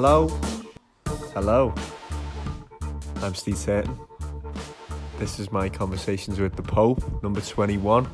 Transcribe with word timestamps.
Hello. 0.00 0.28
Hello. 1.34 1.74
I'm 3.16 3.34
Steve 3.34 3.60
Turton. 3.60 3.98
This 5.18 5.40
is 5.40 5.50
my 5.50 5.68
Conversations 5.68 6.38
with 6.38 6.54
the 6.54 6.62
Pope, 6.62 7.02
number 7.20 7.40
21. 7.40 8.08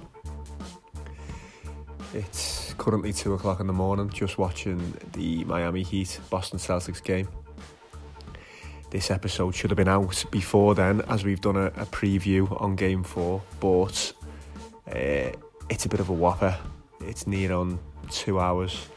It's 2.15 2.73
currently 2.79 3.13
2 3.13 3.35
o'clock 3.35 3.61
in 3.61 3.67
the 3.67 3.75
morning, 3.75 4.09
just 4.09 4.39
watching 4.39 4.95
the 5.13 5.45
Miami 5.45 5.83
Heat 5.83 6.19
Boston 6.31 6.59
Celtics 6.59 7.05
game. 7.05 7.29
This 8.89 9.11
episode 9.11 9.55
should 9.55 9.69
have 9.69 9.77
been 9.77 9.87
out 9.87 10.25
before 10.31 10.75
then, 10.75 11.03
as 11.11 11.23
we've 11.23 11.43
done 11.43 11.57
a, 11.59 11.67
a 11.67 11.85
preview 11.85 12.59
on 12.63 12.77
game 12.77 13.05
4, 13.05 13.43
but 13.61 14.11
uh, 14.91 15.33
it's 15.69 15.85
a 15.85 15.91
bit 15.91 16.01
of 16.01 16.09
a 16.09 16.15
whopper. 16.15 16.57
It's 17.03 17.27
near 17.27 17.53
on 17.53 17.79
two 18.09 18.41
hours 18.41 18.89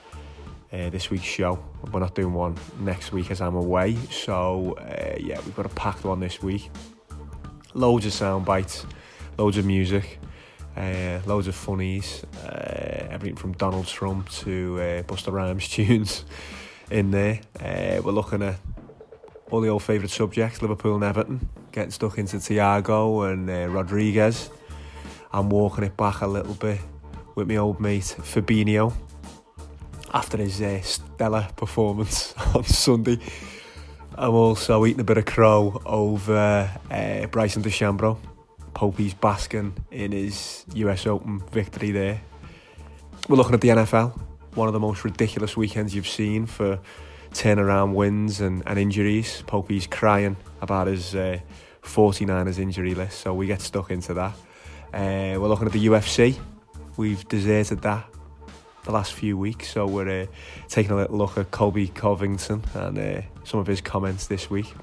uh, 0.72 0.90
this 0.90 1.10
week's 1.10 1.26
show. 1.26 1.64
We're 1.92 2.00
not 2.00 2.16
doing 2.16 2.34
one 2.34 2.56
next 2.80 3.12
week 3.12 3.32
as 3.32 3.42
I'm 3.42 3.56
away. 3.56 3.96
So, 4.12 4.74
uh, 4.74 5.18
yeah, 5.20 5.40
we've 5.46 5.56
got 5.56 5.66
a 5.66 5.70
packed 5.70 6.04
one 6.04 6.20
this 6.20 6.42
week. 6.42 6.70
Loads 7.74 8.06
of 8.06 8.14
sound 8.14 8.46
bites, 8.46 8.86
loads 9.38 9.58
of 9.58 9.66
music, 9.66 10.20
uh, 10.76 11.20
loads 11.26 11.48
of 11.48 11.56
funnies, 11.56 12.24
uh, 12.44 13.08
everything 13.10 13.36
from 13.36 13.54
Donald 13.54 13.88
Trump 13.88 14.30
to 14.30 14.78
uh, 14.80 15.04
Busta 15.04 15.32
Rhymes 15.32 15.68
tunes 15.70 16.26
in 16.92 17.12
there. 17.12 17.40
Uh, 17.60 18.02
we're 18.04 18.12
looking 18.12 18.42
at 18.42 18.56
all 19.50 19.62
the 19.62 19.70
old 19.70 19.84
favourite 19.84 20.12
subjects 20.12 20.62
Liverpool 20.62 20.96
and 20.96 21.04
Everton, 21.04 21.50
getting 21.72 21.92
stuck 21.92 22.18
into 22.18 22.38
Thiago 22.38 23.32
and 23.32 23.50
uh, 23.50 23.68
Rodriguez. 23.70 24.50
I'm 25.32 25.50
walking 25.50 25.84
it 25.84 25.96
back 25.96 26.22
a 26.22 26.28
little 26.28 26.56
bit 26.56 26.80
with 27.36 27.48
my 27.48 27.58
old 27.58 27.80
mate 27.80 28.16
Fabinho 28.20 28.94
after 30.18 30.38
his 30.38 30.60
uh, 30.64 30.82
stellar 30.82 31.48
performance 31.56 32.34
on 32.56 32.64
Sunday. 32.64 33.20
I'm 34.16 34.34
also 34.34 34.84
eating 34.88 35.02
a 35.02 35.04
bit 35.04 35.20
of 35.20 35.26
crow 35.26 35.80
over 35.86 36.72
uh, 36.90 37.28
Bryson 37.28 37.62
DeChambeau. 37.62 38.18
Popey's 38.74 39.14
basking 39.14 39.76
in 39.92 40.12
his 40.14 40.66
US 40.74 41.06
Open 41.06 41.40
victory 41.52 41.92
there. 41.92 42.20
We're 43.30 43.36
looking 43.36 43.54
at 43.54 43.62
the 43.62 43.68
NFL, 43.68 44.20
one 44.56 44.68
of 44.68 44.74
the 44.74 44.80
most 44.80 45.04
ridiculous 45.04 45.56
weekends 45.56 45.94
you've 45.94 46.08
seen 46.08 46.48
for 46.48 46.80
turnaround 47.32 47.94
wins 47.94 48.42
and, 48.42 48.64
and 48.66 48.80
injuries. 48.80 49.44
Popey's 49.46 49.86
crying 49.86 50.36
about 50.62 50.88
his 50.88 51.14
uh, 51.14 51.38
49ers 51.84 52.58
injury 52.58 52.96
list, 52.96 53.20
so 53.20 53.36
we 53.36 53.46
get 53.46 53.62
stuck 53.62 53.92
into 53.92 54.16
that. 54.16 54.34
Uh, 54.92 55.40
we're 55.40 55.48
looking 55.48 55.68
at 55.68 55.74
the 55.74 55.86
UFC. 55.86 56.40
We've 56.98 57.28
deserted 57.28 57.84
that 57.84 58.10
the 58.88 58.94
last 58.94 59.14
few 59.14 59.38
weeks. 59.38 59.70
So 59.70 59.86
we're 59.86 60.24
uh, 60.24 60.26
taking 60.70 60.94
a 60.94 60.96
little 60.96 61.18
look 61.18 61.38
at 61.38 61.52
Colby 61.52 61.90
Covington 61.90 62.64
and 62.74 62.98
uh, 62.98 63.22
some 63.44 63.60
of 63.60 63.68
his 63.68 63.82
comments 63.82 64.28
this 64.28 64.50
week, 64.50 64.74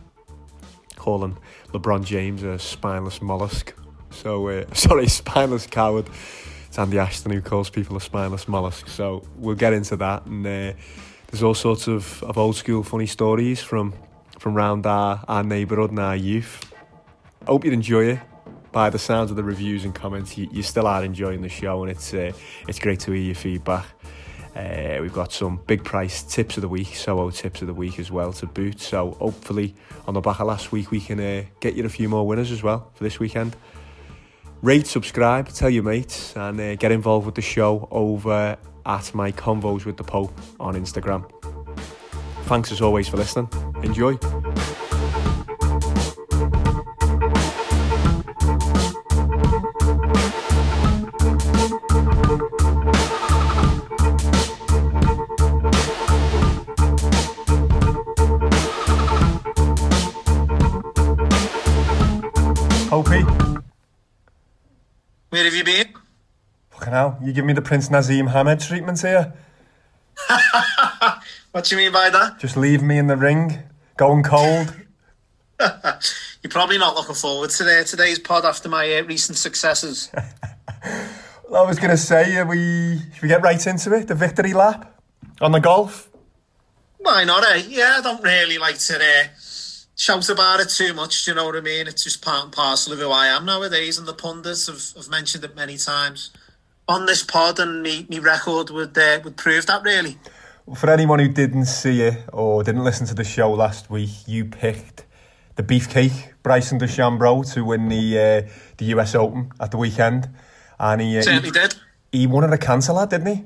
calling 0.95 1.37
LeBron 1.73 2.05
James 2.05 2.43
a 2.43 2.59
spineless 2.59 3.21
mollusk. 3.23 3.75
So 4.11 4.49
uh, 4.49 4.67
sorry, 4.75 5.09
spineless 5.09 5.67
coward. 5.67 6.09
It's 6.69 6.79
Andy 6.79 6.99
Ashton 6.99 7.33
who 7.33 7.41
calls 7.41 7.71
people 7.71 7.97
a 7.97 8.01
spineless 8.01 8.47
mollusk. 8.47 8.89
So 8.89 9.25
we'll 9.37 9.57
get 9.57 9.73
into 9.73 9.97
that, 9.97 10.27
and 10.27 10.47
uh, 10.47 10.73
there's 11.29 11.43
all 11.43 11.55
sorts 11.55 11.89
of, 11.89 12.23
of 12.25 12.37
old 12.37 12.57
school 12.57 12.83
funny 12.83 13.07
stories 13.07 13.63
from 13.63 13.95
from 14.39 14.55
round 14.55 14.85
our, 14.85 15.25
our 15.27 15.43
neighbourhood 15.43 15.91
and 15.91 15.99
our 15.99 16.17
youth. 16.17 16.71
Hope 17.47 17.65
you 17.65 17.73
enjoy 17.73 18.05
it 18.07 18.21
by 18.75 18.91
the 18.91 18.99
sounds 18.99 19.31
of 19.31 19.37
the 19.37 19.45
reviews 19.45 19.85
and 19.85 19.95
comments, 19.95 20.37
you, 20.37 20.49
you 20.51 20.63
still 20.65 20.89
are 20.89 21.05
enjoying 21.05 21.41
the 21.43 21.49
show, 21.49 21.83
and 21.83 21.91
it's 21.91 22.13
uh, 22.13 22.33
it's 22.69 22.81
great 22.81 22.99
to 23.01 23.13
hear 23.13 23.23
your 23.23 23.35
feedback. 23.37 23.87
Uh, 24.55 24.99
we've 25.01 25.13
got 25.13 25.33
some 25.33 25.61
big 25.67 25.83
price 25.85 26.23
tips 26.25 26.57
of 26.57 26.61
the 26.61 26.69
week, 26.69 26.95
Soho 26.95 27.31
tips 27.31 27.61
of 27.63 27.69
the 27.69 27.75
week 27.75 27.99
as 27.99 28.11
well 28.11 28.33
to 28.33 28.47
boot. 28.47 28.81
So 28.81 29.13
hopefully, 29.13 29.75
on 30.07 30.15
the 30.15 30.21
back 30.21 30.41
of 30.41 30.49
last 30.49 30.73
week, 30.73 30.91
we 30.91 31.01
can 31.01 31.21
uh, 31.21 31.45
get 31.61 31.75
you 31.75 31.85
a 31.85 31.89
few 31.89 32.09
more 32.09 32.27
winners 32.27 32.51
as 32.51 32.63
well 32.63 32.91
for 32.95 33.05
this 33.05 33.19
weekend. 33.21 33.57
Rate, 34.61 34.89
subscribe, 34.89 35.49
tell 35.49 35.71
your 35.71 35.85
mates, 35.85 36.37
and 36.37 36.61
uh, 36.61 36.75
get 36.75 36.91
involved 36.91 37.27
with 37.27 37.37
the 37.37 37.43
show 37.43 37.87
over 37.93 38.59
at 38.85 39.15
my 39.15 39.31
convos 39.31 39.85
with 39.85 39.97
the 39.97 40.05
Pope 40.05 40.37
on 40.59 40.75
Instagram. 40.75 41.31
Thanks 42.45 42.73
as 42.73 42.81
always 42.81 43.09
for 43.09 43.19
listening. 43.19 43.49
Enjoy. 43.85 44.19
Fucking 66.85 66.93
hell, 66.93 67.19
you 67.23 67.33
give 67.33 67.47
me 67.47 67.55
the 67.55 67.63
Prince 67.63 67.89
Naseem 67.89 68.31
Hamed 68.31 68.61
treatment 68.61 69.01
here. 69.01 69.33
What 71.53 71.65
do 71.65 71.77
you 71.77 71.83
mean 71.83 71.93
by 71.93 72.11
that? 72.11 72.39
Just 72.41 72.59
leave 72.59 72.83
me 72.83 72.99
in 72.99 73.07
the 73.07 73.17
ring, 73.17 73.61
going 73.97 74.23
cold. 74.23 74.75
You're 75.61 76.51
probably 76.51 76.77
not 76.77 76.95
looking 76.95 77.15
forward 77.15 77.51
to 77.51 77.65
uh, 77.65 77.85
today's 77.85 78.19
pod 78.19 78.45
after 78.45 78.69
my 78.69 78.93
uh, 78.93 79.05
recent 79.05 79.39
successes. 79.39 80.11
I 80.85 81.63
was 81.63 81.79
going 81.79 81.91
to 81.91 81.97
say, 81.97 82.37
uh, 82.37 82.45
we 82.45 82.99
should 83.15 83.23
we 83.23 83.29
get 83.29 83.41
right 83.41 83.67
into 83.67 83.95
it? 83.95 84.09
The 84.09 84.17
victory 84.17 84.53
lap 84.53 85.01
on 85.41 85.53
the 85.53 85.61
golf. 85.61 86.11
Why 86.99 87.25
not, 87.25 87.45
eh? 87.45 87.63
Yeah, 87.69 87.97
I 87.99 88.03
don't 88.03 88.23
really 88.23 88.59
like 88.59 88.79
to 88.79 88.97
uh, 88.97 89.29
shout 89.97 90.29
about 90.29 90.61
it 90.61 90.69
too 90.69 90.93
much, 90.93 91.25
do 91.25 91.31
you 91.31 91.35
know 91.37 91.47
what 91.47 91.57
I 91.57 91.61
mean? 91.61 91.87
It's 91.87 92.05
just 92.05 92.21
part 92.21 92.45
and 92.45 92.53
parcel 92.53 92.93
of 92.93 92.99
who 92.99 93.11
I 93.11 93.29
am 93.29 93.47
nowadays, 93.47 93.97
and 93.97 94.07
the 94.07 94.13
pundits 94.13 94.67
have, 94.67 94.83
have 94.97 95.09
mentioned 95.09 95.45
it 95.45 95.57
many 95.57 95.79
times 95.79 96.31
on 96.89 97.07
this 97.07 97.23
pod, 97.23 97.59
and 97.59 97.83
me, 97.83 98.07
me 98.09 98.19
record 98.19 98.71
would, 98.71 98.97
uh, 98.97 99.21
would 99.25 99.37
prove 99.37 99.67
that, 99.67 99.83
really. 99.83 100.19
For 100.77 100.91
anyone 100.91 101.19
who 101.19 101.29
didn't 101.29 101.67
see 101.67 102.03
it 102.03 102.25
or 102.33 102.63
didn't 102.65 102.85
listen 102.85 103.07
to 103.09 103.15
the 103.15 103.25
show 103.25 103.53
last 103.53 103.91
week, 103.91 104.11
you 104.27 104.47
picked 104.47 105.05
the 105.57 105.63
beefcake 105.63 106.33
Bryson 106.43 106.79
DeChambeau 106.79 107.53
to 107.53 107.65
win 107.65 107.89
the 107.89 108.19
uh, 108.19 108.51
the 108.79 108.87
US 108.87 109.15
Open 109.15 109.53
at 109.61 109.71
the 109.71 109.77
weekend, 109.77 110.29
and 110.79 111.01
he 111.01 111.19
uh, 111.19 111.23
Certainly 111.23 111.49
he, 111.49 111.53
did. 111.53 111.75
he 112.13 112.27
won 112.27 112.45
at 112.45 112.53
a 112.53 112.59
cancer 112.59 112.93
lad, 112.93 113.11
didn't 113.11 113.27
he? 113.27 113.45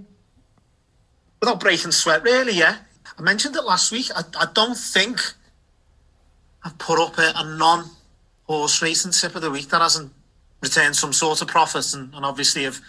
Without 1.40 1.60
breaking 1.60 1.92
sweat, 1.92 2.22
really, 2.22 2.52
yeah. 2.52 2.78
I 3.18 3.22
mentioned 3.22 3.56
it 3.56 3.62
last 3.62 3.90
week. 3.90 4.10
I, 4.14 4.22
I 4.38 4.46
don't 4.52 4.76
think 4.76 5.20
I've 6.64 6.78
put 6.78 7.00
up 7.00 7.18
a, 7.18 7.32
a 7.34 7.44
non 7.56 7.84
horse 8.44 8.80
racing 8.80 9.12
tip 9.12 9.34
of 9.34 9.42
the 9.42 9.50
week 9.50 9.68
that 9.68 9.80
hasn't 9.80 10.12
returned 10.62 10.96
some 10.96 11.12
sort 11.12 11.42
of 11.42 11.48
profit 11.48 11.94
and, 11.94 12.14
and 12.14 12.24
obviously 12.24 12.64
have 12.64 12.80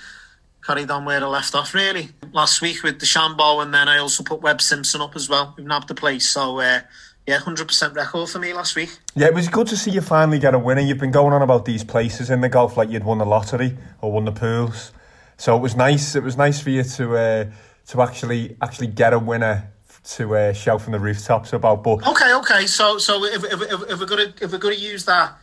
carried 0.66 0.92
on 0.92 1.06
where 1.06 1.24
I 1.24 1.28
left 1.28 1.56
off 1.56 1.74
really. 1.74 2.09
Last 2.31 2.62
week 2.62 2.84
with 2.84 3.00
DeChambeau 3.00 3.62
and 3.64 3.74
then 3.74 3.88
I 3.88 3.97
also 3.97 4.24
put 4.24 4.42
Webb 4.42 4.62
Simpson 4.62 5.02
up 5.02 5.16
as 5.16 5.30
well. 5.30 5.53
We've 5.58 5.66
nabbed 5.66 5.88
the 5.88 5.96
place. 5.96 6.30
So 6.30 6.59
uh, 6.59 6.81
yeah, 7.28 7.38
hundred 7.40 7.68
percent 7.68 7.94
record 7.94 8.30
for 8.30 8.40
me 8.40 8.53
last 8.53 8.75
week. 8.75 8.90
Yeah, 9.16 9.28
it 9.28 9.34
was 9.34 9.47
good 9.47 9.68
to 9.68 9.78
see 9.78 9.92
you 9.92 10.02
finally 10.02 10.40
get 10.40 10.53
a 10.53 10.59
winner. 10.59 10.81
You've 10.81 10.97
been 10.97 11.12
going 11.12 11.34
on 11.34 11.42
about 11.42 11.66
these 11.66 11.84
places 11.84 12.30
in 12.30 12.42
the 12.42 12.50
golf 12.50 12.78
like 12.78 12.90
you'd 12.90 13.03
won 13.03 13.20
the 13.20 13.25
lottery 13.25 13.78
or 14.02 14.12
won 14.12 14.25
the 14.25 14.31
pools. 14.31 14.92
So 15.38 15.56
it 15.56 15.59
was 15.59 15.75
nice. 15.75 16.16
It 16.16 16.24
was 16.24 16.38
nice 16.38 16.59
for 16.59 16.70
you 16.70 16.84
to 16.84 17.18
uh, 17.18 17.46
to 17.88 18.02
actually 18.02 18.58
actually 18.62 18.88
get 18.88 19.14
a 19.14 19.20
winner 19.20 19.72
to 20.03 20.36
uh, 20.36 20.53
shout 20.53 20.81
from 20.81 20.94
the 20.94 21.00
rooftops 21.00 21.53
about. 21.53 21.84
But 21.84 22.08
Okay, 22.08 22.34
okay. 22.34 22.67
So 22.67 22.97
so 22.97 23.23
if, 23.26 23.44
if, 23.44 23.62
if, 23.62 23.82
if 23.90 24.00
we're 24.00 24.05
gonna 24.05 24.34
if 24.41 24.52
we're 24.52 24.58
gonna 24.58 24.76
use 24.76 25.05
that 25.05 25.38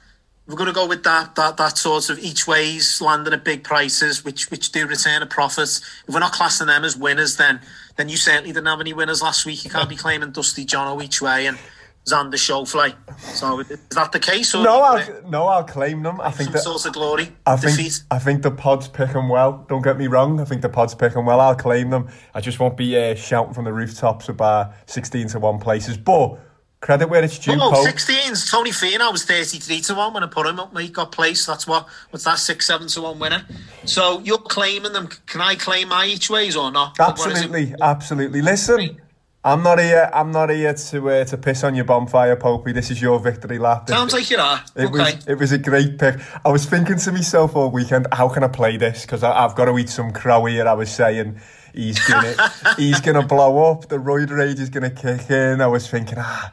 we're 0.46 0.56
going 0.56 0.68
to 0.68 0.72
go 0.72 0.86
with 0.86 1.02
that 1.04 1.34
that 1.34 1.56
that 1.56 1.76
sort 1.76 2.08
of 2.08 2.18
each 2.18 2.46
ways 2.46 3.00
landing 3.00 3.32
at 3.32 3.44
big 3.44 3.64
prices, 3.64 4.24
which 4.24 4.50
which 4.50 4.70
do 4.72 4.86
return 4.86 5.22
a 5.22 5.26
profit. 5.26 5.80
If 6.06 6.14
we're 6.14 6.20
not 6.20 6.32
classing 6.32 6.68
them 6.68 6.84
as 6.84 6.96
winners, 6.96 7.36
then 7.36 7.60
then 7.96 8.08
you 8.08 8.16
certainly 8.16 8.50
didn't 8.50 8.66
have 8.66 8.80
any 8.80 8.92
winners 8.92 9.22
last 9.22 9.44
week. 9.44 9.64
You 9.64 9.70
can't 9.70 9.88
be 9.88 9.96
claiming 9.96 10.30
Dusty 10.30 10.64
Jono 10.64 11.02
each 11.02 11.20
way 11.20 11.46
and 11.46 11.58
Xander 12.06 12.34
Schauffele. 12.34 12.94
So 13.18 13.58
is 13.58 13.78
that 13.90 14.12
the 14.12 14.20
case? 14.20 14.54
No, 14.54 14.80
I'll 14.82 15.28
no, 15.28 15.46
I'll 15.48 15.64
claim 15.64 16.04
them. 16.04 16.20
I 16.20 16.30
think 16.30 16.50
some 16.50 16.52
that 16.52 16.62
sort 16.62 16.86
of 16.86 16.92
glory 16.92 17.32
I 17.44 17.56
think 17.56 17.76
defeat. 17.76 18.04
I 18.12 18.20
think 18.20 18.42
the 18.42 18.52
pod's 18.52 18.86
pick 18.86 19.12
them 19.12 19.28
well. 19.28 19.66
Don't 19.68 19.82
get 19.82 19.98
me 19.98 20.06
wrong. 20.06 20.38
I 20.40 20.44
think 20.44 20.62
the 20.62 20.68
pod's 20.68 20.94
pick 20.94 21.14
them 21.14 21.26
well. 21.26 21.40
I'll 21.40 21.56
claim 21.56 21.90
them. 21.90 22.08
I 22.34 22.40
just 22.40 22.60
won't 22.60 22.76
be 22.76 22.96
uh, 22.96 23.16
shouting 23.16 23.54
from 23.54 23.64
the 23.64 23.72
rooftops 23.72 24.28
about 24.28 24.74
sixteen 24.86 25.26
to 25.28 25.40
one 25.40 25.58
places. 25.58 25.96
But 25.96 26.38
credit 26.80 27.08
where 27.08 27.24
it's 27.24 27.38
due. 27.38 27.52
Oh, 27.54 27.72
Pope. 27.72 27.86
16s. 27.86 28.50
Tony 28.50 28.70
Finau 28.70 29.12
was 29.12 29.24
33 29.24 29.80
to 29.82 29.94
1 29.94 30.14
when 30.14 30.22
I 30.22 30.26
put 30.26 30.46
him 30.46 30.60
up. 30.60 30.76
He 30.78 30.88
got 30.88 31.12
placed. 31.12 31.46
That's 31.46 31.66
what, 31.66 31.86
what's 32.10 32.24
that, 32.24 32.38
6 32.38 32.66
7 32.66 32.86
to 32.88 33.02
1 33.02 33.18
winner? 33.18 33.46
So 33.84 34.20
you're 34.20 34.38
claiming 34.38 34.92
them. 34.92 35.08
Can 35.26 35.40
I 35.40 35.54
claim 35.54 35.88
my 35.88 36.06
each 36.06 36.30
ways 36.30 36.56
or 36.56 36.70
not? 36.70 36.98
It? 36.98 37.02
Absolutely, 37.02 37.74
absolutely. 37.80 38.42
Listen, 38.42 39.00
I'm 39.46 39.62
not 39.62 39.78
here. 39.78 40.10
I'm 40.12 40.32
not 40.32 40.50
here 40.50 40.74
to 40.74 41.10
uh, 41.10 41.24
to 41.26 41.38
piss 41.38 41.62
on 41.62 41.76
your 41.76 41.84
bonfire, 41.84 42.34
Popey. 42.34 42.74
This 42.74 42.90
is 42.90 43.00
your 43.00 43.20
victory 43.20 43.58
lap. 43.60 43.88
Sounds 43.88 44.12
like 44.12 44.28
you 44.28 44.38
are. 44.38 44.60
It 44.74 44.86
okay. 44.86 44.90
was 44.90 45.28
it 45.28 45.38
was 45.38 45.52
a 45.52 45.58
great 45.58 46.00
pick. 46.00 46.16
I 46.44 46.48
was 46.48 46.66
thinking 46.66 46.98
to 46.98 47.12
myself 47.12 47.54
all 47.54 47.70
weekend, 47.70 48.08
how 48.10 48.28
can 48.28 48.42
I 48.42 48.48
play 48.48 48.76
this? 48.76 49.02
Because 49.02 49.22
I've 49.22 49.54
got 49.54 49.66
to 49.66 49.78
eat 49.78 49.88
some 49.88 50.10
crow 50.10 50.46
here. 50.46 50.66
I 50.66 50.72
was 50.72 50.90
saying, 50.90 51.38
he's 51.76 52.04
gonna 52.08 52.34
he's 52.76 53.00
gonna 53.00 53.26
blow 53.26 53.70
up. 53.70 53.88
The 53.88 53.96
roid 53.96 54.30
rage 54.30 54.58
is 54.58 54.70
gonna 54.70 54.90
kick 54.90 55.30
in. 55.30 55.60
I 55.60 55.66
was 55.66 55.88
thinking, 55.88 56.18
ah, 56.18 56.52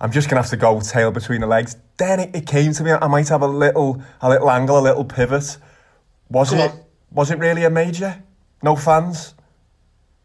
I'm 0.00 0.12
just 0.12 0.30
gonna 0.30 0.40
have 0.40 0.50
to 0.50 0.56
go 0.56 0.80
tail 0.80 1.10
between 1.10 1.42
the 1.42 1.46
legs. 1.46 1.76
Then 1.98 2.20
it, 2.20 2.34
it 2.34 2.46
came 2.46 2.72
to 2.72 2.84
me. 2.84 2.92
I 2.92 3.06
might 3.08 3.28
have 3.28 3.42
a 3.42 3.48
little 3.48 4.02
a 4.20 4.30
little 4.30 4.50
angle, 4.50 4.78
a 4.78 4.80
little 4.80 5.04
pivot. 5.04 5.58
Was 6.30 6.52
it 6.52 6.72
was 7.10 7.30
it 7.30 7.38
really 7.38 7.64
a 7.64 7.70
major? 7.70 8.22
No 8.62 8.76
fans 8.76 9.34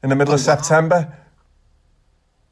in 0.03 0.09
the 0.09 0.15
middle 0.15 0.33
oh, 0.33 0.36
of 0.36 0.42
September. 0.42 1.18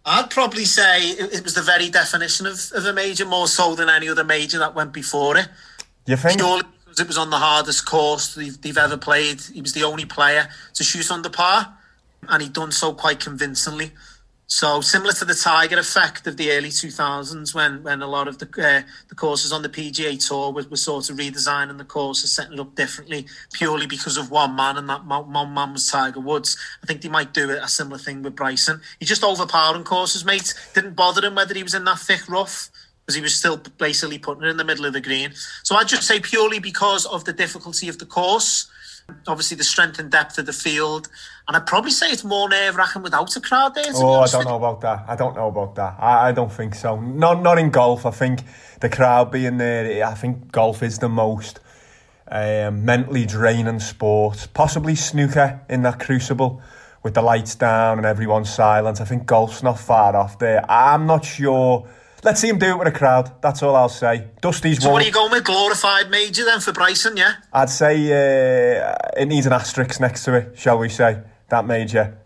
I'd 0.05 0.29
probably 0.29 0.65
say 0.65 1.11
it, 1.11 1.43
was 1.43 1.53
the 1.53 1.61
very 1.61 1.89
definition 1.89 2.45
of, 2.45 2.59
of 2.75 2.85
a 2.85 2.91
major, 2.91 3.25
more 3.25 3.47
so 3.47 3.73
than 3.73 3.87
any 3.87 4.09
other 4.09 4.25
major 4.25 4.59
that 4.59 4.75
went 4.75 4.91
before 4.91 5.37
it. 5.37 5.47
You 6.05 6.17
think? 6.17 6.39
Purely 6.39 6.63
because 6.93 6.99
it 6.99 7.07
was 7.07 7.17
on 7.17 7.31
the 7.31 7.37
hardest 7.37 7.87
course 7.87 8.35
they've, 8.35 8.61
they've 8.61 8.77
ever 8.77 8.97
played. 8.97 9.41
He 9.41 9.61
was 9.61 9.73
the 9.73 9.83
only 9.83 10.05
player 10.05 10.47
to 10.75 10.83
shoot 10.83 11.09
under 11.09 11.29
par, 11.29 11.75
and 12.29 12.41
he'd 12.41 12.53
done 12.53 12.71
so 12.71 12.93
quite 12.93 13.19
convincingly. 13.19 13.91
So 14.47 14.81
similar 14.81 15.13
to 15.13 15.25
the 15.25 15.33
Tiger 15.33 15.79
effect 15.79 16.27
of 16.27 16.37
the 16.37 16.51
early 16.51 16.69
2000s, 16.69 17.55
when 17.55 17.81
when 17.81 18.01
a 18.01 18.07
lot 18.07 18.27
of 18.27 18.37
the 18.37 18.45
uh, 18.45 18.87
the 19.07 19.15
courses 19.15 19.51
on 19.51 19.63
the 19.63 19.69
PGA 19.69 20.23
Tour 20.25 20.51
were, 20.51 20.65
were 20.69 20.77
sort 20.77 21.09
of 21.09 21.17
redesigning 21.17 21.77
the 21.77 21.85
courses, 21.85 22.33
setting 22.33 22.53
it 22.53 22.59
up 22.59 22.75
differently, 22.75 23.25
purely 23.53 23.87
because 23.87 24.17
of 24.17 24.29
one 24.29 24.55
man, 24.55 24.77
and 24.77 24.89
that 24.89 25.05
one 25.05 25.53
man 25.53 25.73
was 25.73 25.89
Tiger 25.89 26.19
Woods. 26.19 26.57
I 26.83 26.85
think 26.85 27.01
they 27.01 27.09
might 27.09 27.33
do 27.33 27.49
a 27.49 27.67
similar 27.67 27.97
thing 27.97 28.21
with 28.21 28.35
Bryson. 28.35 28.81
He 28.99 29.05
just 29.05 29.23
overpowering 29.23 29.85
courses, 29.85 30.25
mate. 30.25 30.53
Didn't 30.75 30.95
bother 30.95 31.25
him 31.25 31.35
whether 31.35 31.55
he 31.55 31.63
was 31.63 31.73
in 31.73 31.85
that 31.85 31.99
thick 31.99 32.29
rough 32.29 32.69
because 33.05 33.15
he 33.15 33.21
was 33.21 33.35
still 33.35 33.57
basically 33.77 34.17
putting 34.17 34.43
it 34.43 34.49
in 34.49 34.57
the 34.57 34.63
middle 34.63 34.85
of 34.85 34.93
the 34.93 35.01
green. 35.01 35.31
So 35.63 35.75
I'd 35.75 35.87
just 35.87 36.07
say 36.07 36.19
purely 36.19 36.59
because 36.59 37.05
of 37.05 37.25
the 37.25 37.33
difficulty 37.33 37.89
of 37.89 37.97
the 37.97 38.05
course, 38.05 38.67
obviously 39.27 39.57
the 39.57 39.63
strength 39.63 39.99
and 39.99 40.11
depth 40.11 40.37
of 40.37 40.45
the 40.45 40.53
field, 40.53 41.09
and 41.47 41.57
I'd 41.57 41.65
probably 41.65 41.91
say 41.91 42.09
it's 42.09 42.23
more 42.23 42.49
nerve 42.49 42.75
wracking 42.75 43.03
without 43.03 43.35
a 43.35 43.41
crowd 43.41 43.75
there. 43.75 43.85
Oh, 43.95 44.21
I 44.21 44.27
don't 44.27 44.45
know 44.45 44.55
about 44.55 44.81
that. 44.81 45.05
I 45.07 45.15
don't 45.15 45.35
know 45.35 45.47
about 45.47 45.75
that. 45.75 45.95
I, 45.99 46.29
I 46.29 46.31
don't 46.31 46.51
think 46.51 46.75
so. 46.75 46.99
Not 46.99 47.41
not 47.41 47.57
in 47.57 47.69
golf. 47.69 48.05
I 48.05 48.11
think 48.11 48.41
the 48.79 48.89
crowd 48.89 49.31
being 49.31 49.57
there. 49.57 50.05
I 50.05 50.13
think 50.13 50.51
golf 50.51 50.83
is 50.83 50.99
the 50.99 51.09
most 51.09 51.59
um, 52.29 52.85
mentally 52.85 53.25
draining 53.25 53.79
sport. 53.79 54.47
Possibly 54.53 54.95
snooker 54.95 55.61
in 55.69 55.83
that 55.83 55.99
crucible 55.99 56.61
with 57.03 57.13
the 57.13 57.21
lights 57.21 57.55
down 57.55 57.97
and 57.97 58.05
everyone 58.05 58.45
silent. 58.45 59.01
I 59.01 59.05
think 59.05 59.25
golf's 59.25 59.61
not 59.61 59.79
far 59.79 60.15
off 60.15 60.39
there. 60.39 60.69
I'm 60.71 61.05
not 61.05 61.25
sure 61.25 61.87
Let's 62.23 62.39
see 62.39 62.49
him 62.49 62.57
do 62.57 62.67
it 62.67 62.79
with 62.79 62.87
a 62.87 62.91
crowd. 62.91 63.41
That's 63.41 63.61
all 63.61 63.75
I'll 63.75 63.89
say. 63.89 64.27
Dusty's 64.41 64.81
so 64.81 64.91
what 64.91 65.01
are 65.01 65.05
you 65.05 65.11
going 65.11 65.31
with? 65.31 65.43
Glorified 65.43 66.09
major 66.09 66.45
then 66.45 66.59
for 66.61 66.71
Bryson, 66.71 67.17
yeah? 67.17 67.33
I'd 67.51 67.69
say 67.69 67.95
uh, 68.11 68.95
it 69.17 69.27
needs 69.27 69.45
an 69.45 69.53
asterisk 69.53 69.99
next 69.99 70.23
to 70.25 70.35
it, 70.35 70.57
shall 70.57 70.77
we 70.77 70.89
say, 70.89 71.21
that 71.49 71.65
major. 71.65 72.17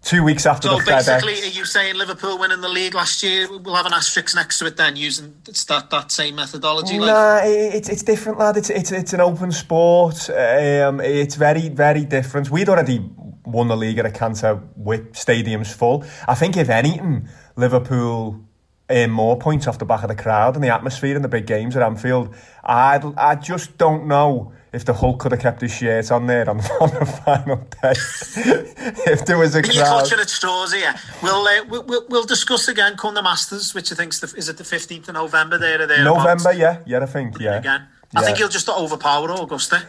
Two 0.00 0.22
weeks 0.22 0.44
after 0.44 0.68
so 0.68 0.76
the 0.78 0.84
basically, 0.84 1.32
FedEx. 1.32 1.50
are 1.50 1.58
you 1.58 1.64
saying 1.64 1.94
Liverpool 1.94 2.38
winning 2.38 2.60
the 2.60 2.68
league 2.68 2.94
last 2.94 3.22
year? 3.22 3.48
We'll 3.48 3.74
have 3.74 3.86
an 3.86 3.94
asterisk 3.94 4.34
next 4.34 4.58
to 4.58 4.66
it 4.66 4.76
then, 4.76 4.96
using 4.96 5.34
that 5.44 5.88
that 5.90 6.12
same 6.12 6.36
methodology. 6.36 6.98
Like? 6.98 7.08
Nah, 7.08 7.40
it's 7.42 7.88
it's 7.88 8.02
different, 8.02 8.38
lad. 8.38 8.58
It's 8.58 8.68
it's 8.68 8.92
it's 8.92 9.14
an 9.14 9.20
open 9.20 9.50
sport. 9.50 10.28
Um, 10.28 11.00
it's 11.00 11.36
very 11.36 11.70
very 11.70 12.04
different. 12.04 12.50
We'd 12.50 12.68
already 12.68 13.00
won 13.46 13.68
the 13.68 13.76
league 13.78 13.98
at 13.98 14.04
a 14.04 14.10
canter 14.10 14.60
with 14.76 15.12
stadiums 15.14 15.72
full. 15.72 16.04
I 16.28 16.34
think 16.34 16.58
if 16.58 16.68
anything, 16.68 17.26
Liverpool 17.56 18.44
earn 18.90 19.10
more 19.10 19.38
points 19.38 19.66
off 19.66 19.78
the 19.78 19.84
back 19.84 20.02
of 20.02 20.08
the 20.08 20.14
crowd 20.14 20.54
and 20.54 20.62
the 20.62 20.68
atmosphere 20.68 21.16
in 21.16 21.22
the 21.22 21.28
big 21.28 21.46
games 21.46 21.76
at 21.76 21.82
Anfield. 21.82 22.34
I 22.64 23.00
I 23.16 23.36
just 23.36 23.78
don't 23.78 24.06
know 24.06 24.52
if 24.74 24.84
the 24.84 24.92
Hulk 24.92 25.20
could 25.20 25.32
have 25.32 25.40
kept 25.40 25.60
his 25.60 25.72
shirt 25.72 26.10
on 26.10 26.26
there 26.26 26.48
on, 26.50 26.58
on 26.80 26.90
the 26.90 27.06
final 27.24 27.56
day. 27.56 27.92
if 29.12 29.24
there 29.24 29.38
was 29.38 29.54
a 29.54 29.62
crowd. 29.62 29.74
You're 29.74 29.84
clutching 29.84 30.18
at 30.18 30.28
straws 30.28 30.72
here. 30.72 30.94
We'll, 31.22 31.46
uh, 31.46 31.64
we'll, 31.68 32.06
we'll 32.08 32.24
discuss 32.24 32.68
again 32.68 32.96
come 32.96 33.14
the 33.14 33.22
Masters, 33.22 33.72
which 33.72 33.92
I 33.92 33.94
think 33.94 34.12
is 34.12 34.48
it 34.48 34.56
the 34.56 34.64
15th 34.64 35.08
of 35.08 35.14
November 35.14 35.58
there 35.58 35.80
or 35.80 35.86
there. 35.86 36.04
November, 36.04 36.52
yeah. 36.52 36.80
Yeah, 36.86 37.00
I 37.00 37.06
think, 37.06 37.38
yeah. 37.38 37.58
Again. 37.58 37.86
I 38.16 38.20
yeah. 38.20 38.26
think 38.26 38.38
he'll 38.38 38.48
just 38.48 38.68
overpower 38.68 39.30
Augusta. 39.30 39.82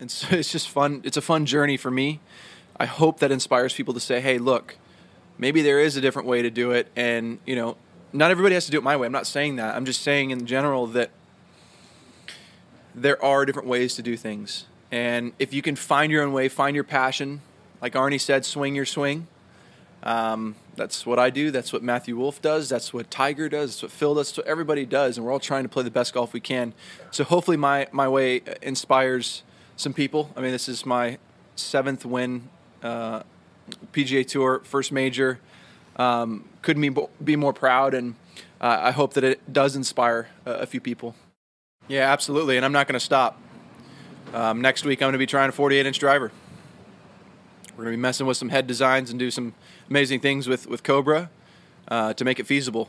It's, 0.00 0.30
it's 0.30 0.50
just 0.50 0.68
fun. 0.68 1.00
It's 1.04 1.16
a 1.16 1.22
fun 1.22 1.46
journey 1.46 1.76
for 1.76 1.90
me. 1.90 2.20
I 2.78 2.86
hope 2.86 3.20
that 3.20 3.30
inspires 3.30 3.72
people 3.72 3.94
to 3.94 4.00
say, 4.00 4.20
hey, 4.20 4.38
look, 4.38 4.76
maybe 5.38 5.62
there 5.62 5.80
is 5.80 5.96
a 5.96 6.00
different 6.00 6.28
way 6.28 6.42
to 6.42 6.50
do 6.50 6.72
it. 6.72 6.88
And, 6.96 7.38
you 7.46 7.56
know, 7.56 7.76
not 8.16 8.30
everybody 8.30 8.54
has 8.54 8.64
to 8.66 8.70
do 8.70 8.78
it 8.78 8.84
my 8.84 8.96
way. 8.96 9.06
I'm 9.06 9.12
not 9.12 9.26
saying 9.26 9.56
that. 9.56 9.74
I'm 9.74 9.84
just 9.84 10.02
saying 10.02 10.30
in 10.30 10.46
general 10.46 10.86
that 10.88 11.10
there 12.94 13.22
are 13.22 13.44
different 13.44 13.68
ways 13.68 13.94
to 13.96 14.02
do 14.02 14.16
things. 14.16 14.64
And 14.90 15.32
if 15.38 15.52
you 15.52 15.62
can 15.62 15.76
find 15.76 16.10
your 16.10 16.22
own 16.22 16.32
way, 16.32 16.48
find 16.48 16.74
your 16.74 16.84
passion, 16.84 17.42
like 17.82 17.92
Arnie 17.92 18.20
said, 18.20 18.44
swing 18.44 18.74
your 18.74 18.86
swing. 18.86 19.26
Um, 20.02 20.54
that's 20.76 21.04
what 21.04 21.18
I 21.18 21.30
do. 21.30 21.50
That's 21.50 21.72
what 21.72 21.82
Matthew 21.82 22.16
Wolff 22.16 22.40
does. 22.40 22.68
That's 22.68 22.94
what 22.94 23.10
Tiger 23.10 23.48
does. 23.48 23.72
That's 23.72 23.82
what 23.82 23.90
Phil 23.90 24.14
does. 24.14 24.28
That's 24.28 24.38
what 24.38 24.46
everybody 24.46 24.86
does. 24.86 25.16
And 25.16 25.26
we're 25.26 25.32
all 25.32 25.40
trying 25.40 25.64
to 25.64 25.68
play 25.68 25.82
the 25.82 25.90
best 25.90 26.14
golf 26.14 26.32
we 26.32 26.40
can. 26.40 26.74
So 27.10 27.24
hopefully 27.24 27.56
my, 27.56 27.88
my 27.92 28.08
way 28.08 28.42
inspires 28.62 29.42
some 29.76 29.92
people. 29.92 30.30
I 30.36 30.40
mean, 30.40 30.52
this 30.52 30.68
is 30.68 30.86
my 30.86 31.18
seventh 31.56 32.06
win, 32.06 32.48
uh, 32.82 33.24
PGA 33.92 34.26
Tour, 34.26 34.60
first 34.64 34.92
major 34.92 35.40
um, 35.96 36.44
couldn't 36.62 36.82
be, 36.82 37.06
be 37.22 37.36
more 37.36 37.52
proud, 37.52 37.94
and 37.94 38.14
uh, 38.60 38.78
I 38.82 38.90
hope 38.92 39.14
that 39.14 39.24
it 39.24 39.52
does 39.52 39.76
inspire 39.76 40.28
a, 40.44 40.52
a 40.52 40.66
few 40.66 40.80
people. 40.80 41.14
Yeah, 41.88 42.10
absolutely, 42.12 42.56
and 42.56 42.64
I'm 42.64 42.72
not 42.72 42.86
going 42.86 42.94
to 42.94 43.04
stop. 43.04 43.40
Um, 44.34 44.60
next 44.60 44.84
week, 44.84 45.00
I'm 45.00 45.06
going 45.06 45.12
to 45.12 45.18
be 45.18 45.26
trying 45.26 45.48
a 45.48 45.52
48 45.52 45.86
inch 45.86 45.98
driver. 45.98 46.32
We're 47.76 47.84
going 47.84 47.92
to 47.92 47.98
be 47.98 48.02
messing 48.02 48.26
with 48.26 48.36
some 48.36 48.48
head 48.48 48.66
designs 48.66 49.10
and 49.10 49.18
do 49.18 49.30
some 49.30 49.54
amazing 49.90 50.20
things 50.20 50.48
with, 50.48 50.66
with 50.66 50.82
Cobra 50.82 51.30
uh, 51.88 52.14
to 52.14 52.24
make 52.24 52.40
it 52.40 52.46
feasible 52.46 52.88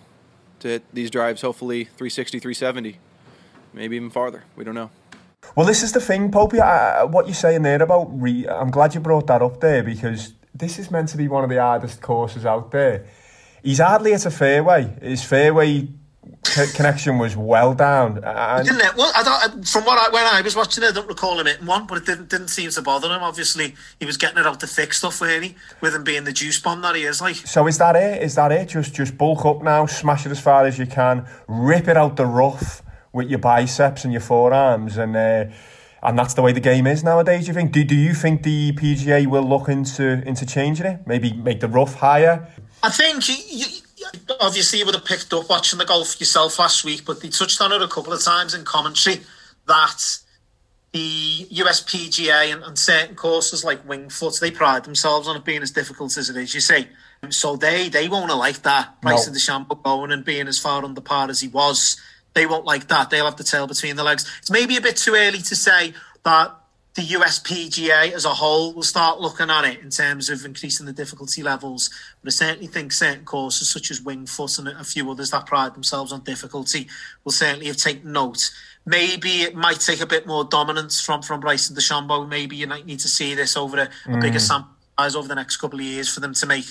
to 0.60 0.68
hit 0.69 0.83
these 0.94 1.12
drives, 1.12 1.42
hopefully 1.42 1.83
360, 1.83 2.39
370, 2.39 2.98
maybe 3.74 3.95
even 3.95 4.10
farther. 4.10 4.44
We 4.56 4.63
don't 4.63 4.75
know. 4.75 4.89
Well, 5.56 5.65
this 5.65 5.83
is 5.83 5.92
the 5.92 6.01
thing, 6.01 6.31
Popey. 6.31 6.60
I, 6.60 7.03
what 7.03 7.27
you're 7.27 7.36
saying 7.36 7.62
there 7.62 7.81
about 7.81 8.07
re- 8.12 8.48
I'm 8.48 8.71
glad 8.71 8.95
you 8.95 9.00
brought 9.00 9.27
that 9.27 9.42
up 9.42 9.60
there 9.60 9.83
because 9.83 10.33
this 10.57 10.80
is 10.80 10.92
meant 10.92 11.09
to 11.09 11.18
be 11.18 11.27
one 11.27 11.44
of 11.44 11.50
the 11.50 11.62
hardest 11.62 12.01
courses 12.01 12.45
out 12.45 12.71
there. 12.71 13.06
He's 13.63 13.80
hardly 13.80 14.13
at 14.13 14.25
a 14.25 14.31
fairway. 14.31 14.95
His 15.01 15.24
fairway 15.24 15.88
connection 16.74 17.17
was 17.17 17.36
well 17.36 17.74
down. 17.74 18.24
And 18.24 18.65
didn't 18.65 18.82
it? 18.82 18.96
Well, 18.96 19.12
I 19.15 19.24
don't, 19.24 19.67
from 19.67 19.86
what 19.86 19.98
I, 19.98 20.13
when 20.13 20.25
I 20.25 20.41
was 20.41 20.55
watching 20.55 20.84
it, 20.84 20.88
I 20.88 20.91
don't 20.91 21.08
recall 21.08 21.39
him 21.39 21.46
hitting 21.46 21.65
one, 21.65 21.86
but 21.88 22.00
it 22.00 22.05
didn't 22.05 22.29
didn't 22.29 22.50
seem 22.50 22.70
to 22.70 22.82
bother 22.82 23.08
him. 23.10 23.24
Obviously, 23.24 23.75
he 24.00 24.05
was 24.05 24.17
getting 24.17 24.38
it 24.38 24.46
out 24.46 24.60
the 24.60 24.67
thick 24.67 24.93
stuff, 24.93 25.22
really, 25.22 25.55
with 25.82 25.93
him 25.93 26.03
being 26.03 26.24
the 26.24 26.32
juice 26.32 26.60
bomb 26.60 26.82
that 26.82 26.96
he 26.96 27.03
is. 27.03 27.22
Like, 27.22 27.36
so 27.36 27.67
is 27.67 27.77
that 27.77 27.96
it? 27.96 28.24
Is 28.24 28.36
that 28.36 28.51
it? 28.51 28.70
Just 28.70 28.93
just 28.93 29.17
bulk 29.17 29.46
up 29.46 29.62
now, 29.62 29.86
smash 29.86 30.25
it 30.25 30.32
as 30.32 30.39
far 30.39 30.65
as 30.65 30.77
you 30.77 30.86
can, 30.86 31.25
rip 31.48 31.88
it 31.88 31.98
out 31.98 32.15
the 32.15 32.25
rough 32.25 32.82
with 33.13 33.29
your 33.29 33.39
biceps 33.39 34.03
and 34.03 34.13
your 34.13 34.22
forearms, 34.22 34.98
and. 34.98 35.15
Uh, 35.15 35.46
and 36.04 36.18
that's 36.18 36.34
the 36.34 36.42
way 36.42 36.51
the 36.51 36.60
game 36.60 36.88
is 36.88 37.04
nowadays. 37.04 37.46
Do 37.46 37.48
you 37.48 37.54
think? 37.54 37.72
Do, 37.72 37.84
do 37.84 37.96
you 37.96 38.13
think 38.13 38.44
the 38.44 38.72
PGA 38.74 39.27
will 39.27 39.44
look 39.44 39.68
into 39.68 40.24
into 40.27 40.46
changing 40.46 40.86
it? 40.86 41.08
Maybe 41.08 41.34
make 41.34 41.60
the 41.60 41.68
rough 41.68 41.96
higher. 41.96 42.48
I 42.84 42.89
think 42.89 43.27
you, 43.27 43.36
you, 43.50 43.66
obviously 44.39 44.80
you 44.80 44.86
would 44.86 44.96
have 44.96 45.06
picked 45.06 45.34
up 45.34 45.50
watching 45.50 45.80
the 45.80 45.86
golf 45.86 46.20
yourself 46.20 46.60
last 46.60 46.84
week, 46.84 47.06
but 47.06 47.22
they 47.22 47.30
touched 47.30 47.60
on 47.62 47.72
it 47.72 47.82
a 47.82 47.88
couple 47.88 48.13
of 48.13 48.22
times 48.22 48.54
in 48.54 48.63
commentary 48.63 49.22
that 49.68 50.20
the 50.92 51.48
USPGA 51.51 52.54
and, 52.54 52.63
and 52.63 52.77
certain 52.77 53.16
courses 53.16 53.63
like 53.63 53.88
Winged 53.88 54.13
Foot 54.13 54.38
they 54.39 54.51
pride 54.51 54.86
themselves 54.86 55.27
on 55.27 55.36
it 55.36 55.46
being 55.46 55.62
as 55.62 55.72
difficult 55.72 56.16
as 56.18 56.30
it 56.30 56.38
is. 56.38 56.54
You 56.54 56.62
see, 56.62 56.88
so 57.30 57.56
they 57.56 57.89
they 57.89 58.08
won't 58.08 58.30
have 58.30 58.39
liked 58.39 58.63
that. 58.63 59.01
Bryson 59.01 59.34
no. 59.34 59.39
DeChambeau 59.39 59.84
going 59.84 60.12
and 60.12 60.24
being 60.24 60.48
as 60.48 60.60
far 60.60 60.84
under 60.84 61.01
par 61.01 61.30
as 61.30 61.42
he 61.42 61.48
was 61.48 62.00
they 62.38 62.46
won't 62.46 62.65
like 62.65 62.88
that. 62.88 63.10
They'll 63.10 63.25
have 63.25 63.36
the 63.36 63.44
tail 63.44 63.65
between 63.65 63.96
the 63.96 64.03
legs. 64.03 64.32
It's 64.39 64.51
maybe 64.51 64.77
a 64.77 64.82
bit 64.82 64.96
too 64.96 65.15
early 65.15 65.39
to 65.39 65.56
say 65.56 65.94
that 66.24 66.56
the 66.94 67.01
USPGA 67.01 68.12
as 68.12 68.25
a 68.25 68.29
whole 68.29 68.74
will 68.74 68.84
start 68.84 69.20
looking 69.20 69.50
at 69.50 69.65
it 69.65 69.79
in 69.82 69.89
terms 69.89 70.29
of 70.29 70.46
increasing 70.46 70.86
the 70.86 70.94
difficulty 70.94 71.41
levels. 71.41 71.89
But 72.24 72.29
I 72.29 72.36
certainly 72.36 72.67
think 72.67 72.91
certain 72.91 73.25
courses 73.25 73.70
such 73.70 73.89
as 73.89 74.01
Winged 74.01 74.29
Foot 74.29 74.60
and 74.60 74.67
a 74.67 74.84
few 74.84 75.10
others 75.10 75.32
that 75.32 75.48
pride 75.48 75.74
themselves 75.74 76.12
on 76.12 76.22
difficulty 76.22 76.88
will 77.24 77.32
certainly 77.32 77.67
have 77.67 77.77
taken 77.77 78.12
note. 78.12 78.51
Maybe 78.86 79.41
it 79.41 79.56
might 79.56 79.79
take 79.79 80.01
a 80.01 80.08
bit 80.08 80.27
more 80.27 80.44
dominance 80.44 81.01
from, 81.01 81.24
from 81.24 81.39
Bryson 81.39 81.75
DeChambeau. 81.75 82.27
Maybe 82.29 82.56
you 82.56 82.67
might 82.67 82.86
need 82.86 83.00
to 83.00 83.08
see 83.08 83.34
this 83.34 83.58
over 83.58 83.77
a, 83.77 83.84
a 83.84 84.15
mm. 84.15 84.22
bigger 84.22 84.39
sample 84.39 84.72
size 84.98 85.15
over 85.15 85.27
the 85.27 85.36
next 85.36 85.58
couple 85.58 85.79
of 85.79 85.86
years 85.86 86.10
for 86.10 86.20
them 86.20 86.34
to 86.34 86.46
make 86.46 86.65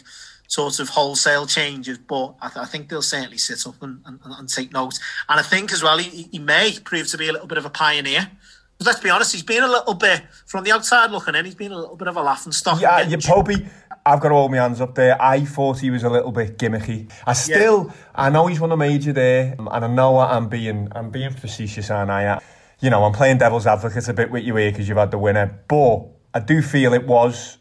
sort 0.47 0.79
of 0.81 0.89
wholesale 0.89 1.47
changes, 1.47 1.99
but 1.99 2.35
I, 2.41 2.49
th- 2.49 2.59
I 2.59 2.65
think 2.65 2.89
they'll 2.89 3.03
certainly 3.03 3.39
sit 3.39 3.67
up 3.67 3.83
and, 3.83 4.01
and, 4.07 4.21
and, 4.25 4.49
take 4.49 4.73
note. 4.73 4.95
And 5.29 5.41
I 5.41 5.43
think 5.43 5.73
as 5.73 5.83
well, 5.83 5.99
he, 5.99 6.29
he 6.31 6.39
may 6.39 6.77
prove 6.85 7.09
to 7.09 7.19
be 7.19 7.29
a 7.29 7.33
little 7.33 7.49
bit 7.49 7.59
of 7.59 7.65
a 7.65 7.71
pioneer. 7.71 8.31
Because 8.79 8.87
let's 8.87 9.01
be 9.01 9.11
honest, 9.11 9.33
he's 9.33 9.43
been 9.43 9.63
a 9.63 9.69
little 9.69 9.95
bit, 9.95 10.23
from 10.45 10.65
the 10.65 10.73
outside 10.73 11.11
looking 11.11 11.35
in, 11.35 11.45
he's 11.45 11.55
been 11.55 11.73
a 11.73 11.79
little 11.79 11.97
bit 11.97 12.09
of 12.09 12.17
a 12.17 12.23
laughing 12.23 12.53
stock. 12.53 12.81
Yeah, 12.81 13.01
you 13.01 13.17
Popey, 13.17 13.69
I've 14.05 14.21
got 14.21 14.33
all 14.33 14.49
my 14.49 14.59
hands 14.59 14.81
up 14.81 14.95
there. 14.95 15.21
I 15.21 15.41
thought 15.41 15.81
he 15.81 15.91
was 15.91 16.05
a 16.05 16.11
little 16.11 16.31
bit 16.31 16.59
gimmicky. 16.59 17.11
I 17.27 17.33
still, 17.33 17.87
yeah. 17.87 17.95
I 18.15 18.31
know 18.31 18.47
he's 18.47 18.61
won 18.61 18.73
a 18.73 18.77
major 18.77 19.15
there, 19.15 19.57
um, 19.59 19.69
and 19.73 19.85
I 19.85 19.89
know 19.89 20.19
I'm 20.19 20.49
being, 20.49 20.89
I'm 20.93 21.11
being 21.11 21.31
facetious, 21.31 21.91
and 21.91 22.13
I, 22.13 22.39
you 22.81 22.91
know, 22.91 23.03
I'm 23.05 23.13
playing 23.13 23.39
devil's 23.39 23.67
advocate 23.67 24.09
a 24.09 24.13
bit 24.13 24.31
with 24.31 24.45
you 24.45 24.55
here 24.57 24.71
because 24.71 24.89
you've 24.89 24.99
had 24.99 25.11
the 25.11 25.19
winner, 25.19 25.59
but 25.69 26.07
I 26.35 26.41
do 26.41 26.61
feel 26.61 26.93
it 26.93 27.07
was 27.07 27.57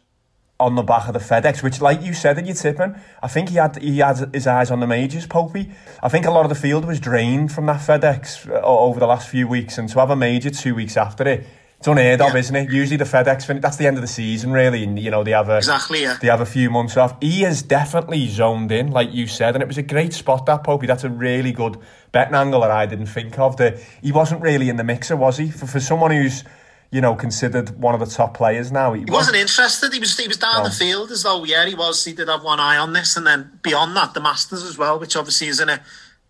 on 0.58 0.74
the 0.74 0.82
back 0.82 1.06
of 1.06 1.12
the 1.12 1.20
FedEx, 1.20 1.62
which, 1.62 1.80
like 1.82 2.00
you 2.02 2.14
said 2.14 2.38
in 2.38 2.46
your 2.46 2.54
tipping, 2.54 2.94
I 3.22 3.28
think 3.28 3.50
he 3.50 3.56
had 3.56 3.76
he 3.82 3.98
had 3.98 4.30
his 4.34 4.46
eyes 4.46 4.70
on 4.70 4.80
the 4.80 4.86
majors, 4.86 5.26
Popey. 5.26 5.70
I 6.02 6.08
think 6.08 6.24
a 6.26 6.30
lot 6.30 6.44
of 6.44 6.48
the 6.48 6.54
field 6.54 6.84
was 6.86 6.98
drained 6.98 7.52
from 7.52 7.66
that 7.66 7.80
FedEx 7.80 8.48
uh, 8.50 8.60
over 8.64 8.98
the 8.98 9.06
last 9.06 9.28
few 9.28 9.46
weeks, 9.46 9.76
and 9.78 9.88
to 9.90 9.98
have 10.00 10.10
a 10.10 10.16
major 10.16 10.48
two 10.50 10.74
weeks 10.74 10.96
after 10.96 11.28
it, 11.28 11.46
it's 11.78 11.86
unheard 11.86 12.22
of, 12.22 12.32
Yeah. 12.32 12.38
isn't 12.40 12.56
it? 12.56 12.70
Usually 12.70 12.96
the 12.96 13.04
FedEx, 13.04 13.44
fin- 13.44 13.60
that's 13.60 13.76
the 13.76 13.86
end 13.86 13.98
of 13.98 14.00
the 14.00 14.08
season, 14.08 14.50
really, 14.50 14.82
and 14.82 14.98
you 14.98 15.10
know 15.10 15.22
they 15.22 15.32
have 15.32 15.50
a 15.50 15.58
Exactly, 15.58 16.00
yeah. 16.02 16.16
they 16.22 16.28
have 16.28 16.40
a 16.40 16.46
few 16.46 16.70
months 16.70 16.96
off. 16.96 17.16
He 17.20 17.44
is 17.44 17.60
definitely 17.62 18.26
zoned 18.28 18.72
in, 18.72 18.90
like 18.92 19.12
you 19.12 19.26
said, 19.26 19.54
and 19.56 19.62
it 19.62 19.68
was 19.68 19.76
a 19.76 19.82
great 19.82 20.14
spot 20.14 20.46
that 20.46 20.64
Popey. 20.64 20.86
That's 20.86 21.04
a 21.04 21.10
really 21.10 21.52
good 21.52 21.76
betting 22.12 22.34
angle 22.34 22.62
that 22.62 22.70
I 22.70 22.86
didn't 22.86 23.06
think 23.08 23.38
of. 23.38 23.58
That 23.58 23.76
he 24.02 24.10
wasn't 24.10 24.40
really 24.40 24.70
in 24.70 24.76
the 24.76 24.84
mixer, 24.84 25.16
was 25.16 25.36
he? 25.36 25.50
For 25.50 25.66
for 25.66 25.80
someone 25.80 26.12
who's 26.12 26.44
you 26.92 27.00
know 27.00 27.14
considered 27.14 27.70
one 27.80 27.94
of 27.94 28.00
the 28.00 28.06
top 28.06 28.34
players 28.36 28.70
now, 28.72 28.92
He 28.92 29.04
wasn't 29.04 29.36
interested. 29.36 29.92
He 29.92 29.98
was 29.98 30.16
he 30.16 30.28
was 30.28 30.36
down 30.36 30.62
No. 30.62 30.64
the 30.64 30.70
field 30.74 31.10
as 31.10 31.22
though 31.22 31.44
yeah 31.44 31.66
he 31.66 31.74
was. 31.74 32.04
He 32.04 32.12
did 32.12 32.28
have 32.28 32.42
one 32.44 32.60
eye 32.60 32.76
on 32.76 32.92
this, 32.92 33.16
and 33.16 33.26
then 33.26 33.58
beyond 33.62 33.96
that, 33.96 34.14
the 34.14 34.20
Masters 34.20 34.62
as 34.62 34.78
well, 34.78 34.98
which 34.98 35.16
obviously 35.16 35.48
is 35.48 35.60
in 35.60 35.68
a 35.68 35.80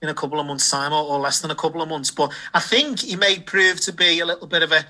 in 0.03 0.09
a 0.09 0.15
couple 0.15 0.39
of 0.39 0.47
months' 0.47 0.71
time 0.71 0.93
or, 0.93 1.03
or 1.03 1.19
less 1.19 1.41
than 1.41 1.51
a 1.51 1.55
couple 1.55 1.81
of 1.83 1.89
months. 1.89 2.11
But 2.11 2.31
I 2.53 2.61
think 2.61 3.01
he 3.01 3.17
may 3.17 3.39
prove 3.39 3.81
to 3.83 3.93
be 3.93 4.21
a 4.21 4.27
little 4.27 4.47
bit 4.47 4.63
of 4.63 4.71
a 4.73 4.85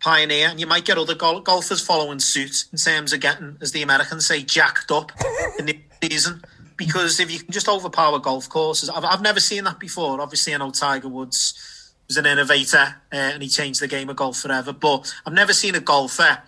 pioneer, 0.00 0.48
and 0.48 0.58
you 0.60 0.66
might 0.66 0.84
get 0.84 0.98
other 0.98 1.14
gol- 1.14 1.40
golfers 1.40 1.80
following 1.80 2.18
suit 2.20 2.64
in 2.72 2.78
terms 2.78 3.12
of 3.12 3.20
getting, 3.20 3.56
as 3.60 3.72
the 3.72 3.82
Americans 3.82 4.26
say, 4.26 4.42
jacked 4.42 4.90
up 4.90 5.12
in 5.58 5.66
the 5.66 5.78
season. 6.02 6.42
Because 6.76 7.20
if 7.20 7.30
you 7.32 7.38
can 7.38 7.52
just 7.52 7.68
overpower 7.68 8.18
golf 8.18 8.48
courses, 8.50 8.90
I've, 8.90 9.04
I've 9.04 9.22
never 9.22 9.40
seen 9.40 9.64
that 9.64 9.78
before. 9.78 10.20
Obviously, 10.20 10.54
I 10.54 10.58
know 10.58 10.70
Tiger 10.70 11.08
Woods 11.08 11.54
was 12.08 12.16
an 12.16 12.26
innovator 12.26 12.96
uh, 13.12 13.16
and 13.16 13.42
he 13.42 13.48
changed 13.48 13.80
the 13.80 13.88
game 13.88 14.08
of 14.08 14.16
golf 14.16 14.38
forever. 14.38 14.72
But 14.72 15.12
I've 15.26 15.32
never 15.32 15.52
seen 15.52 15.74
a 15.74 15.80
golfer 15.80 16.42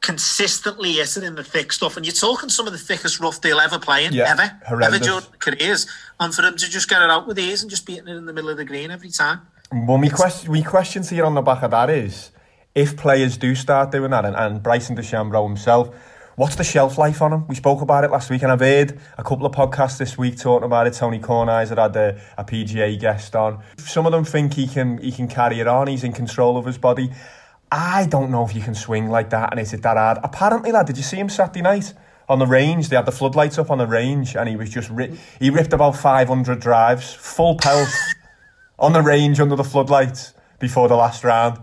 consistently 0.00 0.92
hit 0.92 1.16
it 1.16 1.24
in 1.24 1.34
the 1.34 1.42
thick 1.44 1.72
stuff. 1.72 1.96
And 1.96 2.04
you're 2.04 2.14
talking 2.14 2.50
some 2.50 2.66
of 2.66 2.72
the 2.72 2.78
thickest 2.78 3.20
rough 3.20 3.40
they'll 3.40 3.60
ever 3.60 3.78
play 3.78 4.04
in, 4.04 4.12
Yeah, 4.12 4.30
ever, 4.30 4.42
ever 4.42 4.66
horrendous. 4.66 5.00
during 5.00 5.24
careers. 5.38 5.86
And 6.20 6.34
for 6.34 6.42
them 6.42 6.56
to 6.56 6.70
just 6.70 6.88
get 6.88 7.00
it 7.00 7.10
out 7.10 7.26
with 7.26 7.38
ease 7.38 7.62
and 7.62 7.70
just 7.70 7.86
beating 7.86 8.08
it 8.08 8.16
in 8.16 8.26
the 8.26 8.32
middle 8.32 8.50
of 8.50 8.56
the 8.58 8.64
green 8.64 8.90
every 8.90 9.10
time. 9.10 9.40
Well, 9.72 9.98
my 9.98 10.08
question, 10.10 10.52
my 10.52 10.60
question 10.60 11.02
to 11.04 11.14
you 11.14 11.24
on 11.24 11.34
the 11.34 11.42
back 11.42 11.62
of 11.62 11.70
that 11.70 11.90
is, 11.90 12.30
if 12.74 12.96
players 12.96 13.36
do 13.36 13.54
start 13.54 13.90
doing 13.92 14.10
that, 14.10 14.24
and, 14.24 14.36
and 14.36 14.62
Bryson 14.62 14.96
DeChambeau 14.96 15.46
himself, 15.48 15.94
what's 16.36 16.56
the 16.56 16.64
shelf 16.64 16.98
life 16.98 17.22
on 17.22 17.32
him? 17.32 17.46
We 17.46 17.54
spoke 17.54 17.80
about 17.80 18.04
it 18.04 18.10
last 18.10 18.30
week, 18.30 18.42
and 18.42 18.50
I've 18.50 18.60
heard 18.60 18.98
a 19.18 19.22
couple 19.22 19.46
of 19.46 19.52
podcasts 19.52 19.98
this 19.98 20.18
week 20.18 20.38
talking 20.38 20.66
about 20.66 20.86
it. 20.86 20.94
Tony 20.94 21.18
Kornheiser 21.18 21.76
had 21.76 21.96
a, 21.96 22.20
a 22.36 22.44
PGA 22.44 22.98
guest 22.98 23.34
on. 23.36 23.62
Some 23.78 24.06
of 24.06 24.12
them 24.12 24.24
think 24.24 24.54
he 24.54 24.66
can 24.66 24.98
he 24.98 25.12
can 25.12 25.28
carry 25.28 25.60
it 25.60 25.66
on. 25.66 25.86
He's 25.86 26.04
in 26.04 26.12
control 26.12 26.56
of 26.56 26.64
his 26.64 26.78
body. 26.78 27.10
I 27.70 28.06
don't 28.06 28.30
know 28.30 28.44
if 28.44 28.54
you 28.54 28.60
can 28.60 28.74
swing 28.74 29.08
like 29.08 29.30
that, 29.30 29.52
and 29.52 29.60
is 29.60 29.72
it 29.72 29.82
that 29.82 29.96
hard? 29.96 30.18
Apparently, 30.22 30.70
lad, 30.72 30.86
did 30.86 30.96
you 30.96 31.02
see 31.02 31.18
him 31.18 31.28
Saturday 31.28 31.62
night? 31.62 31.94
On 32.28 32.38
the 32.38 32.46
range, 32.46 32.88
they 32.88 32.96
had 32.96 33.04
the 33.04 33.12
floodlights 33.12 33.58
up 33.58 33.70
on 33.70 33.78
the 33.78 33.86
range, 33.86 34.34
and 34.34 34.48
he 34.48 34.56
was 34.56 34.70
just 34.70 34.88
ri- 34.90 35.18
he 35.38 35.50
ripped 35.50 35.72
about 35.72 35.96
five 35.96 36.28
hundred 36.28 36.60
drives, 36.60 37.12
full 37.12 37.56
pelt, 37.56 37.88
on 38.78 38.92
the 38.92 39.02
range 39.02 39.40
under 39.40 39.56
the 39.56 39.64
floodlights 39.64 40.32
before 40.58 40.88
the 40.88 40.96
last 40.96 41.22
round. 41.22 41.58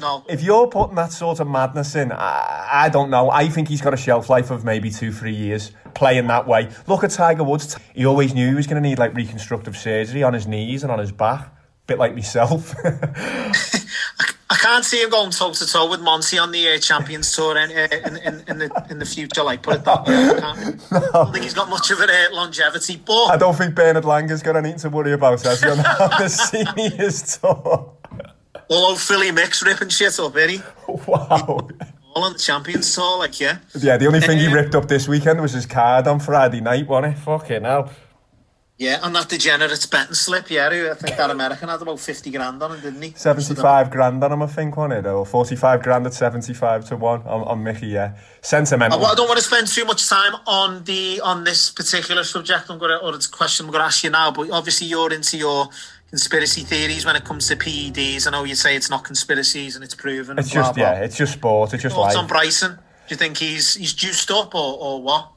No. 0.00 0.24
If 0.28 0.42
you're 0.42 0.68
putting 0.68 0.96
that 0.96 1.12
sort 1.12 1.40
of 1.40 1.48
madness 1.48 1.94
in, 1.94 2.12
I, 2.12 2.68
I 2.72 2.88
don't 2.88 3.10
know. 3.10 3.30
I 3.30 3.48
think 3.48 3.68
he's 3.68 3.80
got 3.80 3.94
a 3.94 3.96
shelf 3.96 4.28
life 4.28 4.50
of 4.50 4.64
maybe 4.64 4.90
two, 4.90 5.12
three 5.12 5.34
years 5.34 5.72
playing 5.94 6.26
that 6.28 6.46
way. 6.46 6.70
Look 6.86 7.04
at 7.04 7.10
Tiger 7.10 7.44
Woods. 7.44 7.76
He 7.94 8.04
always 8.04 8.34
knew 8.34 8.48
he 8.48 8.54
was 8.54 8.66
going 8.66 8.82
to 8.82 8.88
need 8.88 8.98
like 8.98 9.14
reconstructive 9.14 9.76
surgery 9.76 10.22
on 10.22 10.34
his 10.34 10.46
knees 10.46 10.82
and 10.82 10.92
on 10.92 10.98
his 10.98 11.12
back. 11.12 11.50
Bit 11.86 11.98
like 11.98 12.14
myself. 12.14 12.74
I 14.50 14.56
can't 14.56 14.84
see 14.84 15.02
him 15.02 15.10
going 15.10 15.30
toe 15.30 15.52
to 15.52 15.66
toe 15.66 15.90
with 15.90 16.00
Monty 16.00 16.38
on 16.38 16.52
the 16.52 16.74
uh, 16.74 16.78
Champions 16.78 17.34
Tour 17.34 17.58
in, 17.58 17.70
uh, 17.70 17.88
in, 18.06 18.16
in, 18.18 18.44
in, 18.46 18.58
the, 18.58 18.86
in 18.90 18.98
the 18.98 19.04
future. 19.04 19.42
Like, 19.42 19.62
put 19.62 19.76
it 19.76 19.84
that 19.84 20.06
way. 20.06 20.14
I, 20.14 20.40
can't, 20.40 20.92
I 20.92 21.10
don't 21.12 21.32
think 21.32 21.44
he's 21.44 21.54
got 21.54 21.68
much 21.68 21.90
of 21.90 22.00
a 22.00 22.04
uh, 22.04 22.34
longevity. 22.34 22.96
But 23.04 23.26
I 23.26 23.36
don't 23.36 23.56
think 23.56 23.74
Bernard 23.74 24.04
Langer's 24.04 24.42
got 24.42 24.56
anything 24.56 24.78
to 24.80 24.90
worry 24.90 25.12
about, 25.12 25.40
he, 25.40 25.48
on 25.48 25.78
the 25.78 26.28
seniors 26.76 27.38
tour? 27.38 27.93
Although 28.70 28.96
Philly 28.96 29.30
Mix 29.30 29.62
ripping 29.64 29.88
shit 29.88 30.18
up, 30.20 30.36
is 30.36 30.50
he? 30.52 30.62
Wow. 30.88 31.68
All 32.14 32.22
on 32.24 32.34
the 32.34 32.38
Champions 32.38 32.94
Tour, 32.94 33.18
like, 33.18 33.40
yeah. 33.40 33.58
Yeah, 33.76 33.96
the 33.96 34.06
only 34.06 34.20
thing 34.20 34.38
he 34.38 34.46
Um, 34.46 34.52
ripped 34.52 34.74
up 34.76 34.86
this 34.86 35.08
weekend 35.08 35.40
was 35.40 35.52
his 35.52 35.66
card 35.66 36.06
on 36.06 36.20
Friday 36.20 36.60
night, 36.60 36.86
wasn't 36.86 37.16
it? 37.16 37.18
Fucking 37.20 37.64
hell. 37.64 37.90
Yeah, 38.76 38.98
and 39.04 39.14
that 39.14 39.28
degenerate's 39.28 39.86
betting 39.86 40.14
slip, 40.14 40.50
yeah, 40.50 40.68
who 40.68 40.90
I 40.90 40.94
think 40.94 41.16
that 41.16 41.30
American 41.30 41.68
had 41.68 41.80
about 41.80 42.00
50 42.00 42.28
grand 42.32 42.60
on 42.60 42.72
it, 42.72 42.82
didn't 42.82 43.02
he? 43.02 43.12
75 43.16 43.88
grand 43.88 44.22
on 44.24 44.32
him, 44.32 44.42
I 44.42 44.46
think, 44.48 44.76
wasn't 44.76 45.06
it? 45.06 45.08
Or 45.08 45.24
45 45.24 45.80
grand 45.80 46.06
at 46.06 46.12
75 46.14 46.84
to 46.86 46.96
1 46.96 47.22
on, 47.22 47.42
on 47.42 47.62
Mickey, 47.62 47.86
yeah. 47.86 48.16
Sentimental. 48.42 49.04
I, 49.06 49.12
I 49.12 49.14
don't 49.14 49.28
want 49.28 49.38
to 49.38 49.44
spend 49.44 49.68
too 49.68 49.84
much 49.84 50.08
time 50.08 50.34
on 50.46 50.82
the 50.84 51.20
on 51.22 51.44
this 51.44 51.70
particular 51.70 52.24
subject. 52.24 52.68
I'm 52.68 52.78
gonna 52.78 52.96
or 52.96 53.14
it's 53.14 53.26
a 53.26 53.30
question 53.30 53.66
I'm 53.66 53.72
gonna 53.72 53.84
ask 53.84 54.02
you 54.02 54.10
now, 54.10 54.32
but 54.32 54.50
obviously 54.50 54.88
you're 54.88 55.12
into 55.12 55.36
your 55.36 55.68
conspiracy 56.10 56.62
theories 56.62 57.04
when 57.04 57.16
it 57.16 57.24
comes 57.24 57.48
to 57.48 57.56
PEDs. 57.56 58.26
I 58.26 58.30
know 58.30 58.44
you 58.44 58.54
say 58.54 58.76
it's 58.76 58.90
not 58.90 59.04
conspiracies 59.04 59.74
and 59.74 59.84
it's 59.84 59.94
proven. 59.94 60.38
It's 60.38 60.48
and 60.48 60.54
blah, 60.54 60.62
just, 60.62 60.74
blah. 60.76 60.84
yeah, 60.84 61.00
it's 61.00 61.16
just 61.16 61.32
sport. 61.34 61.74
It's 61.74 61.82
just 61.82 61.94
Thoughts 61.94 62.14
life. 62.14 62.22
on 62.22 62.28
Bryson? 62.28 62.72
Do 62.72 62.80
you 63.08 63.16
think 63.16 63.36
he's 63.36 63.74
he's 63.74 63.92
juiced 63.92 64.30
up 64.30 64.54
or, 64.54 64.78
or 64.78 65.02
what? 65.02 65.30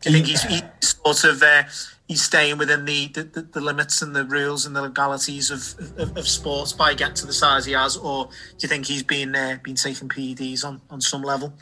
Do 0.00 0.08
you 0.08 0.16
think 0.16 0.26
he's, 0.26 0.42
he's 0.42 0.62
sort 0.80 1.24
of 1.24 1.42
uh, 1.42 1.64
he's 2.08 2.22
staying 2.22 2.58
within 2.58 2.86
the, 2.86 3.08
the, 3.08 3.22
the 3.52 3.60
limits 3.60 4.02
and 4.02 4.16
the 4.16 4.24
rules 4.24 4.66
and 4.66 4.74
the 4.74 4.82
legalities 4.82 5.50
of, 5.50 5.98
of, 5.98 6.16
of 6.16 6.26
sports 6.26 6.72
by 6.72 6.94
getting 6.94 7.14
to 7.14 7.26
the 7.26 7.32
size 7.32 7.66
he 7.66 7.72
has, 7.72 7.96
or 7.96 8.24
do 8.24 8.32
you 8.60 8.68
think 8.68 8.86
he's 8.86 9.02
been 9.02 9.36
uh, 9.36 9.58
been 9.62 9.76
taking 9.76 10.08
PEDs 10.08 10.64
on, 10.64 10.80
on 10.90 11.00
some 11.00 11.22
level? 11.22 11.52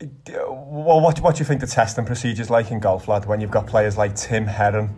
Well, 0.00 1.00
what, 1.00 1.20
what 1.20 1.34
do 1.34 1.40
you 1.40 1.44
think 1.44 1.60
the 1.60 1.66
testing 1.66 2.04
procedure's 2.04 2.50
like 2.50 2.70
in 2.70 2.78
golf, 2.78 3.08
lad, 3.08 3.26
when 3.26 3.40
you've 3.40 3.50
got 3.50 3.66
players 3.66 3.96
like 3.96 4.14
Tim 4.14 4.46
Herron 4.46 4.94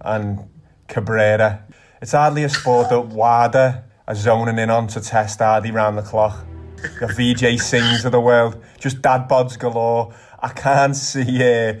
and 0.00 0.48
Cabrera? 0.88 1.64
It's 2.00 2.12
hardly 2.12 2.44
a 2.44 2.48
sport 2.48 2.88
that 2.90 3.00
WADA 3.00 3.84
are 4.08 4.14
zoning 4.14 4.58
in 4.58 4.70
on 4.70 4.86
to 4.88 5.00
test 5.00 5.40
hardy 5.40 5.70
round 5.70 5.98
the 5.98 6.02
clock. 6.02 6.46
The 6.76 7.06
Vijay 7.06 7.54
Singhs 7.60 8.04
of 8.04 8.12
the 8.12 8.20
world, 8.20 8.60
just 8.80 9.02
dad 9.02 9.28
bods 9.28 9.58
galore. 9.58 10.14
I 10.40 10.48
can't 10.48 10.96
see, 10.96 11.42
uh, 11.42 11.74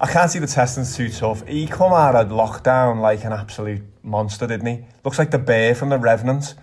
I 0.00 0.06
can't 0.06 0.30
see 0.30 0.38
the 0.38 0.46
testing's 0.46 0.96
too 0.96 1.10
tough. 1.10 1.46
He 1.46 1.66
come 1.66 1.92
out 1.92 2.14
of 2.14 2.28
lockdown 2.28 3.00
like 3.00 3.24
an 3.24 3.32
absolute 3.32 3.82
monster, 4.02 4.46
didn't 4.46 4.66
he? 4.66 4.86
Looks 5.04 5.18
like 5.18 5.30
the 5.30 5.38
bear 5.38 5.74
from 5.74 5.90
the 5.90 5.98
Revenant. 5.98 6.54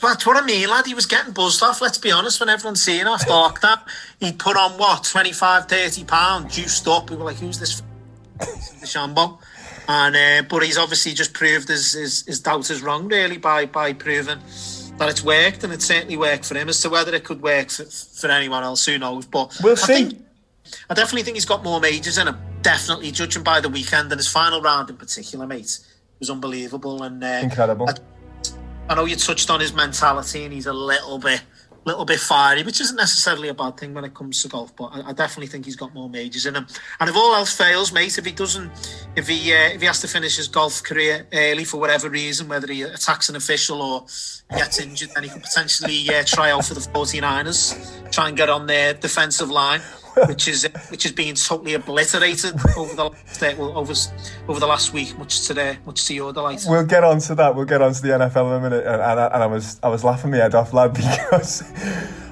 That's 0.00 0.26
what 0.26 0.36
I 0.36 0.44
mean, 0.46 0.68
lad. 0.68 0.86
He 0.86 0.94
was 0.94 1.06
getting 1.06 1.32
buzzed 1.32 1.62
off, 1.62 1.80
let's 1.80 1.98
be 1.98 2.12
honest, 2.12 2.38
when 2.40 2.48
everyone's 2.48 2.82
seeing 2.82 3.06
after 3.06 3.30
lockdown. 3.30 3.80
He 4.20 4.32
put 4.32 4.56
on 4.56 4.72
what, 4.78 5.04
25, 5.04 5.66
30 5.68 6.04
pounds, 6.04 6.54
juiced 6.56 6.88
up. 6.88 7.10
We 7.10 7.16
were 7.16 7.24
like, 7.24 7.36
who's 7.36 7.58
this 7.60 7.82
f- 8.40 8.48
DeChambeau? 8.82 9.38
And 9.88 10.16
uh, 10.16 10.48
but 10.48 10.62
he's 10.62 10.78
obviously 10.78 11.12
just 11.12 11.32
proved 11.34 11.68
his, 11.68 11.92
his, 11.92 12.24
his 12.26 12.40
doubters 12.40 12.82
wrong, 12.82 13.06
really, 13.08 13.36
by 13.36 13.66
by 13.66 13.92
proving 13.92 14.38
that 14.98 15.08
it's 15.10 15.22
worked, 15.22 15.62
and 15.64 15.72
it 15.72 15.82
certainly 15.82 16.16
worked 16.16 16.46
for 16.46 16.56
him. 16.56 16.68
As 16.68 16.80
to 16.80 16.88
whether 16.88 17.14
it 17.14 17.24
could 17.24 17.42
work 17.42 17.68
for, 17.70 17.84
for 17.84 18.28
anyone 18.30 18.62
else, 18.64 18.84
who 18.86 18.98
knows? 18.98 19.26
But 19.26 19.56
We'll 19.62 19.72
I 19.74 19.76
see. 19.76 19.94
think- 20.08 20.22
I 20.90 20.94
definitely 20.94 21.22
think 21.22 21.36
he's 21.36 21.44
got 21.44 21.62
more 21.62 21.78
majors 21.80 22.18
in 22.18 22.26
him. 22.26 22.36
Definitely, 22.62 23.12
judging 23.12 23.44
by 23.44 23.60
the 23.60 23.68
weekend 23.68 24.10
and 24.10 24.18
his 24.18 24.26
final 24.26 24.60
round 24.60 24.90
in 24.90 24.96
particular, 24.96 25.46
mate, 25.46 25.78
was 26.18 26.28
unbelievable 26.30 27.04
and 27.04 27.22
uh, 27.22 27.40
Incredible. 27.44 27.88
I, 27.88 27.94
I 28.88 28.94
know 28.94 29.04
you 29.04 29.16
touched 29.16 29.50
on 29.50 29.58
his 29.60 29.74
mentality, 29.74 30.44
and 30.44 30.52
he's 30.52 30.66
a 30.66 30.72
little 30.72 31.18
bit, 31.18 31.42
little 31.84 32.04
bit 32.04 32.20
fiery, 32.20 32.62
which 32.62 32.80
isn't 32.80 32.96
necessarily 32.96 33.48
a 33.48 33.54
bad 33.54 33.76
thing 33.76 33.94
when 33.94 34.04
it 34.04 34.14
comes 34.14 34.42
to 34.42 34.48
golf. 34.48 34.76
But 34.76 34.86
I, 34.92 35.08
I 35.08 35.12
definitely 35.12 35.48
think 35.48 35.64
he's 35.64 35.74
got 35.74 35.92
more 35.92 36.08
majors 36.08 36.46
in 36.46 36.54
him. 36.54 36.68
And 37.00 37.10
if 37.10 37.16
all 37.16 37.34
else 37.34 37.56
fails, 37.56 37.92
mate, 37.92 38.16
if 38.16 38.24
he 38.24 38.30
doesn't, 38.30 38.70
if 39.16 39.26
he 39.26 39.52
uh, 39.52 39.70
if 39.70 39.80
he 39.80 39.86
has 39.86 40.00
to 40.02 40.08
finish 40.08 40.36
his 40.36 40.46
golf 40.46 40.84
career 40.84 41.26
early 41.32 41.64
for 41.64 41.80
whatever 41.80 42.08
reason, 42.08 42.48
whether 42.48 42.72
he 42.72 42.82
attacks 42.82 43.28
an 43.28 43.34
official 43.34 43.82
or 43.82 44.06
gets 44.56 44.78
injured, 44.78 45.10
then 45.14 45.24
he 45.24 45.30
could 45.30 45.42
potentially 45.42 46.08
uh, 46.14 46.22
try 46.24 46.52
out 46.52 46.64
for 46.64 46.74
the 46.74 46.80
49ers, 46.80 48.12
try 48.12 48.28
and 48.28 48.36
get 48.36 48.48
on 48.48 48.66
their 48.66 48.94
defensive 48.94 49.50
line. 49.50 49.80
Which 50.28 50.48
is 50.48 50.66
which 50.90 51.04
is 51.04 51.12
being 51.12 51.34
totally 51.34 51.74
obliterated 51.74 52.54
over 52.76 52.94
the 52.94 53.04
last, 53.10 53.42
uh, 53.42 53.54
well, 53.58 53.76
over 53.76 53.92
over 54.48 54.60
the 54.60 54.66
last 54.66 54.92
week, 54.92 55.16
much 55.18 55.46
to 55.46 55.54
their 55.54 55.76
much 55.84 56.06
to 56.06 56.14
your 56.14 56.32
delight. 56.32 56.62
We'll 56.66 56.86
get 56.86 57.04
on 57.04 57.18
to 57.20 57.34
that. 57.34 57.54
We'll 57.54 57.66
get 57.66 57.82
on 57.82 57.92
to 57.92 58.00
the 58.02 58.08
NFL 58.08 58.46
in 58.56 58.64
a 58.64 58.70
minute. 58.70 58.86
And, 58.86 59.02
and, 59.02 59.20
I- 59.20 59.26
and 59.26 59.42
I 59.42 59.46
was 59.46 59.78
I 59.82 59.88
was 59.88 60.04
laughing 60.04 60.30
my 60.30 60.38
head 60.38 60.54
off, 60.54 60.72
lad, 60.72 60.94
because 60.94 61.62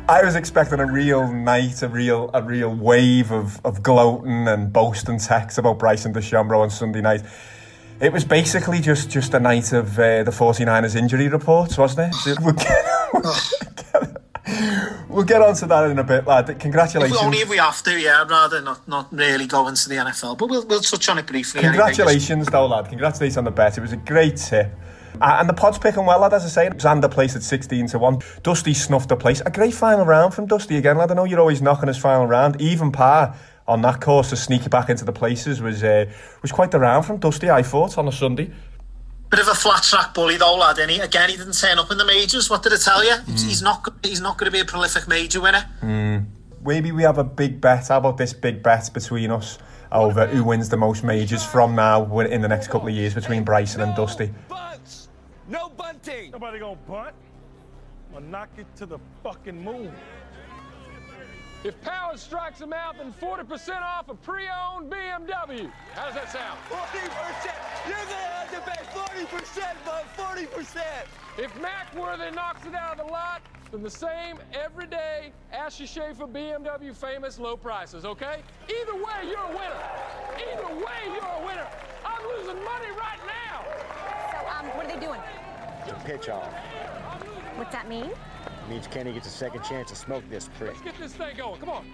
I 0.09 0.23
was 0.25 0.35
expecting 0.35 0.81
a 0.81 0.91
real 0.91 1.31
night, 1.31 1.83
a 1.83 1.88
real 1.88 2.31
a 2.33 2.43
real 2.43 2.75
wave 2.75 3.31
of, 3.31 3.61
of 3.64 3.83
gloating 3.83 4.49
and 4.49 4.73
boasting 4.73 5.19
texts 5.19 5.59
about 5.59 5.79
Bryson 5.79 6.14
DeChambeau 6.14 6.61
on 6.61 6.71
Sunday 6.71 7.00
night. 7.03 7.23
It 8.00 8.12
was 8.12 8.25
basically 8.25 8.81
just, 8.81 9.09
just 9.09 9.35
a 9.35 9.41
night 9.41 9.73
of 9.73 9.97
uh, 9.99 10.25
the 10.25 10.33
49ers 10.33 10.97
injury 10.97 11.29
reports, 11.29 11.79
wasn't 11.79 12.12
it? 12.12 12.38
We'll 12.43 12.53
get, 12.55 12.85
we'll, 13.12 13.23
get, 13.23 14.24
we'll 15.09 15.25
get 15.25 15.41
on 15.41 15.55
to 15.55 15.67
that 15.67 15.91
in 15.91 15.99
a 15.99 16.05
bit, 16.05 16.27
lad. 16.27 16.59
Congratulations. 16.59 17.17
If, 17.17 17.25
only 17.25 17.39
if 17.39 17.49
we 17.49 17.57
have 17.57 17.83
to, 17.85 17.99
yeah. 17.99 18.23
I'd 18.23 18.31
rather 18.31 18.61
not, 18.61 18.87
not 18.87 19.13
really 19.13 19.47
go 19.47 19.69
into 19.69 19.89
the 19.89 19.97
NFL, 19.97 20.39
but 20.39 20.49
we'll, 20.49 20.67
we'll 20.67 20.81
touch 20.81 21.09
on 21.09 21.19
it 21.19 21.27
briefly. 21.27 21.63
Congratulations, 21.63 22.31
anyway. 22.31 22.51
though, 22.51 22.67
lad. 22.67 22.89
Congratulations 22.89 23.39
on 23.39 23.45
the 23.45 23.51
bet. 23.51 23.79
It 23.79 23.81
was 23.81 23.93
a 23.93 23.97
great 23.97 24.37
tip. 24.37 24.71
Uh, 25.21 25.37
and 25.39 25.49
the 25.49 25.55
pod's 25.55 25.79
picking 25.79 26.05
well, 26.05 26.21
lad, 26.21 26.35
as 26.35 26.45
I 26.45 26.49
say. 26.49 26.69
Xander 26.71 27.11
placed 27.11 27.37
at 27.37 27.43
16 27.43 27.89
to 27.89 27.99
1. 27.99 28.19
Dusty 28.43 28.75
snuffed 28.75 29.09
the 29.09 29.17
place. 29.17 29.41
A 29.47 29.51
great 29.51 29.75
final 29.75 30.05
round 30.05 30.35
from 30.35 30.47
Dusty 30.47 30.77
again, 30.77 30.99
lad. 30.99 31.11
I 31.11 31.15
know 31.15 31.25
you're 31.25 31.41
always 31.41 31.63
knocking 31.63 31.89
his 31.89 31.99
final 31.99 32.27
round. 32.27 32.61
Even 32.61 32.93
par 32.93 33.37
on 33.67 33.81
that 33.83 34.01
course 34.01 34.31
to 34.31 34.37
sneak 34.37 34.69
back 34.69 34.91
into 34.91 35.05
the 35.05 35.13
places 35.13 35.63
was 35.63 35.83
uh, 35.83 36.05
was 36.43 36.53
quite 36.53 36.71
the 36.71 36.79
round 36.79 37.07
from 37.07 37.19
Dusty, 37.19 37.49
I 37.49 37.63
thought, 37.63 37.97
on 37.97 38.09
a 38.09 38.13
Sunday. 38.13 38.51
Bit 39.31 39.40
of 39.40 39.49
a 39.49 39.54
flat 39.54 39.83
track 39.83 40.14
bully 40.14 40.37
though, 40.37 40.57
lad. 40.57 40.78
And 40.78 40.90
he, 40.90 41.00
again, 41.00 41.31
he 41.31 41.37
didn't 41.37 41.59
turn 41.59 41.78
up 41.78 41.90
in 41.90 41.99
the 41.99 42.04
majors. 42.04 42.49
What 42.49 42.62
did 42.62 42.73
I 42.73 42.76
tell 42.76 43.04
you? 43.04 43.12
Mm. 43.12 43.45
He's 43.45 43.62
not. 43.62 43.88
He's 44.02 44.21
not 44.21 44.38
going 44.38 44.47
to 44.47 44.52
be 44.52 44.61
a 44.61 44.64
prolific 44.64 45.09
major 45.09 45.40
winner. 45.40 45.69
Mm. 45.83 46.26
Maybe 46.64 46.93
we 46.93 47.02
have 47.02 47.19
a 47.19 47.25
big 47.25 47.61
bet. 47.61 47.88
How 47.88 47.99
about 47.99 48.16
this 48.16 48.33
big 48.33 48.62
bet 48.62 48.90
between 48.95 49.31
us 49.31 49.59
over 49.93 50.26
who 50.26 50.45
wins 50.45 50.69
the 50.69 50.76
most 50.76 51.04
majors 51.04 51.45
from 51.45 51.75
now 51.75 52.19
in 52.21 52.40
the 52.40 52.49
next 52.49 52.69
couple 52.69 52.88
of 52.88 52.95
years 52.95 53.14
between 53.14 53.45
Bryson 53.45 53.81
and 53.81 53.95
Dusty? 53.95 54.31
Bunts. 54.49 55.09
No 55.49 55.69
bunting. 55.69 56.31
Nobody 56.31 56.59
gonna 56.59 56.76
bunt. 56.88 57.14
I'm 58.09 58.14
gonna 58.14 58.26
knock 58.28 58.49
it 58.57 58.66
to 58.76 58.87
the 58.87 58.99
fucking 59.23 59.62
moon. 59.62 59.93
If 61.64 61.80
Power 61.80 62.14
strikes 62.18 62.61
him 62.61 62.75
out, 62.75 62.99
then 62.99 63.14
40% 63.14 63.80
off 63.80 64.11
a 64.11 64.14
pre-owned 64.14 64.92
BMW. 64.92 65.73
How 65.94 66.04
does 66.04 66.14
that 66.14 66.30
sound? 66.30 66.59
40%! 66.68 67.54
You're 67.88 67.97
gonna 67.97 68.35
have 68.37 68.50
to 68.50 68.61
pay 68.71 68.85
40%, 69.25 69.75
but 69.83 70.04
40%! 70.14 70.83
If 71.38 71.59
Mackworthy 71.62 72.30
knocks 72.33 72.66
it 72.66 72.75
out 72.75 73.00
of 73.00 73.06
the 73.06 73.11
lot, 73.11 73.40
then 73.73 73.83
the 73.83 73.88
same 73.88 74.37
everyday 74.52 75.33
Ashley 75.54 75.87
Schaeffer 75.87 76.26
BMW 76.26 76.94
famous 76.94 77.38
low 77.38 77.56
prices, 77.56 78.04
okay? 78.04 78.42
Either 78.68 78.97
way, 78.97 79.26
you're 79.26 79.38
a 79.38 79.49
winner. 79.49 79.83
Either 80.37 80.85
way, 80.85 81.14
you're 81.14 81.25
a 81.25 81.47
winner. 81.47 81.66
I'm 82.04 82.23
losing 82.37 82.62
money 82.62 82.90
right 82.90 83.21
now. 83.26 83.64
So, 84.33 84.59
um, 84.59 84.66
what 84.76 84.85
are 84.85 84.94
they 84.94 85.00
doing? 85.00 85.21
It's 85.80 85.92
a 85.92 86.04
pitch 86.04 86.28
off. 86.28 86.52
What's 87.56 87.73
that 87.73 87.88
mean? 87.88 88.11
It 88.64 88.71
means 88.71 88.87
Kenny 88.87 89.12
gets 89.12 89.26
a 89.26 89.30
second 89.30 89.62
chance 89.62 89.90
to 89.90 89.97
smoke 89.97 90.25
this 90.30 90.49
prick. 90.59 90.73
Let's 90.73 90.83
get 90.83 90.99
this 90.99 91.14
thing 91.14 91.37
going. 91.37 91.61
Come 91.61 91.68
on. 91.68 91.85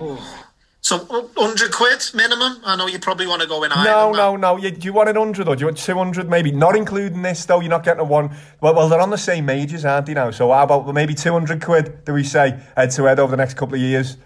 Oh. 0.00 0.44
So, 0.80 0.98
100 0.98 1.72
quid 1.72 2.00
minimum? 2.14 2.60
I 2.64 2.76
know 2.76 2.86
you 2.86 3.00
probably 3.00 3.26
want 3.26 3.42
to 3.42 3.48
go 3.48 3.64
in 3.64 3.72
higher. 3.72 3.84
No, 3.84 4.12
no, 4.12 4.36
no. 4.36 4.56
You, 4.56 4.70
do 4.70 4.84
you 4.84 4.92
want 4.92 5.08
an 5.08 5.18
100 5.18 5.48
or 5.48 5.56
do 5.56 5.60
you 5.60 5.66
want 5.66 5.78
200 5.78 6.30
maybe? 6.30 6.52
Not 6.52 6.76
including 6.76 7.22
this, 7.22 7.44
though. 7.44 7.58
You're 7.58 7.70
not 7.70 7.82
getting 7.82 8.02
a 8.02 8.04
one. 8.04 8.30
Well, 8.60 8.76
well, 8.76 8.88
they're 8.88 9.00
on 9.00 9.10
the 9.10 9.18
same 9.18 9.46
majors, 9.46 9.84
aren't 9.84 10.06
they 10.06 10.14
now? 10.14 10.30
So, 10.30 10.52
how 10.52 10.62
about 10.62 10.94
maybe 10.94 11.14
200 11.14 11.60
quid, 11.60 12.04
do 12.04 12.12
we 12.12 12.22
say, 12.22 12.60
head 12.76 12.92
to 12.92 13.04
head 13.04 13.18
over 13.18 13.32
the 13.32 13.36
next 13.36 13.54
couple 13.54 13.74
of 13.74 13.80
years? 13.80 14.16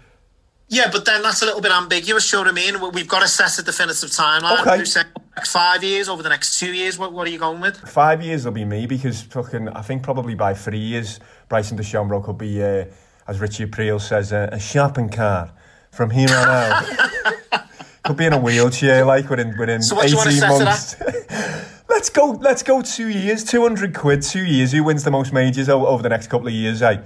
Yeah, 0.71 0.89
but 0.89 1.03
then 1.03 1.21
that's 1.21 1.41
a 1.41 1.45
little 1.45 1.59
bit 1.59 1.73
ambiguous, 1.73 2.31
you 2.31 2.37
know 2.37 2.43
what 2.43 2.51
I 2.51 2.53
mean? 2.53 2.93
We've 2.93 3.07
got 3.07 3.23
to 3.23 3.27
set 3.27 3.59
a 3.59 3.61
definitive 3.61 4.09
timeline. 4.09 4.65
Okay. 4.65 5.09
five 5.45 5.83
years, 5.83 6.07
over 6.07 6.23
the 6.23 6.29
next 6.29 6.57
two 6.59 6.71
years, 6.71 6.97
what, 6.97 7.11
what 7.11 7.27
are 7.27 7.29
you 7.29 7.39
going 7.39 7.59
with? 7.59 7.75
Five 7.89 8.23
years 8.23 8.45
will 8.45 8.53
be 8.53 8.63
me 8.63 8.85
because 8.85 9.21
fucking, 9.21 9.67
I 9.67 9.81
think 9.81 10.01
probably 10.01 10.33
by 10.33 10.53
three 10.53 10.79
years, 10.79 11.19
Bryson 11.49 11.77
DeChambeau 11.77 12.23
could 12.23 12.37
be, 12.37 12.63
uh, 12.63 12.85
as 13.27 13.41
Richie 13.41 13.65
Aprile 13.65 13.99
says, 13.99 14.31
uh, 14.31 14.47
a 14.49 14.59
shopping 14.59 15.09
cart 15.09 15.51
from 15.91 16.09
here 16.09 16.29
on 16.29 16.47
out. 16.47 17.27
could 18.03 18.15
be 18.15 18.25
in 18.25 18.31
a 18.31 18.39
wheelchair, 18.39 19.03
like 19.03 19.29
within 19.29 19.55
within 19.57 19.81
so 19.81 20.01
eighteen 20.01 20.39
months. 20.39 20.95
let's 21.89 22.09
go. 22.09 22.31
Let's 22.31 22.63
go. 22.63 22.81
Two 22.81 23.09
years, 23.09 23.43
two 23.43 23.61
hundred 23.61 23.93
quid. 23.93 24.21
Two 24.21 24.43
years. 24.43 24.71
Who 24.71 24.83
wins 24.83 25.03
the 25.03 25.11
most 25.11 25.33
majors 25.33 25.69
over, 25.69 25.85
over 25.85 26.01
the 26.01 26.09
next 26.09 26.27
couple 26.27 26.47
of 26.47 26.53
years? 26.53 26.81
Eh? 26.81 27.01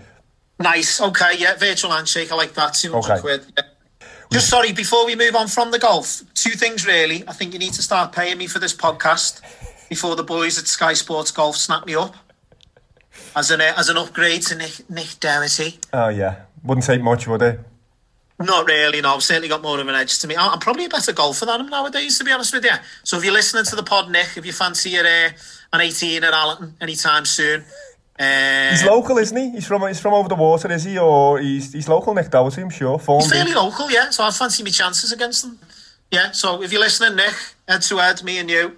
Nice. 0.59 1.01
Okay. 1.01 1.33
Yeah. 1.37 1.55
Virtual 1.57 1.91
handshake. 1.91 2.31
I 2.31 2.35
like 2.35 2.53
that. 2.53 2.73
Two 2.73 2.91
hundred 2.93 3.11
Okay. 3.13 3.21
quid. 3.21 3.45
Yeah. 3.57 3.63
Just 4.31 4.49
sorry, 4.49 4.71
before 4.73 5.05
we 5.05 5.15
move 5.15 5.35
on 5.35 5.47
from 5.47 5.71
the 5.71 5.79
golf, 5.79 6.21
two 6.33 6.51
things 6.51 6.85
really. 6.85 7.23
I 7.27 7.33
think 7.33 7.53
you 7.53 7.59
need 7.59 7.73
to 7.73 7.83
start 7.83 8.11
paying 8.11 8.37
me 8.37 8.47
for 8.47 8.57
this 8.59 8.73
podcast 8.73 9.39
before 9.87 10.15
the 10.15 10.23
boys 10.23 10.57
at 10.57 10.67
Sky 10.67 10.93
Sports 10.93 11.29
Golf 11.31 11.55
snap 11.55 11.85
me 11.85 11.93
up 11.95 12.15
as 13.35 13.51
an 13.51 13.61
uh, 13.61 13.73
as 13.77 13.87
an 13.89 13.97
upgrade 13.97 14.41
to 14.43 14.55
Nick 14.55 14.89
Nick 14.89 15.19
Dougherty. 15.19 15.79
Oh 15.93 16.07
yeah, 16.09 16.37
wouldn't 16.63 16.85
take 16.85 17.01
much, 17.01 17.27
would 17.27 17.41
it? 17.43 17.59
Not 18.39 18.65
really, 18.65 18.99
no. 18.99 19.13
I've 19.15 19.23
certainly 19.23 19.47
got 19.47 19.61
more 19.61 19.79
of 19.79 19.87
an 19.87 19.95
edge 19.95 20.19
to 20.19 20.27
me. 20.27 20.35
I'm 20.35 20.59
probably 20.59 20.85
a 20.85 20.89
better 20.89 21.13
golfer 21.13 21.45
than 21.45 21.61
him 21.61 21.69
nowadays, 21.69 22.17
to 22.17 22.25
be 22.25 22.31
honest 22.31 22.53
with 22.53 22.65
you. 22.65 22.71
So 23.03 23.17
if 23.17 23.23
you're 23.23 23.31
listening 23.31 23.63
to 23.65 23.75
the 23.77 23.83
pod, 23.83 24.09
Nick, 24.11 24.35
if 24.35 24.45
you 24.45 24.51
fancy 24.51 24.95
a, 24.97 25.01
uh, 25.27 25.29
an 25.71 25.79
18 25.81 26.21
at 26.25 26.33
Allerton 26.33 26.75
anytime 26.81 27.23
soon, 27.23 27.63
He's 28.17 28.85
local, 28.85 29.17
isn't 29.17 29.37
he? 29.37 29.49
He's 29.51 29.67
from 29.67 29.81
he's 29.87 29.99
from 29.99 30.13
over 30.13 30.29
the 30.29 30.35
water, 30.35 30.71
is 30.71 30.85
he? 30.85 30.97
Or 30.97 31.39
he's 31.39 31.73
he's 31.73 31.89
local, 31.89 32.13
Nick 32.13 32.29
Dougherty, 32.31 32.61
I'm 32.61 32.69
sure. 32.69 32.97
Formed 32.97 33.23
he's 33.23 33.31
fairly 33.31 33.53
local, 33.53 33.91
yeah. 33.91 34.09
So 34.09 34.23
I 34.23 34.31
fancy 34.31 34.63
my 34.63 34.69
chances 34.69 35.11
against 35.11 35.43
them. 35.43 35.59
Yeah. 36.11 36.31
So 36.31 36.63
if 36.63 36.71
you're 36.71 36.81
listening, 36.81 37.15
Nick, 37.17 37.35
head 37.67 37.81
to 37.81 37.97
head, 37.97 38.23
me 38.23 38.37
and 38.37 38.49
you, 38.49 38.77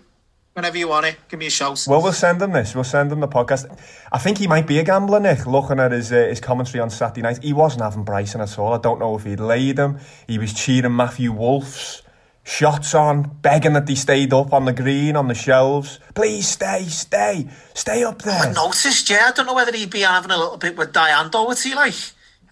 whenever 0.53 0.75
you 0.75 0.87
want 0.87 1.05
it, 1.05 1.17
give 1.29 1.39
me 1.39 1.45
a 1.45 1.51
shout. 1.51 1.85
Well, 1.87 2.01
we'll 2.01 2.13
send 2.13 2.41
him 2.41 2.51
this. 2.51 2.73
We'll 2.73 2.83
send 2.83 3.11
him 3.11 3.19
the 3.19 3.27
podcast. 3.27 3.67
I 4.11 4.17
think 4.17 4.39
he 4.39 4.47
might 4.47 4.65
be 4.65 4.79
a 4.79 4.83
gambler, 4.83 5.19
Nick. 5.19 5.45
Looking 5.45 5.79
at 5.79 5.91
his 5.91 6.11
uh, 6.11 6.15
his 6.15 6.39
commentary 6.39 6.81
on 6.81 6.89
Saturday 6.89 7.21
night, 7.21 7.43
he 7.43 7.53
wasn't 7.53 7.83
having 7.83 8.03
Bryson 8.03 8.41
at 8.41 8.57
all. 8.57 8.73
I 8.73 8.79
don't 8.79 8.99
know 8.99 9.15
if 9.17 9.23
he'd 9.23 9.39
laid 9.39 9.77
him. 9.77 9.99
He 10.27 10.39
was 10.39 10.51
cheating 10.51 10.95
Matthew 10.95 11.31
Wolff's 11.31 12.01
shots 12.47 12.95
on, 12.95 13.23
begging 13.41 13.73
that 13.73 13.85
they 13.85 13.95
stayed 13.95 14.33
up 14.33 14.53
on 14.53 14.65
the 14.65 14.73
green 14.73 15.15
on 15.17 15.27
the 15.27 15.35
shelves. 15.35 15.99
Please 16.15 16.47
stay, 16.47 16.83
stay, 16.85 17.47
stay 17.73 18.03
up 18.03 18.21
there. 18.21 18.39
I 18.39 18.53
noticed, 18.53 19.09
yeah. 19.09 19.27
I 19.27 19.31
don't 19.33 19.45
know 19.45 19.53
whether 19.53 19.75
he'd 19.75 19.89
be 19.89 20.01
having 20.01 20.31
a 20.31 20.37
little 20.37 20.57
bit 20.57 20.77
with 20.77 20.93
Diane 20.93 21.29
Dougherty, 21.29 21.75
like. 21.75 21.93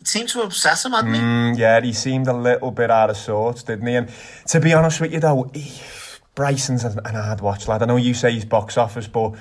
It 0.01 0.08
seemed 0.08 0.29
to 0.29 0.41
obsess 0.41 0.86
him, 0.86 0.91
hadn't 0.91 1.13
he? 1.15 1.19
Mm, 1.19 1.58
yeah, 1.58 1.81
he 1.81 1.93
seemed 1.93 2.27
a 2.27 2.34
little 2.34 2.69
bit 2.69 2.91
out 2.91 3.10
of 3.10 3.17
sorts, 3.17 3.63
didn't 3.63 3.88
he? 3.88 3.95
And 3.95 4.10
to 4.47 4.60
be 4.60 4.71
honest 4.73 5.01
with 5.01 5.12
you, 5.12 5.19
though, 5.19 5.49
he, 5.53 5.81
Bryson's 6.36 6.84
an, 6.84 6.99
an 7.05 7.15
hard 7.15 7.41
watch, 7.41 7.67
lad. 7.67 7.81
I 7.81 7.86
know 7.86 7.95
you 7.95 8.13
say 8.13 8.31
he's 8.34 8.45
box 8.45 8.77
office, 8.77 9.08
but 9.08 9.34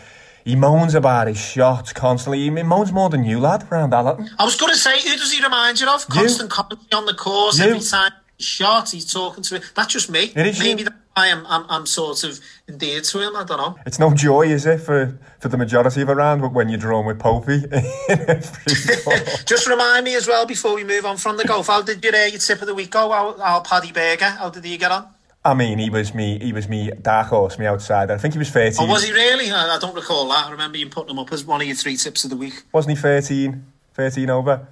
he 0.45 0.57
moans 0.57 0.95
about 0.95 1.27
his 1.27 1.39
shots 1.39 1.93
constantly. 1.93 2.39
He 2.39 2.51
moans 2.51 2.93
more 2.93 3.11
than 3.11 3.25
you, 3.25 3.41
lad, 3.41 3.71
round 3.71 3.93
Allerton. 3.93 4.31
I 4.39 4.45
was 4.45 4.57
going 4.57 4.73
to 4.73 4.79
say, 4.79 5.03
who 5.03 5.17
does 5.17 5.33
he 5.33 5.43
remind 5.43 5.81
you 5.81 5.89
of? 5.89 6.09
Constant 6.09 6.49
commentary 6.51 6.93
on 6.95 7.05
the 7.05 7.15
course 7.15 7.59
You. 7.59 7.65
every 7.67 7.81
time 7.81 8.13
shot, 8.45 8.91
he's 8.91 9.11
talking 9.11 9.43
to 9.45 9.57
it. 9.57 9.63
That's 9.75 9.93
just 9.93 10.11
me. 10.11 10.33
Maybe 10.35 10.85
that's 10.85 10.97
why 11.15 11.31
I'm, 11.31 11.47
I'm, 11.47 11.65
I'm 11.69 11.87
sort 11.87 12.25
of 12.25 12.41
endeared 12.69 13.05
to 13.05 13.21
him. 13.21 13.37
I 13.37 13.45
don't 13.45 13.59
know. 13.59 13.77
It's 13.87 13.99
no 13.99 14.15
joy, 14.15 14.43
is 14.43 14.67
it, 14.67 14.81
for, 14.81 15.19
for 15.41 15.49
the 15.49 15.57
majority 15.57 16.03
of 16.03 16.09
a 16.09 16.15
round 16.15 16.55
when 16.55 16.69
you're 16.69 16.79
drawn 16.79 17.07
with 17.07 17.19
Popey 17.19 17.65
in 17.65 18.31
every 18.31 19.05
ball. 19.05 19.37
Just 19.47 19.67
remind 19.67 20.05
me 20.05 20.15
as 20.15 20.27
well 20.27 20.47
before 20.47 20.75
we 20.75 20.85
move 20.85 21.05
on 21.05 21.17
from 21.17 21.37
the 21.37 21.45
golf. 21.45 21.67
How 21.67 21.83
did 21.83 22.05
your, 22.05 22.15
uh, 22.15 22.27
your 22.27 22.39
tip 22.39 22.61
of 22.61 22.67
the 22.67 22.75
week 22.75 22.91
go? 22.91 23.11
How, 23.11 23.39
how 23.39 23.61
Paddy 23.61 23.93
Berger? 23.93 24.27
How 24.27 24.51
did 24.51 24.65
you 24.65 24.79
get 24.79 24.91
on? 24.91 25.09
I 25.47 25.53
mean, 25.53 25.79
he 25.79 25.91
was 25.91 26.15
me. 26.15 26.39
He 26.39 26.55
was 26.55 26.69
me 26.69 26.91
dark 27.03 27.27
horse, 27.27 27.59
me 27.59 27.67
outsider. 27.67 28.15
I 28.15 28.17
think 28.19 28.33
he 28.33 28.39
was 28.39 28.49
thirteen. 28.49 28.89
Or 28.89 28.91
was 28.91 29.05
he 29.05 29.13
really? 29.13 29.51
I, 29.51 29.77
I 29.77 29.79
don't 29.79 29.95
recall 29.95 30.27
that. 30.29 30.47
I 30.47 30.51
remember 30.51 30.79
you 30.79 30.89
putting 30.89 31.11
him 31.11 31.19
up 31.19 31.31
as 31.33 31.45
one 31.45 31.61
of 31.61 31.67
your 31.67 31.77
three 31.77 31.99
tips 31.99 32.25
of 32.25 32.31
the 32.31 32.37
week. 32.37 32.63
Wasn't 32.73 32.97
he 32.97 33.01
13? 33.01 33.63
13 33.93 34.31
over. 34.31 34.67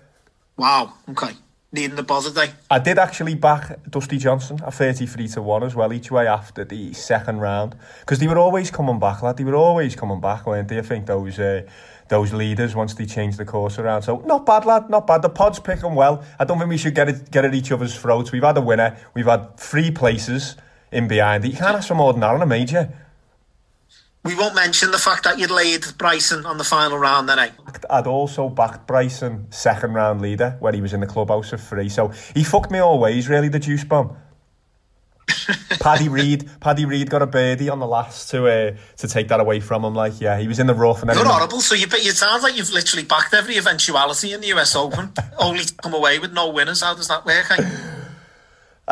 Wow. 0.56 0.94
Okay. 1.11 1.32
Needing 1.74 1.96
the 1.96 2.02
bother 2.02 2.30
day. 2.30 2.52
I 2.70 2.78
did 2.80 2.98
actually 2.98 3.35
back 3.35 3.78
Dusty 3.88 4.18
Johnson 4.18 4.61
at 4.62 4.74
33 4.74 5.26
to 5.28 5.40
1 5.40 5.62
as 5.62 5.74
well. 5.74 5.90
Each 5.90 6.11
way 6.11 6.26
after 6.26 6.66
the 6.66 6.92
second 6.92 7.40
round. 7.40 7.74
Because 8.00 8.18
they 8.18 8.26
were 8.28 8.37
always 8.37 8.70
coming 8.70 8.98
back 8.98 9.22
lad. 9.22 9.38
They 9.38 9.44
were 9.44 9.54
always 9.54 9.96
coming 9.96 10.20
back 10.20 10.46
weren't 10.46 10.68
they? 10.68 10.78
I 10.78 10.82
think 10.82 11.06
those 11.06 11.38
uh, 11.38 11.62
those 12.08 12.35
leaders 12.35 12.74
once 12.74 12.92
they 12.92 13.06
change 13.06 13.38
the 13.38 13.46
course 13.46 13.78
around. 13.78 14.02
So 14.02 14.18
not 14.26 14.44
bad 14.44 14.66
lad 14.66 14.90
not 14.90 15.06
bad. 15.06 15.22
The 15.22 15.30
pod's 15.30 15.61
picking 15.61 15.94
well. 15.94 16.22
I 16.38 16.44
don't 16.44 16.58
think 16.58 16.68
we 16.68 16.76
should 16.76 16.94
get 16.94 17.08
it, 17.08 17.30
get 17.30 17.46
at 17.46 17.54
each 17.54 17.72
other's 17.72 17.98
throats. 17.98 18.32
We've 18.32 18.42
had 18.42 18.58
a 18.58 18.61
winner. 18.61 18.98
We've 19.14 19.24
had 19.24 19.56
three 19.56 19.90
places 19.90 20.56
in 20.90 21.08
behind. 21.08 21.42
You 21.46 21.56
can't 21.56 21.74
ask 21.74 21.88
for 21.88 21.94
more 21.94 22.12
than 22.12 22.20
that 22.20 22.35
on 22.35 22.42
a 22.42 22.46
major 22.46 22.92
We 24.24 24.37
won't 24.37 24.54
mention 24.54 24.92
the 24.92 24.98
fact 24.98 25.24
that 25.24 25.38
you'd 25.38 25.50
laid 25.50 25.85
Bryson 25.98 26.46
on 26.46 26.56
the 26.56 26.64
final 26.64 26.96
round 26.96 27.28
then, 27.28 27.40
eh? 27.40 27.50
I'd 27.90 28.06
also 28.06 28.48
backed 28.48 28.87
Bryson 28.87 29.46
second 29.50 29.94
round 29.94 30.20
leader 30.20 30.56
where 30.61 30.72
he 30.72 30.80
was 30.80 30.92
in 30.92 31.00
the 31.00 31.06
clubhouse 31.06 31.50
for 31.50 31.58
free 31.58 31.88
so 31.88 32.08
he 32.35 32.44
fucked 32.44 32.70
me 32.70 32.78
all 32.78 32.98
ways 32.98 33.28
really 33.28 33.48
the 33.48 33.58
juice 33.58 33.85
bomb 33.85 34.16
Paddy 35.80 36.08
Reed, 36.08 36.48
Paddy 36.61 36.85
Reed 36.85 37.11
got 37.11 37.22
a 37.22 37.26
birdie 37.26 37.68
on 37.68 37.78
the 37.78 37.87
last 37.87 38.30
to 38.30 38.46
uh, 38.46 38.76
to 38.98 39.08
take 39.08 39.28
that 39.28 39.40
away 39.40 39.61
from 39.61 39.85
him. 39.85 39.94
Like, 39.94 40.20
yeah, 40.20 40.38
he 40.38 40.48
was 40.48 40.58
in 40.58 40.66
the 40.66 40.74
rough 40.74 41.00
and 41.00 41.08
then 41.08 41.16
You're 41.16 41.26
horrible. 41.26 41.61
So 41.61 41.74
you, 41.74 41.87
it 41.90 42.16
sounds 42.16 42.42
like 42.42 42.56
you've 42.56 42.72
literally 42.72 43.04
backed 43.04 43.35
every 43.35 43.56
eventuality 43.56 44.32
in 44.32 44.40
the 44.40 44.48
US 44.48 44.74
Open, 44.76 45.12
only 45.38 45.64
to 45.64 45.74
come 45.74 45.94
away 45.94 46.18
with 46.18 46.32
no 46.32 46.50
winners. 46.50 46.82
How 46.82 46.94
does 46.94 47.08
that 47.08 47.24
work? 47.24 47.50
Eh? 47.50 47.70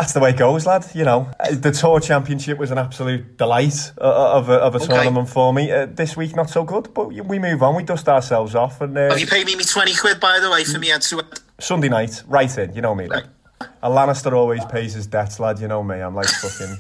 that's 0.01 0.15
the 0.15 0.21
way 0.21 0.31
it 0.31 0.39
goes, 0.39 0.65
lad. 0.67 0.87
You 0.95 1.05
know, 1.05 1.29
Uh, 1.39 1.55
the 1.55 1.71
tour 1.73 2.01
championship 2.01 2.57
was 2.59 2.71
an 2.71 2.79
absolute 2.79 3.37
delight 3.37 3.93
uh, 4.01 4.39
of 4.39 4.49
a, 4.49 4.55
of 4.55 4.75
a 4.75 4.79
Okay. 4.79 4.87
tournament 4.87 5.29
for 5.29 5.53
me. 5.53 5.71
Uh, 5.71 5.87
this 5.87 6.17
week, 6.17 6.35
not 6.35 6.49
so 6.49 6.65
good, 6.65 6.95
but 6.95 7.09
we 7.13 7.39
move 7.39 7.63
on. 7.63 7.75
We 7.75 7.83
dust 7.83 8.09
ourselves 8.09 8.55
off, 8.55 8.81
and 8.81 8.97
uh, 8.97 9.11
Have 9.11 9.21
you 9.21 9.27
paid 9.27 9.45
me 9.47 9.57
me 9.57 9.65
20 9.65 9.95
quid, 9.97 10.19
by 10.19 10.41
the 10.41 10.51
way, 10.51 10.65
for 10.65 10.79
me 10.79 10.89
head 10.89 11.03
to? 11.03 11.23
Sunday 11.59 11.91
night, 11.91 12.23
right 12.27 12.57
in. 12.59 12.75
You 12.75 12.81
know 12.81 12.95
me, 12.95 13.09
like. 13.09 13.25
A 13.83 13.91
Lannister 13.91 14.33
always 14.33 14.65
pays 14.65 14.95
his 14.95 15.07
debts, 15.07 15.39
lad. 15.39 15.59
You 15.61 15.69
know 15.69 15.83
me. 15.83 15.97
I'm 16.01 16.15
like 16.15 16.29
fucking. 16.43 16.79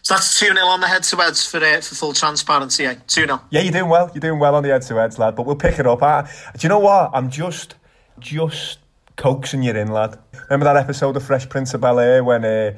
So 0.00 0.14
that's 0.14 0.38
2 0.40 0.46
0 0.46 0.58
on 0.66 0.80
the 0.80 0.88
head 0.88 1.02
to 1.02 1.16
heads 1.16 1.44
for, 1.46 1.58
uh, 1.62 1.80
for 1.82 1.94
full 1.94 2.12
transparency, 2.14 2.86
eh? 2.86 2.94
2 3.06 3.26
0. 3.26 3.40
Yeah, 3.50 3.60
you're 3.60 3.72
doing 3.72 3.90
well. 3.90 4.10
You're 4.14 4.20
doing 4.28 4.38
well 4.40 4.54
on 4.54 4.62
the 4.62 4.70
head 4.70 4.82
to 4.82 4.94
heads, 4.96 5.18
lad. 5.18 5.36
But 5.36 5.44
we'll 5.44 5.56
pick 5.56 5.78
it 5.78 5.86
up. 5.86 6.02
I, 6.02 6.22
do 6.22 6.60
you 6.64 6.68
know 6.70 6.78
what? 6.78 7.10
I'm 7.12 7.28
just, 7.30 7.74
just 8.18 8.78
and 9.52 9.64
you're 9.64 9.76
in, 9.76 9.88
lad. 9.88 10.18
Remember 10.48 10.64
that 10.64 10.76
episode 10.76 11.16
of 11.16 11.22
Fresh 11.22 11.48
Prince 11.48 11.74
of 11.74 11.80
Bel 11.80 12.00
Air 12.00 12.24
when 12.24 12.44
uh, 12.44 12.76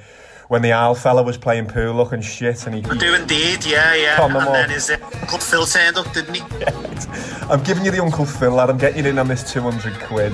when 0.49 0.63
the 0.63 0.73
owl 0.73 0.95
fella 0.95 1.23
was 1.23 1.39
playing 1.39 1.67
pool 1.67 1.95
looking 1.95 2.21
shit 2.21 2.67
and 2.67 2.75
he. 2.75 2.85
I 2.85 2.97
do 2.97 3.15
indeed, 3.15 3.65
yeah, 3.65 3.95
yeah. 3.95 4.25
And 4.25 4.35
then 4.35 4.71
his 4.71 4.91
uh, 4.91 4.97
Uncle 5.21 5.39
Phil 5.39 5.67
turned 5.67 5.97
up, 5.97 6.13
didn't 6.13 6.35
he? 6.35 6.43
I'm 7.51 7.63
giving 7.63 7.85
you 7.85 7.91
the 7.91 8.03
Uncle 8.03 8.27
Phil, 8.27 8.53
lad. 8.53 8.71
I'm 8.71 8.79
getting 8.79 9.05
you 9.05 9.11
in 9.11 9.19
on 9.19 9.29
this 9.29 9.51
200 9.53 9.95
quid. 10.01 10.33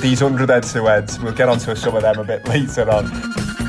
These 0.00 0.22
100 0.22 0.48
heads 0.48 0.72
to 0.72 0.84
heads. 0.84 1.18
We'll 1.18 1.32
get 1.32 1.48
onto 1.48 1.74
some 1.74 1.96
of 1.96 2.02
them 2.02 2.18
a 2.18 2.24
bit 2.24 2.46
later 2.48 2.90
on. 2.90 3.61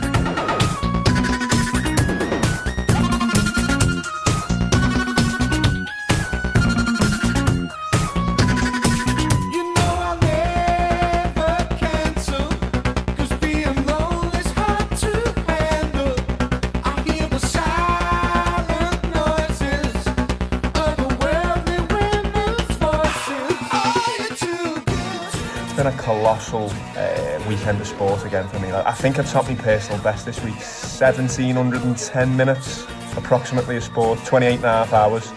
Of 27.81 27.87
sport 27.87 28.25
again 28.25 28.47
for 28.47 28.59
me. 28.59 28.71
Like, 28.71 28.85
I 28.85 28.91
think 28.93 29.19
I 29.19 29.23
topped 29.23 29.49
my 29.49 29.55
personal 29.55 30.01
best 30.01 30.25
this 30.25 30.41
week. 30.43 30.55
1710 30.55 32.37
minutes 32.37 32.85
approximately 33.15 33.77
of 33.77 33.83
sport, 33.83 34.19
28 34.25 34.55
and 34.55 34.63
a 34.63 34.67
half 34.67 34.93
hours. 34.93 35.27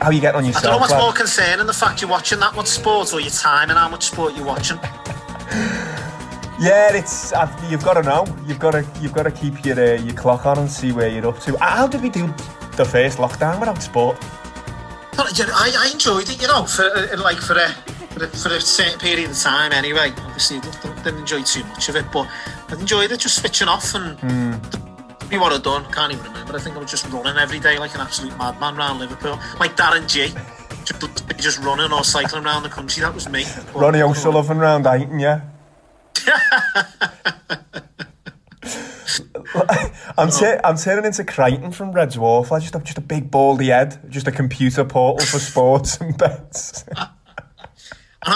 How 0.00 0.06
are 0.06 0.12
you 0.12 0.20
getting 0.20 0.38
on 0.38 0.44
I 0.46 0.50
don't 0.60 0.64
know 0.64 0.78
what's 0.78 0.92
lad? 0.92 1.00
more 1.00 1.12
concerning, 1.12 1.66
the 1.66 1.72
fact 1.72 2.00
you're 2.00 2.10
watching 2.10 2.38
that 2.40 2.54
much 2.54 2.68
sport 2.68 3.12
or 3.12 3.20
your 3.20 3.30
time 3.30 3.70
and 3.70 3.78
how 3.78 3.88
much 3.88 4.04
sport 4.06 4.36
you're 4.36 4.46
watching. 4.46 4.78
Yeah, 6.60 6.92
it's 6.92 7.32
I've, 7.32 7.70
you've 7.70 7.84
got 7.84 7.94
to 7.94 8.02
know. 8.02 8.26
You've 8.44 8.58
got 8.58 8.72
to 8.72 8.84
you've 9.00 9.12
got 9.12 9.22
to 9.22 9.30
keep 9.30 9.64
your 9.64 9.78
uh, 9.78 10.02
your 10.02 10.14
clock 10.14 10.44
on 10.44 10.58
and 10.58 10.68
see 10.68 10.90
where 10.90 11.08
you're 11.08 11.28
up 11.28 11.38
to. 11.42 11.56
How 11.58 11.86
did 11.86 12.02
we 12.02 12.08
do 12.08 12.26
the 12.72 12.84
first 12.84 13.18
lockdown 13.18 13.60
without 13.60 13.80
sport? 13.80 14.18
But, 15.16 15.38
you 15.38 15.46
know, 15.46 15.52
I, 15.54 15.72
I 15.78 15.90
enjoyed 15.92 16.28
it, 16.28 16.40
you 16.42 16.48
know, 16.48 16.64
for 16.64 16.82
uh, 16.82 17.16
like 17.16 17.38
for 17.38 17.54
a, 17.54 17.74
for 18.10 18.24
a 18.24 18.28
for 18.28 18.48
a 18.54 18.60
certain 18.60 18.98
period 18.98 19.30
of 19.30 19.38
time. 19.38 19.72
Anyway, 19.72 20.12
obviously, 20.18 20.60
didn't, 20.60 21.04
didn't 21.04 21.20
enjoy 21.20 21.42
too 21.42 21.64
much 21.64 21.88
of 21.88 21.96
it, 21.96 22.06
but 22.12 22.28
I 22.68 22.74
enjoyed 22.78 23.12
it 23.12 23.20
just 23.20 23.36
switching 23.40 23.68
off 23.68 23.94
and. 23.94 24.18
Hmm. 24.20 25.28
be 25.28 25.36
what 25.38 25.52
I'd 25.52 25.62
done, 25.62 25.84
can't 25.92 26.12
even 26.12 26.24
remember. 26.24 26.56
I 26.56 26.58
think 26.60 26.76
I 26.76 26.78
was 26.78 26.90
just 26.90 27.06
running 27.10 27.36
every 27.36 27.60
day 27.60 27.78
like 27.78 27.94
an 27.94 28.00
absolute 28.00 28.36
madman 28.38 28.76
around 28.76 28.98
Liverpool, 28.98 29.38
like 29.60 29.76
Darren 29.76 30.08
G. 30.08 30.32
Just, 30.84 31.26
just 31.38 31.58
running 31.58 31.92
or 31.92 32.02
cycling 32.02 32.44
around 32.46 32.62
the 32.62 32.70
country. 32.70 33.02
That 33.02 33.14
was 33.14 33.28
me. 33.28 33.44
But- 33.44 33.74
Ronnie 33.80 34.00
O'Sullivan 34.00 34.58
round 34.58 34.86
Aiton, 34.86 35.20
yeah. 35.20 35.42
I'm, 40.16 40.30
tur- 40.30 40.60
oh. 40.64 40.68
I'm 40.68 40.76
turning 40.76 41.04
into 41.04 41.24
Kryten 41.24 41.74
from 41.74 41.92
Red 41.92 42.10
Dwarf. 42.10 42.52
I 42.52 42.58
just 42.58 42.72
have 42.74 42.84
just 42.84 42.98
a 42.98 43.02
big 43.02 43.30
baldy 43.30 43.68
head, 43.68 44.00
just 44.08 44.26
a 44.26 44.32
computer 44.32 44.84
portal 44.84 45.24
for 45.26 45.38
sports 45.38 45.98
and 45.98 46.16
bets. 46.16 46.84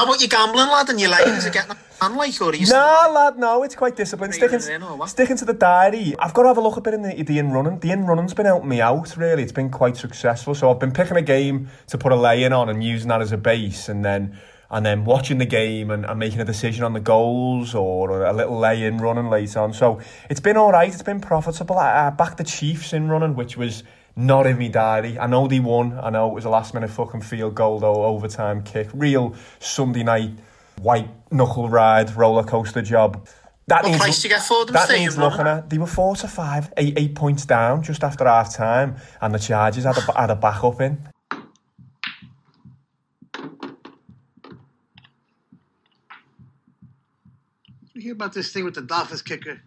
And 0.03 0.09
how 0.09 0.15
about 0.15 0.21
your 0.21 0.29
gambling, 0.29 0.67
lad, 0.67 0.89
and 0.89 1.01
your 1.01 1.11
lines 1.11 1.47
are 1.47 1.51
getting 1.51 1.77
on 2.01 2.17
like, 2.17 2.41
or 2.41 2.51
are 2.51 2.57
you 2.57 2.67
no, 2.67 3.13
lad, 3.15 3.39
no, 3.39 3.63
it's 3.63 3.77
quite 3.77 3.95
disciplined. 3.95 4.35
Sticking, 4.35 4.59
it 4.59 4.81
what? 4.81 5.09
sticking 5.09 5.37
to 5.37 5.45
the 5.45 5.53
diary. 5.53 6.17
I've 6.19 6.35
got 6.35 6.43
to 6.43 6.49
have 6.49 6.57
a 6.57 6.61
look 6.61 6.77
a 6.77 6.81
bit 6.81 6.95
in 6.95 7.03
the, 7.03 7.23
the 7.23 7.39
in 7.39 7.53
running. 7.53 7.79
The 7.79 7.93
in 7.93 8.05
running's 8.05 8.35
been 8.35 8.47
helping 8.47 8.69
me 8.69 8.81
out, 8.81 9.17
really. 9.17 9.45
It's 9.45 9.53
been 9.53 9.71
quite 9.71 9.97
successful. 9.97 10.57
So 10.57 10.73
I've 10.73 10.81
been 10.81 10.91
picking 10.91 11.17
a 11.17 11.23
game 11.23 11.69
to 11.87 11.99
put 11.99 12.11
a 12.11 12.17
lay 12.17 12.43
in 12.43 12.53
on 12.53 12.69
and 12.69 12.83
using 12.83 13.09
that 13.11 13.23
as 13.23 13.31
a 13.31 13.37
base, 13.37 13.89
and 13.89 14.05
then 14.05 14.37
and 14.73 14.85
then 14.85 15.05
watching 15.05 15.39
the 15.39 15.47
game 15.47 15.93
and, 15.93 16.05
and 16.05 16.19
making 16.19 16.41
a 16.41 16.45
decision 16.45 16.83
on 16.83 16.95
the 16.95 17.01
goals 17.01 17.73
or 17.73 18.25
a 18.25 18.33
little 18.33 18.59
lay 18.59 18.83
in 18.83 18.99
running 18.99 19.31
later 19.31 19.61
on. 19.61 19.73
So 19.73 20.01
it's 20.29 20.41
been 20.41 20.57
all 20.57 20.73
right. 20.73 20.93
It's 20.93 21.03
been 21.03 21.21
profitable. 21.21 21.79
I, 21.79 22.09
I 22.09 22.11
backed 22.11 22.39
the 22.39 22.45
Chiefs 22.45 22.93
in 22.93 23.09
running, 23.09 23.37
which 23.37 23.57
was 23.57 23.85
not 24.17 24.47
in 24.47 24.59
me 24.59 24.69
diary. 24.69 25.19
I 25.19 25.27
know 25.27 25.47
they 25.49 25.61
won. 25.61 25.99
I 25.99 26.11
know 26.11 26.29
it 26.31 26.35
was 26.35 26.45
a 26.45 26.51
last 26.51 26.75
minute 26.75 26.91
fucking 26.91 27.23
field 27.23 27.55
goal 27.55 27.81
though, 27.81 28.05
overtime 28.05 28.63
kick. 28.63 28.89
Real 28.93 29.35
Sunday 29.59 30.03
night 30.03 30.33
white 30.81 31.09
knuckle 31.31 31.69
ride 31.69 32.15
roller 32.17 32.45
coaster 32.45 32.83
job. 32.83 33.27
That 33.69 33.85
What 33.85 33.99
price 33.99 34.21
do 34.21 34.29
you 34.29 34.35
get 34.35 34.43
for 34.43 34.65
them? 34.65 34.75
That 34.75 34.87
Staying 34.87 35.03
needs 35.03 35.17
looking 35.17 35.47
at. 35.47 35.71
They 35.71 35.79
were 35.79 35.87
four 35.87 36.17
to 36.17 36.29
five, 36.29 36.73
eight 36.77 36.99
eight 36.99 37.15
points 37.15 37.47
down 37.47 37.83
just 37.83 38.03
after 38.03 38.25
half 38.25 38.55
time, 38.55 38.97
and 39.21 39.33
the 39.33 39.39
Chargers 39.39 39.85
had 39.85 39.97
a, 39.97 40.19
had 40.19 40.31
a 40.31 40.37
backup 40.37 40.81
in. 40.81 40.99
You 47.95 48.01
hear 48.01 48.13
about 48.13 48.33
this 48.33 48.53
thing 48.53 48.65
with 48.65 48.75
the 48.75 48.83
Dolphins 48.83 49.23
kicker? 49.23 49.61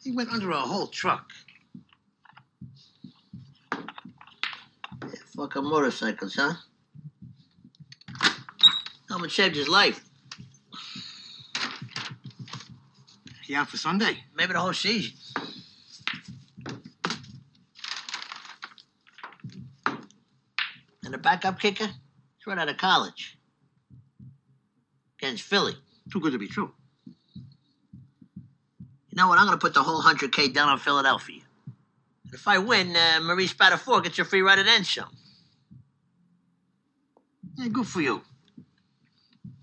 He 0.00 0.12
went 0.12 0.30
under 0.30 0.50
a 0.50 0.60
whole 0.60 0.86
truck. 0.86 1.32
Fucking 5.36 5.64
motorcycles, 5.64 6.36
huh? 6.36 6.54
Helmet 9.08 9.32
saved 9.32 9.56
his 9.56 9.68
life. 9.68 10.04
He 13.42 13.56
out 13.56 13.68
for 13.68 13.76
Sunday? 13.76 14.18
Maybe 14.36 14.52
the 14.52 14.60
whole 14.60 14.72
season. 14.72 15.12
And 21.04 21.12
the 21.12 21.18
backup 21.18 21.58
kicker? 21.58 21.86
He's 21.86 22.46
right 22.46 22.58
out 22.58 22.68
of 22.68 22.76
college. 22.76 23.36
Against 25.18 25.42
Philly. 25.42 25.74
Too 26.12 26.20
good 26.20 26.32
to 26.32 26.38
be 26.38 26.48
true. 26.48 26.72
You 29.10 29.16
know 29.16 29.28
what? 29.28 29.38
I'm 29.38 29.46
going 29.46 29.58
to 29.58 29.60
put 29.60 29.74
the 29.74 29.82
whole 29.82 30.00
100K 30.00 30.54
down 30.54 30.68
on 30.68 30.78
Philadelphia. 30.78 31.42
If 32.32 32.46
I 32.46 32.58
win, 32.58 32.94
uh, 32.96 33.20
Marie 33.20 33.48
Spatafore 33.48 34.02
gets 34.02 34.18
a 34.20 34.24
free 34.24 34.42
ride 34.42 34.60
at 34.60 34.66
end 34.66 34.86
some. 34.86 35.10
Yeah, 37.56 37.68
good 37.68 37.86
for 37.86 38.00
you. 38.00 38.22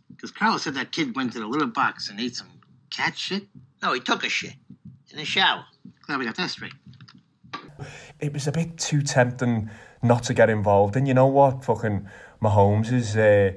Because 0.09 0.31
Carlos 0.31 0.63
said 0.63 0.75
that 0.75 0.91
kid 0.91 1.15
went 1.15 1.33
to 1.33 1.39
the 1.39 1.47
litter 1.47 1.65
box 1.65 2.09
and 2.09 2.19
ate 2.19 2.35
some 2.35 2.47
cat 2.89 3.17
shit. 3.17 3.47
No, 3.81 3.93
he 3.93 3.99
took 3.99 4.23
a 4.23 4.29
shit. 4.29 4.53
In 5.11 5.17
the 5.17 5.25
shower. 5.25 5.65
Glad 6.05 6.19
we 6.19 6.25
got 6.25 6.35
that 6.37 6.49
straight. 6.49 6.73
It 8.19 8.31
was 8.33 8.47
a 8.47 8.51
bit 8.51 8.77
too 8.77 9.01
tempting 9.01 9.69
not 10.03 10.23
to 10.23 10.33
get 10.33 10.49
involved. 10.49 10.95
And 10.95 11.07
you 11.07 11.13
know 11.13 11.25
what? 11.27 11.65
Fucking 11.65 12.07
Mahomes 12.41 12.91
is 12.93 13.17
uh, 13.17 13.53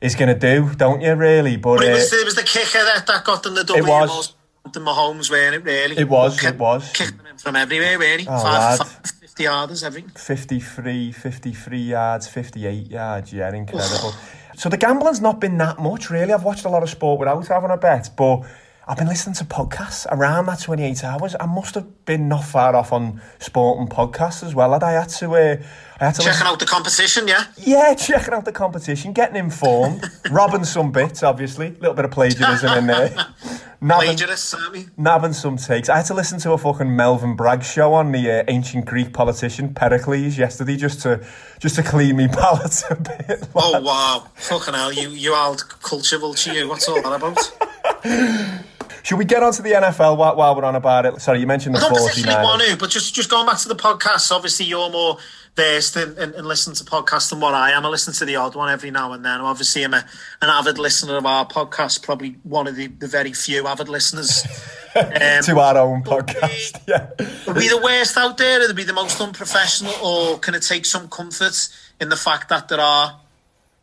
is 0.00 0.14
going 0.14 0.28
to 0.28 0.38
do, 0.38 0.72
don't 0.74 1.00
you? 1.00 1.14
Really, 1.14 1.56
but 1.56 1.78
But 1.78 1.86
it 1.86 1.90
uh, 1.90 1.94
was, 1.94 2.12
it 2.12 2.24
was 2.24 2.34
the 2.36 2.42
kicker 2.42 2.84
that, 2.84 3.06
that 3.06 3.24
got 3.24 3.42
them 3.42 3.54
the 3.54 3.64
W. 3.64 3.82
was. 3.82 4.08
most- 4.08 4.34
The 4.72 4.80
Mahomes, 4.80 5.30
weren't 5.30 5.54
it, 5.56 5.64
really? 5.64 5.96
It 5.96 6.08
was, 6.08 6.38
Kick- 6.38 6.54
it 6.54 6.58
was. 6.60 6.92
Kicked 6.92 7.16
them 7.16 7.26
in 7.26 7.38
from 7.38 7.56
everywhere, 7.56 7.98
really. 7.98 8.26
Oh, 8.28 8.42
five, 8.42 8.78
lad. 8.78 8.86
five, 8.86 9.12
50 9.38 9.44
yarders, 9.44 9.84
everything. 9.84 10.10
53, 10.10 11.12
53 11.12 11.78
yards, 11.78 12.26
58 12.26 12.90
yards. 12.90 13.32
Yeah, 13.32 13.54
incredible. 13.54 14.12
so 14.56 14.68
the 14.68 14.76
gambling's 14.76 15.20
not 15.20 15.40
been 15.40 15.56
that 15.58 15.78
much, 15.78 16.10
really. 16.10 16.32
I've 16.32 16.42
watched 16.42 16.64
a 16.64 16.68
lot 16.68 16.82
of 16.82 16.90
sport 16.90 17.20
without 17.20 17.46
having 17.46 17.70
a 17.70 17.76
bet, 17.76 18.10
but 18.16 18.40
I've 18.88 18.96
been 18.96 19.06
listening 19.06 19.36
to 19.36 19.44
podcasts 19.44 20.06
around 20.10 20.46
that 20.46 20.60
28 20.60 21.04
hours. 21.04 21.36
I 21.38 21.46
must 21.46 21.76
have 21.76 22.04
been 22.04 22.26
not 22.28 22.42
far 22.44 22.74
off 22.74 22.92
on 22.92 23.20
sport 23.38 23.78
and 23.78 23.88
podcasts 23.88 24.42
as 24.42 24.56
well. 24.56 24.72
Had 24.72 24.82
I 24.82 24.92
had 24.92 25.08
to, 25.10 25.30
uh, 25.36 25.56
I 26.00 26.04
had 26.06 26.14
to 26.16 26.22
Checking 26.22 26.26
listen- 26.32 26.46
out 26.48 26.58
the 26.58 26.66
competition, 26.66 27.28
yeah? 27.28 27.44
Yeah, 27.58 27.94
checking 27.94 28.34
out 28.34 28.44
the 28.44 28.50
competition, 28.52 29.12
getting 29.12 29.36
informed, 29.36 30.02
robbing 30.32 30.64
some 30.64 30.90
bits, 30.90 31.22
obviously. 31.22 31.68
A 31.68 31.70
little 31.78 31.94
bit 31.94 32.06
of 32.06 32.10
plagiarism 32.10 32.76
in 32.76 32.86
there. 32.88 33.14
Aren't 33.80 34.72
we? 34.72 34.86
nabbing 34.96 35.32
some 35.32 35.56
takes. 35.56 35.88
I 35.88 35.98
had 35.98 36.06
to 36.06 36.14
listen 36.14 36.38
to 36.40 36.52
a 36.52 36.58
fucking 36.58 36.94
Melvin 36.96 37.36
Bragg 37.36 37.62
show 37.62 37.94
on 37.94 38.10
the 38.10 38.40
uh, 38.40 38.44
ancient 38.48 38.86
Greek 38.86 39.12
politician 39.12 39.72
Pericles 39.72 40.36
yesterday 40.36 40.76
just 40.76 41.00
to 41.02 41.24
just 41.60 41.76
to 41.76 41.82
clean 41.82 42.16
me 42.16 42.26
palate 42.32 42.82
a 42.90 42.96
bit. 42.96 43.48
Oh, 43.54 43.80
wow. 43.80 44.26
Fucking 44.34 44.74
hell, 44.74 44.92
you, 44.92 45.10
you 45.10 45.34
old 45.34 45.68
culture 45.80 46.18
vulture, 46.18 46.52
you. 46.52 46.68
What's 46.68 46.88
all 46.88 47.00
that 47.00 47.12
about? 47.12 48.58
Should 49.04 49.18
we 49.18 49.24
get 49.24 49.42
on 49.42 49.52
to 49.52 49.62
the 49.62 49.72
NFL 49.72 50.18
while, 50.18 50.36
while 50.36 50.54
we're 50.54 50.64
on 50.64 50.74
about 50.74 51.06
it? 51.06 51.20
Sorry, 51.20 51.40
you 51.40 51.46
mentioned 51.46 51.74
the 51.74 51.78
I 51.78 51.88
don't 51.88 51.92
particularly 52.08 52.34
49ers. 52.34 52.42
want 52.44 52.62
to, 52.62 52.76
but 52.76 52.90
just, 52.90 53.14
just 53.14 53.30
going 53.30 53.46
back 53.46 53.58
to 53.58 53.68
the 53.68 53.76
podcast, 53.76 54.30
obviously 54.32 54.66
you're 54.66 54.90
more 54.90 55.18
versed 55.58 55.96
in, 55.96 56.16
in, 56.16 56.34
in 56.34 56.44
listening 56.44 56.76
to 56.76 56.84
podcasts 56.84 57.30
than 57.30 57.40
what 57.40 57.52
I 57.52 57.72
am. 57.72 57.84
I 57.84 57.88
listen 57.88 58.14
to 58.14 58.24
the 58.24 58.36
odd 58.36 58.54
one 58.54 58.70
every 58.70 58.92
now 58.92 59.12
and 59.12 59.24
then. 59.24 59.40
Obviously, 59.40 59.82
I'm 59.82 59.92
a, 59.92 60.04
an 60.40 60.48
avid 60.48 60.78
listener 60.78 61.16
of 61.16 61.26
our 61.26 61.44
podcast, 61.44 62.04
probably 62.04 62.36
one 62.44 62.68
of 62.68 62.76
the, 62.76 62.86
the 62.86 63.08
very 63.08 63.32
few 63.32 63.66
avid 63.66 63.88
listeners. 63.88 64.46
Um, 64.96 65.42
to 65.44 65.60
our 65.60 65.76
own 65.76 66.02
podcast, 66.02 66.82
yeah. 66.88 67.10
Are 67.46 67.54
we 67.54 67.68
the 67.68 67.80
worst 67.80 68.16
out 68.16 68.36
there? 68.36 68.68
Are 68.68 68.74
we 68.74 68.82
the 68.82 68.94
most 68.94 69.20
unprofessional? 69.20 69.92
Or 70.02 70.38
can 70.40 70.54
it 70.54 70.62
take 70.62 70.86
some 70.86 71.08
comfort 71.08 71.68
in 72.00 72.08
the 72.08 72.16
fact 72.16 72.48
that 72.48 72.66
there 72.66 72.80
are 72.80 73.20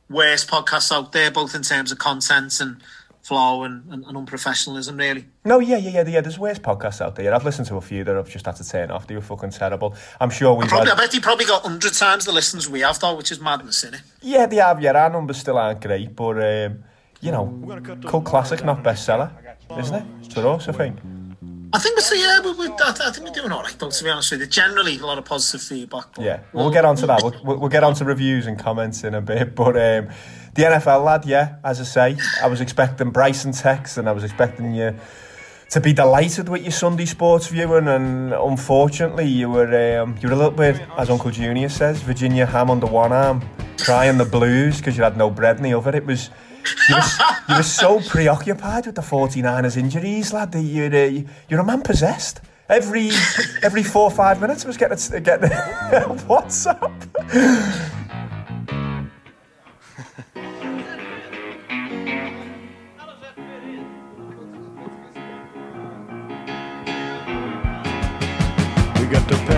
worst 0.10 0.50
podcasts 0.50 0.92
out 0.92 1.14
there, 1.14 1.32
both 1.32 1.56
in 1.56 1.62
terms 1.62 1.94
of 1.94 2.00
content 2.00 2.60
and 2.60 2.82
flow 3.26 3.64
and, 3.64 3.92
and, 3.92 4.06
and 4.06 4.16
unprofessionalism, 4.16 5.00
really? 5.00 5.26
No, 5.44 5.60
yeah, 5.60 5.78
yeah, 5.78 5.90
yeah, 5.90 6.08
yeah. 6.08 6.22
There's 6.22 6.38
worse 6.38 6.60
podcasts 6.60 7.02
out 7.02 7.16
there. 7.16 7.34
I've 7.34 7.44
listened 7.44 7.68
to 7.68 7.78
a 7.78 7.82
few 7.82 8.04
that 8.04 8.16
I've 8.16 8.30
just 8.30 8.46
had 8.46 8.56
to 8.58 8.68
turn 8.68 8.92
off. 8.92 9.08
They 9.08 9.16
were 9.16 9.22
fucking 9.22 9.50
terrible. 9.50 9.96
I'm 10.22 10.30
sure 10.30 10.54
we've 10.54 10.68
Probably, 10.68 10.92
I 10.92 10.96
had... 10.96 11.02
bet 11.02 11.14
he 11.14 11.20
probably 11.20 11.46
got 11.46 11.64
100 11.64 11.94
times 11.94 12.26
the 12.26 12.32
listens 12.32 12.70
we 12.70 12.82
have, 12.82 13.00
though, 13.00 13.16
which 13.16 13.32
is 13.32 13.40
madness, 13.40 13.84
isn't 13.84 13.96
it? 13.96 14.02
Yeah, 14.22 14.46
they 14.46 14.58
have, 14.58 14.82
yeah. 14.82 14.92
Our 14.92 15.10
numbers 15.10 15.38
still 15.38 15.58
aren't 15.58 15.82
great, 15.82 16.16
but... 16.16 16.38
Um, 16.42 16.84
you 17.22 17.32
know, 17.32 17.48
cult 18.06 18.26
classic, 18.26 18.64
not 18.64 18.84
bestseller, 18.84 19.32
isn't 19.80 19.96
it? 19.96 20.34
For 20.34 20.48
us, 20.48 20.68
I 20.68 20.74
think. 20.74 21.00
I 21.74 21.80
think 21.80 21.98
we're 21.98 22.16
yeah, 22.16 22.40
we, 22.40 22.52
we, 22.54 22.68
I, 22.68 22.96
I 23.08 23.12
think 23.12 23.28
we're 23.28 23.34
doing 23.34 23.52
all 23.52 23.64
right. 23.64 23.76
Though, 23.78 23.90
to 23.90 24.04
be 24.04 24.10
honest 24.10 24.32
with 24.32 24.42
you, 24.42 24.48
generally 24.48 24.98
a 24.98 25.06
lot 25.06 25.18
of 25.18 25.26
positive 25.26 25.62
feedback. 25.62 26.06
Yeah, 26.18 26.40
we'll 26.54 26.72
get 26.72 26.86
on 26.86 26.96
to 26.98 27.08
that. 27.08 27.22
We'll, 27.22 27.36
we'll, 27.44 27.58
we'll 27.58 27.70
get 27.70 27.84
on 27.84 27.96
to 27.96 28.06
reviews 28.06 28.46
and 28.48 28.58
comments 28.58 29.04
in 29.04 29.14
a 29.14 29.22
bit. 29.22 29.56
But 29.56 29.76
um, 29.76 30.10
the 30.56 30.64
NFL 30.64 31.04
lad, 31.04 31.26
yeah, 31.26 31.56
as 31.64 31.82
I 31.82 31.84
say, 31.84 32.18
I 32.42 32.48
was 32.48 32.62
expecting 32.62 33.12
Bryson 33.12 33.52
text 33.52 33.98
and 33.98 34.08
I 34.08 34.14
was 34.14 34.24
expecting 34.24 34.74
you 34.74 34.96
to 35.70 35.82
be 35.82 35.92
delighted 35.92 36.48
with 36.48 36.62
your 36.62 36.72
Sunday 36.72 37.06
sports 37.06 37.48
viewing, 37.48 37.88
and 37.88 38.34
unfortunately, 38.34 39.26
you 39.26 39.50
were 39.50 40.02
um, 40.02 40.16
you 40.22 40.30
were 40.30 40.36
a 40.36 40.38
little 40.38 40.52
bit, 40.52 40.82
as 40.98 41.10
Uncle 41.10 41.32
Junior 41.32 41.68
says, 41.68 42.02
Virginia 42.02 42.46
ham 42.46 42.70
under 42.70 42.88
one 42.88 43.12
arm, 43.12 43.44
crying 43.80 44.18
the 44.18 44.26
blues 44.26 44.78
because 44.78 44.96
you 44.98 45.04
had 45.04 45.18
no 45.18 45.30
bread 45.30 45.58
in 45.58 45.64
the 45.64 45.74
oven. 45.74 45.96
It 45.96 46.06
was. 46.06 46.30
You 46.90 46.96
were, 46.96 47.02
you 47.50 47.56
were 47.58 47.64
so 47.64 48.00
preoccupied 48.00 48.88
with 48.88 48.96
the 48.96 49.02
49ers 49.02 49.78
injuries, 49.78 50.34
lad, 50.34 50.52
that 50.52 50.62
you're, 50.62 50.88
uh, 50.88 51.22
you're 51.48 51.60
a 51.60 51.64
man 51.64 51.84
possessed. 51.84 52.42
Every 52.68 53.12
every 53.62 53.84
four 53.84 54.06
or 54.06 54.12
five 54.12 54.42
minutes, 54.42 54.66
I 54.66 54.68
was 54.70 54.78
getting 54.78 55.24
getting 55.24 55.52
what's 56.28 56.66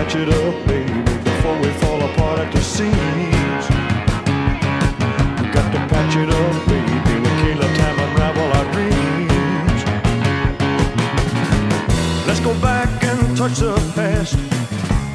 patch 0.08 0.20
it 0.20 0.28
up, 0.30 0.66
baby, 0.66 1.02
before 1.22 1.58
we 1.60 1.68
fall 1.80 2.02
apart 2.02 2.38
at 2.38 2.50
the 2.50 2.62
seams. 2.62 2.94
We 5.38 5.50
got 5.52 5.70
to 5.70 5.78
patch 5.92 6.16
it 6.16 6.30
up, 6.30 6.66
baby, 6.66 7.20
with 7.20 7.36
Kayla 7.42 7.68
time 7.76 7.98
unravel 7.98 8.48
our 8.56 8.66
dreams. 8.72 9.84
Let's 12.26 12.40
go 12.40 12.58
back 12.62 12.88
and 13.04 13.36
touch 13.36 13.58
the 13.58 13.74
past. 13.94 14.34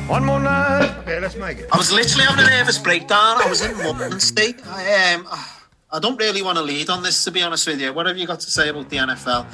One 0.07 0.25
more 0.25 0.39
night. 0.39 0.95
Okay, 0.99 1.19
let's 1.19 1.37
make 1.37 1.57
it. 1.57 1.69
I 1.71 1.77
was 1.77 1.91
literally 1.91 2.25
having 2.25 2.45
a 2.45 2.49
nervous 2.49 2.77
breakdown. 2.77 3.41
I 3.41 3.49
was 3.49 3.65
in 3.65 3.75
London 3.79 4.19
state. 4.19 4.61
I 4.67 5.15
um, 5.15 5.27
I 5.91 5.99
don't 5.99 6.19
really 6.19 6.43
want 6.43 6.57
to 6.59 6.63
lead 6.63 6.89
on 6.89 7.01
this, 7.01 7.23
to 7.23 7.31
be 7.31 7.41
honest 7.41 7.65
with 7.65 7.81
you. 7.81 7.91
What 7.93 8.05
have 8.05 8.17
you 8.17 8.27
got 8.27 8.41
to 8.41 8.51
say 8.51 8.69
about 8.69 8.89
the 8.89 8.97
NFL? 8.97 9.47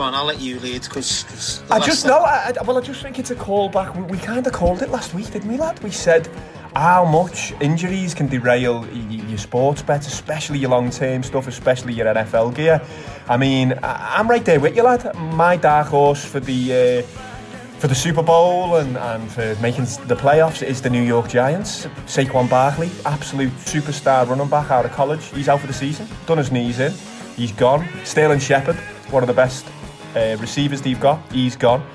Go 0.00 0.06
on, 0.06 0.14
I'll 0.14 0.24
let 0.24 0.40
you 0.40 0.58
lead 0.60 0.84
because 0.84 1.62
I 1.70 1.78
just 1.78 2.06
know. 2.06 2.20
I, 2.20 2.54
I- 2.58 2.62
well, 2.62 2.78
I 2.78 2.80
just 2.80 3.02
think 3.02 3.18
it's 3.18 3.30
a 3.32 3.34
callback. 3.34 3.94
We, 3.94 4.04
we 4.04 4.16
kind 4.16 4.46
of 4.46 4.50
called 4.54 4.80
it 4.80 4.88
last 4.88 5.12
week, 5.12 5.30
didn't 5.30 5.50
we, 5.50 5.58
lad? 5.58 5.78
We 5.82 5.90
said 5.90 6.26
how 6.74 7.04
much 7.04 7.52
injuries 7.60 8.14
can 8.14 8.26
derail 8.26 8.86
your 8.88 9.36
sports 9.36 9.82
bets, 9.82 10.06
especially 10.06 10.58
your 10.58 10.70
long-term 10.70 11.22
stuff, 11.22 11.48
especially 11.48 11.92
your 11.92 12.06
NFL 12.06 12.54
gear. 12.54 12.80
I 13.28 13.36
mean, 13.36 13.74
I, 13.82 14.16
I'm 14.16 14.26
right 14.26 14.42
there 14.42 14.58
with 14.58 14.74
you, 14.74 14.84
lad. 14.84 15.14
My 15.16 15.58
dark 15.58 15.88
horse 15.88 16.24
for 16.24 16.40
the. 16.40 17.02
Uh, 17.04 17.06
for 17.78 17.88
the 17.88 17.94
Super 17.94 18.22
Bowl 18.22 18.76
and, 18.76 18.96
and 18.96 19.30
for 19.30 19.54
making 19.60 19.84
the 20.06 20.16
playoffs 20.16 20.62
is 20.62 20.80
the 20.80 20.88
New 20.90 21.02
York 21.02 21.28
Giants. 21.28 21.86
Saquon 22.06 22.48
Barkley, 22.48 22.90
absolute 23.04 23.52
superstar 23.64 24.26
running 24.26 24.48
back 24.48 24.70
out 24.70 24.86
of 24.86 24.92
college. 24.92 25.26
He's 25.26 25.48
out 25.48 25.60
for 25.60 25.66
the 25.66 25.74
season. 25.74 26.06
Done 26.26 26.38
his 26.38 26.50
knees 26.50 26.78
in. 26.78 26.92
He's 27.36 27.52
gone. 27.52 27.86
Sterling 28.04 28.38
Shepard, 28.38 28.76
one 29.10 29.22
of 29.22 29.26
the 29.28 29.32
best 29.34 29.66
uh, 30.16 30.36
receivers 30.38 30.82
they've 30.82 31.00
got. 31.00 31.20
He's 31.32 31.56
gone. 31.56 31.86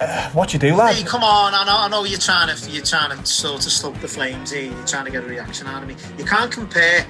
Uh, 0.00 0.30
what 0.30 0.52
you 0.54 0.58
do, 0.58 0.74
lad? 0.74 0.94
Hey, 0.94 1.04
come 1.04 1.22
on! 1.22 1.52
I 1.52 1.64
know, 1.64 1.76
I 1.76 1.88
know 1.88 2.04
you're 2.04 2.18
trying 2.18 2.54
to 2.54 2.70
you're 2.70 2.84
trying 2.84 3.16
to 3.16 3.26
sort 3.26 3.66
of 3.66 3.72
stoke 3.72 4.00
the 4.00 4.08
flames 4.08 4.50
here. 4.50 4.72
You're 4.72 4.86
trying 4.86 5.04
to 5.04 5.10
get 5.10 5.24
a 5.24 5.26
reaction 5.26 5.66
out 5.66 5.82
of 5.82 5.88
me. 5.88 5.96
You 6.16 6.24
can't 6.24 6.50
compare. 6.50 7.06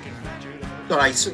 All 0.91 0.97
right, 0.97 1.29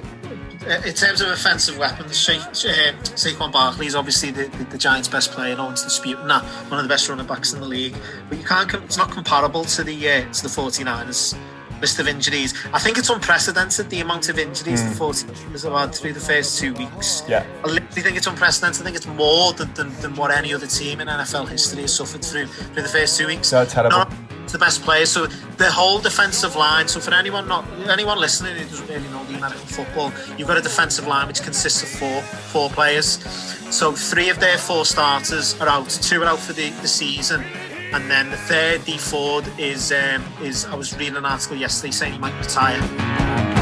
uh, 0.67 0.83
in 0.85 0.93
terms 0.93 1.23
of 1.23 1.29
offensive 1.29 1.79
weapons, 1.79 2.29
uh, 2.29 2.33
Saquon 2.53 3.53
Barkley 3.53 3.87
is 3.87 3.95
obviously 3.95 4.33
the, 4.33 4.49
the, 4.49 4.65
the 4.65 4.79
Giants' 4.79 5.09
best 5.09 5.33
player. 5.33 5.57
No 5.57 5.65
one's 5.65 5.83
disputing 5.83 6.27
that. 6.27 6.45
One 6.45 6.79
of 6.79 6.85
the 6.85 6.91
best 6.91 7.09
running 7.09 7.27
backs 7.27 7.55
in 7.55 7.61
the 7.61 7.67
league. 7.67 7.95
But 8.29 8.37
you 8.37 8.45
can't. 8.45 8.75
It's 8.75 8.99
not 8.99 9.11
comparable 9.11 9.65
to 9.65 9.83
the 9.83 10.11
uh, 10.11 10.33
to 10.33 10.43
the 10.43 10.49
49ers 10.49 11.39
list 11.81 11.99
of 11.99 12.09
injuries. 12.09 12.55
I 12.73 12.79
think 12.79 12.99
it's 12.99 13.11
unprecedented 13.11 13.91
the 13.91 14.01
amount 14.01 14.29
of 14.29 14.39
injuries 14.39 14.83
the 14.83 14.91
hmm. 14.91 15.11
49ers 15.11 15.65
have 15.65 15.73
had 15.73 15.95
through 15.95 16.13
the 16.13 16.21
first 16.21 16.59
two 16.59 16.75
weeks. 16.75 17.23
Yeah. 17.29 17.47
I 17.65 17.69
literally 17.69 18.03
think 18.03 18.17
it's 18.17 18.27
unprecedented. 18.27 18.83
I 18.83 18.85
think 18.85 18.97
it's 18.97 19.07
more 19.07 19.53
than, 19.53 19.73
than, 19.75 19.93
than 20.01 20.15
what 20.15 20.31
any 20.31 20.55
other 20.55 20.67
team 20.67 21.01
in 21.01 21.09
NFL 21.09 21.49
history 21.49 21.83
has 21.83 21.95
suffered 21.95 22.25
through 22.25 22.47
through 22.47 22.83
the 22.83 22.89
first 22.89 23.19
two 23.19 23.27
weeks. 23.27 23.49
So 23.49 23.63
it's 23.63 23.73
terrible. 23.73 23.99
Not 23.99 24.13
the 24.53 24.59
best 24.59 24.83
players. 24.83 25.11
So 25.11 25.27
the 25.27 25.71
whole 25.71 25.99
defensive 25.99 26.57
line. 26.57 26.89
So 26.89 27.01
for 27.01 27.13
anyone 27.15 27.49
not 27.49 27.65
anyone 27.89 28.19
listening 28.19 28.57
who 28.57 28.65
doesn't 28.65 28.89
really 28.89 29.09
know 29.09 29.25
the 29.25 29.37
American 29.37 29.67
football, 29.67 30.13
you've 30.37 30.49
got 30.49 30.59
a 30.59 30.63
defensive 30.63 31.07
line 31.07 31.27
which 31.27 31.43
consists 31.43 31.83
of 31.83 31.89
four 31.89 32.23
four 32.23 32.71
players. 32.71 33.23
So 33.75 33.93
three 33.93 34.29
of 34.29 34.39
their 34.41 34.59
four 34.59 34.85
starters 34.85 35.61
are 35.61 35.69
out. 35.69 35.89
Two 35.91 36.23
are 36.23 36.27
out 36.27 36.39
for 36.39 36.53
the, 36.53 36.71
the 36.83 36.89
season. 36.89 37.45
And 37.97 38.11
then 38.11 38.29
the 38.29 38.37
third, 38.37 38.85
Dee 38.85 38.99
Ford, 38.99 39.51
is 39.57 39.91
um, 39.91 40.23
is 40.43 40.67
I 40.67 40.75
was 40.75 40.95
reading 40.99 41.17
an 41.17 41.25
article 41.25 41.57
yesterday 41.57 41.93
saying 41.93 42.13
he 42.13 42.19
might 42.19 42.39
retire. 42.39 43.56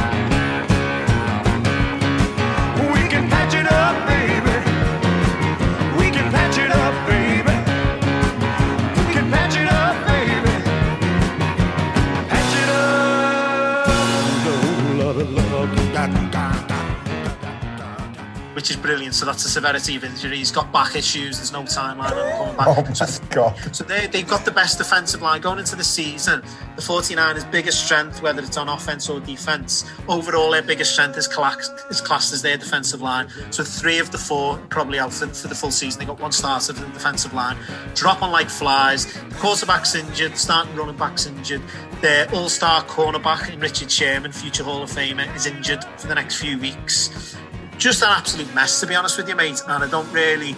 Which 18.65 18.71
is 18.71 18.77
brilliant. 18.79 19.15
So 19.15 19.27
that's 19.27 19.43
the 19.43 19.51
severity 19.51 19.95
of 19.97 20.05
injury. 20.05 20.39
He's 20.39 20.51
got 20.51 20.73
back 20.73 20.97
issues. 20.97 21.37
There's 21.37 21.53
no 21.53 21.65
timeline 21.65 22.13
on 22.13 22.39
coming 22.39 22.57
back. 22.57 22.67
Oh 22.67 22.95
So 22.95 23.23
my 23.23 23.29
god. 23.29 23.77
So 23.77 23.85
they, 23.85 24.07
they've 24.07 24.27
got 24.27 24.47
the 24.47 24.53
best 24.53 24.79
defensive 24.79 25.21
line 25.21 25.43
going 25.43 25.59
into 25.59 25.77
the 25.77 25.85
season. 25.85 26.41
The 26.75 26.81
49ers' 26.81 27.51
biggest 27.51 27.85
strength, 27.85 28.23
whether 28.23 28.41
it's 28.41 28.57
on 28.57 28.71
offense 28.71 29.11
or 29.11 29.21
defense, 29.21 29.85
overall 30.09 30.51
their 30.53 30.63
biggest 30.63 30.95
strength 30.95 31.19
is 31.19 31.29
classed, 31.29 31.73
is 31.91 32.01
classed 32.01 32.33
as 32.33 32.41
their 32.41 32.57
defensive 32.57 33.03
line. 33.03 33.29
So 33.51 33.65
three 33.65 33.99
of 33.99 34.13
the 34.13 34.17
four 34.17 34.57
probably 34.71 34.99
out 34.99 35.13
for, 35.13 35.27
for 35.27 35.49
the 35.49 35.55
full 35.55 35.71
season. 35.71 36.01
They 36.01 36.07
got 36.07 36.19
one 36.19 36.33
starter 36.33 36.73
for 36.73 36.87
the 36.87 36.93
defensive 36.93 37.35
line. 37.35 37.59
Drop 37.95 38.23
on 38.23 38.33
like 38.33 38.49
flies. 38.49 39.13
The 39.13 39.35
quarterback's 39.35 39.95
injured. 39.95 40.39
Starting 40.39 40.75
running 40.75 40.97
back's 40.97 41.27
injured. 41.27 41.61
Their 42.01 42.35
all-star 42.35 42.85
cornerback 42.85 43.53
in 43.53 43.61
Richard 43.61 43.91
Sherman, 43.91 44.33
future 44.33 44.65
Hall 44.65 44.83
of 44.83 44.91
Famer, 44.91 45.37
is 45.37 45.45
injured 45.45 45.85
for 45.99 46.07
the 46.07 46.15
next 46.15 46.37
few 46.41 46.59
weeks 46.59 47.37
just 47.79 48.03
an 48.03 48.09
absolute 48.11 48.53
mess 48.55 48.81
to 48.81 48.87
be 48.87 48.95
honest 48.95 49.17
with 49.17 49.29
you 49.29 49.37
mate 49.37 49.61
and 49.69 49.85
I 49.85 49.89
don't 49.89 50.11
really 50.13 50.57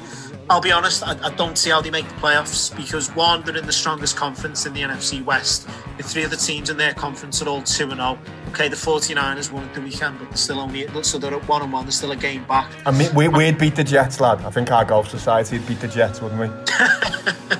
I'll 0.49 0.61
be 0.61 0.73
honest 0.73 1.03
I, 1.03 1.17
I 1.27 1.31
don't 1.35 1.57
see 1.57 1.71
how 1.71 1.81
they 1.81 1.91
make 1.91 2.09
the 2.09 2.15
playoffs 2.15 2.75
because 2.77 3.15
one 3.15 3.43
they're 3.45 3.57
in 3.57 3.67
the 3.67 3.73
strongest 3.73 4.17
conference 4.17 4.67
in 4.67 4.73
the 4.73 4.83
NFC 4.83 5.25
West 5.25 5.69
the 5.97 6.03
three 6.03 6.25
other 6.25 6.37
teams 6.37 6.71
in 6.71 6.77
their 6.77 6.95
conference 6.95 7.43
are 7.43 7.49
all 7.49 7.63
2 7.63 7.91
and 7.91 8.01
0. 8.01 8.19
okay 8.51 8.69
the 8.69 8.77
49ers 8.77 9.51
won 9.51 9.65
at 9.65 9.75
the 9.75 9.81
weekend 9.81 10.19
but 10.19 10.29
they're 10.29 10.37
still 10.37 10.61
only 10.61 10.87
so 11.03 11.19
they're 11.19 11.35
at 11.35 11.43
1-1 11.43 11.83
they're 11.83 11.91
still 11.91 12.13
a 12.13 12.17
game 12.17 12.45
back 12.45 12.71
I 12.85 12.91
mean, 12.91 13.13
we, 13.15 13.29
we'd 13.29 13.59
beat 13.59 13.75
the 13.75 13.85
Jets, 13.85 14.21
lad. 14.21 14.45
I 14.45 14.51
think 14.51 14.71
our 14.71 14.85
golf 14.85 15.09
society 15.09 15.59
would 15.59 15.67
beat 15.67 15.81
the 15.81 15.89
Jets, 15.89 16.21
wouldn't 16.21 16.41
we? 16.41 16.49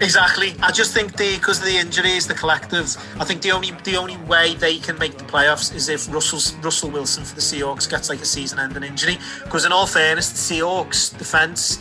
Exactly. 0.00 0.54
I 0.62 0.72
just 0.72 0.94
think 0.94 1.16
the 1.16 1.36
because 1.36 1.58
of 1.58 1.66
the 1.66 1.76
injuries, 1.76 2.26
the 2.26 2.34
collectives. 2.34 2.96
I 3.20 3.24
think 3.24 3.42
the 3.42 3.52
only 3.52 3.72
the 3.84 3.96
only 3.96 4.16
way 4.16 4.54
they 4.54 4.78
can 4.78 4.98
make 4.98 5.18
the 5.18 5.24
playoffs 5.24 5.74
is 5.74 5.90
if 5.90 6.12
Russell's, 6.12 6.54
Russell 6.56 6.90
Wilson 6.90 7.22
for 7.22 7.34
the 7.34 7.42
Seahawks 7.42 7.88
gets 7.88 8.08
like 8.08 8.20
a 8.20 8.24
season-ending 8.24 8.82
injury. 8.82 9.18
Because 9.44 9.66
in 9.66 9.72
all 9.72 9.86
fairness, 9.86 10.30
the 10.30 10.54
Seahawks 10.54 11.16
defense, 11.16 11.78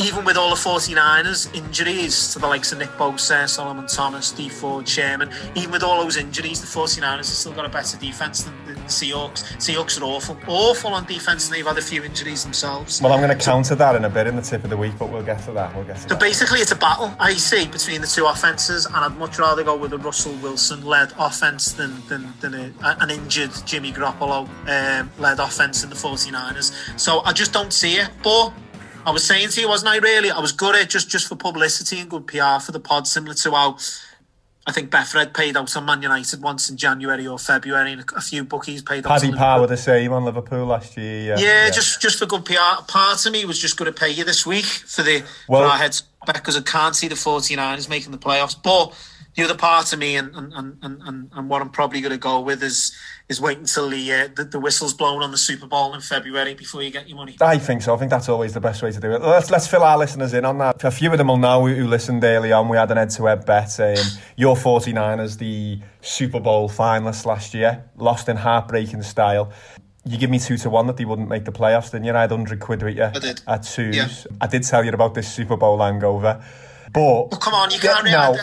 even 0.00 0.24
with 0.24 0.36
all 0.36 0.48
the 0.50 0.56
49ers 0.56 1.54
injuries 1.54 2.32
to 2.32 2.38
the 2.38 2.46
likes 2.46 2.72
of 2.72 2.78
Nick 2.78 2.88
Bosa, 2.90 3.48
Solomon 3.48 3.86
Thomas, 3.86 4.32
Dee 4.32 4.48
Ford, 4.48 4.88
Sherman, 4.88 5.30
even 5.54 5.70
with 5.70 5.82
all 5.82 6.02
those 6.02 6.16
injuries, 6.16 6.60
the 6.60 6.66
49ers 6.66 7.16
have 7.16 7.26
still 7.26 7.52
got 7.52 7.66
a 7.66 7.68
better 7.68 7.98
defense 7.98 8.44
than 8.44 8.54
the, 8.66 8.80
Seahawks. 8.90 9.44
Seahawks 9.58 10.00
are 10.00 10.04
awful, 10.04 10.36
awful 10.48 10.92
on 10.94 11.04
defense, 11.04 11.46
and 11.46 11.54
they've 11.54 11.66
had 11.66 11.78
a 11.78 11.82
few 11.82 12.02
injuries 12.02 12.42
themselves. 12.42 13.00
Well, 13.00 13.12
I'm 13.12 13.20
going 13.20 13.36
to 13.36 13.44
counter 13.44 13.74
that 13.76 13.94
in 13.94 14.04
a 14.04 14.10
bit 14.10 14.26
in 14.26 14.34
the 14.36 14.42
tip 14.42 14.64
of 14.64 14.70
the 14.70 14.76
week, 14.76 14.94
but 14.98 15.12
we'll 15.12 15.22
get 15.22 15.42
to 15.44 15.52
that. 15.52 15.74
We'll 15.76 15.84
get 15.84 15.96
to 15.96 16.02
So 16.02 16.08
that. 16.08 16.20
basically, 16.20 16.60
it's 16.60 16.72
a 16.72 16.76
battle 16.76 17.14
I 17.20 17.34
see 17.34 17.66
between 17.66 18.00
the 18.00 18.06
two 18.06 18.26
offenses, 18.26 18.86
and 18.86 18.96
I'd 18.96 19.16
much 19.16 19.38
rather 19.38 19.62
go 19.62 19.76
with 19.76 19.92
a 19.92 19.98
Russell 19.98 20.34
Wilson 20.42 20.84
led 20.84 21.12
offense 21.18 21.72
than 21.72 22.02
than, 22.08 22.32
than 22.40 22.54
a, 22.54 22.72
an 23.00 23.10
injured 23.10 23.50
Jimmy 23.66 23.92
Garoppolo 23.92 24.48
um, 24.68 25.10
led 25.18 25.38
offense 25.38 25.84
in 25.84 25.90
the 25.90 25.96
49ers. 25.96 26.98
So 26.98 27.20
I 27.20 27.32
just 27.32 27.52
don't 27.52 27.72
see 27.72 27.94
it. 27.96 28.08
But 28.22 28.52
I 29.06 29.10
was 29.10 29.24
saying 29.24 29.48
to 29.50 29.60
you, 29.60 29.68
wasn't 29.68 29.90
I? 29.90 29.96
Really, 29.98 30.30
I 30.30 30.38
was 30.40 30.52
good 30.52 30.74
at 30.76 30.90
just 30.90 31.08
just 31.08 31.28
for 31.28 31.36
publicity 31.36 32.00
and 32.00 32.10
good 32.10 32.26
PR 32.26 32.60
for 32.60 32.72
the 32.72 32.80
pod, 32.80 33.06
similar 33.06 33.34
to 33.34 33.50
how. 33.52 33.78
I 34.66 34.72
think 34.72 34.90
Betfred 34.90 35.34
paid 35.34 35.56
out 35.56 35.74
on 35.74 35.86
Man 35.86 36.02
United 36.02 36.42
once 36.42 36.68
in 36.68 36.76
January 36.76 37.26
or 37.26 37.38
February, 37.38 37.92
and 37.92 38.04
a, 38.14 38.20
few 38.20 38.44
bookies 38.44 38.82
paid 38.82 39.06
out. 39.06 39.08
Paddy 39.20 39.32
on 39.32 39.38
Power 39.38 39.66
the 39.66 39.76
same 39.76 40.12
on 40.12 40.24
Liverpool 40.26 40.66
last 40.66 40.96
year. 40.98 41.22
Yeah, 41.22 41.38
yeah, 41.38 41.70
just 41.70 42.00
just 42.02 42.18
for 42.18 42.26
good 42.26 42.44
PR. 42.44 42.82
Part 42.86 43.24
of 43.24 43.32
me 43.32 43.44
was 43.46 43.58
just 43.58 43.78
going 43.78 43.92
to 43.92 43.98
pay 43.98 44.10
you 44.10 44.22
this 44.22 44.46
week 44.46 44.66
for 44.66 45.02
the 45.02 45.24
Well- 45.48 45.62
for 45.62 45.66
our 45.72 45.78
heads 45.78 46.02
because 46.26 46.58
I 46.58 46.60
can't 46.60 46.94
see 46.94 47.08
the 47.08 47.14
49ers 47.14 47.88
making 47.88 48.12
the 48.12 48.18
playoffs. 48.18 48.54
But 48.62 48.94
the 49.40 49.44
other 49.46 49.58
part 49.58 49.92
of 49.92 49.98
me, 49.98 50.16
and 50.16 50.34
and, 50.34 50.52
and, 50.54 51.02
and, 51.02 51.30
and 51.32 51.48
what 51.48 51.62
I'm 51.62 51.70
probably 51.70 52.00
going 52.00 52.12
to 52.12 52.18
go 52.18 52.40
with 52.40 52.62
is 52.62 52.94
is 53.28 53.40
wait 53.40 53.58
until 53.58 53.88
the, 53.88 54.12
uh, 54.12 54.28
the 54.34 54.44
the 54.44 54.60
whistle's 54.60 54.92
blown 54.92 55.22
on 55.22 55.30
the 55.30 55.38
Super 55.38 55.66
Bowl 55.66 55.94
in 55.94 56.00
February 56.00 56.54
before 56.54 56.82
you 56.82 56.90
get 56.90 57.08
your 57.08 57.16
money. 57.16 57.36
I 57.40 57.58
think 57.58 57.82
so. 57.82 57.94
I 57.94 57.98
think 57.98 58.10
that's 58.10 58.28
always 58.28 58.52
the 58.52 58.60
best 58.60 58.82
way 58.82 58.92
to 58.92 59.00
do 59.00 59.12
it. 59.12 59.22
Let's 59.22 59.50
let's 59.50 59.66
fill 59.66 59.82
our 59.82 59.96
listeners 59.96 60.34
in 60.34 60.44
on 60.44 60.58
that. 60.58 60.84
A 60.84 60.90
few 60.90 61.10
of 61.10 61.18
them 61.18 61.28
will 61.28 61.38
know 61.38 61.66
who, 61.66 61.86
listened 61.86 62.22
early 62.22 62.52
on. 62.52 62.68
We 62.68 62.76
had 62.76 62.90
an 62.90 62.98
head-to-head 62.98 63.46
bet. 63.46 63.80
Um, 63.80 63.96
your 64.36 64.56
49ers, 64.56 65.38
the 65.38 65.80
Super 66.02 66.38
Bowl 66.40 66.68
finalists 66.68 67.24
last 67.24 67.54
year, 67.54 67.84
lost 67.96 68.28
in 68.28 68.36
heartbreaking 68.36 69.02
style. 69.02 69.50
You 70.04 70.18
give 70.18 70.30
me 70.30 70.38
two 70.38 70.56
to 70.58 70.70
one 70.70 70.86
that 70.86 70.96
they 70.96 71.04
wouldn't 71.04 71.28
make 71.28 71.44
the 71.44 71.52
playoffs, 71.52 71.90
didn't 71.90 72.04
you? 72.04 72.12
I 72.12 72.22
had 72.22 72.30
100 72.30 72.60
quid 72.60 72.82
with 72.82 72.96
you 72.96 73.04
I 73.04 73.18
did. 73.18 73.42
at 73.46 73.62
twos. 73.62 73.96
Yeah. 73.96 74.08
I 74.40 74.46
did 74.46 74.62
tell 74.64 74.84
you 74.84 74.92
about 74.92 75.14
this 75.14 75.32
Super 75.32 75.56
Bowl 75.56 75.78
hangover. 75.78 76.42
But 76.92 77.28
But 77.28 77.40
come 77.40 77.54
on, 77.54 77.70
you 77.70 77.78
can't. 77.78 78.04
No, 78.04 78.36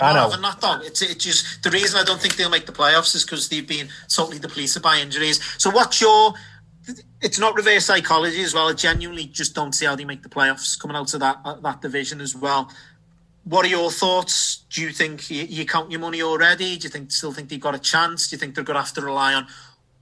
I 0.00 0.12
not 0.12 0.14
know. 0.14 0.30
having 0.30 0.42
that 0.42 0.60
done. 0.60 0.82
It's, 0.84 1.02
it's 1.02 1.24
just 1.24 1.62
the 1.62 1.70
reason 1.70 2.00
I 2.00 2.04
don't 2.04 2.20
think 2.20 2.36
they'll 2.36 2.50
make 2.50 2.66
the 2.66 2.72
playoffs 2.72 3.14
is 3.14 3.24
because 3.24 3.48
they've 3.48 3.66
been 3.66 3.88
totally 4.08 4.38
depleted 4.38 4.82
by 4.82 4.98
injuries. 4.98 5.40
So 5.58 5.70
what's 5.70 6.00
your? 6.00 6.34
It's 7.20 7.38
not 7.38 7.54
reverse 7.54 7.84
psychology 7.86 8.42
as 8.42 8.54
well. 8.54 8.68
I 8.68 8.72
genuinely 8.72 9.26
just 9.26 9.54
don't 9.54 9.72
see 9.72 9.86
how 9.86 9.94
they 9.94 10.04
make 10.04 10.22
the 10.22 10.28
playoffs 10.28 10.78
coming 10.78 10.96
out 10.96 11.14
of 11.14 11.20
that 11.20 11.38
uh, 11.44 11.54
that 11.60 11.80
division 11.80 12.20
as 12.20 12.34
well. 12.34 12.70
What 13.44 13.64
are 13.64 13.68
your 13.68 13.90
thoughts? 13.90 14.64
Do 14.70 14.82
you 14.82 14.90
think 14.90 15.30
you, 15.30 15.44
you 15.44 15.66
count 15.66 15.90
your 15.90 16.00
money 16.00 16.22
already? 16.22 16.76
Do 16.76 16.84
you 16.84 16.90
think 16.90 17.10
still 17.10 17.32
think 17.32 17.48
they've 17.48 17.60
got 17.60 17.74
a 17.74 17.78
chance? 17.78 18.28
Do 18.28 18.36
you 18.36 18.38
think 18.38 18.54
they're 18.54 18.64
going 18.64 18.76
to 18.76 18.82
have 18.82 18.92
to 18.94 19.00
rely 19.00 19.34
on 19.34 19.46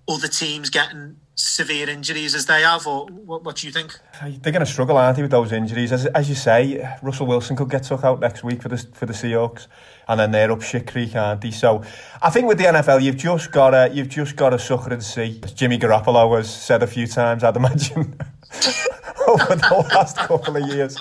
other 0.09 0.29
teams 0.29 0.71
getting 0.71 1.17
severe 1.41 1.89
injuries 1.89 2.35
as 2.35 2.47
they 2.47 2.63
have, 2.63 2.87
or 2.87 3.07
what, 3.07 3.45
what 3.45 3.57
do 3.57 3.67
you 3.67 3.73
think? 3.73 3.99
Uh, 4.21 4.31
they're 4.41 4.53
going 4.53 4.65
to 4.65 4.71
struggle, 4.71 4.97
aren't 4.97 5.17
they, 5.17 5.23
with 5.23 5.31
those 5.31 5.53
injuries? 5.53 5.93
As, 5.93 6.07
as 6.07 6.29
you 6.29 6.35
say, 6.35 6.87
Russell 7.03 7.27
Wilson 7.27 7.57
could 7.57 7.71
get 7.71 7.85
took 7.85 8.05
out 8.05 8.21
next 8.21 8.45
week 8.45 8.63
for 8.63 8.69
the 8.69 8.79
for 8.93 9.07
the 9.07 9.13
Seahawks, 9.13 9.67
and 10.09 10.21
then 10.21 10.31
they're 10.31 10.53
up 10.53 10.63
shit 10.63 10.91
creek, 10.91 11.15
aren't 11.17 11.41
they? 11.41 11.51
So, 11.51 11.83
I 12.23 12.31
think 12.31 12.47
with 12.47 12.59
the 12.59 12.65
NFL, 12.65 13.03
you've 13.03 13.17
just 13.17 13.51
got 13.53 13.71
to 13.71 13.91
you've 13.93 14.09
just 14.09 14.37
got 14.37 14.51
to 14.51 14.59
sucker 14.59 14.93
and 14.93 15.03
see. 15.03 15.41
As 15.43 15.53
Jimmy 15.53 15.79
Garoppolo 15.79 16.37
has 16.37 16.53
said 16.53 16.83
a 16.83 16.87
few 16.87 17.07
times, 17.07 17.45
I'd 17.45 17.57
imagine 17.57 17.99
over 19.27 19.57
the 19.57 19.87
last 19.95 20.17
couple 20.17 20.57
of 20.57 20.67
years. 20.69 20.97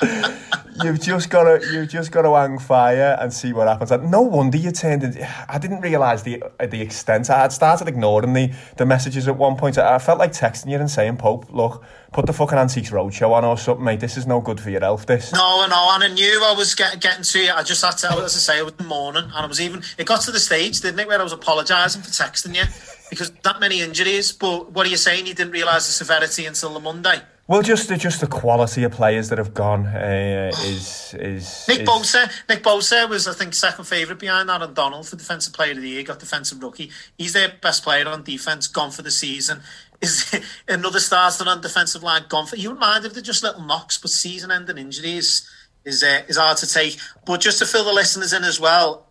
You've 0.83 1.01
just 1.01 1.29
got 1.29 1.43
to 1.43 1.73
you've 1.73 1.89
just 1.89 2.11
got 2.11 2.23
to 2.23 2.33
hang 2.35 2.59
fire 2.59 3.17
and 3.19 3.33
see 3.33 3.53
what 3.53 3.67
happens. 3.67 3.91
And 3.91 4.09
no 4.11 4.21
wonder 4.21 4.57
you 4.57 4.71
turned. 4.71 5.03
In, 5.03 5.27
I 5.47 5.57
didn't 5.57 5.81
realise 5.81 6.23
the 6.23 6.43
the 6.59 6.81
extent. 6.81 7.29
I 7.29 7.39
had 7.41 7.51
started 7.51 7.87
ignoring 7.87 8.33
the 8.33 8.51
the 8.77 8.85
messages 8.85 9.27
at 9.27 9.37
one 9.37 9.55
point. 9.55 9.77
I 9.77 9.99
felt 9.99 10.19
like 10.19 10.31
texting 10.31 10.71
you 10.71 10.77
and 10.77 10.89
saying, 10.89 11.17
"Pope, 11.17 11.47
look, 11.51 11.83
put 12.13 12.25
the 12.25 12.33
fucking 12.33 12.57
Antiques 12.57 12.91
Roadshow 12.91 13.31
on 13.31 13.45
or 13.45 13.57
something, 13.57 13.83
mate. 13.83 13.99
This 13.99 14.17
is 14.17 14.25
no 14.25 14.41
good 14.41 14.59
for 14.59 14.69
your 14.69 14.81
health. 14.81 15.05
This." 15.05 15.33
No, 15.33 15.65
no, 15.67 15.91
and 15.93 16.03
I 16.03 16.07
knew 16.07 16.43
I 16.43 16.53
was 16.53 16.75
get, 16.75 16.99
getting 17.01 17.23
to 17.23 17.39
you. 17.39 17.51
I 17.51 17.63
just 17.63 17.83
had 17.83 17.97
to, 17.97 18.07
as 18.23 18.35
I 18.35 18.39
say, 18.39 18.59
it 18.59 18.65
was 18.65 18.73
the 18.73 18.83
morning, 18.83 19.23
and 19.23 19.33
I 19.33 19.45
was 19.45 19.59
even. 19.61 19.83
It 19.97 20.05
got 20.05 20.21
to 20.21 20.31
the 20.31 20.39
stage, 20.39 20.81
didn't 20.81 20.99
it, 20.99 21.07
where 21.07 21.19
I 21.19 21.23
was 21.23 21.33
apologising 21.33 22.01
for 22.01 22.09
texting 22.09 22.55
you 22.55 22.63
because 23.09 23.31
that 23.43 23.59
many 23.59 23.81
injuries. 23.81 24.31
But 24.31 24.71
what 24.71 24.85
are 24.85 24.89
you 24.89 24.97
saying? 24.97 25.27
You 25.27 25.33
didn't 25.33 25.51
realise 25.51 25.87
the 25.87 25.93
severity 25.93 26.45
until 26.45 26.73
the 26.73 26.79
Monday. 26.79 27.21
Well, 27.49 27.63
just 27.63 27.89
the 27.89 27.97
just 27.97 28.21
the 28.21 28.27
quality 28.27 28.83
of 28.83 28.91
players 28.91 29.29
that 29.29 29.39
have 29.39 29.55
gone 29.55 29.87
uh, 29.87 30.51
is 30.65 31.15
is 31.17 31.65
Nick 31.67 31.79
is, 31.79 31.89
Bosa, 31.89 32.31
Nick 32.47 32.61
Bosa 32.61 33.09
was, 33.09 33.27
I 33.27 33.33
think, 33.33 33.55
second 33.55 33.85
favourite 33.85 34.19
behind 34.19 34.51
Aaron 34.51 34.75
Donald 34.75 35.07
for 35.07 35.15
Defensive 35.15 35.51
Player 35.51 35.71
of 35.71 35.81
the 35.81 35.89
Year. 35.89 36.03
Got 36.03 36.19
Defensive 36.19 36.61
Rookie. 36.61 36.91
He's 37.17 37.33
their 37.33 37.51
best 37.59 37.83
player 37.83 38.07
on 38.07 38.21
defence. 38.21 38.67
Gone 38.67 38.91
for 38.91 39.01
the 39.01 39.09
season. 39.09 39.61
Is 40.01 40.39
another 40.67 40.99
starter 40.99 41.43
on 41.49 41.59
defensive 41.59 42.03
line 42.03 42.23
gone 42.29 42.45
for? 42.45 42.55
You 42.55 42.69
wouldn't 42.69 42.81
mind 42.81 43.03
if 43.03 43.13
they're 43.13 43.21
just 43.23 43.43
little 43.43 43.63
knocks, 43.63 43.97
but 43.97 44.11
season-ending 44.11 44.77
injuries 44.77 45.49
is 45.83 46.03
uh, 46.03 46.21
is 46.27 46.37
hard 46.37 46.57
to 46.57 46.67
take. 46.67 46.99
But 47.25 47.41
just 47.41 47.57
to 47.59 47.65
fill 47.65 47.83
the 47.83 47.91
listeners 47.91 48.31
in 48.31 48.43
as 48.43 48.59
well, 48.61 49.09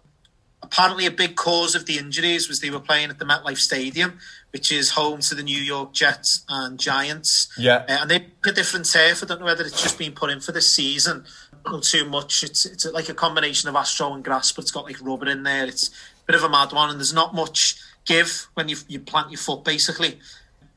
apparently 0.63 1.07
a 1.07 1.11
big 1.11 1.37
cause 1.37 1.75
of 1.75 1.87
the 1.87 1.99
injuries 1.99 2.49
was 2.49 2.61
they 2.61 2.71
were 2.71 2.81
playing 2.81 3.11
at 3.11 3.19
the 3.19 3.25
MetLife 3.25 3.59
Stadium, 3.59 4.19
which 4.53 4.73
is 4.73 4.91
home 4.91 5.21
to 5.21 5.35
the 5.35 5.43
New 5.43 5.61
York 5.61 5.93
Jets 5.93 6.45
and 6.49 6.79
Giants. 6.79 7.49
Yeah. 7.59 7.85
Uh, 7.89 7.99
and 8.01 8.11
they 8.11 8.21
pick 8.21 8.47
a 8.47 8.53
different 8.53 8.91
turf. 8.91 9.23
I 9.23 9.27
don't 9.27 9.41
know 9.41 9.47
whether 9.47 9.65
it's 9.65 9.83
just 9.83 9.99
been 9.99 10.13
put 10.13 10.31
in 10.31 10.41
for 10.41 10.53
this 10.53 10.71
season. 10.73 11.25
Not 11.67 11.83
too 11.83 12.09
much. 12.09 12.43
It's 12.43 12.65
it's 12.65 12.87
like 12.87 13.09
a 13.09 13.15
combination 13.15 13.69
of 13.69 13.77
astro 13.77 14.15
and 14.15 14.25
grass, 14.25 14.53
but 14.53 14.63
it's 14.63 14.71
got 14.71 14.85
like 14.85 14.97
rubber 15.03 15.29
in 15.29 15.43
there. 15.43 15.67
It's 15.67 15.89
a 15.89 15.93
bit 16.27 16.37
of 16.37 16.45
a 16.45 16.49
mad 16.49 16.73
one, 16.73 16.91
and 16.91 16.99
there's 16.99 17.13
not 17.13 17.35
much 17.35 17.77
give 18.07 18.47
when 18.55 18.69
you 18.69 18.77
you 18.89 19.01
plant 19.01 19.31
your 19.31 19.39
foot 19.39 19.65
basically. 19.65 20.19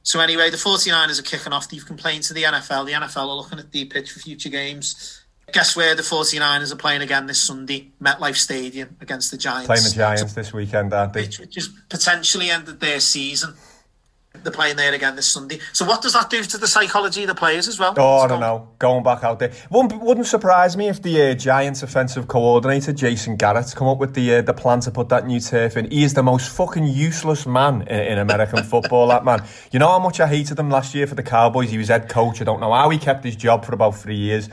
So 0.04 0.20
anyway, 0.20 0.50
the 0.50 0.58
49ers 0.58 1.20
are 1.20 1.24
kicking 1.24 1.54
off. 1.54 1.70
They've 1.70 1.86
complained 1.86 2.24
to 2.24 2.34
the 2.34 2.44
NFL. 2.44 2.88
The 2.88 2.94
NFL 2.94 3.28
are 3.28 3.36
looking 3.36 3.60
at 3.60 3.72
the 3.72 3.86
pitch 3.86 4.12
for 4.12 4.20
future 4.20 4.50
games. 4.50 5.21
Guess 5.52 5.76
where 5.76 5.96
the 5.96 6.02
49ers 6.02 6.72
are 6.72 6.78
playing 6.78 7.02
again 7.02 7.28
this 7.28 7.42
Sunday? 7.42 7.92
MetLife 8.02 8.36
Stadium 8.36 8.96
against 9.02 9.32
the 9.32 9.38
Giants. 9.38 9.68
playing 9.68 9.84
the 9.84 9.92
Giants 9.92 10.34
this 10.34 10.54
weekend, 10.54 10.94
aren't 10.94 11.14
they? 11.14 11.24
Which, 11.24 11.40
which 11.40 11.56
has 11.56 11.70
potentially 11.90 12.50
ended 12.50 12.80
their 12.80 13.00
season. 13.00 13.56
They're 14.44 14.52
playing 14.52 14.78
there 14.78 14.94
again 14.94 15.16
this 15.16 15.28
Sunday. 15.28 15.60
So 15.74 15.86
what 15.86 16.02
does 16.02 16.14
that 16.14 16.30
do 16.30 16.42
to 16.42 16.58
the 16.58 16.66
psychology 16.66 17.24
of 17.24 17.28
the 17.28 17.36
players 17.36 17.68
as 17.68 17.78
well? 17.78 17.94
Oh, 17.98 18.20
I 18.20 18.28
don't 18.28 18.40
know. 18.40 18.70
Going 18.80 19.04
back 19.04 19.24
out 19.24 19.40
there, 19.40 19.52
wouldn't, 19.70 20.02
wouldn't 20.02 20.26
surprise 20.26 20.76
me 20.76 20.88
if 20.88 21.02
the 21.02 21.22
uh, 21.22 21.34
Giants' 21.36 21.84
offensive 21.84 22.28
coordinator 22.28 22.94
Jason 22.94 23.36
Garrett's 23.36 23.74
come 23.74 23.88
up 23.88 23.98
with 24.00 24.16
the 24.16 24.36
uh, 24.36 24.42
the 24.42 24.54
plan 24.54 24.80
to 24.82 24.92
put 24.92 25.10
that 25.10 25.28
new 25.28 25.40
turf 25.40 25.78
in. 25.78 25.92
He 25.92 26.04
is 26.04 26.14
the 26.14 26.24
most 26.24 26.50
fucking 26.56 26.88
useless 26.88 27.46
man 27.46 27.84
in, 27.84 28.00
in 28.00 28.18
American 28.18 28.64
football. 28.72 29.10
That 29.10 29.26
man. 29.26 29.44
You 29.72 29.80
know 29.80 29.90
how 29.90 30.00
much 30.00 30.20
I 30.20 30.28
hated 30.28 30.58
him 30.58 30.70
last 30.70 30.96
year 30.96 31.06
for 31.06 31.16
the 31.16 31.24
Cowboys. 31.24 31.70
He 31.70 31.78
was 31.78 31.90
head 31.90 32.10
coach. 32.10 32.42
I 32.42 32.46
don't 32.46 32.62
know 32.62 32.74
how 32.74 32.90
he 32.90 32.98
kept 32.98 33.24
his 33.24 33.36
job 33.36 33.66
for 33.66 33.74
about 33.74 33.98
three 33.98 34.18
years. 34.18 34.50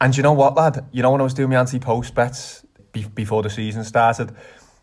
And 0.00 0.16
you 0.16 0.22
know 0.22 0.32
what, 0.32 0.54
lad? 0.54 0.86
You 0.92 1.02
know 1.02 1.10
when 1.10 1.20
I 1.20 1.24
was 1.24 1.34
doing 1.34 1.50
my 1.50 1.56
anti-post 1.56 2.14
bets 2.14 2.64
be- 2.92 3.06
before 3.14 3.42
the 3.42 3.50
season 3.50 3.84
started. 3.84 4.34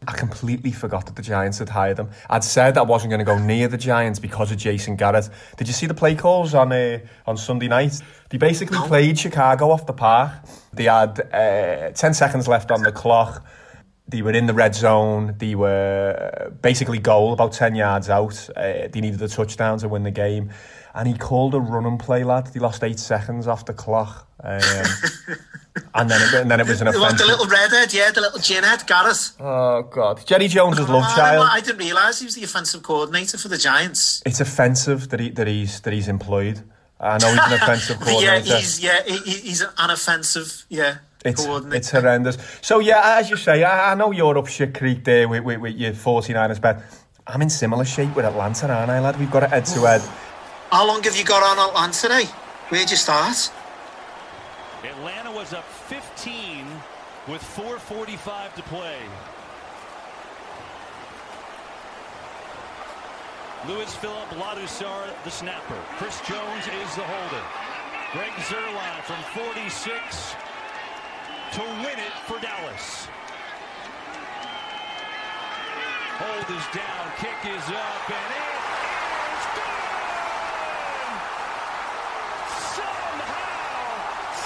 I 0.07 0.13
completely 0.13 0.71
forgot 0.71 1.05
that 1.05 1.15
the 1.15 1.21
Giants 1.21 1.59
had 1.59 1.69
hired 1.69 1.99
him. 1.99 2.09
I'd 2.27 2.43
said 2.43 2.75
I 2.75 2.81
wasn't 2.81 3.11
going 3.11 3.19
to 3.19 3.25
go 3.25 3.37
near 3.37 3.67
the 3.67 3.77
Giants 3.77 4.17
because 4.17 4.51
of 4.51 4.57
Jason 4.57 4.95
Garrett. 4.95 5.29
Did 5.57 5.67
you 5.67 5.73
see 5.73 5.85
the 5.85 5.93
play 5.93 6.15
calls 6.15 6.55
on 6.55 6.71
uh, 6.71 6.99
on 7.27 7.37
Sunday 7.37 7.67
night? 7.67 8.01
They 8.29 8.39
basically 8.39 8.79
played 8.87 9.19
Chicago 9.19 9.69
off 9.69 9.85
the 9.85 9.93
park. 9.93 10.31
They 10.73 10.85
had 10.85 11.19
uh, 11.31 11.91
10 11.91 12.15
seconds 12.15 12.47
left 12.47 12.71
on 12.71 12.81
the 12.81 12.91
clock. 12.91 13.45
They 14.07 14.23
were 14.23 14.31
in 14.31 14.47
the 14.47 14.55
red 14.55 14.73
zone. 14.73 15.35
They 15.37 15.53
were 15.53 16.31
uh, 16.33 16.49
basically 16.49 16.97
goal, 16.97 17.33
about 17.33 17.53
10 17.53 17.75
yards 17.75 18.09
out. 18.09 18.49
Uh, 18.57 18.87
they 18.91 19.01
needed 19.01 19.21
a 19.21 19.27
touchdown 19.27 19.77
to 19.79 19.87
win 19.87 20.01
the 20.01 20.11
game. 20.11 20.49
And 20.93 21.07
he 21.07 21.13
called 21.17 21.55
a 21.55 21.59
run 21.59 21.85
and 21.85 21.99
play, 21.99 22.23
lad. 22.23 22.49
He 22.53 22.59
lost 22.59 22.83
eight 22.83 22.99
seconds 22.99 23.47
off 23.47 23.65
the 23.65 23.73
clock. 23.73 24.27
Um, 24.43 24.59
and, 25.95 26.09
then 26.09 26.21
it, 26.21 26.33
and 26.41 26.51
then 26.51 26.59
it 26.59 26.67
was 26.67 26.81
an 26.81 26.91
They 26.91 26.97
want 26.99 27.17
the 27.17 27.23
offensive. 27.23 27.27
little 27.27 27.45
redhead, 27.47 27.93
yeah, 27.93 28.11
the 28.11 28.19
little 28.21 28.39
ginhead, 28.39 28.85
Garrett. 28.87 29.31
Oh, 29.39 29.83
God. 29.83 30.25
Jerry 30.25 30.47
Jones's 30.49 30.89
love 30.89 31.03
child. 31.15 31.47
I 31.49 31.61
didn't 31.61 31.77
realise 31.77 32.19
he 32.19 32.25
was 32.25 32.35
the 32.35 32.43
offensive 32.43 32.83
coordinator 32.83 33.37
for 33.37 33.47
the 33.47 33.57
Giants. 33.57 34.21
It's 34.25 34.41
offensive 34.41 35.09
that 35.09 35.19
he 35.21 35.29
that 35.29 35.47
he's 35.47 35.79
that 35.81 35.93
he's 35.93 36.07
employed. 36.09 36.61
I 36.99 37.17
know 37.19 37.29
he's 37.29 37.39
an 37.39 37.53
offensive 37.53 37.99
But 37.99 38.07
yeah, 38.21 38.31
coordinator. 38.41 38.55
he's 38.57 38.83
yeah, 38.83 39.03
he, 39.05 39.17
he- 39.19 39.39
he's 39.47 39.61
an 39.61 39.89
offensive 39.89 40.65
yeah 40.69 40.97
It's, 41.23 41.45
coordinator. 41.45 41.77
it's 41.77 41.91
horrendous. 41.91 42.37
So 42.61 42.79
yeah, 42.79 43.17
as 43.19 43.29
you 43.29 43.37
say, 43.37 43.63
I, 43.63 43.93
I 43.93 43.95
know 43.95 44.11
you're 44.11 44.37
up 44.37 44.47
shit 44.47 44.77
creek 44.77 45.05
there 45.05 45.29
with, 45.29 45.43
with, 45.43 45.59
with 45.61 45.75
your 45.77 45.93
49ers 45.93 46.59
bet. 46.59 46.83
I'm 47.27 47.41
in 47.41 47.49
similar 47.49 47.85
shape 47.85 48.13
with 48.15 48.25
Atlanta, 48.25 48.67
aren't 48.73 48.91
I, 48.91 48.99
lad? 48.99 49.17
We've 49.19 49.31
got 49.31 49.43
a 49.43 49.47
head 49.47 49.65
to 49.67 49.79
head. 49.85 50.01
How 50.71 50.87
long 50.87 51.03
have 51.03 51.17
you 51.17 51.25
got 51.25 51.43
on 51.43 51.59
Atlanta 51.69 51.93
today? 51.93 52.25
Where'd 52.69 52.89
you 52.89 52.95
start? 52.95 53.51
Atlanta 54.83 55.31
was 55.31 55.53
up 55.53 55.65
15 55.65 56.65
with 57.27 57.41
4.45 57.43 58.53
to 58.55 58.63
play. 58.63 58.97
Louis-Philippe 63.67 64.35
Ladouceur, 64.37 65.13
the 65.23 65.29
snapper. 65.29 65.77
Chris 65.97 66.19
Jones 66.21 66.65
is 66.65 66.95
the 66.95 67.03
holder. 67.03 67.43
Greg 68.13 68.31
Zuerlein 68.47 69.03
from 69.03 69.21
46 69.35 70.35
to 71.53 71.61
win 71.83 71.99
it 71.99 72.13
for 72.25 72.39
Dallas. 72.39 73.07
Hold 76.17 76.57
is 76.57 76.65
down, 76.73 77.11
kick 77.19 77.39
is 77.45 77.67
up, 77.69 78.09
and 78.09 78.31
it 78.33 78.55
is 79.35 79.45
gone! 79.55 80.01
Somehow, 82.75 83.81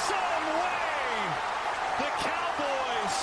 some 0.08 0.46
way, 0.62 1.08
the 2.00 2.10
Cowboys 2.22 3.16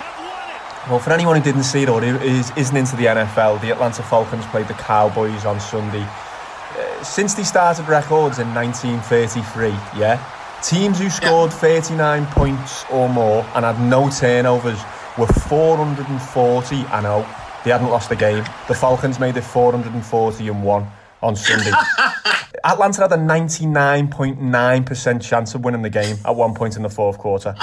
have 0.00 0.18
won 0.18 0.48
it. 0.50 0.64
Well, 0.90 0.98
for 0.98 1.12
anyone 1.12 1.36
who 1.36 1.42
didn't 1.42 1.62
see 1.62 1.84
it 1.84 1.88
or 1.88 2.00
who 2.00 2.18
is, 2.18 2.50
isn't 2.56 2.76
into 2.76 2.96
the 2.96 3.06
NFL, 3.06 3.60
the 3.60 3.70
Atlanta 3.70 4.02
Falcons 4.02 4.44
played 4.46 4.66
the 4.66 4.74
Cowboys 4.74 5.44
on 5.44 5.60
Sunday. 5.60 6.02
Uh, 6.02 7.04
since 7.04 7.34
they 7.34 7.44
started 7.44 7.86
records 7.86 8.40
in 8.40 8.52
1933, 8.52 9.68
yeah, 9.96 10.20
teams 10.64 10.98
who 10.98 11.08
scored 11.08 11.52
39 11.52 12.26
points 12.26 12.84
or 12.90 13.08
more 13.08 13.44
and 13.54 13.64
had 13.64 13.80
no 13.80 14.10
turnovers 14.10 14.80
were 15.16 15.28
440. 15.28 16.76
I 16.86 17.00
know 17.00 17.20
they 17.62 17.70
hadn't 17.70 17.90
lost 17.90 18.10
a 18.10 18.16
game. 18.16 18.42
The 18.66 18.74
Falcons 18.74 19.20
made 19.20 19.36
it 19.36 19.44
440 19.44 20.48
and 20.48 20.64
one 20.64 20.88
on 21.22 21.36
Sunday. 21.36 21.70
Atlanta 22.64 23.02
had 23.02 23.12
a 23.12 23.16
99.9% 23.16 25.22
chance 25.22 25.54
of 25.54 25.64
winning 25.64 25.82
the 25.82 25.90
game 25.90 26.16
at 26.24 26.34
one 26.34 26.52
point 26.52 26.74
in 26.74 26.82
the 26.82 26.90
fourth 26.90 27.18
quarter. 27.18 27.54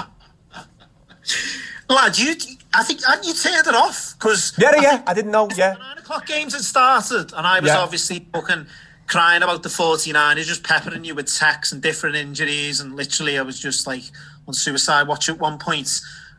Lad, 1.89 2.17
you 2.17 2.35
I 2.79 2.83
think 2.83 3.01
and 3.07 3.25
you 3.25 3.33
turned 3.33 3.65
it 3.67 3.73
off 3.75 4.13
because 4.17 4.53
Yeah, 4.57 4.71
yeah, 4.79 5.01
I 5.07 5.13
didn't 5.13 5.31
know. 5.31 5.49
Yeah, 5.55 5.73
nine 5.79 5.97
o'clock 5.97 6.27
games 6.27 6.53
had 6.53 6.61
started, 6.63 7.33
and 7.33 7.45
I 7.47 7.59
was 7.59 7.69
Yeah. 7.71 7.79
obviously 7.79 8.27
fucking 8.31 8.67
crying 9.07 9.41
about 9.41 9.63
the 9.63 9.69
49ers, 9.69 10.45
just 10.45 10.63
peppering 10.63 11.03
you 11.03 11.15
with 11.15 11.33
texts 11.33 11.71
and 11.73 11.81
different 11.81 12.15
injuries, 12.15 12.79
and 12.79 12.95
literally 12.95 13.37
I 13.39 13.41
was 13.41 13.59
just 13.59 13.87
like 13.87 14.03
on 14.47 14.53
suicide 14.53 15.07
watch 15.07 15.27
at 15.29 15.39
one 15.39 15.57
point. 15.57 15.89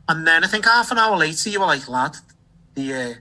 And 0.08 0.26
then 0.26 0.44
I 0.44 0.46
think 0.46 0.64
half 0.64 0.90
an 0.90 0.98
hour 0.98 1.16
later, 1.16 1.50
you 1.50 1.60
were 1.60 1.66
like, 1.66 1.88
lad, 1.88 2.16
the 2.74 2.94
uh, 2.94 3.14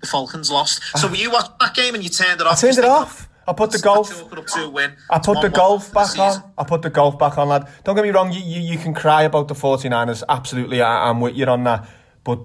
the 0.00 0.06
Falcons 0.06 0.50
lost. 0.50 0.80
So 0.96 1.08
were 1.12 1.16
you 1.16 1.30
watched 1.30 1.58
that 1.58 1.74
game 1.74 1.94
and 1.94 2.04
you 2.04 2.08
turned 2.10 2.40
it 2.40 2.46
I 2.46 2.50
off? 2.50 2.60
turned 2.60 2.78
it 2.78 2.84
off. 2.84 3.28
I 3.48 3.52
put 3.52 3.72
the 3.72 3.78
golf. 3.80 4.08
Chalk 4.16 4.32
it 4.32 4.38
up 4.38 4.46
to 4.46 4.60
a 4.64 4.70
win. 4.70 4.92
I 5.10 5.18
put 5.18 5.40
the 5.42 5.48
golf 5.50 5.88
the 5.88 5.94
back 5.94 6.18
on. 6.18 6.52
I 6.56 6.62
put 6.64 6.82
the 6.82 6.90
golf 6.90 7.18
back 7.18 7.36
on, 7.36 7.48
lad. 7.48 7.66
Don't 7.84 7.96
get 7.96 8.04
me 8.04 8.10
wrong, 8.10 8.30
you, 8.32 8.40
you, 8.40 8.60
you 8.60 8.78
can 8.78 8.94
cry 8.94 9.22
about 9.24 9.48
the 9.48 9.54
49ers. 9.54 10.22
Absolutely, 10.28 10.80
I, 10.80 11.08
I'm 11.10 11.20
with 11.20 11.34
you 11.34 11.46
on 11.46 11.64
that. 11.64 11.88
But 12.22 12.38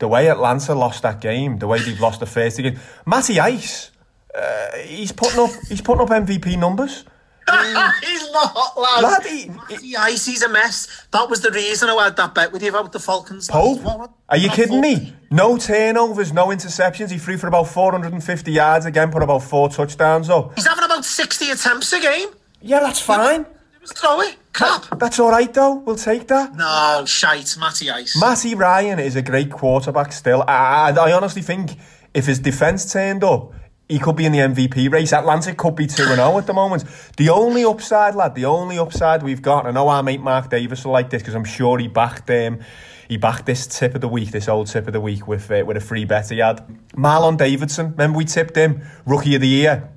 the 0.00 0.08
way 0.08 0.28
Atlanta 0.28 0.74
lost 0.74 1.02
that 1.02 1.20
game, 1.20 1.58
the 1.58 1.68
way 1.68 1.78
they've 1.80 2.00
lost 2.00 2.18
the 2.20 2.26
first 2.26 2.58
game, 2.58 2.78
Matty 3.06 3.38
Ice, 3.38 3.90
uh, 4.34 4.76
he's 4.78 5.12
putting 5.12 5.38
up 5.38 5.50
he's 5.68 5.80
putting 5.80 6.02
up 6.02 6.08
MVP 6.08 6.58
numbers. 6.58 7.04
he's 8.02 8.30
not, 8.30 8.54
lad. 8.78 9.02
Lad, 9.02 9.26
he- 9.26 9.48
Matty 9.48 9.96
Ice, 9.96 10.26
he's 10.26 10.42
a 10.42 10.48
mess. 10.48 11.06
That 11.10 11.28
was 11.28 11.40
the 11.40 11.50
reason 11.50 11.88
I 11.88 12.04
had 12.04 12.16
that 12.16 12.32
bet 12.34 12.52
with 12.52 12.62
you 12.62 12.68
about 12.68 12.92
the 12.92 13.00
Falcons. 13.00 13.50
lad. 13.50 13.54
Pope, 13.60 13.80
What- 13.80 13.98
what- 13.98 14.10
are 14.28 14.36
you 14.36 14.48
kidding 14.50 14.80
Falcons? 14.82 15.00
me? 15.10 15.16
No 15.32 15.56
turnovers, 15.58 16.32
no 16.32 16.46
interceptions. 16.48 17.10
He 17.10 17.18
threw 17.18 17.36
for 17.38 17.48
about 17.48 17.64
450 17.68 18.52
yards 18.52 18.86
again, 18.86 19.10
put 19.10 19.22
about 19.22 19.42
four 19.42 19.68
touchdowns 19.68 20.30
up. 20.30 20.52
He's 20.54 20.66
having 20.66 20.84
about 20.84 21.04
60 21.04 21.50
attempts 21.50 21.92
a 21.92 22.00
game. 22.00 22.28
Yeah, 22.60 22.80
that's 22.80 23.00
fine. 23.00 23.46
It. 23.82 24.36
Crap. 24.52 24.98
That's 24.98 25.18
all 25.18 25.30
right 25.30 25.52
though. 25.52 25.74
We'll 25.74 25.96
take 25.96 26.28
that. 26.28 26.54
No, 26.54 27.04
shite. 27.06 27.56
Matty 27.58 27.90
Ice. 27.90 28.20
Matty 28.20 28.54
Ryan 28.54 28.98
is 28.98 29.16
a 29.16 29.22
great 29.22 29.50
quarterback 29.50 30.12
still. 30.12 30.42
I, 30.46 30.90
I, 30.90 31.08
I 31.08 31.12
honestly 31.12 31.42
think 31.42 31.72
if 32.12 32.26
his 32.26 32.38
defence 32.38 32.92
turned 32.92 33.24
up, 33.24 33.52
he 33.88 33.98
could 33.98 34.16
be 34.16 34.24
in 34.24 34.32
the 34.32 34.38
MVP 34.38 34.90
race. 34.92 35.12
Atlanta 35.12 35.54
could 35.54 35.74
be 35.74 35.86
2 35.86 36.04
0 36.04 36.38
at 36.38 36.46
the 36.46 36.52
moment. 36.52 36.84
The 37.16 37.28
only 37.30 37.64
upside, 37.64 38.14
lad, 38.14 38.34
the 38.34 38.44
only 38.44 38.78
upside 38.78 39.22
we've 39.22 39.42
got, 39.42 39.66
I 39.66 39.72
know 39.72 39.88
our 39.88 40.02
mate 40.02 40.20
Mark 40.20 40.48
Davis 40.50 40.84
will 40.84 40.92
like 40.92 41.10
this 41.10 41.22
because 41.22 41.34
I'm 41.34 41.44
sure 41.44 41.78
he 41.78 41.88
backed 41.88 42.30
um, 42.30 42.60
he 43.08 43.16
backed 43.16 43.46
this 43.46 43.66
tip 43.66 43.96
of 43.96 44.00
the 44.00 44.08
week, 44.08 44.30
this 44.30 44.48
old 44.48 44.68
tip 44.68 44.86
of 44.86 44.92
the 44.92 45.00
week 45.00 45.26
with 45.26 45.50
uh, 45.50 45.64
with 45.66 45.76
a 45.76 45.80
free 45.80 46.04
bet 46.04 46.30
he 46.30 46.38
had. 46.38 46.64
Marlon 46.92 47.36
Davidson, 47.36 47.90
remember 47.92 48.18
we 48.18 48.24
tipped 48.24 48.54
him 48.54 48.82
Rookie 49.06 49.34
of 49.34 49.40
the 49.40 49.48
Year. 49.48 49.90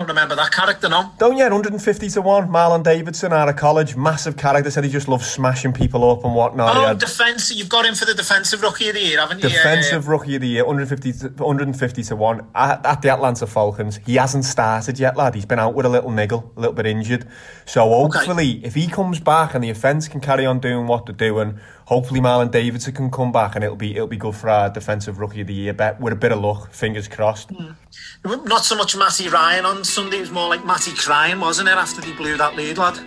I 0.00 0.04
remember 0.04 0.34
that 0.34 0.50
character, 0.50 0.88
no. 0.88 1.12
Don't 1.18 1.36
you? 1.36 1.42
150 1.42 2.08
to 2.08 2.22
1. 2.22 2.48
Marlon 2.48 2.82
Davidson 2.82 3.34
out 3.34 3.50
of 3.50 3.56
college, 3.56 3.96
massive 3.96 4.34
character, 4.34 4.70
said 4.70 4.82
he 4.82 4.88
just 4.88 5.08
loves 5.08 5.30
smashing 5.30 5.74
people 5.74 6.10
up 6.10 6.24
and 6.24 6.34
whatnot. 6.34 6.74
Oh, 6.74 6.86
had- 6.86 6.98
defence. 6.98 7.54
You've 7.54 7.68
got 7.68 7.84
him 7.84 7.94
for 7.94 8.06
the 8.06 8.14
defensive 8.14 8.62
rookie 8.62 8.88
of 8.88 8.94
the 8.94 9.02
year, 9.02 9.20
haven't 9.20 9.42
you? 9.42 9.50
Defensive 9.50 10.08
rookie 10.08 10.36
of 10.36 10.40
the 10.40 10.48
year, 10.48 10.64
150 10.64 11.12
to, 11.12 11.28
150 11.28 12.02
to 12.02 12.16
1 12.16 12.46
at, 12.54 12.86
at 12.86 13.02
the 13.02 13.10
Atlanta 13.10 13.46
Falcons. 13.46 14.00
He 14.06 14.14
hasn't 14.14 14.46
started 14.46 14.98
yet, 14.98 15.18
lad. 15.18 15.34
He's 15.34 15.44
been 15.44 15.58
out 15.58 15.74
with 15.74 15.84
a 15.84 15.90
little 15.90 16.10
niggle, 16.10 16.50
a 16.56 16.60
little 16.60 16.74
bit 16.74 16.86
injured. 16.86 17.26
So 17.66 17.86
hopefully, 17.86 18.64
if 18.64 18.74
he 18.76 18.88
comes 18.88 19.20
back 19.20 19.54
and 19.54 19.62
the 19.62 19.68
offence 19.68 20.08
can 20.08 20.20
carry 20.20 20.46
on 20.46 20.60
doing 20.60 20.86
what 20.86 21.04
they're 21.04 21.14
doing, 21.14 21.60
hopefully 21.90 22.20
Marlon 22.20 22.52
Davidson 22.52 22.94
can 22.94 23.10
come 23.10 23.32
back 23.32 23.56
and 23.56 23.64
it'll 23.64 23.76
be 23.76 23.96
it'll 23.96 24.06
be 24.06 24.16
good 24.16 24.34
for 24.34 24.48
our 24.48 24.70
defensive 24.70 25.18
rookie 25.18 25.40
of 25.40 25.48
the 25.48 25.52
year 25.52 25.74
bet 25.74 26.00
with 26.00 26.12
a 26.12 26.16
bit 26.16 26.30
of 26.32 26.38
luck. 26.38 26.70
Fingers 26.70 27.08
crossed. 27.08 27.50
Uh, 27.52 28.36
not 28.44 28.64
so 28.64 28.76
much 28.76 28.96
Matty 28.96 29.28
Ryan 29.28 29.66
on 29.66 29.84
Sunday. 29.84 30.18
It 30.18 30.20
was 30.20 30.30
more 30.30 30.48
like 30.48 30.64
Matty 30.64 30.92
crying, 30.92 31.40
wasn't 31.40 31.68
it, 31.68 31.74
after 31.74 32.00
he 32.00 32.12
blew 32.14 32.36
that 32.36 32.54
lead, 32.54 32.78
lad? 32.78 32.98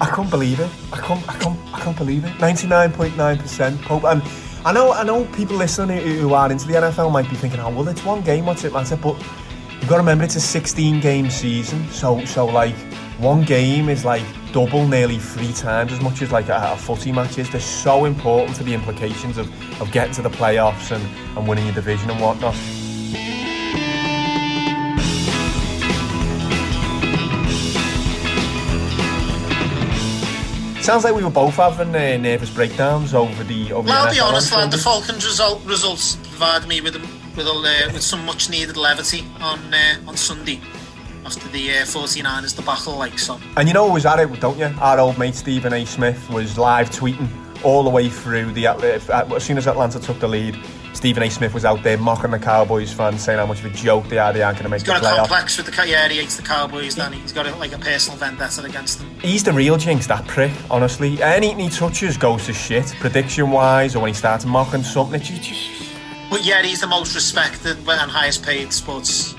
I 0.00 0.06
can't 0.06 0.28
believe 0.28 0.58
it. 0.58 0.70
I 0.92 0.98
can't. 0.98 1.28
I 1.28 1.38
can't. 1.38 1.58
I 1.72 1.80
can't 1.80 1.96
believe 1.96 2.24
it. 2.24 2.38
Ninety 2.40 2.66
nine 2.66 2.92
point 2.92 3.16
nine 3.16 3.38
percent 3.38 3.80
Pope. 3.82 4.04
And 4.04 4.22
I 4.64 4.72
know. 4.72 4.92
I 4.92 5.04
know 5.04 5.24
people 5.26 5.56
listening 5.56 5.98
who 5.98 6.14
who 6.14 6.34
are 6.34 6.50
into 6.50 6.66
the 6.66 6.74
NFL 6.74 7.12
might 7.12 7.30
be 7.30 7.36
thinking, 7.36 7.60
"Oh, 7.60 7.70
well, 7.70 7.86
it's 7.88 8.04
one 8.04 8.22
game. 8.22 8.46
What's 8.46 8.64
it 8.64 8.72
matter?" 8.72 8.96
But 8.96 9.16
you've 9.70 9.88
got 9.88 9.96
to 9.96 10.02
remember 10.02 10.24
it's 10.24 10.34
a 10.34 10.40
sixteen 10.40 11.00
game 11.00 11.30
season. 11.30 11.88
So, 11.90 12.24
so 12.24 12.44
like 12.44 12.74
one 13.18 13.44
game 13.44 13.88
is 13.88 14.04
like 14.04 14.24
double, 14.52 14.86
nearly 14.86 15.18
three 15.18 15.52
times 15.52 15.92
as 15.92 16.00
much 16.00 16.22
as 16.22 16.32
like 16.32 16.48
a, 16.48 16.72
a 16.72 16.76
footy 16.76 17.12
match 17.12 17.38
is. 17.38 17.48
They're 17.48 17.60
so 17.60 18.04
important 18.04 18.56
for 18.56 18.64
the 18.64 18.74
implications 18.74 19.38
of, 19.38 19.48
of 19.80 19.90
getting 19.92 20.14
to 20.14 20.22
the 20.22 20.30
playoffs 20.30 20.90
and, 20.90 21.04
and 21.36 21.46
winning 21.46 21.66
your 21.66 21.74
division 21.74 22.10
and 22.10 22.20
whatnot. 22.20 22.54
Sounds 30.82 31.02
like 31.02 31.14
we 31.14 31.24
were 31.24 31.30
both 31.30 31.54
having 31.54 31.94
uh, 31.94 32.16
nervous 32.18 32.50
breakdowns 32.50 33.14
over 33.14 33.42
the 33.44 33.72
over 33.72 33.88
Well, 33.88 34.02
the 34.02 34.08
I'll 34.08 34.14
be 34.14 34.20
honest, 34.20 34.52
lad. 34.52 34.70
The 34.70 34.76
Falcons 34.76 35.24
result, 35.24 35.64
results 35.64 36.16
provided 36.16 36.68
me 36.68 36.82
with 36.82 36.96
a, 36.96 37.00
with, 37.34 37.46
a, 37.46 37.50
uh, 37.50 37.92
with 37.92 38.02
some 38.02 38.26
much 38.26 38.50
needed 38.50 38.76
levity 38.76 39.24
on 39.40 39.72
uh, 39.72 39.96
on 40.06 40.16
Sunday 40.18 40.60
after 41.24 41.48
the 41.48 41.70
uh, 41.70 41.82
49ers 41.84 42.56
debacle. 42.56 42.96
Like 42.96 43.18
so, 43.18 43.38
And 43.56 43.68
you 43.68 43.74
know 43.74 43.90
was 43.90 44.06
at 44.06 44.20
it, 44.20 44.40
don't 44.40 44.58
you? 44.58 44.70
Our 44.80 44.98
old 45.00 45.18
mate 45.18 45.34
Stephen 45.34 45.72
A. 45.72 45.84
Smith 45.84 46.28
was 46.30 46.58
live 46.58 46.90
tweeting 46.90 47.28
all 47.64 47.82
the 47.82 47.90
way 47.90 48.08
through 48.08 48.52
the 48.52 48.66
as 48.66 49.44
soon 49.44 49.56
as 49.58 49.66
Atlanta 49.66 49.98
took 49.98 50.18
the 50.20 50.28
lead. 50.28 50.56
Stephen 50.92 51.22
A. 51.24 51.30
Smith 51.30 51.52
was 51.52 51.64
out 51.64 51.82
there 51.82 51.98
mocking 51.98 52.30
the 52.30 52.38
Cowboys 52.38 52.92
fans, 52.92 53.22
saying 53.22 53.38
how 53.38 53.46
much 53.46 53.58
of 53.58 53.66
a 53.66 53.70
joke 53.70 54.08
they 54.08 54.16
are. 54.18 54.32
They 54.32 54.42
aren't 54.42 54.58
going 54.58 54.64
to 54.64 54.70
make 54.70 54.80
he's 54.82 54.86
the 54.86 55.00
got 55.00 55.02
a 55.02 55.06
playoffs. 55.06 55.28
complex 55.28 55.56
with 55.56 55.66
the 55.66 55.88
yeah. 55.88 56.08
He 56.08 56.18
hates 56.18 56.36
the 56.36 56.42
Cowboys. 56.42 56.94
Then 56.94 57.12
he's 57.12 57.32
got 57.32 57.46
a, 57.46 57.54
like 57.56 57.72
a 57.72 57.78
personal 57.78 58.16
vendetta 58.16 58.62
against 58.62 59.00
them. 59.00 59.10
He's 59.20 59.42
the 59.42 59.52
real 59.52 59.76
jinx, 59.76 60.06
that 60.06 60.26
prick. 60.28 60.52
Honestly, 60.70 61.20
anything 61.22 61.58
he 61.58 61.68
touches 61.68 62.16
goes 62.16 62.46
to 62.46 62.52
shit. 62.52 62.94
Prediction 63.00 63.50
wise, 63.50 63.96
or 63.96 64.00
when 64.00 64.08
he 64.08 64.14
starts 64.14 64.44
mocking 64.44 64.82
something, 64.82 65.20
it's 65.20 65.28
just, 65.28 65.92
But 66.30 66.44
yeah, 66.44 66.62
he's 66.62 66.80
the 66.80 66.86
most 66.86 67.14
respected 67.14 67.76
and 67.78 68.10
highest 68.10 68.44
paid 68.44 68.72
sports 68.72 69.34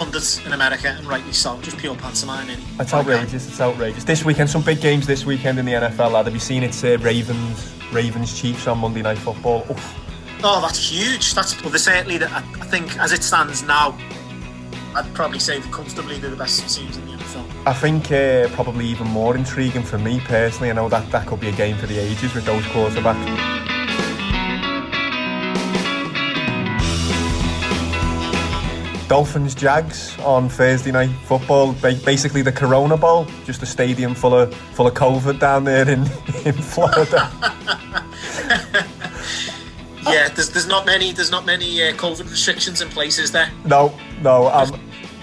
pundit 0.00 0.46
in 0.46 0.52
America, 0.54 0.88
and 0.88 1.06
rightly 1.06 1.32
so. 1.32 1.60
Just 1.60 1.76
pure 1.76 1.94
pantomime. 1.94 2.48
Isn't? 2.48 2.80
It's 2.80 2.94
outrageous. 2.94 3.46
It's 3.46 3.60
outrageous. 3.60 4.02
This 4.02 4.24
weekend, 4.24 4.48
some 4.48 4.62
big 4.62 4.80
games 4.80 5.06
this 5.06 5.26
weekend 5.26 5.58
in 5.58 5.66
the 5.66 5.72
NFL. 5.72 6.12
Lad, 6.12 6.24
have 6.24 6.32
you 6.32 6.40
seen 6.40 6.62
it's 6.62 6.82
uh, 6.82 6.96
Ravens, 7.02 7.74
Ravens 7.92 8.40
Chiefs 8.40 8.66
on 8.66 8.78
Monday 8.78 9.02
Night 9.02 9.18
Football? 9.18 9.66
Oof. 9.70 9.98
Oh, 10.42 10.62
that's 10.62 10.78
huge. 10.90 11.34
That's 11.34 11.62
well, 11.62 11.72
certainly. 11.74 12.16
The, 12.16 12.30
I, 12.30 12.38
I 12.38 12.66
think 12.66 12.98
as 12.98 13.12
it 13.12 13.22
stands 13.22 13.62
now, 13.62 13.96
I'd 14.94 15.12
probably 15.12 15.38
say 15.38 15.60
that 15.60 15.70
comfortably 15.70 16.18
they're 16.18 16.30
the 16.30 16.36
best 16.36 16.74
teams 16.74 16.96
in 16.96 17.04
the 17.04 17.12
NFL. 17.12 17.44
I 17.66 17.74
think 17.74 18.10
uh, 18.10 18.48
probably 18.54 18.86
even 18.86 19.06
more 19.06 19.36
intriguing 19.36 19.82
for 19.82 19.98
me 19.98 20.20
personally. 20.20 20.70
I 20.70 20.72
know 20.72 20.88
that 20.88 21.10
that 21.12 21.26
could 21.26 21.40
be 21.40 21.48
a 21.48 21.52
game 21.52 21.76
for 21.76 21.86
the 21.86 21.98
ages 21.98 22.34
with 22.34 22.46
those 22.46 22.62
quarterbacks. 22.64 23.59
Dolphins 29.10 29.56
Jags 29.56 30.16
on 30.20 30.48
Thursday 30.48 30.92
night 30.92 31.10
football. 31.24 31.72
Basically 31.72 32.42
the 32.42 32.52
Corona 32.52 32.96
Bowl, 32.96 33.26
just 33.44 33.60
a 33.60 33.66
stadium 33.66 34.14
full 34.14 34.32
of 34.32 34.54
full 34.54 34.86
of 34.86 34.94
COVID 34.94 35.40
down 35.40 35.64
there 35.64 35.82
in 35.82 36.02
in 36.44 36.52
Florida. 36.54 37.28
Yeah, 40.02 40.28
there's, 40.30 40.50
there's 40.50 40.66
not 40.66 40.86
many 40.86 41.12
there's 41.12 41.30
not 41.30 41.44
many 41.44 41.82
uh, 41.82 41.92
COVID 41.92 42.30
restrictions 42.30 42.80
in 42.80 42.88
places 42.88 43.30
there? 43.30 43.50
no, 43.64 43.94
no, 44.22 44.48
I'm 44.48 44.70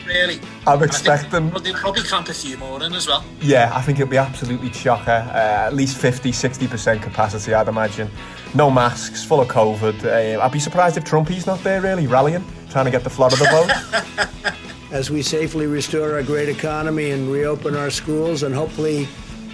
Really? 0.05 0.35
I'm 0.35 0.41
And 0.41 0.49
I 0.67 0.77
think 0.77 0.83
expecting. 0.83 1.49
They'll 1.49 1.73
probably 1.73 2.03
cramp 2.03 2.29
a 2.29 2.33
few 2.33 2.57
more 2.57 2.81
in 2.83 2.93
as 2.93 3.07
well. 3.07 3.25
Yeah, 3.41 3.71
I 3.73 3.81
think 3.81 3.99
it'll 3.99 4.09
be 4.09 4.17
absolutely 4.17 4.69
chocker. 4.69 5.27
Uh, 5.27 5.67
at 5.67 5.73
least 5.73 5.97
50, 5.97 6.31
60% 6.31 7.01
capacity, 7.01 7.53
I'd 7.53 7.67
imagine. 7.67 8.09
No 8.55 8.71
masks, 8.71 9.25
full 9.25 9.41
of 9.41 9.49
COVID. 9.49 10.05
Uh, 10.05 10.41
I'd 10.41 10.51
be 10.51 10.59
surprised 10.59 10.95
if 10.95 11.03
Trumpy's 11.03 11.45
not 11.45 11.61
there, 11.61 11.81
really, 11.81 12.07
rallying, 12.07 12.45
trying 12.69 12.85
to 12.85 12.91
get 12.91 13.03
the 13.03 13.09
flood 13.09 13.33
of 13.33 13.39
the 13.39 13.45
vote. 13.45 14.53
as 14.91 15.11
we 15.11 15.21
safely 15.21 15.67
restore 15.67 16.13
our 16.13 16.23
great 16.23 16.49
economy 16.49 17.11
and 17.11 17.29
reopen 17.29 17.75
our 17.75 17.89
schools, 17.89 18.43
and 18.43 18.55
hopefully 18.55 19.07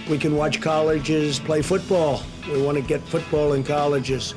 we 0.08 0.18
can 0.18 0.36
watch 0.36 0.60
colleges 0.60 1.40
play 1.40 1.60
football. 1.60 2.22
We 2.50 2.62
want 2.62 2.76
to 2.76 2.82
get 2.82 3.00
football 3.02 3.54
in 3.54 3.64
colleges. 3.64 4.34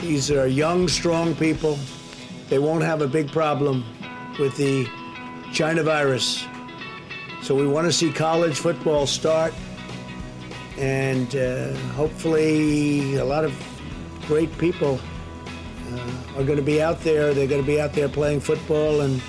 These 0.00 0.30
are 0.30 0.46
young, 0.46 0.88
strong 0.88 1.34
people. 1.34 1.78
They 2.48 2.58
won't 2.58 2.84
have 2.84 3.02
a 3.02 3.06
big 3.06 3.30
problem 3.30 3.84
with 4.38 4.56
the 4.56 4.88
China 5.52 5.82
virus. 5.82 6.44
So 7.42 7.54
we 7.54 7.66
want 7.66 7.86
to 7.86 7.92
see 7.92 8.12
college 8.12 8.56
football 8.58 9.06
start, 9.06 9.52
and 10.78 11.34
uh, 11.36 11.74
hopefully 11.94 13.16
a 13.16 13.24
lot 13.24 13.44
of 13.44 13.52
great 14.26 14.56
people 14.58 14.98
uh, 15.92 16.38
are 16.38 16.44
going 16.44 16.58
to 16.58 16.62
be 16.62 16.82
out 16.82 17.00
there. 17.00 17.34
They're 17.34 17.46
going 17.46 17.60
to 17.60 17.66
be 17.66 17.80
out 17.80 17.92
there 17.92 18.08
playing 18.08 18.40
football 18.40 19.02
and 19.02 19.20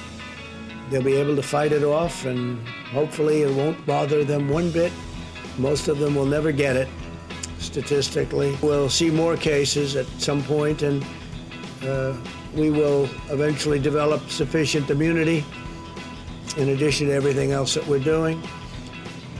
they'll 0.89 1.03
be 1.03 1.15
able 1.15 1.35
to 1.35 1.43
fight 1.43 1.71
it 1.71 1.83
off, 1.83 2.25
and 2.25 2.65
hopefully 2.91 3.41
it 3.41 3.55
won't 3.55 3.83
bother 3.85 4.23
them 4.23 4.49
one 4.49 4.71
bit. 4.71 4.91
Most 5.57 5.87
of 5.87 5.99
them 5.99 6.15
will 6.15 6.25
never 6.25 6.51
get 6.51 6.75
it, 6.75 6.87
statistically. 7.59 8.57
We'll 8.61 8.89
see 8.89 9.09
more 9.09 9.37
cases 9.37 9.95
at 9.95 10.05
some 10.19 10.43
point, 10.43 10.81
and 10.81 11.03
uh, 11.83 12.15
we 12.53 12.69
will 12.69 13.05
eventually 13.29 13.79
develop 13.79 14.29
sufficient 14.29 14.89
immunity 14.89 15.43
in 16.57 16.69
addition 16.69 17.07
to 17.07 17.13
everything 17.13 17.51
else 17.51 17.73
that 17.73 17.87
we're 17.87 18.03
doing. 18.03 18.41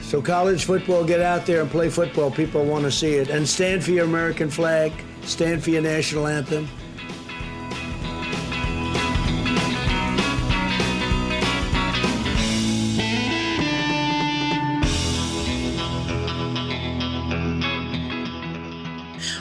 So, 0.02 0.20
college 0.20 0.64
football, 0.64 1.04
get 1.04 1.20
out 1.20 1.46
there 1.46 1.62
and 1.62 1.70
play 1.70 1.88
football. 1.88 2.30
People 2.30 2.64
want 2.64 2.84
to 2.84 2.90
see 2.90 3.14
it. 3.14 3.30
And 3.30 3.48
stand 3.48 3.84
for 3.84 3.90
your 3.92 4.04
American 4.04 4.50
flag 4.50 4.92
stand 5.26 5.62
for 5.62 5.70
your 5.70 5.82
national 5.82 6.26
anthem. 6.26 6.68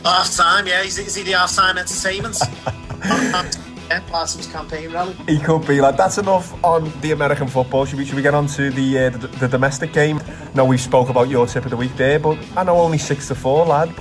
Half 0.04 0.36
time, 0.36 0.68
yeah. 0.68 0.82
Is, 0.82 0.98
is 0.98 1.16
he 1.16 1.24
the 1.24 1.32
half 1.32 1.56
time 1.56 1.78
entertainment? 1.78 2.38
yeah, 3.04 4.00
part 4.10 4.32
of 4.32 4.38
his 4.38 4.48
campaign 4.48 4.92
rally. 4.92 5.16
He 5.28 5.40
could 5.40 5.66
be 5.66 5.80
like 5.80 5.96
that's 5.96 6.18
enough 6.18 6.54
on 6.64 6.92
the 7.02 7.12
American 7.12 7.48
football. 7.48 7.86
Should 7.86 8.00
we 8.00 8.06
should 8.06 8.16
we 8.16 8.22
get 8.22 8.34
on 8.34 8.48
to 8.48 8.70
the, 8.70 9.00
uh, 9.00 9.10
the 9.12 9.28
the 9.28 9.48
domestic 9.48 9.94
game? 9.94 10.22
No, 10.56 10.66
we 10.66 10.78
spoke 10.78 11.10
about 11.10 11.30
your 11.30 11.48
tip 11.48 11.64
of 11.64 11.72
the 11.72 11.78
week 11.78 11.96
there, 11.96 12.20
but 12.20 12.38
I 12.58 12.64
know 12.64 12.78
only 12.78 12.98
six 12.98 13.28
to 13.30 13.36
four, 13.36 13.66
lad. 13.66 13.94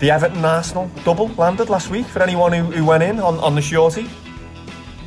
The 0.00 0.10
Everton 0.10 0.44
Arsenal 0.44 0.90
double 1.04 1.28
landed 1.28 1.70
last 1.70 1.90
week 1.90 2.06
for 2.06 2.22
anyone 2.22 2.52
who, 2.52 2.64
who 2.64 2.84
went 2.84 3.02
in 3.02 3.18
on, 3.18 3.38
on 3.40 3.56
the 3.56 3.62
shorty. 3.62 4.08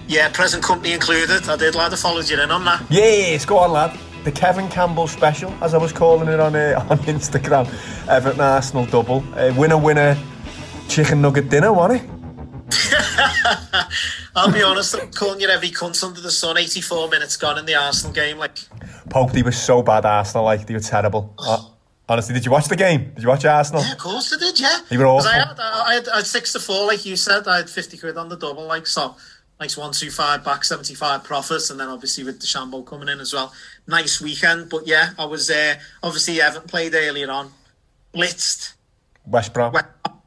Yeah, 0.07 0.27
present 0.29 0.61
company 0.61 0.91
included. 0.91 1.47
I 1.47 1.55
did, 1.55 1.75
lad. 1.75 1.93
I 1.93 1.95
followed 1.95 2.27
you 2.29 2.41
in 2.41 2.51
on 2.51 2.65
that. 2.65 2.83
Yes, 2.89 3.45
go 3.45 3.57
on, 3.59 3.71
lad. 3.71 3.97
The 4.25 4.31
Kevin 4.31 4.67
Campbell 4.67 5.07
special, 5.07 5.51
as 5.61 5.73
I 5.73 5.77
was 5.77 5.93
calling 5.93 6.27
it 6.27 6.39
on 6.39 6.55
uh, 6.55 6.85
on 6.89 6.97
Instagram. 6.99 7.67
Everton 8.09 8.41
Arsenal 8.41 8.85
double. 8.85 9.23
Uh, 9.33 9.53
winner, 9.55 9.77
winner, 9.77 10.17
chicken 10.91 11.21
nugget 11.21 11.47
dinner, 11.49 11.71
wasn't 11.71 12.01
it? 12.03 12.09
I'll 14.35 14.51
be 14.51 14.61
honest, 14.61 14.93
I'm 14.95 15.09
calling 15.11 15.39
you 15.39 15.47
every 15.47 15.69
cunt 15.69 16.03
under 16.03 16.19
the 16.19 16.31
sun. 16.31 16.57
84 16.57 17.07
minutes 17.09 17.37
gone 17.37 17.57
in 17.57 17.65
the 17.65 17.75
Arsenal 17.75 18.13
game. 18.13 18.37
Like, 18.37 18.57
Pope, 19.09 19.31
they 19.31 19.41
were 19.41 19.53
so 19.53 19.81
bad, 19.81 20.05
Arsenal. 20.05 20.43
Like 20.45 20.67
they 20.67 20.73
were 20.73 20.81
terrible. 20.81 21.33
Uh, 21.39 21.63
honestly, 22.09 22.33
did 22.33 22.45
you 22.45 22.51
watch 22.51 22.67
the 22.67 22.75
game? 22.75 23.11
Did 23.13 23.23
you 23.23 23.29
watch 23.29 23.45
Arsenal? 23.45 23.83
yeah, 23.83 23.93
of 23.93 23.97
course 23.99 24.33
I 24.33 24.37
did, 24.39 24.59
yeah. 24.59 24.79
They 24.89 24.97
were 24.97 25.05
awful. 25.05 25.29
I 25.29 25.33
had, 25.35 25.59
I, 25.59 25.93
had, 25.93 26.09
I 26.09 26.15
had 26.17 26.27
six 26.27 26.51
to 26.53 26.59
four, 26.59 26.87
like 26.87 27.05
you 27.05 27.15
said. 27.15 27.47
I 27.47 27.57
had 27.57 27.69
50 27.69 27.97
quid 27.97 28.17
on 28.17 28.27
the 28.27 28.37
double, 28.37 28.65
like, 28.65 28.85
so 28.85 29.15
nice 29.61 29.77
one, 29.77 29.93
two, 29.93 30.11
five 30.11 30.43
back, 30.43 30.65
75 30.65 31.23
profits. 31.23 31.69
And 31.69 31.79
then 31.79 31.87
obviously 31.87 32.25
with 32.25 32.41
DeChambeau 32.41 32.85
coming 32.85 33.07
in 33.07 33.21
as 33.21 33.33
well. 33.33 33.53
Nice 33.87 34.19
weekend. 34.19 34.69
But 34.69 34.87
yeah, 34.87 35.11
I 35.17 35.23
was 35.25 35.47
there. 35.47 35.79
obviously, 36.03 36.41
Everton 36.41 36.67
played 36.67 36.93
earlier 36.95 37.31
on, 37.31 37.51
blitzed. 38.13 38.73
West 39.25 39.53
Brom. 39.53 39.73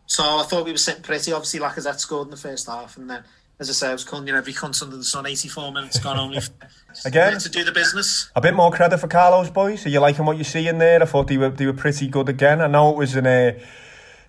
So 0.06 0.22
I 0.22 0.42
thought 0.42 0.64
we 0.64 0.72
were 0.72 0.78
sitting 0.78 1.02
pretty. 1.02 1.32
Obviously, 1.32 1.60
Lacazette 1.60 1.98
scored 1.98 2.26
in 2.26 2.30
the 2.30 2.36
first 2.36 2.66
half, 2.66 2.96
and 2.96 3.08
then, 3.08 3.24
as 3.58 3.70
I 3.70 3.72
say, 3.72 3.88
I 3.88 3.92
was 3.92 4.04
calling 4.04 4.26
you 4.26 4.36
every 4.36 4.52
cunt 4.52 4.82
under 4.82 4.96
the 4.96 5.04
sun. 5.04 5.26
84 5.26 5.72
minutes 5.72 5.98
gone 5.98 6.18
only. 6.18 6.38
Again? 7.04 7.38
to 7.38 7.48
do 7.48 7.64
the 7.64 7.72
business. 7.72 8.30
A 8.36 8.40
bit 8.40 8.54
more 8.54 8.70
credit 8.70 8.98
for 8.98 9.08
Carlo's 9.08 9.50
boys. 9.50 9.84
Are 9.84 9.88
you 9.88 9.98
liking 10.00 10.24
what 10.24 10.38
you 10.38 10.44
see 10.44 10.68
in 10.68 10.78
there? 10.78 11.02
I 11.02 11.06
thought 11.06 11.26
they 11.26 11.36
were 11.36 11.48
they 11.48 11.66
were 11.66 11.72
pretty 11.72 12.06
good 12.06 12.28
again. 12.28 12.60
I 12.60 12.68
know 12.68 12.90
it 12.90 12.96
was 12.96 13.16
in 13.16 13.26
a 13.26 13.60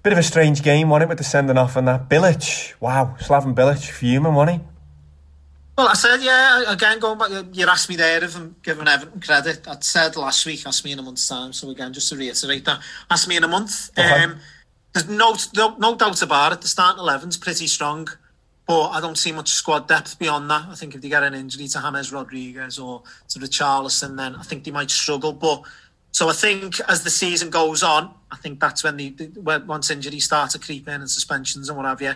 bit 0.01 0.13
of 0.13 0.19
a 0.19 0.23
strange 0.23 0.63
game, 0.63 0.89
wasn't 0.89 1.03
it, 1.03 1.09
with 1.09 1.17
the 1.17 1.23
sending 1.23 1.57
off 1.57 1.76
and 1.76 1.88
that. 1.88 2.09
Bilic, 2.09 2.73
wow, 2.80 3.15
Slaven 3.19 3.53
Bilic, 3.53 3.89
fuming, 3.89 4.34
wasn't 4.34 4.61
he? 4.61 4.67
Well, 5.78 5.89
I 5.89 5.93
said, 5.93 6.21
yeah, 6.21 6.71
again, 6.71 6.99
going 6.99 7.17
back, 7.17 7.32
you 7.51 7.67
asked 7.67 7.89
me 7.89 7.97
there 7.97 8.23
if 8.23 8.38
I'm 8.38 8.55
giving 8.63 8.88
Everton 8.88 9.19
credit. 9.19 9.67
I 9.67 9.76
said 9.82 10.15
last 10.15 10.45
week, 10.45 10.65
asked 10.65 10.86
me 10.86 10.93
in 10.93 10.99
a 10.99 11.01
month's 11.01 11.28
time. 11.28 11.51
So, 11.51 11.69
again, 11.69 11.91
just 11.91 12.07
to 12.09 12.15
reiterate 12.15 12.63
that, 12.63 12.82
ask 13.11 13.28
me 13.28 13.36
in 13.36 13.43
a 13.43 13.47
month. 13.47 13.89
Okay. 13.97 14.23
Um, 14.23 14.39
there's 14.96 15.10
no, 15.10 15.36
no 15.56 15.76
no 15.78 15.96
doubt 15.96 16.22
about 16.22 16.54
it. 16.54 16.62
The 16.62 16.70
starting 16.70 17.04
11's 17.04 17.36
pretty 17.38 17.68
strong, 17.68 18.08
but 18.66 18.89
I 18.89 19.02
don't 19.02 19.18
see 19.18 19.34
much 19.34 19.50
squad 19.50 19.88
depth 19.89 20.18
beyond 20.18 20.50
that. 20.50 20.68
I 20.70 20.76
think 20.76 20.96
if 20.96 21.02
they 21.02 21.10
get 21.10 21.22
an 21.22 21.34
injury 21.34 21.68
to 21.68 21.82
James 21.82 22.14
Rodriguez 22.14 22.80
or 22.80 23.04
to 23.30 23.39
Richarlison, 23.39 24.16
then 24.16 24.36
I 24.36 24.43
think 24.43 24.64
they 24.64 24.72
might 24.72 24.89
struggle. 24.89 25.34
But 25.34 25.64
so 26.12 26.30
I 26.30 26.34
think 26.34 26.80
as 26.88 27.04
the 27.04 27.10
season 27.10 27.50
goes 27.50 27.84
on, 27.84 28.14
I 28.32 28.38
think 28.38 28.62
that's 28.62 28.86
when 28.86 28.96
the, 28.96 29.14
once 29.68 29.91
injuries 29.91 30.24
start 30.24 30.52
to 30.52 30.60
creep 30.60 30.88
in 30.88 31.02
and 31.02 31.12
suspensions 31.12 31.68
and 31.68 31.78
what 31.78 31.86
have 31.86 32.02
you, 32.02 32.14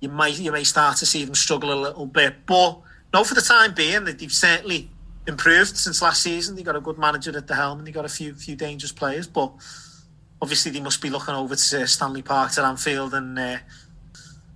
you 0.00 0.10
might 0.10 0.38
you 0.38 0.52
may 0.52 0.64
start 0.64 0.98
to 0.98 1.06
see 1.06 1.24
them 1.24 1.34
struggle 1.34 1.72
a 1.72 1.80
little 1.80 2.04
bit. 2.06 2.44
But 2.44 2.80
no, 3.14 3.24
for 3.24 3.32
the 3.34 3.40
time 3.40 3.72
being, 3.72 4.04
they- 4.04 4.12
they've 4.12 4.30
certainly 4.30 4.90
improved 5.26 5.74
since 5.76 6.02
last 6.02 6.22
season. 6.22 6.54
They 6.54 6.62
got 6.62 6.76
a 6.76 6.80
good 6.82 6.98
manager 6.98 7.34
at 7.34 7.46
the 7.46 7.54
helm 7.54 7.78
and 7.78 7.86
they 7.86 7.92
got 7.92 8.04
a 8.04 8.10
few 8.10 8.34
few 8.34 8.56
dangerous 8.56 8.92
players. 8.92 9.26
But 9.26 9.52
obviously, 10.42 10.70
they 10.72 10.80
must 10.80 11.00
be 11.02 11.10
looking 11.10 11.34
over 11.34 11.54
to 11.56 11.82
uh, 11.82 11.86
Stanley 11.86 12.22
Park 12.22 12.52
to 12.52 12.62
Anfield 12.64 13.14
and. 13.14 13.38
Uh, 13.38 13.56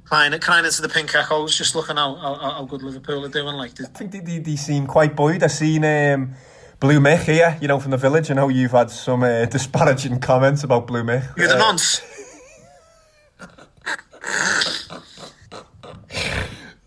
Crying, 0.06 0.38
crying 0.38 0.66
into 0.66 0.82
the 0.82 0.88
pink 0.90 1.14
echoes, 1.14 1.56
just 1.56 1.74
looking 1.74 1.96
how, 1.96 2.14
how, 2.16 2.34
how 2.34 2.64
good 2.66 2.82
Liverpool 2.82 3.24
are 3.24 3.28
doing. 3.30 3.54
Like, 3.56 3.72
I 3.80 3.84
think 3.86 4.12
they, 4.12 4.20
they, 4.20 4.38
they 4.38 4.54
seem 4.54 4.86
quite 4.86 5.16
buoyed. 5.16 5.42
I've 5.42 5.50
seen 5.50 5.82
um, 5.82 6.34
Blue 6.78 7.00
Mick 7.00 7.22
here, 7.24 7.56
you 7.62 7.68
know, 7.68 7.80
from 7.80 7.90
the 7.90 7.96
village. 7.96 8.30
I 8.30 8.34
know 8.34 8.50
you've 8.50 8.72
had 8.72 8.90
some 8.90 9.22
uh, 9.22 9.44
disparaging 9.46 10.20
comments 10.20 10.62
about 10.62 10.86
Blue 10.86 11.02
Mick. 11.04 11.26
you're 11.38 11.48
the 11.48 11.54
Uh, 11.54 11.58
nonce. 11.58 12.02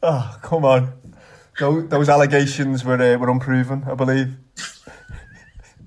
Oh, 0.03 0.37
come 0.43 0.65
on. 0.65 0.93
Those, 1.59 1.89
those 1.89 2.09
allegations 2.09 2.85
were 2.85 3.01
uh, 3.01 3.17
were 3.17 3.29
unproven, 3.29 3.83
I 3.89 3.95
believe. 3.95 4.35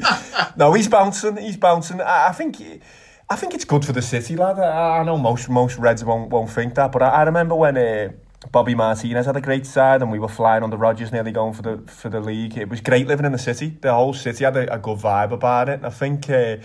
no, 0.57 0.73
he's 0.73 0.89
bouncing. 0.89 1.37
He's 1.37 1.57
bouncing. 1.57 2.01
I, 2.01 2.29
I 2.29 2.33
think. 2.33 2.57
I 3.33 3.37
think 3.37 3.55
it's 3.55 3.65
good 3.65 3.85
for 3.85 3.93
the 3.93 4.03
city, 4.03 4.35
lad. 4.37 4.59
I, 4.59 4.99
I 4.99 5.03
know 5.05 5.17
most 5.17 5.49
most 5.49 5.79
Reds 5.79 6.05
won't 6.05 6.31
won't 6.31 6.51
think 6.51 6.75
that, 6.75 6.91
but 6.91 7.03
I, 7.03 7.09
I 7.09 7.23
remember 7.23 7.55
when 7.55 7.77
uh, 7.77 8.09
Bobby 8.51 8.75
Martinez 8.75 9.27
had 9.27 9.37
a 9.37 9.41
great 9.41 9.67
side 9.67 10.03
and 10.03 10.11
we 10.11 10.19
were 10.19 10.29
flying 10.29 10.65
on 10.65 10.71
the 10.71 10.77
Rodgers, 10.77 11.13
nearly 11.13 11.31
going 11.31 11.55
for 11.55 11.63
the 11.63 11.79
for 11.87 12.09
the 12.09 12.21
league. 12.21 12.57
It 12.59 12.69
was 12.69 12.81
great 12.81 13.07
living 13.07 13.27
in 13.27 13.33
the 13.33 13.39
city. 13.39 13.77
The 13.81 13.95
whole 13.95 14.15
city 14.15 14.45
had 14.45 14.57
a, 14.57 14.75
a 14.75 14.79
good 14.79 14.99
vibe 14.99 15.33
about 15.33 15.69
it. 15.69 15.75
And 15.75 15.87
I 15.87 15.91
think. 15.91 16.29
Uh, 16.29 16.57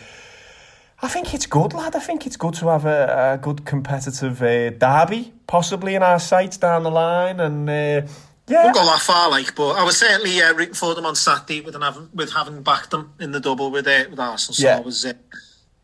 I 1.02 1.10
think 1.10 1.34
it's 1.34 1.46
good, 1.46 1.74
lad. 1.74 1.94
I 1.94 2.00
think 2.00 2.26
it's 2.26 2.38
good 2.38 2.54
to 2.56 2.70
have 2.70 2.86
a, 2.86 3.34
a 3.34 3.38
good 3.38 3.66
competitive 3.66 4.42
uh, 4.42 4.70
derby, 4.70 5.34
possibly 5.46 5.94
in 5.94 6.02
our 6.02 6.20
sights 6.20 6.56
down 6.56 6.84
the 6.84 6.90
line, 6.90 7.42
and 7.42 7.70
uh, 7.70 8.08
yeah, 8.48 8.64
Won't 8.64 8.76
go 8.76 8.86
that 8.86 9.02
far, 9.02 9.30
like, 9.30 9.54
but 9.56 9.72
I 9.72 9.84
was 9.84 9.98
certainly 9.98 10.42
uh, 10.42 10.54
rooting 10.54 10.74
for 10.74 10.96
them 10.96 11.06
on 11.06 11.16
Saturday 11.16 11.60
with, 11.60 11.76
an, 11.76 11.82
having, 11.82 12.10
with 12.14 12.32
having 12.32 12.64
backed 12.64 12.92
them 12.92 13.12
in 13.20 13.34
the 13.34 13.42
double 13.42 13.72
with 13.72 13.86
uh, 13.88 14.06
with 14.10 14.20
Arsenal. 14.20 14.56
So 14.56 14.68
Yeah. 14.68 14.78
I 14.78 14.80
was, 14.80 15.06
uh, 15.06 15.14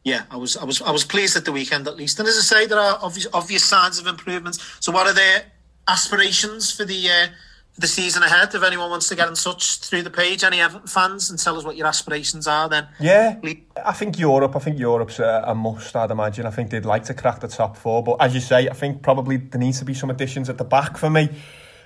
yeah, 0.04 0.24
I 0.32 0.38
was, 0.38 0.58
I 0.58 0.64
was, 0.64 0.82
I 0.82 0.92
was 0.92 1.04
pleased 1.04 1.38
at 1.38 1.46
the 1.46 1.52
weekend 1.52 1.88
at 1.88 1.96
least. 1.96 2.20
And 2.20 2.28
as 2.28 2.38
I 2.38 2.42
say, 2.42 2.66
there 2.66 2.80
are 2.80 2.98
obvious, 3.02 3.28
obvious 3.34 3.64
signs 3.64 4.00
of 4.00 4.08
improvements. 4.08 4.78
So, 4.80 4.92
what 4.92 5.06
are 5.08 5.14
their 5.14 5.44
aspirations 5.88 6.72
for 6.72 6.86
the 6.86 7.10
uh, 7.10 7.28
for 7.72 7.82
the 7.82 7.88
season 7.88 8.24
ahead? 8.24 8.54
If 8.56 8.64
anyone 8.64 8.90
wants 8.90 9.10
to 9.10 9.16
get 9.16 9.28
in 9.28 9.36
touch 9.36 9.78
through 9.78 10.02
the 10.02 10.10
page, 10.10 10.44
any 10.44 10.60
Everton 10.60 10.88
fans, 10.88 11.30
and 11.30 11.38
tell 11.38 11.56
us 11.56 11.64
what 11.64 11.76
your 11.76 11.86
aspirations 11.86 12.48
are, 12.48 12.68
then 12.68 12.88
Yeah, 13.00 13.40
I 13.86 13.92
think 13.94 14.18
Europe. 14.18 14.56
I 14.56 14.60
think 14.60 14.80
Europe's 14.80 15.20
a, 15.20 15.44
a 15.46 15.54
must. 15.54 15.96
I'd 15.96 16.10
imagine. 16.10 16.48
I 16.48 16.52
think 16.52 16.72
they'd 16.72 16.86
like 16.86 17.04
to 17.06 17.14
crack 17.14 17.40
the 17.40 17.48
top 17.48 17.78
four, 17.78 18.04
but 18.04 18.18
as 18.20 18.34
you 18.34 18.42
say, 18.42 18.70
I 18.70 18.74
think 18.74 19.04
probably 19.04 19.38
there 19.38 19.60
needs 19.60 19.80
to 19.80 19.86
be 19.86 19.94
some 19.94 20.10
additions 20.10 20.50
at 20.50 20.58
the 20.58 20.66
back 20.66 20.98
for 20.98 21.12
me. 21.12 21.30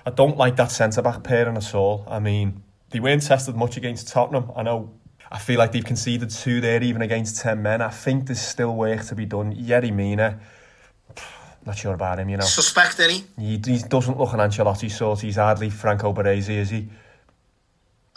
I 0.06 0.10
don't 0.10 0.38
like 0.38 0.56
that 0.56 0.70
centre 0.70 1.02
back 1.02 1.22
pairing 1.22 1.56
at 1.56 1.74
all. 1.74 2.04
I 2.08 2.20
mean, 2.20 2.62
they 2.90 3.00
weren't 3.00 3.22
tested 3.22 3.56
much 3.56 3.76
against 3.76 4.08
Tottenham. 4.08 4.52
I 4.56 4.62
know. 4.62 4.94
I 5.30 5.38
feel 5.38 5.58
like 5.58 5.72
they've 5.72 5.84
conceded 5.84 6.30
two 6.30 6.60
there, 6.60 6.82
even 6.82 7.02
against 7.02 7.40
ten 7.40 7.62
men. 7.62 7.82
I 7.82 7.88
think 7.90 8.26
there's 8.26 8.40
still 8.40 8.74
work 8.74 9.02
to 9.06 9.14
be 9.14 9.26
done. 9.26 9.54
Yerry 9.54 9.92
Mina, 9.92 10.38
not 11.66 11.76
sure 11.76 11.94
about 11.94 12.18
him. 12.20 12.28
You 12.28 12.36
know, 12.36 12.44
suspect 12.44 13.00
any. 13.00 13.24
he, 13.38 13.60
he 13.64 13.78
doesn't 13.78 14.18
look 14.18 14.32
an 14.32 14.38
Ancelotti 14.40 14.90
sort. 14.90 15.20
He's 15.20 15.36
hardly 15.36 15.70
Franco 15.70 16.12
Baresi, 16.12 16.56
is 16.56 16.70
he? 16.70 16.88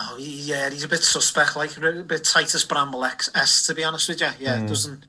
Oh, 0.02 0.16
yeah, 0.18 0.70
he's 0.70 0.86
a 0.86 0.88
bit 0.88 1.04
suspect, 1.04 1.56
like 1.58 1.76
a 1.76 2.04
bit 2.04 2.24
Titus 2.24 2.64
Bramble 2.64 3.04
X 3.04 3.30
S, 3.36 3.66
to 3.68 3.74
be 3.76 3.84
honest 3.84 4.08
with 4.08 4.22
you. 4.22 4.30
Yeah, 4.40 4.60
Mm. 4.60 4.68
doesn't, 4.70 5.06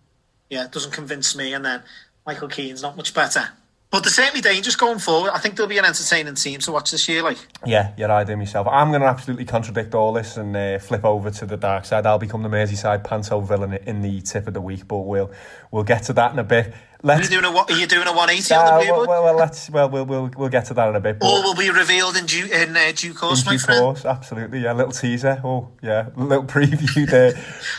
yeah, 0.49 0.65
it 0.65 0.73
doesn't 0.73 0.91
convince 0.93 1.37
me. 1.37 1.53
And 1.55 1.65
then 1.65 1.83
Michael 2.27 2.49
Keane's 2.49 2.83
not 2.83 2.97
much 2.97 3.15
better. 3.15 3.51
But 3.91 4.05
they're 4.05 4.13
certainly 4.13 4.41
dangerous 4.41 4.77
going 4.77 5.01
forward. 5.01 5.33
I 5.35 5.39
think 5.39 5.57
they'll 5.57 5.67
be 5.67 5.79
an 5.79 5.85
entertaining 5.85 6.37
team 6.37 6.61
to 6.61 6.71
watch 6.71 6.93
this 6.93 7.09
year. 7.09 7.25
Like, 7.25 7.39
Yeah, 7.67 7.93
you're 7.97 8.09
right 8.09 8.25
there 8.25 8.37
myself. 8.37 8.69
I'm 8.71 8.91
going 8.91 9.01
to 9.01 9.09
absolutely 9.09 9.47
contradict 9.47 9.95
all 9.97 10.13
this 10.13 10.37
and 10.37 10.57
uh, 10.57 10.79
flip 10.79 11.05
over 11.05 11.31
to 11.33 11.47
the 11.47 11.57
dark 11.57 11.85
side. 11.85 12.07
I'll 12.07 12.19
become 12.19 12.45
the 12.45 12.49
Merseyside 12.49 13.03
Panto 13.03 13.41
villain 13.41 13.75
in 13.75 14.01
the 14.01 14.21
tip 14.21 14.47
of 14.47 14.55
the 14.55 14.61
week, 14.61 14.87
but 14.87 14.99
we'll 14.99 15.33
we'll 15.73 15.83
get 15.83 16.05
to 16.05 16.13
that 16.13 16.33
in 16.33 16.39
a 16.39 16.45
bit. 16.45 16.73
Are 17.03 17.07
Let's. 17.07 17.31
you 17.31 17.41
doing 17.41 17.45
a 17.53 17.55
what? 17.55 17.71
Are 17.71 17.77
you 17.79 17.87
doing 17.87 18.07
a 18.07 18.13
one 18.13 18.31
eighty 18.31 18.55
Ah, 18.55 18.59
on 18.61 18.65
the 18.67 18.71
well, 18.93 18.99
Bluebird? 18.99 19.09
well, 19.09 19.25
well, 19.25 19.37
let's 19.37 19.71
well 19.71 19.89
we'll, 19.91 20.05
we'll 20.07 20.31
we'll 20.37 20.49
get 20.49 20.67
to 20.67 20.75
that 20.75 20.89
in 20.89 20.97
a 20.97 21.01
bit. 21.01 21.19
All 21.21 21.43
will 21.43 21.55
be 21.55 21.71
revealed 21.71 22.17
in 22.17 22.27
due 22.27 22.47
in 22.47 22.77
uh, 22.77 22.93
due 22.95 23.15
course, 23.15 23.41
in 23.41 23.47
my 23.47 23.53
due 23.53 23.59
friend. 23.59 23.81
course, 23.81 24.05
absolutely. 24.05 24.61
Yeah, 24.61 24.73
little 24.73 24.93
teaser. 24.93 25.41
Oh, 25.45 25.69
yeah, 25.83 26.09
little 26.17 26.45
preview 26.57 27.09
there. 27.09 27.33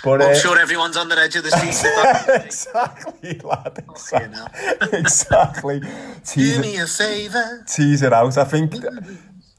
But 0.04 0.22
I'm 0.22 0.32
uh, 0.32 0.36
sure 0.36 0.58
everyone's 0.60 0.98
on 0.98 1.10
the 1.10 1.18
edge 1.18 1.36
of 1.36 1.44
the 1.44 1.52
seat. 1.52 2.46
exactly, 2.46 3.40
lad. 3.44 3.84
Exactly. 3.90 4.90
exactly. 5.00 5.82
Tease 6.26 6.56
Do 6.56 6.62
me 6.62 6.78
a 6.78 6.88
favour. 6.88 7.64
tease 7.68 8.02
it 8.02 8.14
out. 8.14 8.38
I 8.38 8.44
think. 8.44 8.74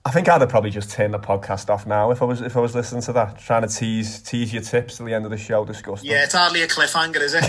I 0.04 0.10
think 0.10 0.28
I'd 0.28 0.40
have 0.40 0.50
probably 0.50 0.70
just 0.70 0.90
turned 0.90 1.14
the 1.14 1.20
podcast 1.20 1.70
off 1.70 1.86
now 1.86 2.10
if 2.10 2.22
I 2.22 2.24
was 2.24 2.40
if 2.40 2.56
I 2.56 2.60
was 2.60 2.74
listening 2.74 3.02
to 3.02 3.12
that, 3.12 3.38
trying 3.38 3.62
to 3.62 3.68
tease 3.68 4.20
tease 4.20 4.52
your 4.52 4.62
tips 4.62 4.96
till 4.96 5.06
the 5.06 5.14
end 5.14 5.24
of 5.24 5.30
the 5.30 5.36
show. 5.36 5.64
Disgusting. 5.64 6.10
Yeah, 6.10 6.24
it's 6.24 6.34
hardly 6.34 6.62
a 6.62 6.66
cliffhanger, 6.66 7.20
is 7.20 7.34
it? 7.34 7.44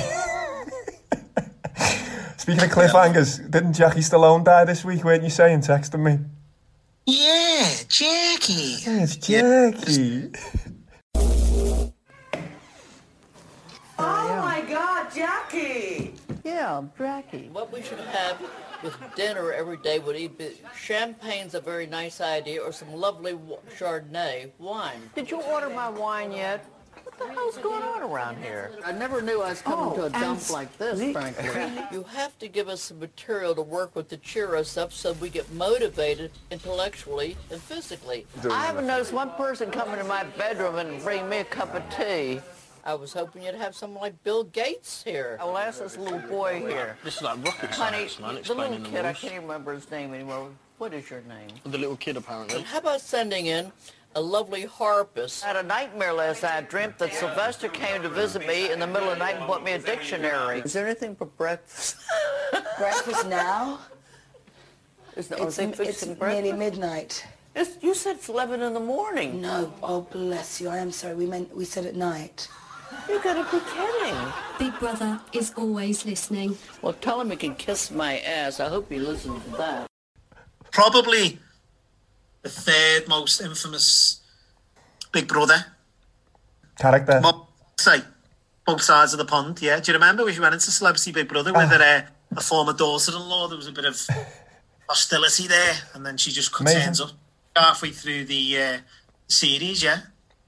Speaking 2.37 2.63
of 2.63 2.69
cliffhangers, 2.69 3.49
didn't 3.49 3.73
Jackie 3.73 4.01
Stallone 4.01 4.43
die 4.43 4.65
this 4.65 4.83
week? 4.83 5.03
Weren't 5.03 5.23
you 5.23 5.29
saying, 5.29 5.61
texting 5.61 6.01
me? 6.01 6.19
yeah, 7.05 7.69
Jackie. 7.87 8.77
Yeah, 8.83 9.03
it's 9.03 9.15
Jackie. 9.17 10.31
Oh 13.97 14.41
my 14.41 14.61
God, 14.67 15.13
Jackie! 15.13 16.13
Yeah, 16.43 16.83
Jackie. 16.97 17.49
What 17.51 17.71
we 17.71 17.81
should 17.81 17.99
have 17.99 18.41
with 18.83 18.97
dinner 19.15 19.53
every 19.53 19.77
day 19.77 19.99
would 19.99 20.15
either 20.15 20.33
be 20.33 20.51
champagne's 20.77 21.55
a 21.55 21.61
very 21.61 21.87
nice 21.87 22.19
idea 22.19 22.61
or 22.61 22.71
some 22.71 22.93
lovely 22.93 23.37
Chardonnay 23.77 24.51
wine. 24.59 25.09
Did 25.15 25.31
you 25.31 25.41
order 25.41 25.69
my 25.69 25.89
wine 25.89 26.31
yet? 26.31 26.65
What 27.23 27.29
the 27.29 27.39
hell's 27.39 27.57
going 27.57 27.83
on 27.83 28.03
around 28.03 28.43
here? 28.43 28.71
I 28.83 28.91
never 28.91 29.21
knew 29.21 29.41
I 29.41 29.49
was 29.51 29.61
coming 29.61 29.85
Oh, 29.85 29.95
to 29.95 30.01
a 30.01 30.03
oh, 30.03 30.05
and 30.07 30.13
dump 30.13 30.49
like 30.49 30.77
this, 30.77 30.99
Nick. 30.99 31.15
frankly. 31.15 31.83
you 31.91 32.03
have 32.03 32.37
to 32.39 32.49
give 32.49 32.67
us 32.67 32.81
some 32.81 32.99
material 32.99 33.55
to 33.55 33.61
work 33.61 33.95
with 33.95 34.09
to 34.09 34.17
cheer 34.17 34.55
us 34.57 34.75
up 34.75 34.91
so 34.91 35.13
we 35.13 35.29
get 35.29 35.49
motivated 35.53 36.31
intellectually 36.51 37.37
and 37.49 37.61
physically. 37.61 38.25
I 38.49 38.65
haven't 38.65 38.87
noticed 38.87 39.13
one 39.13 39.29
person 39.31 39.71
come 39.71 39.89
into 39.93 40.03
my 40.03 40.25
bedroom 40.37 40.75
and 40.75 41.01
bring 41.01 41.29
me 41.29 41.37
a 41.37 41.45
cup 41.45 41.73
of 41.73 41.83
tea. 41.95 42.41
I 42.85 42.93
was 42.95 43.13
hoping 43.13 43.43
you'd 43.43 43.55
have 43.55 43.73
someone 43.73 44.01
like 44.01 44.21
Bill 44.25 44.43
Gates 44.43 45.01
here. 45.03 45.37
I 45.39 45.45
will 45.45 45.57
ask 45.57 45.79
this 45.79 45.95
little 45.97 46.19
boy 46.19 46.59
here. 46.67 46.97
This 47.05 47.15
is 47.15 47.21
like 47.21 47.41
rocket 47.45 47.69
Honey, 47.69 48.09
science, 48.09 48.19
man, 48.19 48.33
the 48.33 48.39
explaining 48.41 48.71
little 48.71 48.83
the 48.83 48.89
kid, 48.97 49.05
I 49.05 49.13
can't 49.13 49.33
even 49.35 49.47
remember 49.47 49.73
his 49.73 49.89
name 49.89 50.13
anymore. 50.13 50.49
What 50.79 50.93
is 50.93 51.09
your 51.09 51.21
name? 51.21 51.47
The 51.63 51.77
little 51.77 51.95
kid, 51.95 52.17
apparently. 52.17 52.61
How 52.63 52.79
about 52.79 52.99
sending 52.99 53.45
in 53.45 53.71
a 54.15 54.21
lovely 54.21 54.65
harpist? 54.65 55.43
I 55.43 55.47
had 55.47 55.55
a 55.57 55.63
nightmare 55.63 56.13
last 56.13 56.43
night. 56.43 56.53
I 56.53 56.61
dreamt 56.61 56.97
that 56.99 57.13
Sylvester 57.13 57.67
came 57.69 58.01
to 58.01 58.09
visit 58.09 58.45
me 58.47 58.71
in 58.71 58.79
the 58.79 58.87
middle 58.87 59.09
of 59.09 59.17
the 59.17 59.23
night 59.25 59.35
and 59.35 59.47
bought 59.47 59.63
me 59.63 59.73
a 59.73 59.79
dictionary. 59.79 60.59
Is 60.59 60.73
there 60.73 60.85
anything 60.85 61.15
for 61.15 61.25
breakfast? 61.25 61.97
Breakfast 62.77 63.27
now? 63.27 63.79
Is 65.15 65.27
the, 65.27 65.35
It's, 65.43 65.59
are 65.59 65.63
it's 65.63 65.77
breakfast? 65.77 66.19
nearly 66.21 66.51
midnight. 66.53 67.25
It's, 67.55 67.77
you 67.83 67.93
said 67.93 68.15
it's 68.15 68.29
11 68.29 68.61
in 68.61 68.73
the 68.73 68.79
morning. 68.79 69.41
No, 69.41 69.71
oh 69.83 70.01
bless 70.01 70.59
you. 70.59 70.69
I 70.69 70.77
am 70.77 70.91
sorry. 70.91 71.13
We 71.15 71.25
meant 71.27 71.55
we 71.55 71.65
said 71.65 71.85
at 71.85 71.95
night. 71.95 72.47
You 73.09 73.21
gotta 73.23 73.43
be 73.55 73.63
kidding. 73.73 74.15
Big 74.59 74.79
Brother 74.79 75.19
is 75.33 75.53
always 75.57 76.05
listening. 76.05 76.57
Well, 76.81 76.93
tell 76.93 77.21
him 77.21 77.29
he 77.31 77.37
can 77.37 77.55
kiss 77.55 77.91
my 77.91 78.19
ass. 78.19 78.59
I 78.59 78.69
hope 78.69 78.91
he 78.91 78.97
listens 78.99 79.43
to 79.45 79.49
that. 79.57 79.87
Probably 80.71 81.37
the 82.43 82.49
third 82.49 83.07
most 83.07 83.41
infamous 83.41 84.21
Big 85.11 85.27
Brother. 85.27 85.65
Character. 86.77 87.21
Say 87.79 88.01
both 88.65 88.81
sides 88.81 89.13
of 89.13 89.17
the 89.19 89.25
pond. 89.25 89.61
Yeah, 89.61 89.79
do 89.79 89.91
you 89.91 89.95
remember 89.95 90.23
when 90.25 90.33
you 90.33 90.41
went 90.41 90.53
into 90.53 90.71
Celebrity 90.71 91.11
Big 91.11 91.27
Brother 91.27 91.51
with 91.51 91.63
Ah. 91.63 91.77
her, 91.77 92.05
uh, 92.05 92.37
a 92.37 92.41
former 92.41 92.73
daughter-in-law? 92.73 93.47
There 93.47 93.57
was 93.57 93.67
a 93.67 93.71
bit 93.71 93.85
of 93.85 93.99
hostility 94.89 95.47
there, 95.47 95.75
and 95.93 96.05
then 96.05 96.17
she 96.17 96.31
just 96.31 96.51
cut 96.51 96.61
Amazing. 96.61 96.81
turns 96.83 97.01
up 97.01 97.11
halfway 97.55 97.91
through 97.91 98.25
the 98.25 98.61
uh, 98.61 98.77
series. 99.27 99.83
Yeah, 99.83 99.99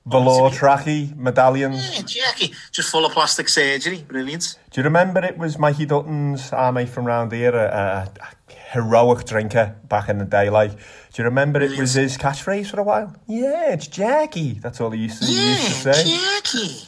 Velour 0.08 0.52
trackie, 0.52 1.16
medallions. 1.16 1.96
yeah, 1.96 2.04
Jackie, 2.04 2.54
just 2.72 2.92
full 2.92 3.06
of 3.06 3.12
plastic 3.12 3.50
surgery. 3.50 4.06
Brilliant. 4.08 4.60
Do 4.70 4.80
you 4.80 4.84
remember 4.84 5.24
it 5.26 5.36
was 5.38 5.58
Mikey 5.58 5.88
Dutton's 5.88 6.54
army 6.54 6.86
from 6.86 7.06
round 7.06 7.32
here, 7.32 7.56
a, 7.56 8.08
a, 8.16 8.54
heroic 8.72 9.26
drinker 9.26 9.76
back 9.90 10.08
in 10.08 10.20
the 10.20 10.26
day? 10.26 10.52
Like, 10.52 10.72
do 10.74 11.22
you 11.22 11.24
remember 11.24 11.60
it 11.60 11.80
was 11.80 11.94
his 11.94 12.18
catchphrase 12.20 12.70
for 12.70 12.80
a 12.80 12.84
while? 12.84 13.16
Yeah, 13.26 13.74
it's 13.74 13.88
Jackie. 13.88 14.54
That's 14.54 14.80
all 14.80 14.92
he 14.92 15.02
used 15.02 15.24
to, 15.24 15.28
he 15.28 15.34
used 15.34 15.82
to 15.84 15.90
Yeah, 15.90 15.94
say. 15.94 16.18
Jackie. 16.18 16.88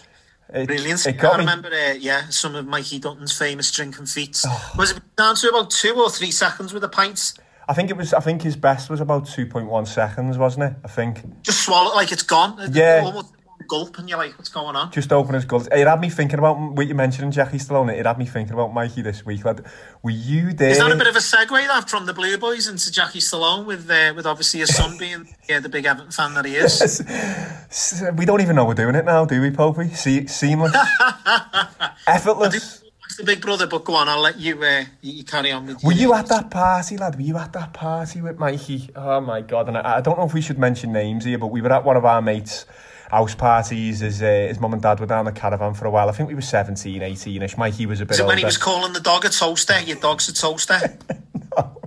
It, 0.53 0.67
Brilliant. 0.67 1.05
It 1.07 1.23
I 1.23 1.31
me. 1.33 1.39
remember, 1.39 1.69
uh, 1.69 1.93
yeah, 1.93 2.29
some 2.29 2.55
of 2.55 2.67
Mikey 2.67 2.99
Dutton's 2.99 3.37
famous 3.37 3.71
drinking 3.71 4.05
feats. 4.05 4.45
Oh. 4.47 4.73
Was 4.77 4.91
it 4.91 5.03
down 5.15 5.35
to 5.35 5.49
about 5.49 5.71
two 5.71 5.95
or 5.95 6.09
three 6.09 6.31
seconds 6.31 6.71
with 6.73 6.83
a 6.83 6.89
pint? 6.89 7.33
I 7.69 7.73
think 7.73 7.89
it 7.89 7.97
was. 7.97 8.13
I 8.13 8.21
think 8.21 8.41
his 8.41 8.55
best 8.55 8.89
was 8.89 9.01
about 9.01 9.27
two 9.27 9.45
point 9.45 9.67
one 9.67 9.85
seconds, 9.85 10.37
wasn't 10.37 10.71
it? 10.71 10.77
I 10.83 10.87
think. 10.87 11.43
Just 11.43 11.63
swallow 11.63 11.91
it 11.91 11.95
like 11.95 12.11
it's 12.11 12.23
gone. 12.23 12.57
Yeah. 12.71 13.01
Almost 13.03 13.33
gulp, 13.67 13.97
and 13.97 14.09
you're 14.09 14.17
like, 14.17 14.37
what's 14.37 14.49
going 14.49 14.75
on? 14.75 14.91
Just 14.91 15.11
open 15.11 15.35
his 15.35 15.45
gullet. 15.45 15.67
It 15.71 15.87
had 15.87 15.99
me 15.99 16.09
thinking 16.09 16.39
about 16.39 16.57
what 16.59 16.87
you 16.87 16.95
mentioned, 16.95 17.33
Jackie 17.33 17.57
Stallone. 17.57 17.93
It 17.93 18.05
had 18.05 18.17
me 18.17 18.25
thinking 18.25 18.53
about 18.53 18.73
Mikey 18.73 19.01
this 19.01 19.25
week. 19.25 19.43
Lad. 19.45 19.65
Were 20.03 20.11
you 20.11 20.53
there? 20.53 20.69
Is 20.69 20.79
that 20.79 20.91
a 20.91 20.95
bit 20.95 21.07
of 21.07 21.15
a 21.15 21.19
segue 21.19 21.67
that 21.67 21.89
from 21.89 22.05
the 22.05 22.13
Blue 22.13 22.37
Boys 22.37 22.67
into 22.67 22.91
Jackie 22.91 23.19
Stallone 23.19 23.65
with 23.65 23.89
uh, 23.89 24.13
with 24.15 24.25
obviously 24.25 24.61
his 24.61 24.75
son 24.75 24.97
being 24.97 25.27
yeah, 25.49 25.59
the 25.59 25.69
big 25.69 25.85
Everton 25.85 26.11
fan 26.11 26.33
that 26.35 26.45
he 26.45 26.55
is? 26.55 27.03
We 28.15 28.25
don't 28.25 28.41
even 28.41 28.55
know 28.55 28.65
we're 28.65 28.73
doing 28.73 28.95
it 28.95 29.05
now, 29.05 29.25
do 29.25 29.41
we, 29.41 29.51
Popey? 29.51 29.95
Se- 29.95 30.27
seamless, 30.27 30.75
effortless. 32.07 32.83
The 33.17 33.23
big 33.23 33.41
brother, 33.41 33.65
but 33.65 33.83
go 33.83 33.95
on, 33.95 34.07
I'll 34.07 34.21
let 34.21 34.39
you 34.39 34.61
uh, 34.61 34.85
you, 35.01 35.23
carry 35.23 35.51
on 35.51 35.65
with 35.65 35.83
Were 35.83 35.91
you 35.91 36.13
at 36.13 36.27
that 36.27 36.51
party, 36.51 36.97
lad? 36.97 37.15
Were 37.15 37.21
you 37.21 37.35
at 37.37 37.51
that 37.53 37.73
party 37.73 38.21
with 38.21 38.37
Mikey? 38.37 38.91
Oh 38.95 39.19
my 39.21 39.41
god! 39.41 39.67
And 39.67 39.75
I, 39.75 39.97
I 39.97 40.01
don't 40.01 40.19
know 40.19 40.25
if 40.25 40.35
we 40.35 40.41
should 40.41 40.59
mention 40.59 40.91
names 40.91 41.25
here, 41.25 41.39
but 41.39 41.47
we 41.47 41.61
were 41.61 41.73
at 41.73 41.83
one 41.83 41.97
of 41.97 42.05
our 42.05 42.21
mates' 42.21 42.67
house 43.09 43.33
parties. 43.33 44.01
His 44.01 44.21
uh, 44.21 44.45
his 44.47 44.59
mum 44.59 44.73
and 44.73 44.83
dad 44.83 44.99
were 44.99 45.07
down 45.07 45.25
the 45.25 45.31
caravan 45.31 45.73
for 45.73 45.85
a 45.85 45.89
while. 45.89 46.09
I 46.09 46.11
think 46.11 46.29
we 46.29 46.35
were 46.35 46.41
17, 46.41 47.01
18ish. 47.01 47.57
Mikey 47.57 47.87
was 47.87 48.01
a 48.01 48.05
bit 48.05 48.13
Is 48.13 48.19
it 48.19 48.21
older. 48.21 48.31
when 48.33 48.37
he 48.37 48.45
was 48.45 48.57
calling 48.57 48.93
the 48.93 48.99
dog 48.99 49.25
a 49.25 49.29
toaster? 49.29 49.81
Your 49.81 49.97
dog's 49.97 50.29
a 50.29 50.33
toaster? 50.35 50.79
no. 51.57 51.79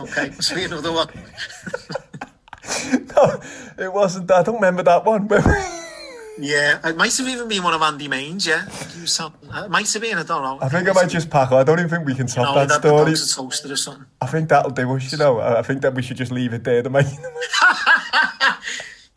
Okay, 0.00 0.30
must 0.30 0.52
be 0.52 0.64
another 0.64 0.92
one. 0.92 1.06
no, 3.16 3.40
it 3.78 3.92
wasn't. 3.92 4.26
that. 4.26 4.38
I 4.38 4.42
don't 4.42 4.56
remember 4.56 4.82
that 4.82 5.04
one. 5.04 5.28
Yeah, 6.38 6.80
it 6.88 6.96
might 6.96 7.14
have 7.18 7.28
even 7.28 7.46
been 7.46 7.62
one 7.62 7.74
of 7.74 7.82
Andy 7.82 8.08
Main's, 8.08 8.46
yeah. 8.46 8.64
You 8.98 9.06
sound- 9.06 9.34
It 9.42 9.70
might 9.70 9.92
have 9.92 10.02
been, 10.02 10.16
I 10.16 10.22
don't 10.22 10.42
know. 10.42 10.58
I 10.64 10.68
think 10.70 10.88
I 10.88 10.92
might 10.92 11.08
just 11.10 11.28
pack. 11.28 11.52
I 11.52 11.62
don't 11.62 11.78
even 11.78 11.90
think 11.90 12.06
we 12.06 12.14
can 12.14 12.26
top 12.26 12.54
No, 12.54 12.54
that, 12.54 12.68
that 12.68 12.82
the 12.82 13.16
story. 13.16 13.48
toaster 13.50 13.70
or 13.72 13.76
something. 13.76 14.06
I 14.20 14.26
think 14.26 14.48
that'll 14.48 14.70
do 14.70 14.90
us. 14.96 15.12
You 15.12 15.18
know, 15.18 15.40
I 15.40 15.60
think 15.62 15.82
that 15.82 15.94
we 15.94 16.00
should 16.02 16.16
just 16.16 16.32
leave 16.32 16.54
it 16.54 16.64
there. 16.64 16.82
The 16.82 16.88
mate. 16.90 17.06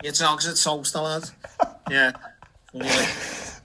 Your 0.04 0.12
dog's 0.12 0.46
a 0.46 0.54
toaster, 0.62 0.98
lad. 1.00 1.30
Yeah. 1.90 2.12
Anyway. 2.74 3.06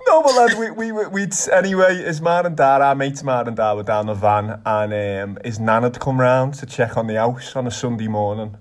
No, 0.07 0.23
but 0.23 0.33
lad, 0.35 0.57
we, 0.57 0.71
we, 0.71 0.91
we, 0.93 1.07
we'd, 1.07 1.33
anyway, 1.51 1.97
his 1.97 2.21
man 2.21 2.45
and 2.45 2.55
dad, 2.57 2.81
our 2.81 2.95
mate's 2.95 3.21
man 3.23 3.47
and 3.47 3.57
dad 3.57 3.73
were 3.73 3.83
down 3.83 4.07
the 4.07 4.13
van 4.13 4.61
and 4.65 4.93
um, 5.37 5.37
his 5.43 5.59
nan 5.59 5.83
had 5.83 5.99
come 5.99 6.19
round 6.19 6.53
to 6.55 6.65
check 6.65 6.95
on 6.97 7.07
the 7.07 7.15
house 7.15 7.55
on 7.55 7.67
a 7.67 7.71
Sunday 7.71 8.07
morning. 8.07 8.55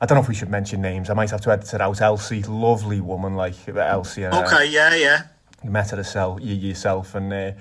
I 0.00 0.06
don't 0.06 0.16
know 0.16 0.22
if 0.22 0.28
we 0.28 0.34
should 0.34 0.48
mention 0.48 0.80
names. 0.80 1.10
I 1.10 1.14
might 1.14 1.30
have 1.30 1.42
to 1.42 1.52
edit 1.52 1.74
it 1.74 1.80
out. 1.80 2.00
Elsie, 2.00 2.42
lovely 2.44 3.00
woman, 3.00 3.34
like 3.34 3.54
Elsie. 3.68 4.22
And, 4.22 4.34
uh, 4.34 4.44
Okay, 4.46 4.66
yeah, 4.70 4.94
yeah. 4.94 5.22
You 5.62 5.70
met 5.70 5.90
her 5.90 5.98
herself, 5.98 6.40
you 6.40 6.54
yourself, 6.54 7.14
and 7.14 7.30
uh, 7.30 7.52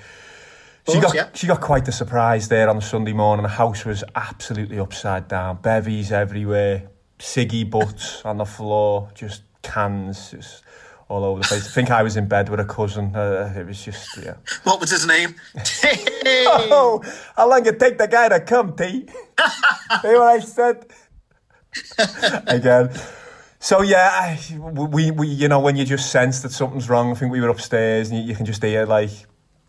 she 0.88 0.94
course, 0.94 1.06
got 1.06 1.16
yeah. 1.16 1.30
she 1.34 1.48
got 1.48 1.60
quite 1.60 1.84
the 1.84 1.92
surprise 1.92 2.48
there 2.48 2.70
on 2.70 2.78
the 2.78 2.82
Sunday 2.82 3.12
morning. 3.12 3.44
The 3.44 3.50
house 3.50 3.84
was 3.84 4.06
absolutely 4.16 4.80
upside 4.80 5.28
down, 5.28 5.62
bevies 5.62 6.14
everywhere, 6.14 6.84
ciggy 7.20 7.70
butts 7.70 8.22
on 8.26 8.38
the 8.38 8.46
floor, 8.46 9.10
just 9.14 9.42
cans, 9.62 10.32
just 10.32 10.64
all 11.10 11.26
over 11.26 11.42
the 11.42 11.48
place. 11.48 11.68
I 11.68 11.72
think 11.72 11.92
I 11.92 12.04
was 12.04 12.16
in 12.16 12.30
bed 12.30 12.48
with 12.48 12.62
a 12.62 12.66
cousin. 12.66 13.14
Uh, 13.14 13.54
it 13.58 13.66
was 13.66 13.84
just 13.84 14.18
yeah. 14.24 14.36
What 14.64 14.80
was 14.80 14.92
his 14.92 15.06
name? 15.06 15.36
Oh, 16.52 17.02
how 17.36 17.50
long 17.50 17.66
it 17.66 17.80
take 17.80 17.98
the 17.98 18.08
guy 18.08 18.30
to 18.30 18.40
come, 18.42 18.76
T? 18.76 18.84
Hear 20.02 20.20
what 20.20 20.36
I 20.36 20.40
said? 20.40 20.86
Again. 22.48 22.92
So 23.60 23.82
yeah, 23.82 24.10
I, 24.12 24.58
we, 24.58 25.12
we, 25.12 25.28
you 25.28 25.50
know, 25.50 25.60
when 25.60 25.76
you 25.76 25.84
just 25.84 26.12
sense 26.12 26.42
that 26.42 26.52
something's 26.52 26.90
wrong, 26.90 27.12
I 27.12 27.16
think 27.16 27.32
we 27.32 27.42
were 27.42 27.50
upstairs 27.50 28.10
and 28.10 28.20
you, 28.20 28.30
you 28.30 28.36
can 28.36 28.46
just 28.46 28.64
hear 28.64 28.86
like, 28.86 29.10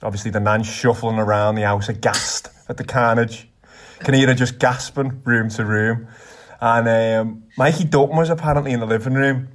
obviously 0.03 0.31
the 0.31 0.41
nan 0.41 0.63
shuffling 0.63 1.19
around 1.19 1.57
the 1.57 1.63
house, 1.63 1.89
aghast 1.89 2.49
at 2.69 2.77
the 2.77 2.85
carnage. 2.85 3.49
Can 3.99 4.15
hear 4.15 4.29
her 4.29 4.35
just 4.35 4.59
gasping 4.59 5.21
room 5.25 5.51
to 5.51 5.65
room. 5.65 6.09
And 6.61 6.89
um, 6.89 7.43
Mikey 7.59 7.85
Dutton 7.85 8.17
was 8.17 8.31
apparently 8.31 8.73
in 8.73 8.81
the 8.81 8.87
living 8.87 9.15
room 9.15 9.49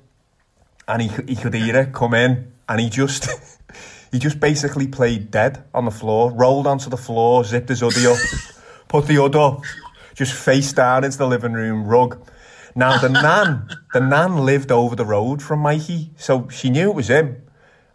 and 0.87 1.01
he, 1.01 1.07
he 1.27 1.35
could 1.35 1.53
hear 1.53 1.73
her 1.73 1.85
come 1.91 2.13
in 2.13 2.51
and 2.67 2.79
he 2.79 2.89
just, 2.89 3.29
he 4.11 4.19
just 4.19 4.39
basically 4.39 4.87
played 4.87 5.31
dead 5.31 5.63
on 5.73 5.85
the 5.85 5.91
floor, 5.91 6.31
rolled 6.31 6.67
onto 6.67 6.89
the 6.89 6.97
floor, 6.97 7.43
zipped 7.43 7.69
his 7.69 7.79
hoodie 7.79 8.05
up, 8.05 8.17
put 8.87 9.07
the 9.07 9.15
hood 9.15 9.35
up, 9.35 9.63
just 10.13 10.33
face 10.33 10.73
down 10.73 11.03
into 11.03 11.17
the 11.17 11.27
living 11.27 11.53
room 11.53 11.85
rug. 11.85 12.19
Now 12.75 12.97
the 12.97 13.09
nan, 13.09 13.69
the 13.93 14.01
nan 14.01 14.39
lived 14.45 14.71
over 14.71 14.95
the 14.95 15.05
road 15.05 15.41
from 15.41 15.59
Mikey, 15.59 16.11
so 16.17 16.49
she 16.49 16.69
knew 16.69 16.89
it 16.89 16.95
was 16.95 17.09
him. 17.09 17.41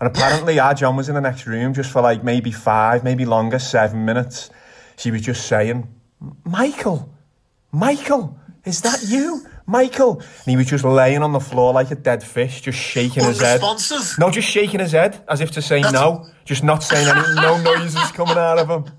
And 0.01 0.07
apparently 0.07 0.59
our 0.59 0.73
John 0.73 0.97
was 0.97 1.11
in 1.11 1.15
the 1.15 1.21
next 1.21 1.47
room 1.47 1.75
just 1.75 1.91
for 1.91 2.01
like 2.01 2.25
maybe 2.25 2.51
five, 2.51 3.05
maybe 3.05 3.27
longer, 3.27 3.59
seven 3.59 4.07
minutes. 4.07 4.49
She 4.97 5.11
was 5.11 5.21
just 5.21 5.47
saying, 5.47 5.87
Michael, 6.45 7.13
Michael, 7.73 8.39
is 8.65 8.81
that 8.81 9.03
you? 9.07 9.47
Michael. 9.67 10.21
And 10.21 10.47
he 10.47 10.57
was 10.57 10.67
just 10.67 10.85
laying 10.85 11.23
on 11.23 11.33
the 11.33 11.41
floor 11.41 11.73
like 11.75 11.91
a 11.91 11.95
dead 11.95 12.23
fish, 12.23 12.63
just 12.63 12.79
shaking 12.79 13.25
his 13.25 13.41
head. 13.41 13.61
No, 14.19 14.31
just 14.31 14.49
shaking 14.49 14.81
his 14.81 14.93
head 14.93 15.23
as 15.29 15.43
if 15.43 15.51
to 15.53 15.63
say 15.63 15.83
no, 15.83 16.27
just 16.47 16.65
not 16.65 16.83
saying 16.83 17.07
anything, 17.07 17.35
no 17.37 17.61
noises 17.63 18.11
coming 18.13 18.37
out 18.39 18.59
of 18.59 18.69
him. 18.69 18.93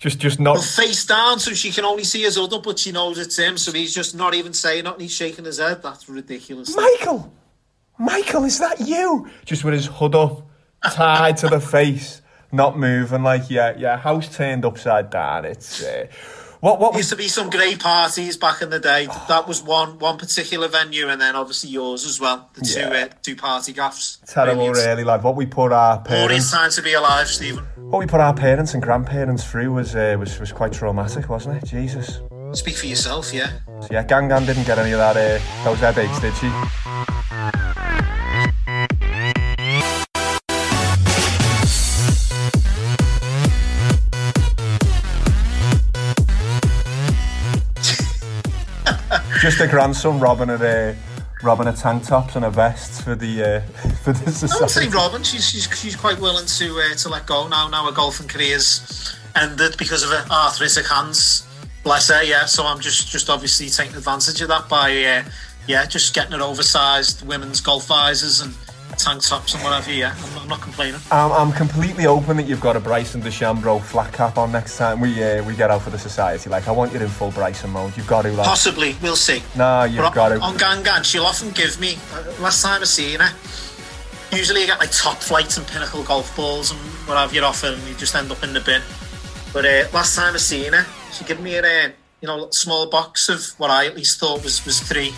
Just, 0.00 0.18
just 0.18 0.40
not. 0.40 0.54
Well, 0.54 0.62
face 0.62 1.04
down, 1.04 1.38
so 1.38 1.52
she 1.52 1.70
can 1.70 1.84
only 1.84 2.04
see 2.04 2.22
his 2.22 2.38
other, 2.38 2.58
but 2.58 2.78
she 2.78 2.90
knows 2.90 3.18
it's 3.18 3.38
him, 3.38 3.58
so 3.58 3.70
he's 3.70 3.94
just 3.94 4.14
not 4.14 4.34
even 4.34 4.54
saying 4.54 4.84
nothing. 4.84 5.02
He's 5.02 5.12
shaking 5.12 5.44
his 5.44 5.58
head. 5.58 5.82
That's 5.82 6.08
ridiculous. 6.08 6.74
Michael, 6.74 7.30
Michael, 7.98 8.44
is 8.44 8.58
that 8.60 8.80
you? 8.80 9.28
Just 9.44 9.62
with 9.62 9.74
his 9.74 9.84
hood 9.86 10.14
up, 10.14 10.48
tied 10.90 11.36
to 11.38 11.48
the 11.48 11.60
face, 11.60 12.22
not 12.50 12.78
moving. 12.78 13.22
Like, 13.22 13.50
yeah, 13.50 13.76
yeah, 13.76 13.98
house 13.98 14.34
turned 14.34 14.64
upside 14.64 15.10
down. 15.10 15.44
It's. 15.44 15.82
Uh, 15.82 16.06
What 16.60 16.78
what 16.78 16.94
used 16.94 17.08
to 17.08 17.16
be 17.16 17.28
some 17.28 17.48
great 17.48 17.80
parties 17.80 18.36
back 18.36 18.60
in 18.60 18.68
the 18.68 18.78
day. 18.78 19.06
That 19.28 19.48
was 19.48 19.62
one 19.62 19.98
one 19.98 20.18
particular 20.18 20.68
venue, 20.68 21.08
and 21.08 21.18
then 21.20 21.34
obviously 21.34 21.70
yours 21.70 22.04
as 22.04 22.20
well. 22.20 22.50
The 22.54 22.60
two 22.60 22.80
Yeah. 22.80 23.06
uh, 23.10 23.14
two 23.22 23.34
party 23.34 23.72
gaffs. 23.72 24.18
terrible, 24.26 24.66
Brilliant. 24.66 24.86
really. 24.88 25.04
Like 25.04 25.24
what 25.24 25.36
we 25.36 25.46
put 25.46 25.72
our 25.72 25.98
parents, 26.00 26.50
time 26.50 26.70
to 26.72 26.82
be 26.82 26.92
alive, 26.92 27.28
Stephen. 27.28 27.64
what 27.76 27.98
we 28.00 28.06
put 28.06 28.20
our 28.20 28.34
parents 28.34 28.74
and 28.74 28.82
grandparents 28.82 29.42
through 29.44 29.72
was 29.72 29.96
uh, 29.96 30.16
was 30.18 30.38
was 30.38 30.52
quite 30.52 30.72
traumatic, 30.72 31.30
wasn't 31.30 31.62
it? 31.62 31.66
Jesus. 31.66 32.20
Speak 32.52 32.76
for 32.76 32.86
yourself, 32.86 33.32
yeah. 33.32 33.52
So 33.80 33.88
yeah, 33.92 34.04
Gangan 34.04 34.44
didn't 34.44 34.66
get 34.66 34.78
any 34.78 34.92
of 34.92 34.98
that 34.98 35.16
uh, 35.16 35.64
those 35.64 35.78
headaches, 35.78 36.20
did 36.20 36.34
she? 36.36 37.59
Just 49.40 49.58
a 49.60 49.66
grandson 49.66 50.20
robbing 50.20 50.50
a 50.50 50.54
uh, 50.54 50.94
robbing 51.42 51.66
a 51.66 51.72
tank 51.72 52.04
tops 52.04 52.36
and 52.36 52.44
a 52.44 52.50
vest 52.50 53.02
for 53.02 53.14
the 53.14 53.42
uh, 53.42 53.60
for 54.02 54.12
the 54.12 54.54
I 54.54 54.60
would 54.60 54.70
say. 54.70 54.86
Robin. 54.88 55.22
She's 55.22 55.48
she's, 55.48 55.66
she's 55.78 55.96
quite 55.96 56.20
willing 56.20 56.44
to 56.44 56.78
uh, 56.78 56.94
to 56.96 57.08
let 57.08 57.26
go 57.26 57.48
now. 57.48 57.66
Now 57.68 57.86
her 57.86 57.92
golfing 57.92 58.28
career's 58.28 59.16
ended 59.34 59.76
because 59.78 60.02
of 60.02 60.10
her 60.10 60.26
arthritic 60.30 60.86
hands. 60.86 61.46
Bless 61.84 62.08
her, 62.08 62.22
yeah. 62.22 62.44
So 62.44 62.66
I'm 62.66 62.80
just 62.80 63.08
just 63.08 63.30
obviously 63.30 63.70
taking 63.70 63.96
advantage 63.96 64.42
of 64.42 64.48
that 64.48 64.68
by 64.68 64.90
uh, 64.90 65.24
yeah, 65.66 65.86
just 65.86 66.14
getting 66.14 66.32
her 66.32 66.42
oversized 66.42 67.26
women's 67.26 67.62
golf 67.62 67.86
visors 67.86 68.42
and 68.42 68.54
tank 68.98 69.22
tops 69.22 69.54
and 69.54 69.62
whatever. 69.62 69.92
Yeah, 69.92 70.14
I'm, 70.18 70.38
I'm 70.42 70.48
not 70.48 70.60
complaining. 70.60 71.00
I'm, 71.10 71.32
I'm 71.32 71.52
completely 71.52 72.06
open 72.06 72.36
that 72.38 72.46
you've 72.46 72.60
got 72.60 72.76
a 72.76 72.80
Bryson 72.80 73.22
DeChambeau 73.22 73.80
flat 73.82 74.12
cap 74.12 74.38
on 74.38 74.52
next 74.52 74.76
time 74.76 75.00
we 75.00 75.22
uh, 75.22 75.42
we 75.44 75.54
get 75.56 75.70
out 75.70 75.82
for 75.82 75.90
the 75.90 75.98
society. 75.98 76.50
Like 76.50 76.68
I 76.68 76.72
want 76.72 76.92
you 76.92 77.00
in 77.00 77.08
full 77.08 77.30
Bryson 77.30 77.70
mode. 77.70 77.96
You've 77.96 78.06
got 78.06 78.22
to. 78.22 78.32
Like, 78.32 78.46
Possibly, 78.46 78.96
we'll 79.02 79.16
see. 79.16 79.42
Nah, 79.56 79.84
you've 79.84 79.98
But 80.02 80.14
got 80.14 80.32
on, 80.32 80.38
to. 80.38 80.44
on 80.44 80.54
Gangan, 80.56 81.04
she'll 81.04 81.24
often 81.24 81.50
give 81.50 81.78
me. 81.80 81.96
Uh, 82.12 82.24
last 82.40 82.62
time 82.62 82.80
I 82.80 82.84
seen 82.84 83.20
her, 83.20 83.32
usually 84.36 84.60
you 84.62 84.66
get 84.66 84.78
like 84.78 84.90
top 84.92 85.16
flights 85.18 85.56
and 85.56 85.66
pinnacle 85.66 86.02
golf 86.04 86.34
balls 86.36 86.70
and 86.70 86.80
what 87.08 87.16
have 87.16 87.34
you 87.34 87.42
offer, 87.42 87.68
and 87.68 87.82
you 87.88 87.94
just 87.94 88.14
end 88.14 88.30
up 88.30 88.42
in 88.42 88.52
the 88.52 88.60
bin. 88.60 88.82
But 89.52 89.64
uh, 89.64 89.88
last 89.92 90.14
time 90.16 90.34
I 90.34 90.38
seen 90.38 90.72
her, 90.72 90.86
she 91.12 91.24
gave 91.24 91.40
me 91.40 91.56
a 91.56 91.62
uh, 91.62 91.88
you 92.20 92.28
know 92.28 92.50
small 92.50 92.86
box 92.88 93.28
of 93.28 93.44
what 93.58 93.70
I 93.70 93.86
at 93.86 93.96
least 93.96 94.20
thought 94.20 94.44
was 94.44 94.64
was 94.64 94.80
three 94.80 95.12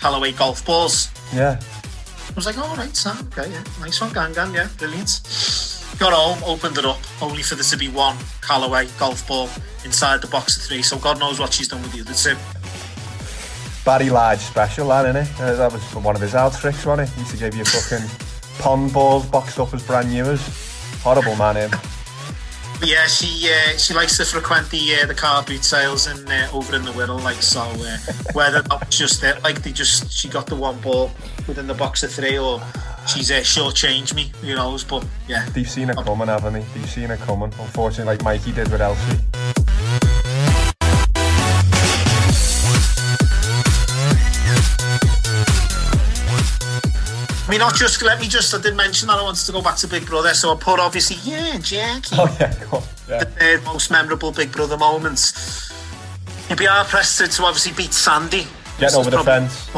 Callaway 0.00 0.32
golf 0.32 0.64
balls. 0.64 1.08
Yeah. 1.34 1.60
Was 2.40 2.46
like, 2.46 2.56
all 2.56 2.74
right, 2.74 2.96
Sam, 2.96 3.18
okay, 3.36 3.52
yeah, 3.52 3.62
nice 3.80 4.00
one, 4.00 4.08
Gangan, 4.12 4.54
yeah, 4.54 4.66
brilliant. 4.78 5.20
Got 5.98 6.14
home, 6.14 6.42
opened 6.46 6.78
it 6.78 6.86
up, 6.86 6.96
only 7.20 7.42
for 7.42 7.54
there 7.54 7.64
to 7.64 7.76
be 7.76 7.88
one 7.88 8.16
Callaway 8.40 8.88
golf 8.98 9.28
ball 9.28 9.50
inside 9.84 10.22
the 10.22 10.26
box 10.26 10.56
of 10.56 10.62
three. 10.62 10.80
So 10.80 10.96
God 10.96 11.20
knows 11.20 11.38
what 11.38 11.52
she's 11.52 11.68
done 11.68 11.82
with 11.82 11.92
the 11.92 12.00
other 12.00 12.14
two. 12.14 12.38
Barry 13.84 14.08
Large 14.08 14.38
special, 14.38 14.88
that 14.88 15.04
innit? 15.04 15.38
Uh, 15.38 15.54
that 15.56 15.70
was 15.70 15.82
one 15.96 16.16
of 16.16 16.22
his 16.22 16.34
out 16.34 16.54
tricks, 16.54 16.86
wasn't 16.86 17.10
it? 17.10 17.12
He 17.12 17.20
used 17.20 17.32
to 17.32 17.36
give 17.36 17.54
you 17.54 17.64
fucking 17.66 18.08
pond 18.60 18.94
balls 18.94 19.26
boxed 19.26 19.58
up 19.58 19.74
as 19.74 19.86
brand 19.86 20.08
new 20.08 20.24
as. 20.24 20.40
Horrible 21.02 21.36
man, 21.36 21.56
him. 21.56 21.70
But 22.80 22.88
yeah, 22.88 23.06
she 23.06 23.50
uh, 23.52 23.76
she 23.76 23.92
likes 23.92 24.16
to 24.16 24.24
frequent 24.24 24.70
the 24.70 24.80
uh, 25.02 25.06
the 25.06 25.14
car 25.14 25.42
boot 25.42 25.62
sales 25.62 26.06
and 26.06 26.26
uh, 26.26 26.48
over 26.54 26.74
in 26.74 26.82
the 26.82 26.92
Whittle, 26.92 27.18
like 27.18 27.42
so. 27.42 27.60
Uh, 27.60 27.98
whether 28.32 28.62
that 28.62 28.80
was 28.86 28.98
just 28.98 29.22
it, 29.22 29.42
like 29.44 29.62
they 29.62 29.70
just 29.70 30.10
she 30.10 30.30
got 30.30 30.46
the 30.46 30.56
one 30.56 30.80
ball 30.80 31.10
within 31.46 31.66
the 31.66 31.74
box 31.74 32.02
of 32.02 32.10
three, 32.10 32.38
or 32.38 32.58
she's 33.06 33.30
uh, 33.30 33.42
change 33.72 34.14
me, 34.14 34.32
who 34.40 34.54
knows? 34.54 34.82
But 34.82 35.06
yeah, 35.28 35.46
They've 35.50 35.68
seen 35.68 35.90
it 35.90 35.96
coming, 35.96 36.28
haven't 36.28 36.54
they? 36.54 36.64
They've 36.74 36.88
seen 36.88 37.10
it 37.10 37.20
coming. 37.20 37.52
Unfortunately, 37.60 38.04
like 38.04 38.24
Mikey 38.24 38.52
did 38.52 38.72
with 38.72 38.80
Elsie. 38.80 39.18
I 47.50 47.54
mean, 47.54 47.58
not 47.58 47.74
just 47.74 48.00
let 48.02 48.20
me 48.20 48.28
just. 48.28 48.54
I 48.54 48.60
did 48.60 48.76
mention 48.76 49.08
that 49.08 49.18
I 49.18 49.22
wanted 49.24 49.44
to 49.44 49.50
go 49.50 49.60
back 49.60 49.74
to 49.78 49.88
Big 49.88 50.06
Brother, 50.06 50.32
so 50.34 50.52
I 50.52 50.56
put 50.56 50.78
obviously 50.78 51.16
yeah, 51.28 51.58
Jackie. 51.58 52.14
Oh 52.16 52.36
yeah, 52.38 52.54
go 52.70 52.76
on. 52.76 52.82
Yeah. 53.08 53.18
the 53.18 53.26
third 53.26 53.64
most 53.64 53.90
memorable 53.90 54.30
Big 54.30 54.52
Brother 54.52 54.78
moments. 54.78 55.68
You'd 56.48 56.60
be 56.60 56.66
hard 56.66 56.86
pressed 56.86 57.18
to, 57.18 57.26
to 57.26 57.42
obviously 57.42 57.72
beat 57.72 57.92
Sandy. 57.92 58.46
Getting 58.78 59.00
over 59.00 59.10
the 59.10 59.24
fence. 59.24 59.68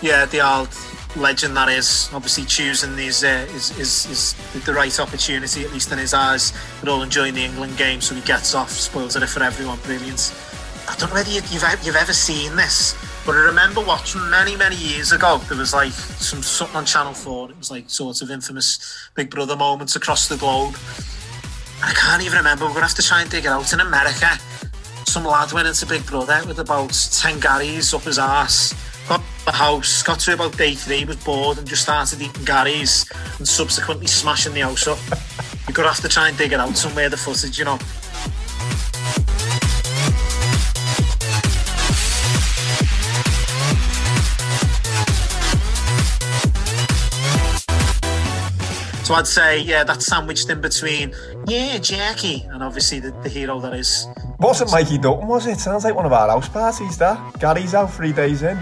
Yeah, 0.00 0.24
the 0.26 0.40
old 0.40 0.68
legend 1.16 1.56
that 1.56 1.68
is. 1.68 2.08
Obviously, 2.12 2.44
choosing 2.44 2.94
these 2.94 3.24
uh, 3.24 3.44
is, 3.56 3.76
is 3.76 4.06
is 4.06 4.62
the 4.64 4.72
right 4.72 5.00
opportunity, 5.00 5.64
at 5.64 5.72
least 5.72 5.90
in 5.90 5.98
his 5.98 6.14
eyes. 6.14 6.52
They're 6.80 6.92
all 6.92 7.02
enjoying 7.02 7.34
the 7.34 7.42
England 7.42 7.76
game, 7.76 8.00
so 8.00 8.14
he 8.14 8.20
gets 8.20 8.54
off, 8.54 8.70
spoils 8.70 9.16
it 9.16 9.26
for 9.28 9.42
everyone. 9.42 9.80
Brilliant. 9.82 10.32
I 10.88 10.94
don't 10.94 11.08
know 11.08 11.14
whether 11.16 11.30
you- 11.30 11.42
you've 11.50 11.64
you've 11.84 11.96
ever 11.96 12.12
seen 12.12 12.54
this, 12.54 12.94
but 13.26 13.34
I 13.34 13.44
remember 13.44 13.84
watching 13.84 14.28
many 14.30 14.56
many 14.56 14.76
years 14.76 15.12
ago. 15.12 15.38
There 15.48 15.58
was 15.58 15.72
like 15.74 15.92
some 15.92 16.42
something 16.42 16.76
on 16.76 16.84
Channel 16.84 17.14
Four. 17.14 17.50
It 17.50 17.58
was 17.58 17.70
like 17.70 17.88
sort 17.90 18.22
of 18.22 18.30
infamous 18.30 19.10
Big 19.14 19.30
Brother 19.30 19.56
moments 19.56 19.96
across 19.96 20.28
the 20.28 20.36
globe. 20.36 20.76
I 21.82 21.92
can't 21.92 22.22
even 22.22 22.38
remember. 22.38 22.64
We're 22.64 22.72
gonna 22.74 22.86
have 22.86 22.94
to 22.94 23.02
try 23.02 23.22
and 23.22 23.30
dig 23.30 23.44
it 23.44 23.48
out. 23.48 23.72
In 23.72 23.80
America, 23.80 24.38
some 25.06 25.24
lad 25.24 25.52
went 25.52 25.68
into 25.68 25.86
Big 25.86 26.04
Brother 26.06 26.42
with 26.46 26.58
about 26.58 26.90
ten 27.12 27.40
Garys 27.40 27.94
up 27.94 28.02
his 28.02 28.18
arse. 28.18 28.74
Got 29.08 29.20
to 29.20 29.44
the 29.46 29.52
house, 29.52 30.02
got 30.02 30.20
to 30.20 30.34
about 30.34 30.56
day 30.56 30.74
three, 30.74 31.04
was 31.04 31.16
bored 31.16 31.58
and 31.58 31.66
just 31.66 31.82
started 31.82 32.20
eating 32.20 32.44
Garys 32.44 33.10
and 33.38 33.48
subsequently 33.48 34.06
smashing 34.06 34.54
the 34.54 34.60
house 34.60 34.86
up. 34.86 34.98
You're 35.66 35.74
gonna 35.74 35.88
have 35.88 36.00
to 36.00 36.08
try 36.08 36.28
and 36.28 36.38
dig 36.38 36.52
it 36.52 36.60
out 36.60 36.76
somewhere. 36.76 37.08
The 37.08 37.16
footage, 37.16 37.58
you 37.58 37.64
know. 37.64 37.78
So 49.10 49.16
I'd 49.16 49.26
say, 49.26 49.58
yeah, 49.62 49.82
that's 49.82 50.06
sandwiched 50.06 50.48
in 50.50 50.60
between, 50.60 51.12
yeah, 51.48 51.78
Jackie, 51.78 52.46
and 52.52 52.62
obviously 52.62 53.00
the, 53.00 53.10
the 53.24 53.28
hero 53.28 53.58
that 53.58 53.74
is. 53.74 54.06
Wasn't 54.38 54.70
Mikey 54.70 54.98
Dutton, 54.98 55.26
was 55.26 55.48
it? 55.48 55.58
Sounds 55.58 55.82
like 55.82 55.96
one 55.96 56.06
of 56.06 56.12
our 56.12 56.28
house 56.28 56.48
parties, 56.48 56.96
that. 56.98 57.40
Gary's 57.40 57.74
out 57.74 57.92
three 57.92 58.12
days 58.12 58.44
in. 58.44 58.56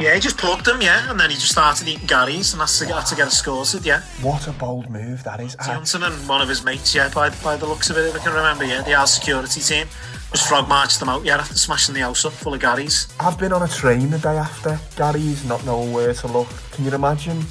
Yeah, 0.00 0.14
he 0.14 0.20
just 0.20 0.36
plugged 0.36 0.66
him, 0.66 0.82
yeah, 0.82 1.08
and 1.08 1.20
then 1.20 1.30
he 1.30 1.36
just 1.36 1.52
started 1.52 1.86
eating 1.86 2.08
Garys, 2.08 2.52
and 2.52 2.60
that's 2.60 2.76
to 2.80 2.86
get, 2.86 2.94
that's 2.94 3.10
to 3.10 3.16
get 3.16 3.28
us 3.28 3.40
sorted, 3.40 3.86
yeah. 3.86 4.02
What 4.20 4.48
a 4.48 4.52
bold 4.52 4.90
move 4.90 5.22
that 5.22 5.38
is. 5.38 5.54
Johnson 5.64 6.02
and 6.02 6.28
one 6.28 6.42
of 6.42 6.48
his 6.48 6.64
mates, 6.64 6.92
yeah, 6.92 7.08
by, 7.14 7.30
by 7.44 7.54
the 7.56 7.66
looks 7.66 7.88
of 7.88 7.96
it, 7.98 8.06
if 8.06 8.16
I 8.16 8.18
can 8.18 8.32
remember, 8.32 8.64
yeah, 8.64 8.82
the 8.82 8.94
our 8.94 9.06
security 9.06 9.60
team 9.60 9.86
just 10.32 10.48
frog 10.48 10.68
marched 10.68 10.98
them 10.98 11.08
out, 11.08 11.24
yeah, 11.24 11.36
after 11.36 11.54
smashing 11.54 11.94
the 11.94 12.00
house 12.00 12.24
up 12.24 12.32
full 12.32 12.54
of 12.54 12.60
Garys. 12.60 13.14
I've 13.20 13.38
been 13.38 13.52
on 13.52 13.62
a 13.62 13.68
train 13.68 14.10
the 14.10 14.18
day 14.18 14.38
after 14.38 14.80
Gary's, 14.96 15.44
not 15.44 15.64
knowing 15.64 15.92
where 15.92 16.12
to 16.14 16.26
look. 16.26 16.48
Can 16.72 16.84
you 16.84 16.90
imagine 16.90 17.44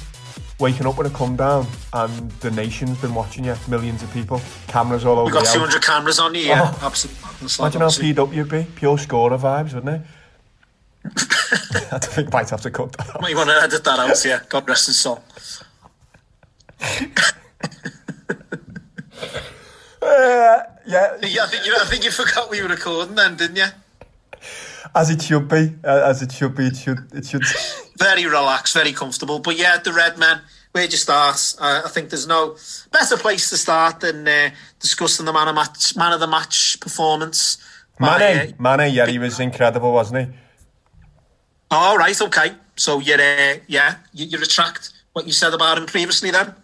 waking 0.62 0.86
up 0.86 0.96
with 0.96 1.08
a 1.08 1.10
come 1.10 1.34
down 1.34 1.66
and 1.92 2.30
the 2.40 2.50
nation's 2.52 2.96
been 2.98 3.12
watching 3.14 3.44
you, 3.44 3.54
millions 3.68 4.00
of 4.02 4.12
people, 4.12 4.40
cameras 4.68 5.04
all 5.04 5.18
over 5.18 5.24
We've 5.24 5.34
got 5.34 5.52
200 5.52 5.82
cameras 5.82 6.20
on 6.20 6.34
you, 6.36 6.42
yeah, 6.42 6.72
Oh. 6.80 6.86
absolutely. 6.86 7.20
Imagine 7.58 7.80
how 7.80 7.88
peed 7.88 8.18
up 8.18 8.32
you'd 8.32 8.48
be. 8.48 8.64
Pure 8.76 8.98
scorer 8.98 9.36
vibes, 9.36 9.74
wouldn't 9.74 9.88
it? 9.96 10.02
I 11.92 11.98
don't 11.98 12.04
think 12.04 12.28
I 12.32 12.38
might 12.38 12.50
have 12.50 12.60
to 12.60 12.70
cut 12.70 12.92
that 12.92 13.10
out. 13.10 13.20
Might 13.20 13.34
want 13.34 13.50
to 13.50 13.56
edit 13.60 13.82
that 13.82 13.98
out, 13.98 14.24
yeah. 14.24 14.40
God 14.48 14.68
rest 14.68 14.86
his 14.86 14.98
soul. 14.98 15.22
Uh, 20.04 20.58
yeah, 20.84 21.16
Yeah, 21.22 21.44
I 21.44 21.46
think, 21.46 21.64
you, 21.64 21.76
I 21.80 21.84
think 21.84 22.04
you 22.04 22.10
forgot 22.10 22.50
we 22.50 22.60
were 22.60 22.68
recording 22.68 23.14
then, 23.14 23.36
didn't 23.36 23.56
you? 23.56 23.66
as 24.94 25.10
it 25.10 25.22
should 25.22 25.48
be. 25.48 25.72
Uh, 25.84 26.02
as 26.04 26.22
it 26.22 26.32
should 26.32 26.54
be. 26.54 26.66
It 26.66 26.76
should. 26.76 26.98
It 27.14 27.26
should. 27.26 27.42
Very 27.98 28.26
relaxed, 28.26 28.74
very 28.74 28.92
comfortable. 28.92 29.38
But 29.38 29.56
yeah, 29.56 29.78
the 29.78 29.92
Red 29.92 30.18
Men, 30.18 30.40
where'd 30.72 30.90
you 30.90 30.98
start? 30.98 31.54
Uh, 31.58 31.82
I 31.84 31.88
think 31.88 32.10
there's 32.10 32.26
no 32.26 32.56
better 32.90 33.16
place 33.16 33.50
to 33.50 33.56
start 33.56 34.00
than 34.00 34.26
uh, 34.26 34.50
discussing 34.80 35.26
the 35.26 35.32
man 35.32 35.48
of 35.48 35.54
match, 35.54 35.96
man 35.96 36.12
of 36.12 36.20
the 36.20 36.26
match 36.26 36.80
performance. 36.80 37.58
by, 37.98 38.18
Mane, 38.18 38.54
Mane, 38.58 38.92
yeah, 38.92 39.06
he 39.06 39.18
was 39.18 39.38
incredible, 39.38 39.92
wasn't 39.92 40.28
he? 40.28 40.34
All 41.70 41.96
right, 41.96 42.20
okay. 42.20 42.52
So 42.76 42.98
you're, 42.98 43.20
uh, 43.20 43.58
yeah, 43.66 43.96
you, 44.12 44.26
you 44.26 44.38
retract 44.38 44.92
what 45.12 45.26
you 45.26 45.32
said 45.32 45.54
about 45.54 45.78
him 45.78 45.86
previously 45.86 46.30
then? 46.30 46.54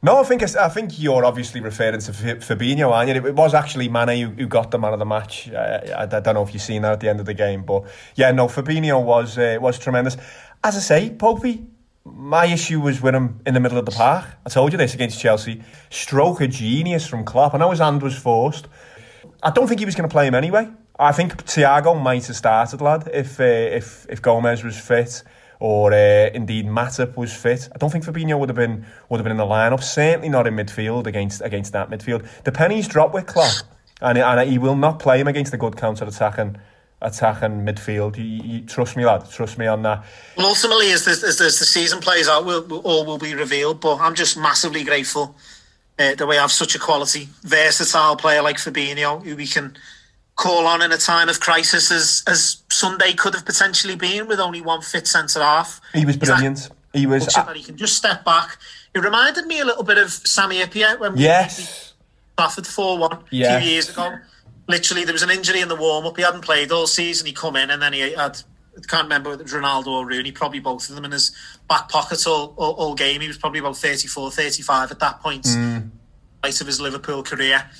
No, 0.00 0.18
I 0.18 0.22
think 0.22 0.42
it's, 0.42 0.54
I 0.54 0.68
think 0.68 0.98
you're 1.00 1.24
obviously 1.24 1.60
referring 1.60 2.00
to 2.00 2.12
Fabinho, 2.12 2.92
aren't 2.92 3.10
you? 3.10 3.26
It 3.26 3.34
was 3.34 3.52
actually 3.52 3.88
Mane 3.88 4.20
who, 4.20 4.28
who 4.28 4.46
got 4.46 4.70
the 4.70 4.78
man 4.78 4.92
of 4.92 5.00
the 5.00 5.04
match. 5.04 5.50
Uh, 5.50 5.80
I, 5.96 6.02
I 6.04 6.20
don't 6.20 6.34
know 6.34 6.42
if 6.42 6.54
you've 6.54 6.62
seen 6.62 6.82
that 6.82 6.92
at 6.92 7.00
the 7.00 7.08
end 7.08 7.18
of 7.18 7.26
the 7.26 7.34
game, 7.34 7.64
but 7.64 7.84
yeah, 8.14 8.30
no, 8.30 8.46
Fabinho 8.46 9.02
was 9.02 9.36
uh, 9.36 9.58
was 9.60 9.78
tremendous. 9.78 10.16
As 10.62 10.76
I 10.76 10.80
say, 10.80 11.10
Popey, 11.10 11.66
my 12.04 12.46
issue 12.46 12.80
was 12.80 13.00
with 13.00 13.14
him 13.14 13.40
in 13.46 13.54
the 13.54 13.60
middle 13.60 13.78
of 13.78 13.84
the 13.84 13.92
park. 13.92 14.26
I 14.44 14.48
told 14.48 14.72
you 14.72 14.78
this 14.78 14.94
against 14.94 15.20
Chelsea. 15.20 15.62
Stroke 15.90 16.40
of 16.40 16.50
genius 16.50 17.06
from 17.06 17.24
Klopp. 17.24 17.54
I 17.54 17.58
know 17.58 17.70
his 17.70 17.80
hand 17.80 18.02
was 18.02 18.16
forced. 18.16 18.68
I 19.42 19.50
don't 19.50 19.68
think 19.68 19.80
he 19.80 19.86
was 19.86 19.94
going 19.94 20.08
to 20.08 20.12
play 20.12 20.26
him 20.26 20.34
anyway. 20.34 20.68
I 20.98 21.12
think 21.12 21.44
Thiago 21.44 22.00
might 22.00 22.26
have 22.26 22.36
started, 22.36 22.80
lad, 22.80 23.08
if 23.12 23.38
uh, 23.38 23.44
if 23.44 24.06
if 24.08 24.20
Gomez 24.20 24.64
was 24.64 24.78
fit 24.78 25.22
or 25.60 25.92
uh, 25.92 26.30
indeed 26.34 26.66
Matip 26.66 27.16
was 27.16 27.32
fit. 27.32 27.68
I 27.74 27.78
don't 27.78 27.90
think 27.90 28.04
Fabinho 28.04 28.38
would 28.38 28.48
have 28.48 28.56
been 28.56 28.84
would 29.08 29.18
have 29.18 29.24
been 29.24 29.32
in 29.32 29.36
the 29.36 29.44
lineup. 29.44 29.82
Certainly 29.82 30.28
not 30.28 30.46
in 30.46 30.54
midfield 30.54 31.06
against 31.06 31.40
against 31.42 31.72
that 31.72 31.90
midfield. 31.90 32.26
The 32.44 32.52
pennies 32.52 32.88
dropped 32.88 33.14
with 33.14 33.26
Klopp. 33.26 33.54
and 34.00 34.18
and 34.18 34.50
he 34.50 34.58
will 34.58 34.76
not 34.76 34.98
play 34.98 35.20
him 35.20 35.28
against 35.28 35.52
a 35.54 35.56
good 35.56 35.76
counter 35.76 36.04
attacking 36.04 36.56
attacking 37.00 37.64
midfield. 37.64 38.16
You, 38.16 38.24
you, 38.24 38.60
trust 38.62 38.96
me, 38.96 39.04
lad. 39.04 39.30
Trust 39.30 39.58
me 39.58 39.66
on 39.66 39.82
that. 39.82 40.04
Well, 40.36 40.46
ultimately, 40.46 40.90
as 40.92 41.04
the, 41.04 41.12
as, 41.12 41.24
as 41.24 41.58
the 41.58 41.64
season 41.64 42.00
plays 42.00 42.28
out, 42.28 42.44
we'll, 42.44 42.64
we'll, 42.64 42.80
all 42.80 43.04
will 43.04 43.18
be 43.18 43.34
revealed. 43.34 43.80
But 43.80 43.98
I'm 43.98 44.14
just 44.14 44.36
massively 44.36 44.84
grateful 44.84 45.34
uh, 45.98 46.14
that 46.14 46.26
we 46.26 46.36
have 46.36 46.52
such 46.52 46.74
a 46.74 46.78
quality, 46.78 47.28
versatile 47.42 48.16
player 48.16 48.42
like 48.42 48.56
Fabinho, 48.56 49.22
who 49.24 49.36
we 49.36 49.46
can 49.46 49.76
call 50.36 50.66
on 50.66 50.82
in 50.82 50.92
a 50.92 50.98
time 50.98 51.28
of 51.28 51.40
crisis, 51.40 51.90
as 51.90 52.22
as 52.26 52.62
Sunday 52.70 53.12
could 53.12 53.34
have 53.34 53.44
potentially 53.44 53.96
been 53.96 54.26
with 54.26 54.40
only 54.40 54.60
one 54.60 54.80
fit 54.82 55.06
centre 55.06 55.40
half. 55.40 55.80
He 55.92 56.04
was 56.04 56.16
brilliant. 56.16 56.70
He 56.92 57.06
was. 57.06 57.26
that 57.26 57.56
he 57.56 57.62
can 57.62 57.76
just 57.76 57.96
step 57.96 58.24
back. 58.24 58.56
It 58.94 59.00
reminded 59.00 59.46
me 59.46 59.60
a 59.60 59.64
little 59.64 59.84
bit 59.84 59.98
of 59.98 60.10
Sami 60.10 60.56
Hyypiä 60.56 60.98
when 60.98 61.14
we 61.14 61.20
Yes. 61.20 61.92
Trafford 62.36 62.66
4 62.66 62.98
1 62.98 63.12
a 63.12 63.18
few 63.28 63.38
years 63.68 63.88
ago. 63.90 64.18
Literally, 64.68 65.04
there 65.04 65.14
was 65.14 65.22
an 65.22 65.30
injury 65.30 65.60
in 65.60 65.68
the 65.68 65.74
warm 65.76 66.06
up. 66.06 66.16
He 66.16 66.22
hadn't 66.22 66.42
played 66.42 66.70
all 66.70 66.86
season. 66.86 67.26
He 67.26 67.32
come 67.32 67.56
in 67.56 67.70
and 67.70 67.80
then 67.80 67.92
he 67.94 68.00
had, 68.12 68.42
I 68.76 68.80
can't 68.86 69.04
remember 69.04 69.30
whether 69.30 69.40
it 69.42 69.50
was 69.50 69.54
Ronaldo 69.54 69.86
or 69.88 70.06
Rooney, 70.06 70.30
probably 70.30 70.60
both 70.60 70.88
of 70.90 70.94
them 70.94 71.06
in 71.06 71.12
his 71.12 71.34
back 71.68 71.88
pocket 71.88 72.26
all, 72.26 72.52
all, 72.56 72.72
all 72.74 72.94
game. 72.94 73.20
He 73.22 73.28
was 73.28 73.38
probably 73.38 73.60
about 73.60 73.76
34, 73.78 74.30
35 74.30 74.90
at 74.90 74.98
that 75.00 75.20
point, 75.20 75.44
Mm. 75.44 75.90
right 76.44 76.60
of 76.60 76.66
his 76.66 76.80
Liverpool 76.80 77.22
career. 77.22 77.70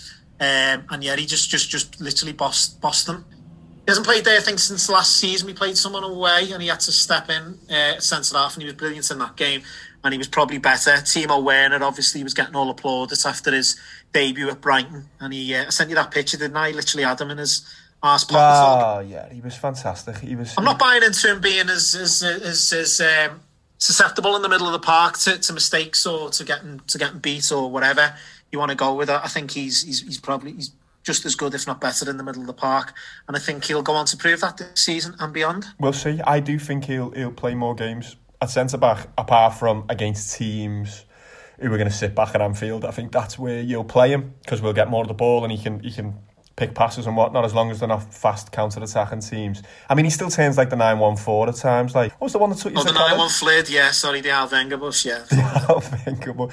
Um, 0.41 0.85
and 0.91 1.05
yeah, 1.05 1.17
he 1.17 1.27
just, 1.27 1.51
just, 1.51 1.69
just 1.69 2.01
literally 2.01 2.33
bossed, 2.33 2.81
bossed 2.81 3.07
them. 3.07 3.25
He 3.31 3.91
hasn't 3.91 4.07
played 4.07 4.25
there, 4.25 4.39
I 4.39 4.41
think, 4.43 4.59
since 4.59 4.89
last 4.89 5.17
season. 5.17 5.47
We 5.47 5.55
played 5.55 5.77
someone 5.77 6.05
away 6.05 6.51
and 6.53 6.63
he 6.63 6.69
had 6.69 6.81
to 6.81 6.93
step 6.93 7.29
in 7.29 7.59
uh, 7.75 7.99
centre 8.01 8.37
half 8.37 8.55
and 8.55 8.63
he 8.63 8.67
was 8.67 8.75
brilliant 8.75 9.11
in 9.11 9.19
that 9.19 9.37
game. 9.37 9.63
And 10.09 10.15
he 10.15 10.19
was 10.19 10.27
probably 10.27 10.57
better. 10.57 10.93
Timo 10.93 11.45
Werner 11.45 11.85
obviously 11.85 12.23
was 12.25 12.33
getting 12.33 12.57
all 12.57 12.71
applauded 12.71 13.19
after 13.27 13.53
his 13.53 13.79
debut 14.15 14.49
at 14.49 14.63
Brighton. 14.63 15.05
And 15.21 15.35
he 15.35 15.55
uh, 15.55 15.67
I 15.67 15.69
sent 15.69 15.91
you 15.91 15.97
that 15.97 16.11
picture, 16.11 16.39
didn't 16.39 16.57
I? 16.57 16.69
He 16.69 16.75
literally 16.75 17.05
had 17.05 17.21
him 17.21 17.31
in 17.31 17.37
his 17.37 17.69
arse 18.03 18.25
pocket. 18.25 18.87
Oh 18.87 19.01
yeah, 19.01 19.31
he 19.31 19.43
was 19.43 19.55
fantastic. 19.55 20.17
He 20.21 20.35
was. 20.35 20.55
I'm 20.57 20.65
not 20.65 20.79
buying 20.79 21.03
into 21.03 21.31
him 21.31 21.43
being 21.43 21.69
as 21.69 21.95
as 21.95 22.23
as, 22.23 22.73
as 22.73 23.03
um, 23.03 23.43
susceptible 23.77 24.35
in 24.35 24.41
the 24.41 24.49
middle 24.49 24.65
of 24.67 24.73
the 24.73 24.79
park 24.79 25.19
to, 25.19 25.37
to 25.37 25.53
mistakes 25.53 26.07
or 26.07 26.31
to 26.31 26.43
getting 26.43 26.81
to 26.87 26.97
getting 26.97 27.19
beat 27.19 27.53
or 27.53 27.71
whatever 27.71 28.15
you 28.51 28.59
want 28.59 28.71
to 28.71 28.77
go 28.79 28.95
with 28.95 29.11
it. 29.11 29.21
I 29.23 29.29
think 29.29 29.51
he's 29.51 29.83
he's 29.83 30.01
he's 30.01 30.19
probably 30.19 30.53
he's 30.53 30.73
just 31.03 31.27
as 31.27 31.35
good, 31.35 31.55
if 31.55 31.67
not 31.67 31.83
better, 31.83 32.09
in 32.09 32.17
the 32.17 32.25
middle 32.25 32.41
of 32.41 32.47
the 32.47 32.55
park, 32.55 32.95
and 33.27 33.37
I 33.37 33.41
think 33.41 33.65
he'll 33.65 33.83
go 33.83 33.93
on 33.93 34.07
to 34.07 34.17
prove 34.17 34.41
that 34.41 34.57
this 34.57 34.81
season 34.81 35.17
and 35.21 35.35
beyond. 35.35 35.67
We'll 35.79 35.93
see. 35.93 36.19
I 36.27 36.41
do 36.41 36.59
think 36.59 36.87
he'll 36.87 37.11
he'll 37.11 37.31
play 37.31 37.55
more 37.55 37.75
games 37.75 38.17
at 38.41 38.51
centre 38.51 38.79
back, 38.79 39.09
apart 39.17 39.55
from 39.55 39.85
against 39.89 40.37
teams 40.37 41.05
who 41.61 41.73
are 41.73 41.77
going 41.77 41.89
to 41.89 41.95
sit 41.95 42.15
back 42.15 42.35
at 42.35 42.41
Anfield. 42.41 42.85
I 42.85 42.91
think 42.93 43.11
that's 43.13 43.39
where 43.39 43.61
you'll 43.61 43.85
play 43.85 44.11
him 44.11 44.35
because 44.43 44.63
we'll 44.63 44.73
get 44.73 44.89
more 44.89 45.03
of 45.03 45.09
the 45.09 45.15
ball 45.15 45.43
and 45.43 45.53
he 45.53 45.59
can 45.59 45.81
he 45.81 45.91
can 45.91 46.15
pick 46.59 46.75
passes 46.75 47.07
and 47.07 47.17
whatnot 47.17 47.45
as 47.45 47.55
long 47.55 47.71
as 47.71 47.79
they're 47.79 47.89
not 47.89 48.13
fast 48.13 48.51
counter 48.51 48.83
attacking 48.83 49.21
teams. 49.21 49.63
I 49.89 49.95
mean, 49.95 50.05
he 50.05 50.11
still 50.11 50.29
turns 50.29 50.57
like 50.57 50.71
the 50.71 50.77
nine 50.77 50.99
one 50.99 51.17
four 51.17 51.49
at 51.49 51.55
times. 51.57 51.95
Like 51.95 52.13
what 52.13 52.27
was 52.27 52.33
the 52.33 52.39
one 52.39 52.51
that 52.51 52.59
took 52.59 52.73
you 52.73 52.79
Oh, 52.79 52.83
to 52.83 52.93
the 52.93 52.99
nine 52.99 53.17
one 53.17 53.29
flared, 53.29 53.69
yeah. 53.69 53.91
Sorry, 53.93 54.21
the 54.21 54.31
Al 54.31 54.49
Wenger 54.49 54.77
bus, 54.77 55.05
yeah. 55.05 55.25
Unthinkable. 55.69 56.51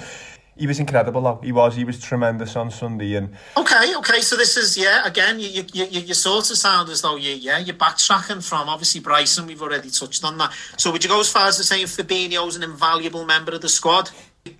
He 0.57 0.67
was 0.67 0.79
incredible 0.79 1.21
though. 1.21 1.39
He 1.43 1.51
was. 1.51 1.75
He 1.75 1.83
was 1.83 1.99
tremendous 1.99 2.55
on 2.55 2.71
Sunday 2.71 3.15
and. 3.15 3.35
Okay, 3.57 3.95
okay. 3.97 4.21
So 4.21 4.37
this 4.37 4.55
is 4.55 4.77
yeah. 4.77 5.05
Again, 5.05 5.39
you 5.39 5.49
you, 5.49 5.65
you, 5.73 5.99
you 6.01 6.13
sort 6.13 6.49
of 6.49 6.57
sound 6.57 6.89
as 6.89 7.01
though 7.01 7.17
you 7.17 7.33
yeah 7.33 7.57
you're 7.57 7.75
backtracking 7.75 8.47
from 8.47 8.69
obviously 8.69 9.01
Bryson. 9.01 9.47
We've 9.47 9.61
already 9.61 9.89
touched 9.89 10.23
on 10.23 10.37
that. 10.37 10.53
So 10.77 10.91
would 10.91 11.03
you 11.03 11.09
go 11.09 11.19
as 11.19 11.29
far 11.29 11.47
as 11.47 11.57
to 11.57 11.63
saying 11.63 11.87
Fabinho's 11.87 12.55
an 12.55 12.63
invaluable 12.63 13.25
member 13.25 13.51
of 13.53 13.61
the 13.61 13.69
squad? 13.69 14.09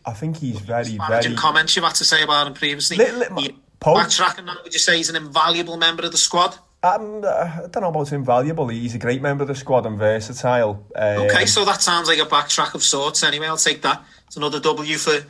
I 0.06 0.12
think 0.14 0.38
he's 0.38 0.60
very, 0.60 0.98
very. 0.98 1.36
comments 1.36 1.76
you've 1.76 1.86
had 1.86 1.96
to 1.96 2.06
say 2.06 2.24
about 2.24 2.48
him 2.48 2.54
previously. 2.56 2.98
Li- 2.98 3.12
li- 3.12 3.43
You 3.43 3.50
Paul- 3.80 3.98
backtracking 3.98 4.46
that, 4.48 4.58
would 4.64 4.74
you 4.74 4.80
say 4.80 4.98
he's 4.98 5.10
an 5.10 5.16
invaluable 5.16 5.78
member 5.78 6.04
of 6.04 6.12
the 6.12 6.18
squad? 6.18 6.58
Um, 6.84 7.24
uh, 7.24 7.28
I 7.28 7.68
don't 7.72 7.82
know 7.82 7.89
about 7.89 8.12
invaluable. 8.12 8.68
He's 8.68 8.96
a 8.96 9.00
great 9.00 9.22
member 9.22 9.43
of 9.43 9.48
the 9.48 9.56
squad 9.56 9.86
and 9.86 9.98
versatile. 9.98 10.86
Um, 10.96 11.18
Okay, 11.26 11.46
so 11.46 11.66
that 11.66 11.82
sounds 11.82 12.08
like 12.08 12.20
a 12.20 12.26
backtrack 12.26 12.74
of 12.76 12.84
sorts. 12.84 13.24
Anyway, 13.24 13.48
I'll 13.48 13.58
take 13.58 13.82
that. 13.84 14.04
It's 14.28 14.38
another 14.38 14.60
W 14.60 14.98
for 14.98 15.24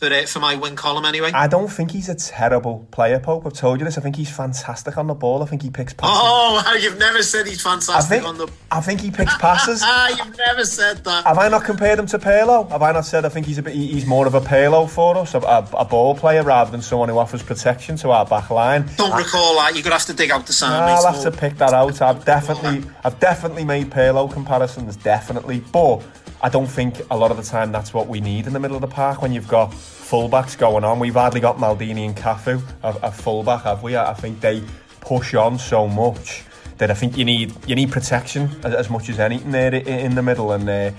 for 0.00 0.12
uh, 0.12 0.24
for 0.24 0.40
my 0.40 0.56
win 0.56 0.74
column. 0.76 1.04
Anyway. 1.04 1.30
I 1.32 1.46
don't 1.46 1.68
think 1.68 1.90
he's 1.90 2.08
a 2.08 2.14
terrible 2.14 2.88
player, 2.90 3.20
Pope. 3.20 3.44
I've 3.46 3.52
told 3.52 3.78
you 3.80 3.84
this. 3.84 3.98
I 3.98 4.00
think 4.00 4.16
he's 4.16 4.34
fantastic 4.34 4.96
on 4.96 5.06
the 5.06 5.14
ball. 5.14 5.42
I 5.42 5.46
think 5.46 5.62
he 5.62 5.68
picks 5.68 5.92
passes. 5.92 6.16
Oh, 6.16 6.78
you've 6.80 6.98
never 6.98 7.22
said 7.22 7.46
he's 7.46 7.62
fantastic 7.62 8.08
think, 8.20 8.26
on 8.26 8.38
the. 8.38 8.50
I 8.70 8.80
think 8.80 9.02
he 9.02 9.10
picks 9.10 9.36
passes. 9.36 9.82
Ah, 9.84 10.08
you've 10.24 10.36
never 10.38 10.64
said 10.64 11.04
that. 11.04 11.26
Have 11.26 11.38
I 11.38 11.48
not 11.48 11.64
compared 11.64 11.98
him 11.98 12.06
to 12.06 12.18
Pirlo? 12.18 12.68
Have 12.70 12.82
I 12.82 12.92
not 12.92 13.04
said 13.04 13.26
I 13.26 13.28
think 13.28 13.46
he's 13.46 13.58
a 13.58 13.62
bit, 13.62 13.74
he's 13.74 14.06
more 14.06 14.26
of 14.26 14.34
a 14.34 14.40
Pirlo 14.40 14.88
for 14.88 15.18
us, 15.18 15.34
a, 15.34 15.38
a, 15.38 15.84
ball 15.84 16.14
player 16.14 16.42
rather 16.42 16.70
than 16.70 16.80
someone 16.80 17.08
who 17.08 17.18
offers 17.18 17.42
protection 17.42 17.96
to 17.96 18.10
our 18.10 18.24
back 18.24 18.48
line? 18.48 18.88
Don't 18.96 19.16
recall 19.16 19.56
that. 19.56 19.74
You're 19.74 19.82
gonna 19.82 19.96
have 19.96 20.06
to 20.06 20.14
dig 20.14 20.30
out 20.30 20.46
the 20.46 20.52
sound. 20.54 20.84
I'll 20.84 21.12
have 21.12 21.22
to 21.22 21.30
pick 21.30 21.58
that 21.58 21.74
out. 21.74 22.00
I've 22.00 22.24
definitely, 22.24 22.88
I've 23.04 23.20
definitely 23.20 23.64
made 23.64 23.90
Pirlo 23.90 24.32
comparisons, 24.32 24.96
definitely. 24.96 25.60
But 25.72 26.02
I 26.42 26.48
don't 26.48 26.66
think 26.66 27.00
a 27.10 27.16
lot 27.16 27.30
of 27.30 27.36
the 27.36 27.42
time 27.42 27.70
that's 27.70 27.92
what 27.92 28.08
we 28.08 28.20
need 28.20 28.46
in 28.46 28.52
the 28.52 28.60
middle 28.60 28.76
of 28.76 28.80
the 28.80 28.88
park 28.88 29.20
when 29.20 29.32
you've 29.32 29.48
got 29.48 29.72
fullbacks 29.72 30.56
going 30.56 30.84
on. 30.84 30.98
We've 30.98 31.14
hardly 31.14 31.40
got 31.40 31.58
Maldini 31.58 32.06
and 32.06 32.16
Cafu, 32.16 32.62
a, 32.82 32.88
a 33.02 33.12
fullback, 33.12 33.64
have 33.64 33.82
we? 33.82 33.96
I 33.96 34.14
think 34.14 34.40
they 34.40 34.62
push 35.00 35.34
on 35.34 35.58
so 35.58 35.86
much 35.86 36.44
that 36.78 36.90
I 36.90 36.94
think 36.94 37.18
you 37.18 37.26
need 37.26 37.52
you 37.66 37.74
need 37.74 37.92
protection 37.92 38.48
as, 38.64 38.74
as 38.74 38.90
much 38.90 39.10
as 39.10 39.18
anything 39.18 39.50
there 39.50 39.74
in 39.74 40.14
the 40.14 40.22
middle. 40.22 40.52
And 40.52 40.68
uh, 40.68 40.92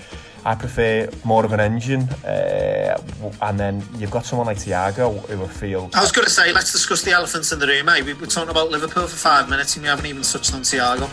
I 0.46 0.56
prefer 0.56 1.10
more 1.24 1.44
of 1.44 1.54
an 1.54 1.60
engine. 1.60 2.04
Uh, 2.24 3.02
and 3.42 3.60
then 3.60 3.84
you've 3.98 4.12
got 4.12 4.26
someone 4.26 4.46
like 4.48 4.58
Thiago 4.58 5.26
who 5.28 5.44
I 5.44 5.48
feel 5.48 5.90
I 5.94 6.02
was 6.02 6.12
going 6.12 6.26
to 6.26 6.32
say, 6.32 6.54
let's 6.54 6.72
discuss 6.72 7.02
the 7.02 7.12
elephants 7.12 7.52
in 7.52 7.60
the 7.60 7.68
room, 7.68 7.88
mate. 7.88 8.06
We 8.06 8.14
were 8.14 8.28
talking 8.28 8.50
about 8.50 8.70
Liverpool 8.70 9.08
for 9.08 9.16
five 9.16 9.50
minutes 9.50 9.76
and 9.76 9.84
we 9.84 9.90
haven't 9.90 10.06
even 10.06 10.22
touched 10.22 10.54
on 10.54 10.62
Thiago. 10.62 11.10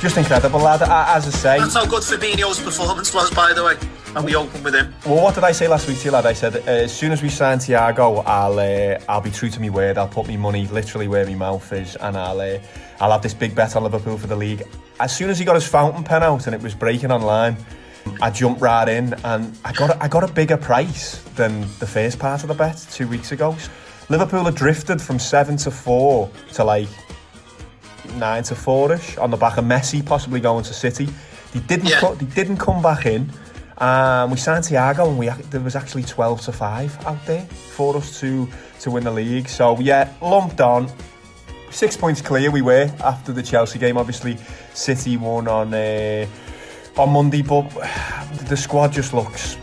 Just 0.00 0.16
incredible, 0.16 0.60
lad. 0.60 0.82
As 0.82 1.26
I 1.26 1.30
say, 1.30 1.58
That's 1.58 1.74
how 1.74 1.84
good 1.84 2.02
Fabinho's 2.02 2.58
performance 2.58 3.12
was, 3.12 3.30
by 3.30 3.52
the 3.52 3.62
way. 3.62 3.76
And 4.16 4.24
we 4.24 4.34
opened 4.34 4.64
with 4.64 4.74
him. 4.74 4.92
Well, 5.04 5.22
what 5.22 5.34
did 5.34 5.44
I 5.44 5.52
say 5.52 5.68
last 5.68 5.86
week 5.86 5.98
to 5.98 6.06
you, 6.06 6.10
lad? 6.10 6.26
I 6.26 6.32
said 6.32 6.56
uh, 6.56 6.60
as 6.70 6.92
soon 6.92 7.12
as 7.12 7.22
we 7.22 7.28
sign 7.28 7.58
Thiago, 7.58 8.24
I'll 8.26 8.58
uh, 8.58 8.98
I'll 9.08 9.20
be 9.20 9.30
true 9.30 9.50
to 9.50 9.60
my 9.60 9.68
word. 9.68 9.98
I'll 9.98 10.08
put 10.08 10.26
my 10.26 10.36
money 10.36 10.66
literally 10.68 11.06
where 11.06 11.26
my 11.26 11.34
mouth 11.34 11.72
is, 11.72 11.96
and 11.96 12.16
I'll 12.16 12.40
uh, 12.40 12.58
I'll 12.98 13.12
have 13.12 13.22
this 13.22 13.34
big 13.34 13.54
bet 13.54 13.76
on 13.76 13.84
Liverpool 13.84 14.16
for 14.16 14.26
the 14.26 14.36
league. 14.36 14.62
As 14.98 15.14
soon 15.14 15.30
as 15.30 15.38
he 15.38 15.44
got 15.44 15.54
his 15.54 15.68
fountain 15.68 16.02
pen 16.02 16.22
out 16.22 16.46
and 16.46 16.54
it 16.54 16.62
was 16.62 16.74
breaking 16.74 17.12
online, 17.12 17.56
I 18.22 18.30
jumped 18.30 18.60
right 18.60 18.88
in, 18.88 19.14
and 19.22 19.56
I 19.64 19.72
got 19.72 19.90
a, 19.90 20.02
I 20.02 20.08
got 20.08 20.24
a 20.24 20.32
bigger 20.32 20.56
price 20.56 21.22
than 21.36 21.60
the 21.78 21.86
first 21.86 22.18
part 22.18 22.42
of 22.42 22.48
the 22.48 22.54
bet 22.54 22.84
two 22.90 23.06
weeks 23.06 23.32
ago. 23.32 23.54
Liverpool 24.08 24.44
had 24.44 24.56
drifted 24.56 25.00
from 25.00 25.18
seven 25.18 25.56
to 25.58 25.70
four 25.70 26.30
to 26.54 26.64
like 26.64 26.88
nine 28.16 28.42
to 28.44 28.54
four-ish 28.54 29.16
on 29.18 29.30
the 29.30 29.36
back 29.36 29.56
of 29.58 29.64
Messi 29.64 30.04
possibly 30.04 30.40
going 30.40 30.64
to 30.64 30.74
City. 30.74 31.08
They 31.52 31.60
didn't 31.60 31.88
Yeah. 31.88 32.00
co- 32.00 32.14
they 32.14 32.26
didn't 32.26 32.58
come 32.58 32.82
back 32.82 33.06
in. 33.06 33.32
Um, 33.78 34.30
we 34.30 34.36
signed 34.36 34.64
Thiago 34.64 35.08
and 35.08 35.18
we 35.18 35.28
there 35.50 35.60
was 35.60 35.74
actually 35.74 36.02
12 36.04 36.42
to 36.42 36.52
5 36.52 37.06
out 37.06 37.24
there 37.26 37.46
for 37.74 37.96
us 37.96 38.20
to 38.20 38.48
to 38.80 38.90
win 38.90 39.04
the 39.04 39.10
league. 39.10 39.48
So 39.48 39.78
yeah, 39.80 40.08
lumped 40.20 40.60
on. 40.60 40.88
Six 41.70 41.96
points 41.96 42.20
clear 42.20 42.50
we 42.50 42.62
were 42.62 42.90
after 43.04 43.32
the 43.32 43.42
Chelsea 43.42 43.78
game. 43.78 43.96
Obviously, 43.96 44.36
City 44.74 45.16
won 45.16 45.48
on 45.48 45.72
uh, 45.72 46.26
on 46.98 47.10
Monday, 47.10 47.42
but 47.42 47.62
the 48.48 48.56
squad 48.56 48.92
just 48.92 49.14
looks 49.14 49.56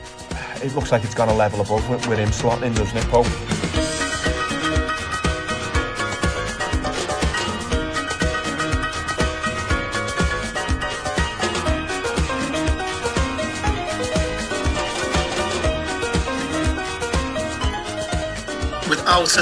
it 0.63 0.73
looks 0.73 0.91
like 0.91 1.03
it's 1.03 1.13
gone 1.13 1.29
a 1.29 1.35
level 1.35 1.61
above 1.61 1.87
with, 1.89 2.07
with 2.07 2.17
him 2.17 2.29
slotting 2.29 2.63
in, 2.63 2.73
doesn't 2.73 2.97
it, 2.97 3.05
Pope? 3.09 3.86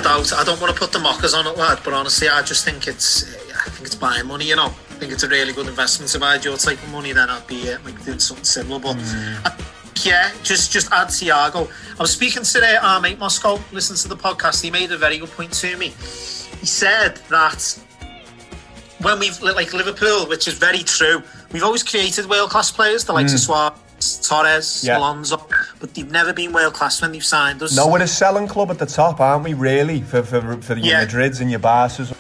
Doubt, 0.04 0.34
I 0.34 0.44
don't 0.44 0.62
want 0.62 0.72
to 0.74 0.80
put 0.80 0.92
the 0.92 1.00
mockers 1.00 1.34
on 1.34 1.48
it, 1.48 1.58
lad, 1.58 1.80
but 1.84 1.94
honestly, 1.94 2.30
I 2.30 2.42
just 2.44 2.64
think 2.64 2.88
it's 2.88 3.24
I 3.56 3.70
think 3.70 3.88
it's 3.88 3.96
buying 3.96 4.28
money, 4.28 4.46
you 4.50 4.56
know. 4.56 4.66
I 4.68 4.94
think 5.00 5.12
it's 5.12 5.24
a 5.24 5.28
really 5.28 5.52
good 5.52 5.68
investment. 5.68 6.14
If 6.14 6.22
I 6.22 6.34
had 6.34 6.46
your 6.46 6.58
type 6.58 6.82
of 6.84 6.92
money, 6.92 7.12
then 7.12 7.30
I'd 7.30 7.46
be 7.48 7.72
uh, 7.72 7.80
like 7.84 8.04
doing 8.06 8.20
something 8.20 8.46
similar. 8.46 8.80
But 8.80 8.98
I- 9.46 9.56
yeah, 10.04 10.32
just 10.44 10.72
just 10.72 10.92
add 10.92 11.08
Thiago. 11.08 11.68
I 11.98 12.02
was 12.02 12.12
speaking 12.12 12.44
today, 12.44 12.76
our 12.76 13.02
mate 13.02 13.18
Moscow, 13.18 13.60
listen 13.72 13.96
to 13.98 14.08
the 14.08 14.16
podcast. 14.18 14.62
He 14.62 14.70
made 14.70 14.92
a 14.92 14.98
very 14.98 15.18
good 15.18 15.32
point 15.32 15.54
to 15.54 15.76
me. 15.78 15.88
He 15.88 16.66
said 16.68 17.16
that 17.30 17.80
when 19.02 19.18
we've 19.20 19.42
like 19.42 19.74
Liverpool, 19.74 20.28
which 20.28 20.48
is 20.48 20.54
very 20.56 20.80
true, 20.84 21.24
we've 21.52 21.64
always 21.64 21.82
created 21.84 22.30
world 22.30 22.52
class 22.52 22.70
players, 22.70 23.06
the 23.06 23.14
likes 23.14 23.34
of 23.34 23.40
Mm. 23.40 23.46
Suarez, 23.46 23.80
Torres, 24.30 24.84
Yeah. 24.84 24.98
Alonso, 24.98 25.38
but 25.80 25.94
they've 25.94 26.10
never 26.12 26.34
been 26.34 26.52
world 26.54 26.74
class 26.74 27.02
when 27.02 27.12
they've 27.14 27.24
signed 27.38 27.62
us. 27.64 27.76
No, 27.76 27.88
we're 27.88 28.02
a 28.02 28.08
selling 28.08 28.48
club 28.48 28.70
at 28.72 28.80
the 28.80 28.86
top, 28.86 29.20
aren't 29.20 29.44
we? 29.44 29.54
Really, 29.54 30.02
for 30.02 30.24
for 30.24 30.42
for 30.62 30.76
your 30.76 30.86
Yeah. 30.86 31.06
Madrids 31.06 31.40
and 31.42 31.50
your 31.50 31.60
Barca's. 31.60 32.12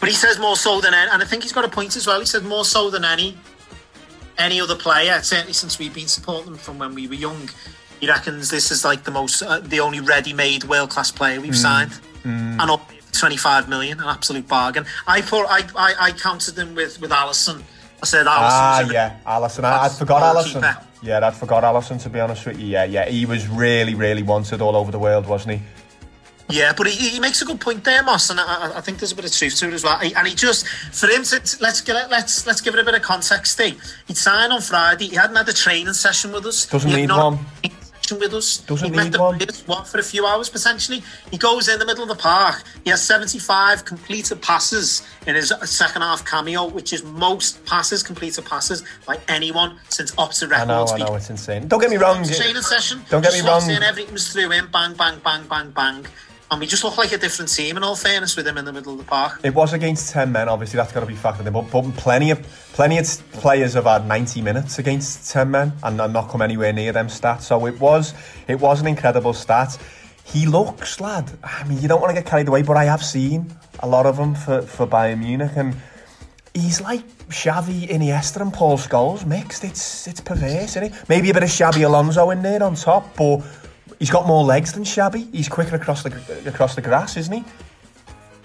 But 0.00 0.08
he 0.08 0.14
says 0.14 0.38
more 0.38 0.56
so 0.56 0.80
than 0.80 0.94
any, 0.94 1.10
and 1.12 1.22
I 1.22 1.26
think 1.26 1.42
he's 1.44 1.52
got 1.52 1.64
a 1.64 1.68
point 1.68 1.96
as 1.96 2.06
well. 2.06 2.18
He 2.20 2.26
said 2.26 2.44
more 2.44 2.64
so 2.64 2.90
than 2.90 3.04
any. 3.04 3.36
any 4.38 4.60
other 4.60 4.74
player, 4.74 5.20
certainly 5.22 5.52
since 5.52 5.78
we've 5.78 5.92
been 5.94 6.08
supporting 6.08 6.46
them 6.52 6.56
from 6.58 6.78
when 6.78 6.94
we 6.94 7.06
were 7.06 7.14
young, 7.26 7.48
he 8.00 8.08
reckons 8.08 8.48
this 8.48 8.70
is 8.72 8.82
like 8.84 9.04
the 9.04 9.10
most, 9.10 9.42
uh, 9.42 9.60
the 9.60 9.78
only 9.78 10.00
ready-made 10.00 10.64
world-class 10.64 11.10
player 11.12 11.38
we've 11.40 11.52
Mm. 11.52 11.62
signed, 11.68 11.92
Mm. 12.24 12.60
and 12.60 12.70
up 12.70 12.90
25 13.12 13.68
million, 13.68 14.00
an 14.00 14.08
absolute 14.08 14.48
bargain. 14.48 14.86
I 15.06 15.20
put, 15.20 15.44
I, 15.48 15.60
I, 15.76 15.94
I 16.06 16.12
counted 16.12 16.56
him 16.58 16.74
with 16.74 16.98
with 17.00 17.10
Alisson. 17.10 17.62
I 18.02 18.06
said 18.06 18.26
Alisson. 18.26 18.64
Ah, 18.66 18.80
yeah, 18.90 19.10
Alisson. 19.26 19.64
I, 19.64 19.84
I'd 19.84 19.92
forgot. 19.92 20.22
Alisson. 20.34 20.76
Yeah, 21.02 21.26
I'd 21.26 21.34
forgot 21.34 21.64
Alisson, 21.64 22.00
to 22.02 22.08
be 22.08 22.20
honest 22.20 22.46
with 22.46 22.58
you. 22.60 22.66
Yeah, 22.66 22.84
yeah. 22.84 23.08
He 23.08 23.26
was 23.26 23.48
really, 23.48 23.94
really 23.94 24.22
wanted 24.22 24.60
all 24.62 24.76
over 24.76 24.92
the 24.92 24.98
world, 25.00 25.26
wasn't 25.26 25.58
he? 25.58 25.62
Yeah, 26.48 26.72
but 26.76 26.86
he, 26.86 27.08
he 27.08 27.18
makes 27.20 27.40
a 27.40 27.44
good 27.44 27.60
point 27.60 27.82
there, 27.82 28.02
Moss, 28.02 28.28
and 28.30 28.38
I, 28.38 28.76
I- 28.76 28.80
think 28.82 28.98
there's 28.98 29.12
a 29.12 29.16
bit 29.16 29.24
of 29.24 29.32
truth 29.32 29.56
to 29.56 29.68
it 29.68 29.72
as 29.74 29.82
well. 29.84 29.98
He- 29.98 30.14
And 30.14 30.28
he 30.28 30.34
just, 30.34 30.66
for 30.68 31.06
him 31.08 31.22
to 31.24 31.40
let's 31.60 31.80
get 31.80 31.96
it, 31.96 32.10
let's 32.10 32.46
let's 32.46 32.60
give 32.60 32.74
it 32.74 32.80
a 32.80 32.84
bit 32.84 32.94
of 32.94 33.02
context. 33.02 33.52
Steve. 33.52 33.82
He'd 34.06 34.16
signed 34.16 34.52
on 34.52 34.60
Friday. 34.60 35.08
He 35.08 35.16
hadn't 35.16 35.34
had 35.36 35.48
a 35.48 35.52
training 35.52 35.94
session 35.94 36.30
with 36.30 36.44
us. 36.46 36.66
Doesn't 36.66 36.90
He 36.90 36.96
need 36.96 37.06
not 37.06 37.32
one. 37.34 37.46
With 38.10 38.34
us. 38.34 38.58
Doesn't 38.58 38.90
he 38.90 38.96
met 38.96 39.12
the 39.12 39.20
one. 39.20 39.38
players, 39.38 39.62
what 39.66 39.86
for 39.86 39.98
a 39.98 40.02
few 40.02 40.26
hours 40.26 40.48
potentially. 40.48 41.02
He 41.30 41.38
goes 41.38 41.68
in 41.68 41.78
the 41.78 41.86
middle 41.86 42.02
of 42.02 42.08
the 42.08 42.16
park. 42.16 42.62
He 42.84 42.90
has 42.90 43.02
75 43.02 43.84
completed 43.84 44.42
passes 44.42 45.06
in 45.26 45.34
his 45.34 45.52
second 45.64 46.02
half 46.02 46.24
cameo, 46.24 46.66
which 46.66 46.92
is 46.92 47.04
most 47.04 47.64
passes 47.64 48.02
completed 48.02 48.44
passes 48.44 48.82
by 49.06 49.18
anyone 49.28 49.78
since 49.88 50.12
opposite 50.18 50.52
I 50.52 50.64
know. 50.64 50.86
I 50.86 50.98
know, 50.98 51.14
it's 51.14 51.30
insane. 51.30 51.68
Don't 51.68 51.80
get 51.80 51.90
me 51.90 51.96
wrong. 51.96 52.24
Training 52.24 52.62
session. 52.62 53.02
Don't 53.08 53.22
get 53.22 53.32
me 53.32 53.40
wrong. 53.40 53.68
In, 53.70 53.82
everything 53.82 54.12
was 54.12 54.32
through 54.32 54.52
in, 54.52 54.66
bang, 54.70 54.94
bang, 54.94 55.18
bang, 55.22 55.46
bang, 55.48 55.70
bang. 55.70 56.06
And 56.52 56.60
we 56.60 56.66
just 56.66 56.84
look 56.84 56.98
like 56.98 57.12
a 57.12 57.16
different 57.16 57.50
team 57.50 57.78
in 57.78 57.82
all 57.82 57.96
fairness 57.96 58.36
with 58.36 58.46
him 58.46 58.58
in 58.58 58.66
the 58.66 58.74
middle 58.74 58.92
of 58.92 58.98
the 58.98 59.04
park. 59.04 59.40
It 59.42 59.54
was 59.54 59.72
against 59.72 60.12
ten 60.12 60.32
men. 60.32 60.50
Obviously, 60.50 60.76
that's 60.76 60.92
got 60.92 61.00
to 61.00 61.06
be 61.06 61.14
factored 61.14 61.46
in. 61.46 61.52
But, 61.54 61.70
but 61.70 61.96
plenty 61.96 62.30
of 62.30 62.42
plenty 62.74 62.98
of 62.98 63.06
players 63.32 63.72
have 63.72 63.84
had 63.84 64.06
ninety 64.06 64.42
minutes 64.42 64.78
against 64.78 65.32
ten 65.32 65.50
men 65.50 65.72
and, 65.82 65.96
not 65.96 66.28
come 66.28 66.42
anywhere 66.42 66.74
near 66.74 66.92
them 66.92 67.06
stats. 67.06 67.44
So 67.44 67.64
it 67.64 67.80
was 67.80 68.12
it 68.48 68.60
was 68.60 68.82
an 68.82 68.86
incredible 68.86 69.32
stat. 69.32 69.78
He 70.24 70.44
looks, 70.44 71.00
lad. 71.00 71.30
I 71.42 71.64
mean, 71.64 71.80
you 71.80 71.88
don't 71.88 72.02
want 72.02 72.14
to 72.14 72.20
get 72.22 72.28
carried 72.28 72.48
away, 72.48 72.60
but 72.60 72.76
I 72.76 72.84
have 72.84 73.02
seen 73.02 73.56
a 73.80 73.88
lot 73.88 74.04
of 74.04 74.18
them 74.18 74.34
for 74.34 74.60
for 74.60 74.86
Bayern 74.86 75.20
Munich, 75.20 75.52
and 75.56 75.74
he's 76.52 76.82
like 76.82 77.02
Xavi, 77.30 77.88
Iniesta, 77.88 78.42
and 78.42 78.52
Paul 78.52 78.76
Scholes 78.76 79.24
mixed. 79.24 79.64
It's 79.64 80.06
it's 80.06 80.20
perverse, 80.20 80.76
isn't 80.76 80.84
it? 80.84 81.08
Maybe 81.08 81.30
a 81.30 81.32
bit 81.32 81.44
of 81.44 81.48
Xabi 81.48 81.86
Alonso 81.86 82.28
in 82.28 82.42
there 82.42 82.62
on 82.62 82.74
top, 82.74 83.16
but. 83.16 83.40
He's 84.02 84.10
got 84.10 84.26
more 84.26 84.42
legs 84.42 84.72
than 84.72 84.82
Xabi. 84.82 85.32
He's 85.32 85.48
quicker 85.48 85.76
across 85.76 86.02
the 86.02 86.10
across 86.44 86.74
the 86.74 86.82
grass, 86.82 87.16
isn't 87.16 87.32
he? 87.32 87.44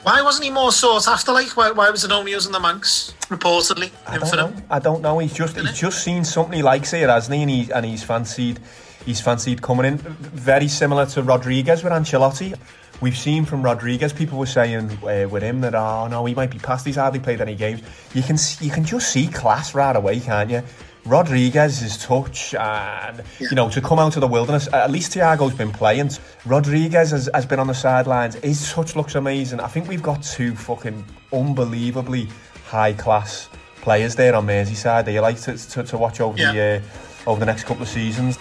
Why 0.04 0.22
wasn't 0.22 0.46
he 0.46 0.52
more 0.52 0.72
sought 0.72 1.08
after? 1.08 1.32
Like, 1.32 1.58
why, 1.58 1.72
why 1.72 1.90
was 1.90 2.04
it 2.04 2.12
only 2.12 2.36
us 2.36 2.46
and 2.46 2.54
the 2.54 2.60
Mancs, 2.60 3.14
reportedly, 3.22 3.90
I 4.06 4.20
don't 4.20 4.36
know. 4.36 4.64
I 4.70 4.78
don't 4.78 5.02
know. 5.02 5.18
He's 5.18 5.34
just 5.34 5.58
he's 5.58 5.80
just 5.80 6.04
seen 6.04 6.24
something 6.24 6.54
he 6.54 6.62
likes 6.62 6.92
here, 6.92 7.08
hasn't 7.08 7.34
he? 7.34 7.42
And, 7.42 7.50
he, 7.50 7.72
and 7.72 7.86
he's 7.88 8.04
fancied 8.04 8.60
he's 9.04 9.20
fancied 9.20 9.64
coming 9.64 9.88
in. 9.88 9.98
Very 9.98 10.68
similar 10.68 11.08
to 11.08 11.24
Rodriguez 11.24 11.84
with 11.84 11.92
Ancelotti. 11.92 12.56
We've 13.02 13.18
seen 13.18 13.44
from 13.44 13.64
Rodriguez, 13.64 14.14
people 14.14 14.38
were 14.38 14.46
saying 14.46 14.92
uh, 15.04 15.28
with 15.28 15.42
him 15.42 15.62
that 15.62 15.74
oh 15.74 16.06
no, 16.06 16.24
he 16.26 16.36
might 16.36 16.52
be 16.52 16.60
past. 16.60 16.86
He's 16.86 16.98
hardly 16.98 17.20
played 17.20 17.42
any 17.42 17.56
games. 17.56 17.82
You 18.14 18.22
can 18.22 18.38
you 18.62 18.70
can 18.70 18.84
just 18.84 19.12
see 19.12 19.26
class 19.26 19.74
right 19.74 19.96
away, 19.96 20.20
can't 20.20 20.52
you? 20.52 20.62
Rodriguez's 21.08 21.98
touch 21.98 22.54
and 22.54 23.24
you 23.40 23.56
know 23.56 23.70
to 23.70 23.82
come 23.82 23.98
out 23.98 24.16
of 24.16 24.22
the 24.22 24.28
wilderness. 24.28 24.68
At 24.74 24.92
least 24.92 25.14
Thiago's 25.14 25.56
been 25.56 25.72
playing. 25.72 26.12
Rodriguez 26.46 27.12
has, 27.12 27.30
has 27.34 27.46
been 27.46 27.60
on 27.60 27.68
the 27.68 27.74
sidelines. 27.74 28.36
His 28.36 28.72
touch 28.72 28.96
looks 28.96 29.16
amazing. 29.16 29.60
I 29.60 29.68
think 29.68 29.88
we've 29.88 30.04
got 30.04 30.22
two 30.22 30.56
fucking 30.56 31.06
unbelievably 31.32 32.28
high 32.66 32.94
class 32.94 33.50
players 33.82 34.16
there 34.16 34.36
on 34.36 34.46
Merseyside. 34.46 35.06
That 35.06 35.14
you 35.14 35.22
like 35.22 35.40
to, 35.42 35.58
to, 35.58 35.84
to 35.84 35.98
watch 35.98 36.20
over 36.20 36.38
the 36.38 36.84
uh, 37.26 37.30
over 37.30 37.40
the 37.40 37.46
next 37.46 37.64
couple 37.64 37.84
of 37.84 37.90
seasons. 37.90 38.38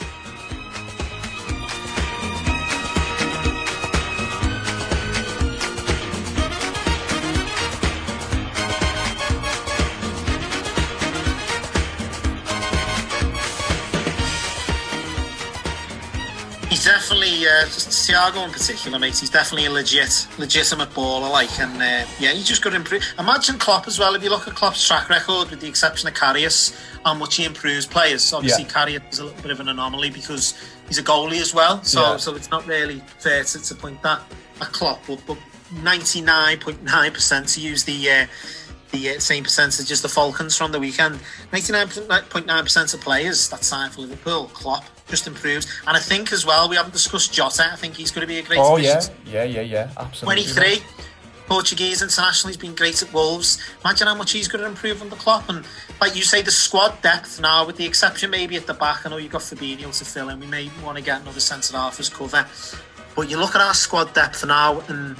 Thiago 18.27 18.45
in 18.45 18.51
particular, 18.53 18.99
mate. 18.99 19.17
He's 19.19 19.31
definitely 19.31 19.67
a 19.67 19.71
legit, 19.71 20.27
legitimate 20.39 20.91
baller, 20.91 21.31
like, 21.31 21.61
and 21.61 21.75
uh, 21.77 22.07
yeah, 22.19 22.33
he's 22.33 22.47
just 22.47 22.63
got 22.63 22.71
to 22.71 22.77
improve. 22.77 23.05
Imagine 23.19 23.59
Klopp 23.59 23.87
as 23.87 23.99
well. 23.99 24.15
If 24.15 24.25
you 24.25 24.31
look 24.31 24.49
at 24.49 24.55
Klopp's 24.55 24.85
track 24.87 25.09
record, 25.09 25.51
with 25.51 25.61
the 25.61 25.69
exception 25.69 26.09
of 26.09 26.15
Karius, 26.15 26.77
how 27.05 27.15
much 27.15 27.37
he 27.37 27.45
improves 27.45 27.87
players. 27.87 28.33
Obviously, 28.33 28.65
Yeah. 28.65 28.71
Karius 28.71 29.13
is 29.13 29.19
a 29.21 29.25
little 29.27 29.43
bit 29.43 29.53
of 29.53 29.61
an 29.61 29.69
anomaly 29.69 30.11
because 30.11 30.55
he's 30.89 30.99
a 30.99 31.05
goalie 31.05 31.41
as 31.41 31.55
well. 31.55 31.83
So, 31.85 32.01
Yeah. 32.01 32.17
so 32.17 32.35
it's 32.35 32.51
not 32.51 32.67
really 32.67 33.01
fair 33.19 33.45
to, 33.45 33.63
to 33.63 33.75
point 33.75 34.03
that 34.03 34.21
at 34.61 34.73
Klopp. 34.73 35.01
But, 35.07 35.21
but 35.27 35.39
99.9% 35.75 37.55
to 37.55 37.61
use 37.61 37.85
the. 37.85 38.11
Uh, 38.11 38.27
the 38.93 39.17
uh, 39.17 39.19
same 39.19 39.43
percentage 39.43 39.91
as 39.91 40.01
the 40.01 40.09
Falcons 40.09 40.57
from 40.57 40.71
the 40.71 40.79
weekend. 40.79 41.19
99.9% 41.51 42.95
of 42.95 43.01
players 43.01 43.49
that 43.49 43.65
sign 43.65 43.91
for 43.91 44.03
Liverpool, 44.03 44.49
Klopp, 44.55 44.85
just 45.09 45.27
improves. 45.27 45.67
And 45.87 45.97
I 45.97 46.01
think 46.01 46.33
as 46.33 46.45
well, 46.45 46.69
we 46.69 46.77
haven't 46.77 46.93
discussed 46.93 47.33
Jota. 47.33 47.71
I 47.73 47.77
think 47.77 47.95
he's 47.95 48.11
going 48.11 48.23
to 48.23 48.27
be 48.27 48.39
a 48.39 48.43
great 48.43 48.59
Oh 48.59 48.77
addition 48.77 49.15
yeah, 49.27 49.45
yeah, 49.45 49.61
yeah, 49.61 49.61
yeah. 49.61 49.91
Absolutely. 49.97 50.45
23, 50.45 50.87
Portuguese 51.47 52.03
international. 52.03 52.49
He's 52.49 52.57
been 52.57 52.75
great 52.75 53.03
at 53.03 53.13
Wolves. 53.13 53.59
Imagine 53.85 54.09
how 54.09 54.15
much 54.15 54.33
he's 54.33 54.49
going 54.49 54.63
to 54.63 54.69
improve 54.69 55.01
under 55.01 55.17
Klopp. 55.17 55.49
And 55.49 55.65
like 56.01 56.17
you 56.17 56.23
say, 56.23 56.43
the 56.43 56.51
squad 56.51 57.01
depth 57.03 57.41
now, 57.41 57.65
with 57.67 57.77
the 57.77 57.87
exception 57.87 58.31
maybe 58.31 58.57
at 58.57 58.67
the 58.67 58.75
back. 58.75 59.07
I 59.07 59.11
know 59.11 59.17
you've 59.17 59.33
got 59.33 59.43
Fabinho 59.43 59.97
to 59.97 60.05
fill 60.05 60.29
in. 60.29 60.41
We 60.41 60.47
may 60.47 60.71
want 60.85 60.99
to 60.99 61.05
get 61.05 61.23
another 61.23 61.41
centre 61.41 61.77
half 61.77 62.01
as 62.01 62.09
cover. 62.09 62.47
But 63.15 63.31
you 63.31 63.39
look 63.39 63.55
at 63.55 63.63
our 63.63 63.75
squad 63.75 64.13
depth 64.13 64.45
now, 64.45 64.81
and 64.89 65.17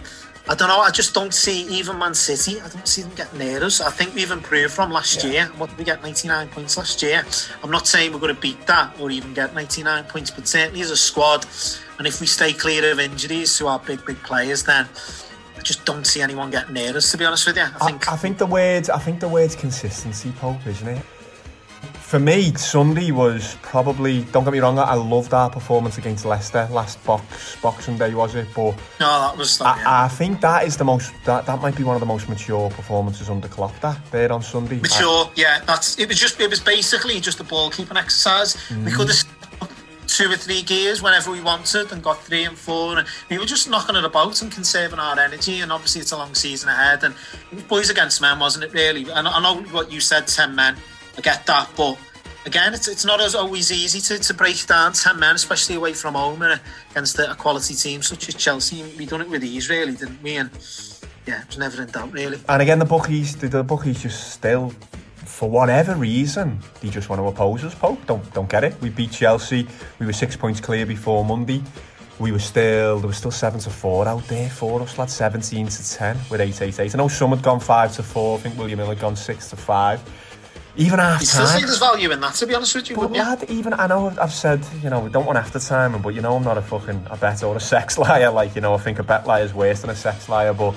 I 0.49 0.55
don't 0.55 0.69
know. 0.69 0.79
I 0.79 0.91
just 0.91 1.13
don't 1.13 1.35
see 1.35 1.67
even 1.67 1.99
Man 1.99 2.15
City. 2.15 2.61
I 2.61 2.69
don't 2.69 2.87
see 2.87 3.03
them 3.03 3.13
getting 3.17 3.41
near 3.41 3.65
us. 3.65 3.81
I 3.81 3.91
think 3.91 4.15
we've 4.15 4.31
improved 4.31 4.73
from 4.73 4.93
last 4.93 5.25
year. 5.25 5.47
What 5.57 5.71
did 5.71 5.79
we 5.79 5.85
get? 5.85 6.03
99 6.03 6.49
points 6.51 6.77
last 6.77 7.03
year. 7.03 7.25
I'm 7.65 7.71
not 7.71 7.89
saying 7.89 8.13
we're 8.13 8.21
going 8.21 8.35
to 8.35 8.41
beat 8.41 8.65
that 8.69 8.99
or 9.01 9.11
even 9.11 9.35
get 9.35 9.55
99 9.55 10.05
points, 10.05 10.31
but 10.31 10.47
certainly 10.47 10.83
as 10.83 10.93
a 10.93 10.97
squad, 10.97 11.45
and 11.99 12.07
if 12.07 12.21
we 12.21 12.29
stay 12.29 12.53
clear 12.53 12.93
of 12.93 13.01
injuries 13.01 13.59
to 13.59 13.67
our 13.67 13.81
big, 13.81 14.05
big 14.07 14.23
players, 14.23 14.63
then 14.63 14.89
I 15.57 15.63
just 15.63 15.85
don't 15.85 16.07
see 16.07 16.21
anyone 16.23 16.53
getting 16.53 16.75
near 16.75 16.97
us. 16.97 17.11
To 17.11 17.19
be 17.19 17.25
honest 17.25 17.45
with 17.45 17.57
you, 17.57 17.63
I 17.63 17.73
I, 17.81 17.87
think 17.87 18.13
I 18.13 18.17
think 18.17 18.39
the 18.39 18.47
word 18.47 18.89
I 18.89 18.99
think 18.99 19.19
the 19.19 19.29
word's 19.29 19.57
consistency, 19.57 20.31
Pope, 20.39 20.65
isn't 20.65 20.87
it? 20.87 21.03
For 22.07 22.21
me, 22.21 22.55
Sunday 22.55 23.11
was 23.11 23.57
probably. 23.63 24.23
Don't 24.31 24.45
get 24.45 24.53
me 24.53 24.61
wrong. 24.61 24.79
I 24.79 24.95
loved 24.95 25.35
our 25.35 25.51
performance 25.51 25.99
against 25.99 26.25
Leicester 26.25 26.69
last 26.71 27.05
box 27.05 27.57
Boxing 27.61 27.99
Day, 27.99 28.15
was 28.15 28.37
it? 28.37 28.47
But 28.55 28.77
no, 29.01 29.21
that 29.23 29.37
was. 29.37 29.59
That, 29.59 29.85
I, 29.85 30.05
I 30.05 30.09
think 30.09 30.41
that 30.41 30.65
is 30.65 30.77
the 30.77 30.85
most. 30.85 31.13
That, 31.25 31.47
that 31.47 31.61
might 31.61 31.75
be 31.75 31.83
one 31.83 31.97
of 31.97 32.01
the 32.01 32.07
most 32.07 32.29
mature 32.29 32.71
performances 32.71 33.29
under 33.29 33.49
Klopp. 33.49 33.77
That 33.81 33.99
there 34.13 34.31
on 34.31 34.41
Sunday. 34.41 34.79
mature. 34.79 35.29
Yeah, 35.35 35.61
that's 35.67 35.99
it. 35.99 36.07
Was 36.07 36.21
just 36.21 36.41
it 36.41 36.49
was 36.49 36.61
basically 36.61 37.19
just 37.19 37.41
a 37.41 37.45
ball 37.45 37.71
keeping 37.71 37.97
exercise. 37.97 38.57
We 38.85 38.93
could 38.93 39.09
have 39.09 39.25
two 40.07 40.31
or 40.31 40.37
three 40.37 40.63
gears 40.63 41.03
whenever 41.03 41.33
we 41.33 41.41
wanted 41.41 41.91
and 41.91 42.05
got 42.05 42.23
three 42.23 42.45
and 42.45 42.57
four 42.57 42.97
and 42.99 43.09
we 43.29 43.37
were 43.37 43.45
just 43.45 43.69
knocking 43.69 43.97
it 43.97 44.05
about 44.05 44.41
and 44.41 44.53
conserving 44.53 45.01
our 45.01 45.19
energy 45.19 45.61
and 45.61 45.73
obviously 45.73 46.01
it's 46.01 46.13
a 46.13 46.17
long 46.17 46.33
season 46.33 46.69
ahead 46.69 47.03
and 47.03 47.15
boys 47.67 47.91
against 47.91 48.21
men 48.21 48.39
wasn't 48.39 48.63
it 48.63 48.73
really 48.73 49.03
and 49.11 49.27
I 49.27 49.43
know 49.43 49.61
what 49.73 49.91
you 49.91 50.01
said 50.01 50.29
10 50.29 50.55
men 50.55 50.77
I 51.17 51.21
get 51.23 51.47
that 51.47 51.71
but 51.77 51.99
again 52.45 52.75
it's, 52.75 52.89
it's 52.89 53.05
not 53.05 53.21
as 53.21 53.35
always 53.35 53.73
easy 53.73 54.01
to, 54.01 54.19
to 54.19 54.35
break 54.35 54.67
down 54.67 54.93
10 54.93 55.19
men 55.19 55.35
especially 55.35 55.75
away 55.77 55.93
from 55.95 56.15
home 56.15 56.43
and 56.43 56.61
against 56.91 57.19
a 57.19 57.35
quality 57.35 57.75
team 57.75 58.03
such 58.03 58.29
as 58.29 58.35
Chelsea 58.35 58.83
we 58.99 59.07
done 59.07 59.21
it 59.21 59.29
with 59.29 59.43
ease 59.45 59.69
really 59.71 59.95
didn't 59.95 60.23
we 60.23 60.37
and 60.37 60.51
yeah 61.27 61.41
it 61.41 61.47
was 61.49 61.59
never 61.59 61.83
in 61.83 61.89
doubt 61.89 62.13
really 62.13 62.39
And 62.49 62.63
again, 62.63 62.79
the 62.79 62.85
bookies, 62.85 63.37
the, 63.37 63.49
the 63.49 63.65
bookies 63.65 64.03
just 64.03 64.33
still, 64.33 64.71
for 65.17 65.51
whatever 65.51 65.95
reason, 65.97 66.59
they 66.81 66.89
just 66.89 67.09
want 67.09 67.21
to 67.21 67.27
oppose 67.27 67.65
us. 67.65 67.75
Pope, 67.75 67.99
don't 68.07 68.33
don't 68.33 68.49
get 68.49 68.63
it. 68.65 68.81
We 68.81 68.91
beat 68.91 69.11
Chelsea. 69.11 69.67
We 69.99 70.07
were 70.07 70.13
six 70.13 70.37
points 70.37 70.61
clear 70.61 70.87
before 70.87 71.25
Monday. 71.25 71.63
We 72.21 72.31
were 72.33 72.39
still 72.39 73.01
there 73.01 73.09
was 73.09 73.17
still 73.19 73.33
seven 73.33 73.59
to 73.61 73.71
four 73.71 74.07
out 74.07 74.27
there 74.29 74.49
for 74.49 74.81
us, 74.81 74.97
lad. 74.99 75.11
Seventeen 75.11 75.67
to 75.67 75.91
ten 75.91 76.17
with 76.31 76.41
eight 76.41 76.63
eight 76.63 76.79
eight. 76.79 76.95
I 76.95 76.99
know 76.99 77.09
some 77.09 77.31
had 77.31 77.43
gone 77.43 77.61
five 77.61 77.93
to 77.97 78.03
four. 78.03 78.39
I 78.39 78.41
think 78.41 78.57
William 78.57 78.79
Hill 78.79 78.89
had 78.89 79.01
gone 79.01 79.17
six 79.17 79.51
to 79.51 79.57
five. 79.57 80.01
Even 80.77 80.99
half 80.99 81.21
you 81.21 81.27
still 81.27 81.47
time. 81.47 81.59
see 81.59 81.65
there's 81.65 81.79
value 81.79 82.11
in 82.11 82.21
that 82.21 82.35
to 82.35 82.47
be 82.47 82.55
honest 82.55 82.75
with 82.75 82.91
you 82.91 82.97
But 82.97 83.11
wouldn't 83.11 83.51
you? 83.51 83.59
even 83.59 83.73
I 83.73 83.87
know 83.87 84.13
I've 84.21 84.33
said, 84.33 84.61
you 84.83 84.91
know, 84.91 85.01
we 85.01 85.11
don't 85.11 85.25
want 85.27 85.39
after 85.39 85.59
time, 85.59 86.01
but 86.03 86.11
you 86.15 86.21
know 86.21 86.37
I'm 86.37 86.45
not 86.45 86.59
a 86.59 86.63
fucking 86.63 87.07
a 87.11 87.17
bet 87.17 87.43
or 87.43 87.57
a 87.57 87.61
sex 87.61 87.97
liar. 88.05 88.31
Like, 88.31 88.55
you 88.55 88.61
know, 88.61 88.75
I 88.75 88.79
think 88.79 88.99
a 88.99 89.03
bet 89.03 89.27
liar 89.27 89.43
is 89.45 89.55
worse 89.55 89.81
than 89.81 89.91
a 89.91 89.97
sex 89.97 90.29
liar. 90.29 90.53
But 90.53 90.75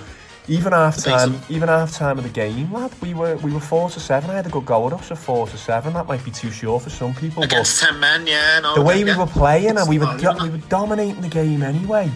even 0.48 0.72
half 0.74 0.98
time, 1.04 1.36
even 1.50 1.68
half 1.70 1.92
time 1.94 2.18
of 2.18 2.24
the 2.24 2.30
game, 2.30 2.72
lad, 2.74 2.92
we 3.02 3.14
were 3.14 3.36
we 3.38 3.52
were 3.52 3.60
four 3.60 3.90
to 3.90 4.00
seven. 4.00 4.30
I 4.30 4.36
had 4.36 4.48
a 4.48 4.50
good 4.50 4.66
goal 4.66 4.88
at 4.88 4.94
us 4.94 5.12
of 5.12 5.20
four 5.20 5.48
to 5.48 5.58
seven. 5.58 5.94
That 5.94 6.08
might 6.08 6.24
be 6.24 6.32
too 6.32 6.50
short 6.50 6.84
for 6.84 6.90
some 6.90 7.14
people. 7.14 7.44
against 7.44 7.82
10 7.82 8.00
men 8.00 8.26
yeah 8.26 8.60
no 8.62 8.76
the 8.76 8.82
way 8.82 9.04
we 9.04 9.10
yeah. 9.12 9.18
were 9.20 9.28
playing 9.28 9.78
and 9.78 9.88
we 9.88 10.00
were 10.00 10.18
do- 10.18 10.34
we 10.42 10.50
were 10.50 10.58
dominating 10.70 11.22
the 11.22 11.28
game 11.30 11.62
anyway. 11.62 12.10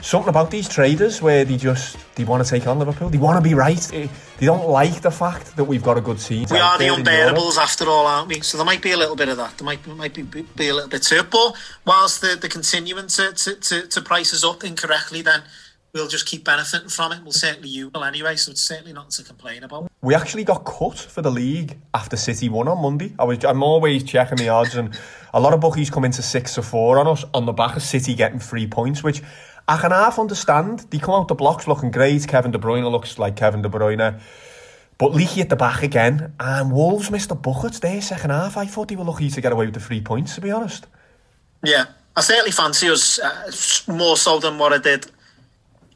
Something 0.00 0.28
about 0.28 0.50
these 0.50 0.68
traders 0.68 1.20
where 1.20 1.44
they 1.44 1.56
just 1.56 1.96
they 2.14 2.24
want 2.24 2.44
to 2.44 2.48
take 2.48 2.66
on 2.66 2.78
Liverpool. 2.78 3.08
They 3.08 3.18
want 3.18 3.42
to 3.42 3.48
be 3.48 3.54
right. 3.54 3.78
They, 3.78 4.08
they 4.38 4.46
don't 4.46 4.68
like 4.68 5.00
the 5.00 5.10
fact 5.10 5.56
that 5.56 5.64
we've 5.64 5.82
got 5.82 5.98
a 5.98 6.00
good 6.00 6.18
team. 6.18 6.46
We 6.50 6.58
are 6.58 6.78
the 6.78 6.84
there 6.84 6.98
in 6.98 7.04
Europe. 7.04 7.36
unbearables 7.36 7.56
after 7.56 7.88
all, 7.88 8.06
aren't 8.06 8.28
we? 8.28 8.40
So 8.40 8.56
there 8.58 8.66
might 8.66 8.82
be 8.82 8.92
a 8.92 8.96
little 8.96 9.16
bit 9.16 9.28
of 9.28 9.36
that. 9.36 9.58
There 9.58 9.66
might 9.66 9.86
might 9.86 10.14
be, 10.14 10.22
be 10.22 10.68
a 10.68 10.74
little 10.74 10.88
bit 10.88 11.02
too. 11.02 11.22
But 11.22 11.56
whilst 11.84 12.20
the 12.20 12.36
the 12.40 12.48
continuing 12.48 13.08
to, 13.08 13.32
to, 13.32 13.54
to, 13.54 13.86
to 13.88 14.02
price 14.02 14.32
us 14.32 14.44
up 14.44 14.64
incorrectly, 14.64 15.22
then 15.22 15.42
we'll 15.92 16.08
just 16.08 16.26
keep 16.26 16.44
benefiting 16.44 16.88
from 16.88 17.12
it. 17.12 17.22
We'll 17.22 17.32
certainly 17.32 17.68
you 17.68 17.90
will 17.90 18.04
anyway. 18.04 18.36
So 18.36 18.52
it's 18.52 18.62
certainly 18.62 18.92
nothing 18.92 19.10
to 19.12 19.24
complain 19.24 19.64
about. 19.64 19.90
We 20.00 20.14
actually 20.14 20.44
got 20.44 20.64
cut 20.64 20.98
for 20.98 21.22
the 21.22 21.30
league 21.30 21.76
after 21.92 22.16
City 22.16 22.48
won 22.48 22.68
on 22.68 22.80
Monday. 22.80 23.14
I 23.18 23.24
was 23.24 23.44
I'm 23.44 23.62
always 23.62 24.04
checking 24.04 24.38
the 24.38 24.48
odds, 24.48 24.76
and 24.76 24.96
a 25.34 25.40
lot 25.40 25.52
of 25.54 25.60
bookies 25.60 25.90
come 25.90 26.04
into 26.04 26.22
six 26.22 26.56
or 26.56 26.62
four 26.62 26.98
on 26.98 27.08
us 27.08 27.24
on 27.34 27.46
the 27.46 27.52
back 27.52 27.76
of 27.76 27.82
City 27.82 28.14
getting 28.14 28.38
three 28.38 28.66
points, 28.66 29.02
which 29.02 29.22
I 29.68 29.76
can 29.76 29.90
half 29.90 30.18
understand. 30.18 30.86
They 30.90 30.98
come 30.98 31.14
out 31.14 31.28
the 31.28 31.34
blocks 31.34 31.68
looking 31.68 31.90
great. 31.90 32.26
Kevin 32.26 32.50
De 32.50 32.58
Bruyne 32.58 32.90
looks 32.90 33.18
like 33.18 33.36
Kevin 33.36 33.62
De 33.62 33.68
Bruyne. 33.68 34.20
But 34.96 35.12
Leaky 35.12 35.42
at 35.42 35.48
the 35.48 35.56
back 35.56 35.82
again, 35.82 36.32
and 36.40 36.72
Wolves 36.72 37.10
missed 37.10 37.28
the 37.28 37.36
buckets 37.36 37.78
there 37.78 38.00
second 38.00 38.30
half. 38.30 38.56
I 38.56 38.66
thought 38.66 38.88
they 38.88 38.96
were 38.96 39.04
lucky 39.04 39.30
to 39.30 39.40
get 39.40 39.52
away 39.52 39.66
with 39.66 39.74
the 39.74 39.80
three 39.80 40.00
points, 40.00 40.34
to 40.34 40.40
be 40.40 40.50
honest. 40.50 40.86
Yeah, 41.62 41.84
I 42.16 42.20
certainly 42.22 42.50
fancy 42.50 42.88
us 42.88 43.20
uh, 43.20 43.92
more 43.92 44.16
so 44.16 44.40
than 44.40 44.58
what 44.58 44.72
I 44.72 44.78
did 44.78 45.06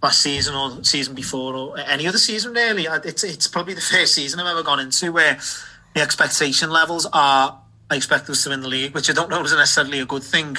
last 0.02 0.20
season 0.20 0.54
or 0.54 0.84
season 0.84 1.14
before 1.14 1.54
or 1.54 1.78
any 1.78 2.06
other 2.06 2.18
season 2.18 2.52
really. 2.52 2.86
It's 3.04 3.24
it's 3.24 3.48
probably 3.48 3.74
the 3.74 3.80
first 3.80 4.14
season 4.14 4.38
I've 4.40 4.46
ever 4.46 4.62
gone 4.62 4.80
into 4.80 5.12
where 5.12 5.38
the 5.94 6.00
expectation 6.00 6.70
levels 6.70 7.06
are 7.12 7.60
I 7.92 7.96
expect 7.96 8.28
us 8.30 8.42
to 8.44 8.50
win 8.50 8.62
the 8.62 8.68
league, 8.68 8.94
which 8.94 9.10
I 9.10 9.12
don't 9.12 9.28
know 9.28 9.42
is 9.42 9.52
necessarily 9.52 10.00
a 10.00 10.06
good 10.06 10.22
thing. 10.22 10.56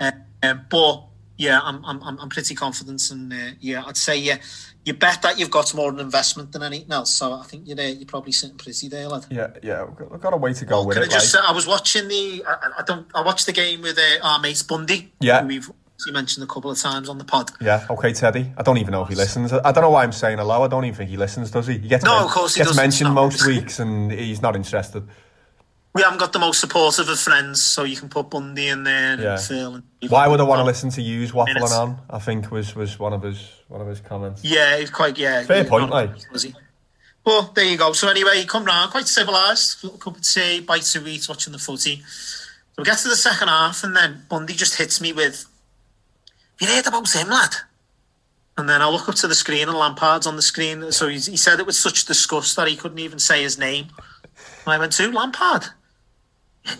Uh, 0.00 0.10
uh, 0.42 0.54
but 0.68 1.04
yeah, 1.36 1.60
I'm 1.62 1.84
I'm 1.84 2.02
I'm 2.02 2.28
pretty 2.28 2.54
confident, 2.54 3.02
and 3.10 3.32
uh, 3.32 3.36
yeah, 3.60 3.84
I'd 3.86 3.96
say 3.96 4.16
yeah, 4.16 4.38
you 4.84 4.94
bet 4.94 5.22
that 5.22 5.38
you've 5.38 5.50
got 5.50 5.74
more 5.74 5.88
of 5.88 5.94
an 5.94 6.00
investment 6.00 6.52
than 6.52 6.62
anything 6.62 6.92
else. 6.92 7.12
So 7.14 7.32
I 7.32 7.42
think 7.42 7.66
you're 7.66 7.76
there, 7.76 7.88
you're 7.90 8.06
probably 8.06 8.32
sitting 8.32 8.56
pretty 8.56 8.88
there, 8.88 9.08
lad. 9.08 9.26
Yeah, 9.30 9.48
yeah, 9.62 9.84
we've 9.84 9.96
got, 9.96 10.10
we've 10.12 10.20
got 10.20 10.32
a 10.32 10.36
way 10.36 10.52
to 10.52 10.64
go 10.64 10.84
with 10.84 10.96
Can 10.96 11.02
I 11.04 11.06
it. 11.06 11.10
just 11.10 11.34
like. 11.34 11.44
I 11.44 11.52
was 11.52 11.66
watching 11.66 12.08
the 12.08 12.44
I, 12.46 12.70
I- 12.78 12.82
don't 12.84 13.06
I 13.14 13.22
watched 13.22 13.46
the 13.46 13.52
game 13.52 13.82
with 13.82 13.98
uh, 13.98 14.26
our 14.26 14.38
mate 14.40 14.62
Bundy. 14.68 15.12
Yeah. 15.20 15.44
we've 15.44 15.70
you 16.06 16.12
mentioned 16.12 16.44
a 16.44 16.46
couple 16.46 16.70
of 16.70 16.78
times 16.78 17.08
on 17.08 17.16
the 17.18 17.24
pod. 17.24 17.50
Yeah, 17.60 17.86
okay, 17.88 18.12
Teddy. 18.12 18.52
I 18.58 18.62
don't 18.62 18.76
even 18.78 18.90
know 18.92 19.02
if 19.02 19.08
he 19.08 19.14
listens. 19.14 19.52
I 19.52 19.72
don't 19.72 19.80
know 19.82 19.90
why 19.90 20.02
I'm 20.02 20.12
saying 20.12 20.36
hello. 20.38 20.62
I 20.62 20.68
don't 20.68 20.84
even 20.84 20.96
think 20.96 21.08
he 21.08 21.16
listens, 21.16 21.50
does 21.52 21.68
he? 21.68 21.78
He 21.78 21.88
gets, 21.88 22.04
No, 22.04 22.24
of 22.26 22.30
course 22.30 22.54
he 22.56 22.58
gets 22.60 22.70
doesn't. 22.70 22.82
mentioned 22.82 23.10
No. 23.10 23.14
most 23.14 23.46
weeks 23.46 23.78
and 23.78 24.10
he's 24.12 24.42
not 24.42 24.54
interested. 24.56 25.08
We 25.94 26.02
haven't 26.02 26.18
got 26.18 26.32
the 26.32 26.40
most 26.40 26.60
supportive 26.60 27.08
of 27.08 27.20
friends, 27.20 27.62
so 27.62 27.84
you 27.84 27.96
can 27.96 28.08
put 28.08 28.28
Bundy 28.28 28.66
in 28.68 28.82
there 28.82 29.12
and 29.12 29.22
Yeah. 29.22 29.36
Phil. 29.36 29.76
And 29.76 29.84
Why 30.08 30.26
would 30.26 30.40
I 30.40 30.42
want 30.42 30.58
to 30.58 30.64
listen 30.64 30.90
to 30.90 31.02
yous 31.02 31.30
waffling 31.30 31.54
Minutes. 31.54 31.72
on? 31.72 32.00
I 32.10 32.18
think 32.18 32.50
was 32.50 32.74
was 32.74 32.98
one 32.98 33.12
of 33.12 33.22
his 33.22 33.38
one 33.68 33.80
of 33.80 33.86
his 33.86 34.00
comments. 34.00 34.42
Yeah, 34.44 34.74
it's 34.74 34.90
quite 34.90 35.16
yeah. 35.18 35.44
Fair 35.44 35.64
point, 35.64 35.90
not- 35.90 35.92
like. 35.92 36.32
was 36.32 36.42
he? 36.42 36.54
Well, 37.24 37.52
there 37.54 37.64
you 37.64 37.78
go. 37.78 37.92
So 37.92 38.08
anyway, 38.08 38.38
he 38.38 38.44
come 38.44 38.64
round 38.64 38.90
quite 38.90 39.06
civilised, 39.06 39.82
little 39.84 39.98
cup 39.98 40.16
of 40.16 40.22
tea, 40.22 40.60
bite 40.60 40.82
to 40.82 41.06
eat, 41.06 41.26
watching 41.28 41.52
the 41.52 41.58
footy. 41.60 42.02
So 42.02 42.78
we 42.78 42.84
get 42.84 42.98
to 42.98 43.08
the 43.08 43.16
second 43.16 43.48
half, 43.48 43.84
and 43.84 43.94
then 43.96 44.26
Bundy 44.28 44.52
just 44.54 44.74
hits 44.76 45.00
me 45.00 45.12
with, 45.12 45.46
you 46.60 46.66
heard 46.66 46.86
about 46.88 47.10
him, 47.14 47.28
lad?" 47.28 47.54
And 48.58 48.68
then 48.68 48.82
I 48.82 48.88
look 48.88 49.08
up 49.08 49.14
to 49.16 49.28
the 49.28 49.34
screen, 49.34 49.68
and 49.68 49.78
Lampard's 49.78 50.26
on 50.26 50.36
the 50.36 50.42
screen. 50.42 50.90
So 50.92 51.08
he's, 51.08 51.26
he 51.26 51.36
said 51.36 51.60
it 51.60 51.66
with 51.66 51.76
such 51.76 52.04
disgust 52.04 52.56
that 52.56 52.66
he 52.68 52.76
couldn't 52.76 52.98
even 52.98 53.18
say 53.20 53.42
his 53.42 53.58
name. 53.58 53.86
And 54.66 54.74
I 54.74 54.78
went, 54.78 54.92
to 54.94 55.10
Lampard?" 55.12 55.66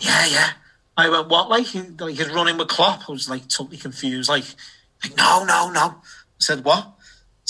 Yeah, 0.01 0.27
yeah. 0.27 0.51
I 0.97 1.09
went, 1.09 1.29
"What? 1.29 1.49
Like, 1.49 1.67
he, 1.67 1.81
like 1.83 2.17
he's 2.17 2.31
running 2.31 2.57
with 2.57 2.69
Klopp?" 2.69 3.09
I 3.09 3.13
was 3.13 3.29
like 3.29 3.49
totally 3.49 3.77
confused. 3.77 4.29
Like, 4.29 4.45
like 5.03 5.17
no, 5.17 5.45
no, 5.45 5.71
no. 5.71 5.81
I 5.81 6.39
said, 6.39 6.65
"What?" 6.65 6.93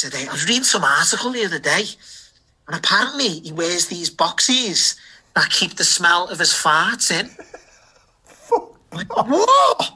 "Hey, 0.01 0.27
I 0.27 0.33
was 0.33 0.47
reading 0.49 0.65
some 0.65 0.85
article 0.85 1.31
the 1.31 1.45
other 1.45 1.59
day, 1.59 1.85
and 2.67 2.77
apparently 2.77 3.41
he 3.41 3.53
wears 3.53 3.87
these 3.87 4.11
boxes 4.11 4.97
that 5.35 5.51
keep 5.51 5.75
the 5.75 5.85
smell 5.85 6.29
of 6.29 6.39
his 6.39 6.53
farts 6.53 7.11
in." 7.11 7.31
Like, 8.95 9.15
what? 9.17 9.93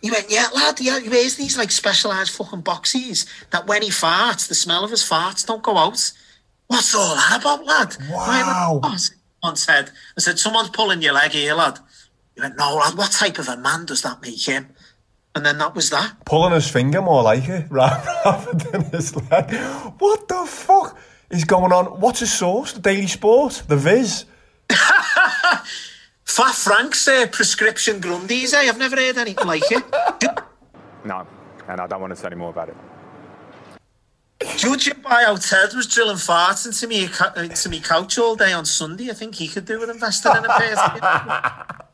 He 0.00 0.10
went, 0.10 0.30
yeah, 0.30 0.46
lad, 0.54 0.80
yeah, 0.80 1.00
he 1.00 1.08
wears 1.08 1.36
these 1.36 1.58
like 1.58 1.70
specialised 1.70 2.36
fucking 2.36 2.60
boxes 2.62 3.26
that 3.50 3.66
when 3.66 3.82
he 3.82 3.90
farts, 3.90 4.48
the 4.48 4.54
smell 4.54 4.84
of 4.84 4.90
his 4.90 5.02
farts 5.02 5.46
don't 5.46 5.62
go 5.62 5.76
out. 5.76 6.12
What's 6.68 6.94
all 6.94 7.14
that 7.14 7.40
about, 7.40 7.64
lad? 7.64 7.96
Wow. 8.10 8.80
Oh, 8.82 8.96
One 9.46 9.54
said, 9.54 9.92
I 10.18 10.20
said, 10.20 10.40
someone's 10.40 10.70
pulling 10.70 11.02
your 11.02 11.12
leg 11.12 11.30
here, 11.30 11.54
lad. 11.54 11.78
He 12.34 12.40
went, 12.40 12.56
no, 12.56 12.74
lad, 12.74 12.98
what 12.98 13.12
type 13.12 13.38
of 13.38 13.46
a 13.46 13.56
man 13.56 13.86
does 13.86 14.02
that 14.02 14.20
make 14.20 14.40
him? 14.40 14.70
And 15.36 15.46
then 15.46 15.58
that 15.58 15.72
was 15.72 15.88
that. 15.90 16.24
Pulling 16.24 16.52
his 16.52 16.68
finger 16.68 17.00
more 17.00 17.22
like 17.22 17.48
it 17.48 17.66
rather 17.70 18.12
rather 18.24 18.54
than 18.54 18.90
his 18.90 19.14
leg. 19.14 19.54
What 20.00 20.26
the 20.26 20.44
fuck 20.48 20.98
is 21.30 21.44
going 21.44 21.72
on? 21.72 22.00
What's 22.00 22.18
his 22.18 22.32
source? 22.32 22.72
The 22.72 22.80
Daily 22.80 23.06
Sport? 23.06 23.62
The 23.68 23.76
Viz? 23.76 24.24
Fat 24.68 26.54
Frank's 26.56 27.06
uh, 27.06 27.28
prescription 27.30 28.00
Grundies, 28.00 28.52
eh? 28.52 28.68
I've 28.68 28.78
never 28.78 28.96
heard 28.96 29.16
anything 29.16 29.46
like 29.46 29.70
it. 29.70 29.84
No, 31.04 31.24
and 31.68 31.80
I 31.80 31.86
don't 31.86 32.00
want 32.00 32.10
to 32.10 32.16
say 32.16 32.26
any 32.26 32.34
more 32.34 32.50
about 32.50 32.68
it. 32.68 32.76
Judging 34.56 35.00
by 35.00 35.24
how 35.24 35.36
Ted 35.36 35.72
was 35.74 35.86
drilling 35.86 36.16
farts 36.16 36.66
into 36.66 36.86
me, 36.86 37.08
into 37.42 37.68
me 37.70 37.80
couch 37.80 38.18
all 38.18 38.36
day 38.36 38.52
on 38.52 38.66
Sunday, 38.66 39.08
I 39.10 39.14
think 39.14 39.34
he 39.34 39.48
could 39.48 39.64
do 39.64 39.80
with 39.80 39.88
investing 39.88 40.32
in 40.36 40.44
a 40.44 40.48
pair. 40.48 40.76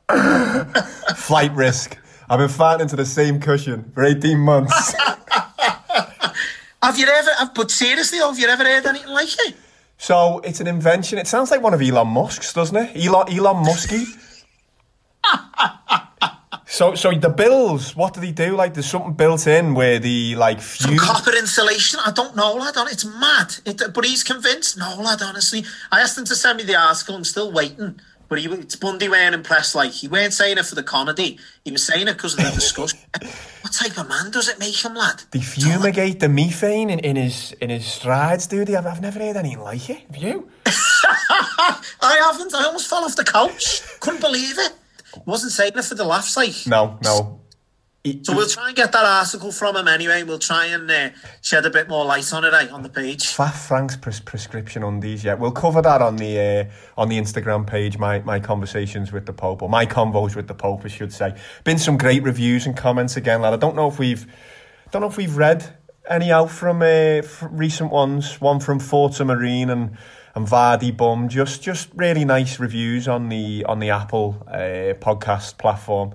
Flight 1.16 1.52
risk. 1.54 1.96
I've 2.28 2.38
been 2.38 2.48
farting 2.48 2.80
into 2.80 2.96
the 2.96 3.06
same 3.06 3.38
cushion 3.40 3.90
for 3.94 4.04
18 4.04 4.38
months. 4.38 4.94
have 6.82 6.98
you 6.98 7.06
ever, 7.06 7.30
but 7.54 7.70
seriously, 7.70 8.18
have 8.18 8.38
you 8.38 8.48
ever 8.48 8.64
heard 8.64 8.86
anything 8.86 9.08
like 9.08 9.28
it? 9.46 9.54
so 9.98 10.40
it's 10.42 10.58
an 10.58 10.66
invention. 10.66 11.18
It 11.18 11.28
sounds 11.28 11.52
like 11.52 11.62
one 11.62 11.74
of 11.74 11.80
Elon 11.80 12.08
Musk's, 12.08 12.52
doesn't 12.52 12.76
it? 12.76 13.06
Elon, 13.06 13.32
Elon 13.32 13.64
Muskie. 13.64 14.04
So, 16.66 16.94
so 16.94 17.12
the 17.12 17.28
bills, 17.30 17.94
what 17.96 18.14
do 18.14 18.20
they 18.20 18.32
do? 18.32 18.54
Like, 18.56 18.74
there's 18.74 18.90
something 18.90 19.12
built 19.14 19.46
in 19.46 19.74
where 19.74 19.98
the 19.98 20.34
like 20.36 20.60
Some 20.62 20.96
copper 20.96 21.34
insulation. 21.36 22.00
I 22.04 22.10
don't 22.12 22.34
know, 22.36 22.54
lad. 22.54 22.74
hon- 22.76 22.88
It's 22.90 23.04
mad. 23.04 23.54
It, 23.64 23.82
but 23.94 24.04
he's 24.04 24.22
convinced. 24.24 24.76
No, 24.78 24.96
lad. 25.00 25.22
Honestly, 25.22 25.64
I 25.90 26.00
asked 26.00 26.16
him 26.18 26.24
to 26.26 26.34
send 26.36 26.58
me 26.58 26.64
the 26.64 26.76
article. 26.76 27.14
I'm 27.14 27.24
still 27.24 27.52
waiting. 27.52 28.00
But 28.28 28.38
he, 28.38 28.48
it's 28.50 28.76
Bundy 28.76 29.10
weren't 29.10 29.34
impressed. 29.34 29.74
Like 29.74 29.90
he 29.92 30.08
weren't 30.08 30.32
saying 30.32 30.56
it 30.56 30.64
for 30.64 30.74
the 30.74 30.82
comedy. 30.82 31.38
He 31.66 31.70
was 31.70 31.84
saying 31.86 32.08
it 32.08 32.14
because 32.14 32.32
of 32.32 32.40
the 32.44 32.50
discussion. 32.54 32.98
what 33.60 33.72
type 33.74 33.98
of 33.98 34.08
man 34.08 34.30
does 34.30 34.48
it 34.48 34.58
make 34.58 34.74
him, 34.82 34.94
lad? 34.94 35.22
They 35.32 35.40
fumigate 35.42 36.20
the 36.20 36.30
methane 36.30 36.88
in, 36.88 36.98
in 37.00 37.16
his 37.16 37.52
in 37.60 37.68
his 37.68 37.84
strides, 37.84 38.46
they? 38.46 38.60
I've, 38.74 38.86
I've 38.86 39.02
never 39.02 39.18
heard 39.18 39.36
anything 39.36 39.60
like 39.60 39.88
it. 39.90 40.00
Have 40.10 40.16
you? 40.16 40.48
I 42.00 42.20
haven't. 42.24 42.54
I 42.54 42.64
almost 42.64 42.88
fell 42.88 43.04
off 43.04 43.16
the 43.16 43.24
couch. 43.24 43.82
Couldn't 44.00 44.20
believe 44.20 44.58
it. 44.58 44.72
He 45.14 45.20
wasn't 45.26 45.52
saying 45.52 45.72
it 45.76 45.84
for 45.84 45.94
the 45.94 46.04
laughs, 46.04 46.36
like. 46.36 46.66
No, 46.66 46.98
no. 47.02 47.40
So 48.22 48.34
we'll 48.34 48.48
try 48.48 48.66
and 48.66 48.76
get 48.76 48.90
that 48.90 49.04
article 49.04 49.52
from 49.52 49.76
him 49.76 49.86
anyway. 49.86 50.24
We'll 50.24 50.40
try 50.40 50.66
and 50.66 50.90
uh, 50.90 51.10
shed 51.40 51.64
a 51.66 51.70
bit 51.70 51.88
more 51.88 52.04
light 52.04 52.32
on 52.32 52.44
it 52.44 52.52
eh, 52.52 52.66
on 52.68 52.82
the 52.82 52.88
page. 52.88 53.28
Fat 53.28 53.52
Frank's 53.52 53.96
pres- 53.96 54.18
prescription 54.18 54.98
these, 54.98 55.22
Yeah, 55.22 55.34
we'll 55.34 55.52
cover 55.52 55.80
that 55.82 56.02
on 56.02 56.16
the 56.16 56.40
uh, 56.40 57.00
on 57.00 57.08
the 57.08 57.16
Instagram 57.16 57.64
page. 57.64 57.98
My 57.98 58.18
my 58.20 58.40
conversations 58.40 59.12
with 59.12 59.26
the 59.26 59.32
Pope, 59.32 59.62
or 59.62 59.68
my 59.68 59.86
convos 59.86 60.34
with 60.34 60.48
the 60.48 60.54
Pope, 60.54 60.82
I 60.84 60.88
should 60.88 61.12
say. 61.12 61.36
Been 61.62 61.78
some 61.78 61.96
great 61.96 62.24
reviews 62.24 62.66
and 62.66 62.76
comments 62.76 63.16
again, 63.16 63.40
lad. 63.40 63.52
I 63.52 63.56
don't 63.56 63.76
know 63.76 63.86
if 63.86 64.00
we've 64.00 64.26
don't 64.90 65.02
know 65.02 65.08
if 65.08 65.16
we've 65.16 65.36
read 65.36 65.76
any 66.10 66.32
out 66.32 66.50
from 66.50 66.82
uh, 66.82 66.86
f- 67.22 67.44
recent 67.52 67.92
ones. 67.92 68.40
One 68.40 68.58
from 68.58 68.80
Forza 68.80 69.24
Marine 69.24 69.70
and 69.70 69.96
and 70.34 70.46
Vardy 70.46 70.96
Bum. 70.96 71.28
Just 71.28 71.62
just 71.62 71.88
really 71.94 72.24
nice 72.24 72.58
reviews 72.58 73.08
on 73.08 73.28
the 73.28 73.64
on 73.68 73.78
the 73.78 73.90
Apple 73.90 74.42
uh, 74.48 74.94
podcast 75.00 75.58
platform. 75.58 76.14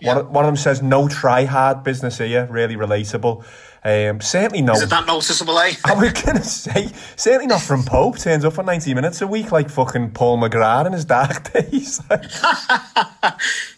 One, 0.00 0.16
of- 0.18 0.30
one 0.30 0.44
of 0.44 0.48
them 0.48 0.56
says 0.56 0.80
no 0.82 1.08
try 1.08 1.44
hard 1.44 1.82
business 1.84 2.18
here. 2.18 2.46
Really 2.50 2.76
relatable. 2.76 3.44
Um, 3.84 4.20
certainly 4.20 4.60
no. 4.60 4.72
Is 4.72 4.82
it 4.82 4.90
that 4.90 5.06
noticeable, 5.06 5.56
eh? 5.60 5.72
I 5.84 5.94
was 5.94 6.12
gonna 6.12 6.42
say, 6.42 6.90
certainly 7.16 7.46
not 7.46 7.60
from 7.62 7.84
Pope. 7.84 8.18
Turns 8.18 8.44
up 8.44 8.52
for 8.54 8.64
90 8.64 8.92
minutes 8.92 9.20
a 9.22 9.26
week 9.26 9.52
like 9.52 9.70
fucking 9.70 10.10
Paul 10.10 10.38
McGrath 10.38 10.86
in 10.86 10.92
his 10.92 11.04
dark 11.04 11.52
days. 11.52 12.00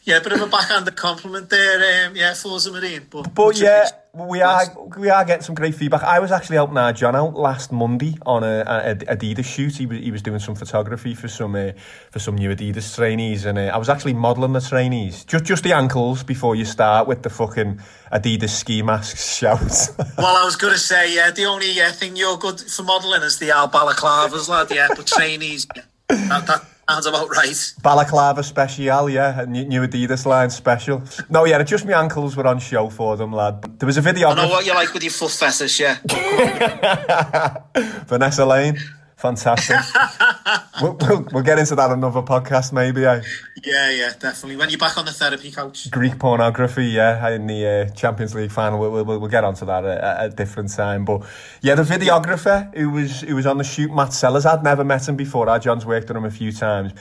Yeah, 0.04 0.16
a 0.16 0.20
bit 0.22 0.32
of 0.32 0.40
a 0.40 0.46
backhanded 0.46 0.96
compliment 0.96 1.50
there. 1.50 2.06
Um, 2.08 2.16
yeah, 2.16 2.34
Forza 2.34 2.72
Marine. 2.72 3.06
But, 3.10 3.34
but 3.34 3.60
yeah, 3.60 3.88
we 4.12 4.42
are 4.42 4.64
we 4.96 5.08
are 5.08 5.24
getting 5.24 5.42
some 5.42 5.54
great 5.54 5.74
feedback. 5.74 6.02
I 6.02 6.18
was 6.18 6.32
actually 6.32 6.56
helping 6.56 6.76
our 6.76 6.92
John 6.92 7.14
out 7.14 7.34
last 7.34 7.70
Monday 7.70 8.16
on 8.26 8.42
a, 8.42 8.64
a 8.66 8.94
Adidas 9.16 9.44
shoot. 9.44 9.76
He 9.76 9.86
was, 9.86 9.98
he 9.98 10.10
was 10.10 10.22
doing 10.22 10.40
some 10.40 10.54
photography 10.54 11.14
for 11.14 11.28
some 11.28 11.54
uh, 11.54 11.72
for 12.10 12.18
some 12.18 12.34
new 12.34 12.54
Adidas 12.54 12.94
trainees, 12.94 13.44
and 13.44 13.58
uh, 13.58 13.70
I 13.72 13.76
was 13.76 13.88
actually 13.88 14.14
modelling 14.14 14.52
the 14.52 14.60
trainees, 14.60 15.24
just 15.24 15.44
just 15.44 15.62
the 15.62 15.72
ankles 15.72 16.24
before 16.24 16.56
you 16.56 16.64
start 16.64 17.06
with 17.06 17.22
the 17.22 17.30
fucking 17.30 17.80
Adidas 18.12 18.50
ski 18.50 18.82
masks 18.82 19.34
shout. 19.38 19.60
Well, 20.18 20.36
I 20.36 20.44
was 20.44 20.56
going 20.56 20.72
to 20.72 20.80
say, 20.80 21.14
yeah, 21.14 21.30
the 21.30 21.44
only 21.44 21.80
uh, 21.80 21.92
thing 21.92 22.16
you're 22.16 22.38
good 22.38 22.60
for 22.60 22.82
modelling 22.82 23.22
is 23.22 23.38
the 23.38 23.52
Al 23.52 23.68
balaclavas, 23.68 24.48
lad. 24.48 24.70
Yeah, 24.70 24.88
but 24.88 25.06
trainees, 25.06 25.66
that, 26.08 26.46
that, 26.46 26.64
Sounds 26.90 27.06
about 27.06 27.30
right. 27.30 27.74
Balaclava 27.84 28.42
special, 28.42 29.08
yeah, 29.08 29.44
new 29.46 29.86
Adidas 29.86 30.26
line 30.26 30.50
special. 30.50 31.04
No, 31.28 31.44
yeah, 31.44 31.62
just 31.62 31.86
my 31.86 31.92
ankles 31.92 32.36
were 32.36 32.48
on 32.48 32.58
show 32.58 32.90
for 32.90 33.16
them, 33.16 33.32
lad. 33.32 33.78
There 33.78 33.86
was 33.86 33.96
a 33.96 34.00
video. 34.00 34.30
I 34.30 34.34
know 34.34 34.48
what 34.48 34.66
you 34.66 34.74
like 34.74 34.92
with 34.92 35.04
your 35.04 35.12
foot 35.12 35.30
fetish, 35.30 35.78
yeah. 35.78 35.98
Vanessa 38.08 38.44
Lane, 38.44 38.76
fantastic. 39.16 39.76
we'll, 40.82 40.96
we'll, 41.00 41.26
we'll 41.32 41.42
get 41.42 41.58
into 41.58 41.74
that 41.74 41.90
another 41.90 42.22
podcast, 42.22 42.72
maybe. 42.72 43.04
Eh? 43.04 43.22
Yeah, 43.64 43.90
yeah, 43.90 44.12
definitely. 44.18 44.56
When 44.56 44.70
you're 44.70 44.78
back 44.78 44.96
on 44.96 45.04
the 45.04 45.12
therapy 45.12 45.50
couch. 45.50 45.90
Greek 45.90 46.18
pornography, 46.18 46.86
yeah, 46.86 47.28
in 47.30 47.46
the 47.46 47.66
uh, 47.66 47.94
Champions 47.94 48.34
League 48.34 48.50
final. 48.50 48.78
We'll, 48.78 49.04
we'll, 49.04 49.18
we'll 49.18 49.30
get 49.30 49.44
onto 49.44 49.66
that 49.66 49.84
at, 49.84 49.98
at 49.98 50.26
a 50.26 50.28
different 50.30 50.72
time. 50.72 51.04
But 51.04 51.22
yeah, 51.62 51.74
the 51.74 51.82
videographer 51.82 52.74
who 52.76 52.90
was 52.90 53.20
who 53.20 53.36
was 53.36 53.46
on 53.46 53.58
the 53.58 53.64
shoot, 53.64 53.92
Matt 53.92 54.12
Sellers, 54.12 54.46
I'd 54.46 54.62
never 54.62 54.84
met 54.84 55.08
him 55.08 55.16
before. 55.16 55.48
Our 55.48 55.58
John's 55.58 55.86
worked 55.86 56.08
with 56.08 56.16
him 56.16 56.24
a 56.24 56.30
few 56.30 56.52
times. 56.52 56.92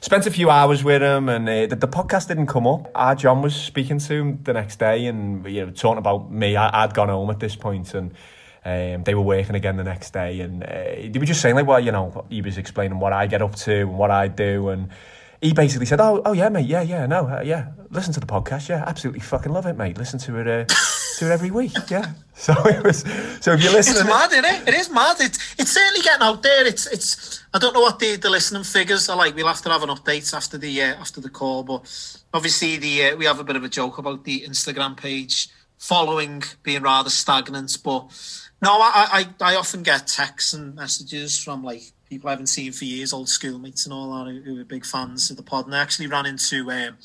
Spent 0.00 0.26
a 0.26 0.30
few 0.30 0.48
hours 0.48 0.84
with 0.84 1.02
him, 1.02 1.28
and 1.28 1.48
uh, 1.48 1.66
the, 1.66 1.74
the 1.74 1.88
podcast 1.88 2.28
didn't 2.28 2.46
come 2.46 2.68
up. 2.68 2.88
Our 2.94 3.16
John 3.16 3.42
was 3.42 3.56
speaking 3.56 3.98
to 3.98 4.14
him 4.14 4.42
the 4.44 4.52
next 4.52 4.78
day, 4.78 5.06
and 5.06 5.44
you 5.46 5.66
know, 5.66 5.72
talking 5.72 5.98
about 5.98 6.30
me. 6.30 6.56
I, 6.56 6.84
I'd 6.84 6.94
gone 6.94 7.08
home 7.08 7.30
at 7.30 7.40
this 7.40 7.56
point, 7.56 7.94
and 7.94 8.12
um, 8.68 9.04
they 9.04 9.14
were 9.14 9.22
working 9.22 9.54
again 9.54 9.76
the 9.76 9.84
next 9.84 10.12
day, 10.12 10.40
and 10.40 10.62
uh, 10.62 10.68
they 11.10 11.18
were 11.18 11.26
just 11.26 11.40
saying 11.40 11.54
like, 11.54 11.66
well, 11.66 11.80
you 11.80 11.92
know, 11.92 12.26
he 12.28 12.42
was 12.42 12.58
explaining 12.58 12.98
what 12.98 13.12
I 13.12 13.26
get 13.26 13.42
up 13.42 13.54
to 13.56 13.80
and 13.80 13.98
what 13.98 14.10
I 14.10 14.28
do, 14.28 14.68
and 14.68 14.90
he 15.40 15.52
basically 15.52 15.86
said, 15.86 16.00
"Oh, 16.00 16.20
oh 16.24 16.32
yeah, 16.32 16.48
mate, 16.48 16.66
yeah, 16.66 16.82
yeah, 16.82 17.06
no, 17.06 17.26
uh, 17.28 17.42
yeah, 17.44 17.68
listen 17.90 18.12
to 18.14 18.20
the 18.20 18.26
podcast, 18.26 18.68
yeah, 18.68 18.84
absolutely 18.86 19.20
fucking 19.20 19.52
love 19.52 19.66
it, 19.66 19.76
mate. 19.76 19.96
Listen 19.96 20.18
to 20.20 20.36
it, 20.40 20.48
uh, 20.48 20.64
to 21.18 21.26
it 21.26 21.30
every 21.32 21.50
week, 21.50 21.72
yeah." 21.88 22.12
So 22.38 22.54
it 22.66 22.84
was. 22.84 23.00
So 23.40 23.54
if 23.54 23.64
you 23.64 23.72
listen, 23.72 23.96
It's 23.96 24.04
mad, 24.04 24.30
isn't 24.30 24.44
it? 24.44 24.68
It 24.68 24.74
is 24.74 24.88
mad. 24.90 25.16
It's 25.18 25.38
it's 25.58 25.72
certainly 25.72 26.02
getting 26.04 26.22
out 26.22 26.40
there. 26.40 26.64
It's 26.64 26.86
it's. 26.86 27.42
I 27.52 27.58
don't 27.58 27.74
know 27.74 27.80
what 27.80 27.98
the, 27.98 28.14
the 28.14 28.30
listening 28.30 28.62
figures 28.62 29.08
are 29.08 29.16
like. 29.16 29.34
We'll 29.34 29.48
have 29.48 29.60
to 29.62 29.70
have 29.70 29.82
an 29.82 29.88
update 29.88 30.32
after 30.32 30.56
the 30.56 30.82
uh, 30.82 31.00
after 31.00 31.20
the 31.20 31.30
call. 31.30 31.64
But 31.64 31.80
obviously, 32.32 32.76
the 32.76 33.06
uh, 33.06 33.16
we 33.16 33.24
have 33.24 33.40
a 33.40 33.44
bit 33.44 33.56
of 33.56 33.64
a 33.64 33.68
joke 33.68 33.98
about 33.98 34.22
the 34.22 34.44
Instagram 34.48 34.96
page 34.96 35.48
following 35.78 36.44
being 36.62 36.82
rather 36.82 37.10
stagnant. 37.10 37.76
But 37.82 38.06
no, 38.62 38.70
I 38.72 39.26
I, 39.40 39.52
I 39.52 39.56
often 39.56 39.82
get 39.82 40.06
texts 40.06 40.52
and 40.52 40.74
messages 40.74 41.38
from 41.38 41.62
like 41.62 41.82
people 42.08 42.28
I 42.28 42.32
haven't 42.32 42.48
seen 42.48 42.72
for 42.72 42.84
years, 42.84 43.12
old 43.12 43.28
schoolmates 43.28 43.84
and 43.84 43.92
all 43.92 44.24
that, 44.24 44.30
who, 44.30 44.40
who 44.40 44.60
are 44.60 44.64
big 44.64 44.84
fans 44.84 45.30
of 45.30 45.36
the 45.36 45.42
pod. 45.42 45.66
And 45.66 45.74
I 45.74 45.80
actually 45.80 46.06
ran 46.06 46.26
into 46.26 46.70
um, 46.70 46.96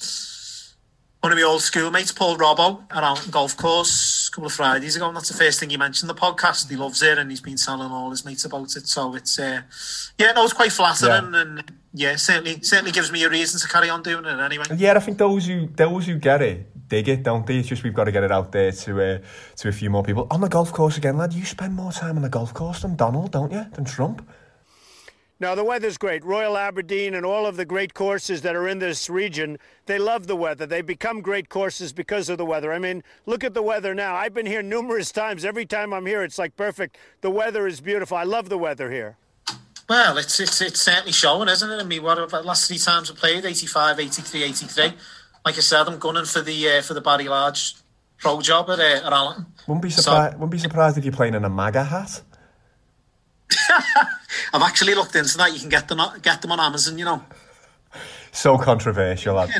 one 1.19 1.31
of 1.31 1.37
my 1.37 1.43
old 1.43 1.61
schoolmates, 1.61 2.11
Paul 2.11 2.37
Robbo, 2.37 2.83
around 2.91 3.31
golf 3.31 3.55
course 3.57 4.27
a 4.27 4.31
couple 4.31 4.47
of 4.47 4.53
Fridays 4.53 4.95
ago. 4.95 5.07
And 5.07 5.15
that's 5.15 5.29
the 5.29 5.37
first 5.37 5.59
thing 5.59 5.69
he 5.69 5.77
mentioned 5.77 6.09
the 6.09 6.15
podcast. 6.15 6.69
He 6.69 6.75
loves 6.75 7.01
it 7.01 7.17
and 7.17 7.29
he's 7.29 7.41
been 7.41 7.57
telling 7.57 7.91
all 7.91 8.09
his 8.09 8.25
mates 8.25 8.45
about 8.45 8.75
it. 8.75 8.87
So 8.87 9.15
it's, 9.15 9.39
uh, 9.39 9.61
yeah, 10.17 10.31
no, 10.33 10.43
it's 10.43 10.53
quite 10.53 10.71
flattering. 10.71 11.33
And 11.35 11.71
yeah, 11.93 12.15
certainly 12.15 12.61
certainly 12.61 12.91
gives 12.91 13.11
me 13.11 13.23
a 13.23 13.29
reason 13.29 13.59
to 13.59 13.67
carry 13.67 13.89
on 13.89 14.03
doing 14.03 14.25
it 14.25 14.39
anyway. 14.39 14.65
yeah, 14.75 14.95
I 14.95 14.99
think 14.99 15.17
those 15.17 15.45
who 15.45 15.67
those 15.67 16.07
who 16.07 16.17
get 16.17 16.41
it 16.41 16.67
dig 16.87 17.09
it, 17.09 17.23
don't 17.23 17.45
they? 17.45 17.57
It's 17.57 17.67
just 17.67 17.83
we've 17.83 17.93
got 17.93 18.05
to 18.05 18.11
get 18.11 18.23
it 18.23 18.31
out 18.31 18.51
there 18.51 18.71
to 18.71 19.01
uh, 19.01 19.17
to 19.57 19.69
a 19.69 19.71
few 19.71 19.89
more 19.89 20.03
people 20.03 20.27
on 20.31 20.41
the 20.41 20.49
golf 20.49 20.71
course 20.71 20.97
again, 20.97 21.17
lad. 21.17 21.33
You 21.33 21.45
spend 21.45 21.75
more 21.75 21.91
time 21.91 22.15
on 22.15 22.21
the 22.21 22.29
golf 22.29 22.53
course 22.53 22.81
than 22.81 22.95
Donald, 22.95 23.31
don't 23.31 23.51
you? 23.51 23.65
Than 23.73 23.85
Trump. 23.85 24.27
No, 25.39 25.55
the 25.55 25.63
weather's 25.63 25.97
great. 25.97 26.23
Royal 26.23 26.55
Aberdeen 26.55 27.13
and 27.13 27.25
all 27.25 27.45
of 27.45 27.57
the 27.57 27.65
great 27.65 27.93
courses 27.93 28.43
that 28.43 28.55
are 28.55 28.67
in 28.67 28.79
this 28.79 29.09
region, 29.09 29.57
they 29.87 29.99
love 29.99 30.27
the 30.27 30.37
weather. 30.37 30.65
They 30.65 30.81
become 30.81 31.19
great 31.19 31.49
courses 31.49 31.91
because 31.91 32.29
of 32.29 32.37
the 32.37 32.45
weather. 32.45 32.71
I 32.71 32.79
mean, 32.79 33.03
look 33.25 33.43
at 33.43 33.53
the 33.53 33.61
weather 33.61 33.93
now. 33.93 34.15
I've 34.15 34.33
been 34.33 34.45
here 34.45 34.61
numerous 34.61 35.11
times. 35.11 35.43
Every 35.43 35.65
time 35.65 35.93
I'm 35.93 36.05
here, 36.05 36.23
it's 36.23 36.37
like 36.37 36.55
perfect. 36.55 36.97
The 37.19 37.29
weather 37.29 37.67
is 37.67 37.81
beautiful. 37.81 38.15
I 38.15 38.23
love 38.23 38.47
the 38.47 38.57
weather 38.57 38.89
here. 38.89 39.17
Well, 39.89 40.17
it's 40.17 40.39
it's 40.39 40.61
it's 40.61 40.81
certainly 40.81 41.11
showing, 41.11 41.49
isn't 41.49 41.69
it? 41.69 41.77
I 41.77 41.83
mean, 41.83 42.03
what 42.03 42.17
about 42.17 42.43
the 42.43 42.47
last 42.47 42.67
three 42.67 42.77
times 42.77 43.11
I 43.11 43.15
played 43.15 43.43
85, 43.43 43.99
83, 43.99 44.43
83. 44.43 44.93
Like 45.45 45.57
I 45.57 45.61
said, 45.61 45.87
I'm 45.87 45.99
gunning 45.99 46.25
for 46.25 46.41
the 46.41 46.69
uh, 46.69 46.81
for 46.81 46.93
the 46.93 47.01
Barry 47.01 47.27
Large 47.27 47.75
pro 48.17 48.39
job 48.41 48.69
at, 48.69 48.79
uh, 48.79 49.05
at 49.07 49.11
Allen. 49.13 49.45
Wouldn't 49.67 49.81
be 49.83 49.89
surprised. 49.89 50.35
wouldn't 50.35 50.51
be 50.51 50.57
surprised 50.57 50.97
if 50.97 51.03
you're 51.03 51.13
playing 51.13 51.33
in 51.35 51.43
a 51.43 51.49
MAGA 51.49 51.83
hat. 51.83 52.21
I've 54.53 54.61
actually 54.61 54.95
looked 54.95 55.15
into 55.15 55.37
that. 55.37 55.53
You 55.53 55.59
can 55.59 55.69
get 55.69 55.87
them 55.87 55.99
get 56.21 56.41
them 56.41 56.51
on 56.51 56.59
Amazon. 56.59 56.97
You 56.97 57.05
know. 57.05 57.23
So 58.31 58.57
controversial, 58.57 59.35
lad. 59.35 59.51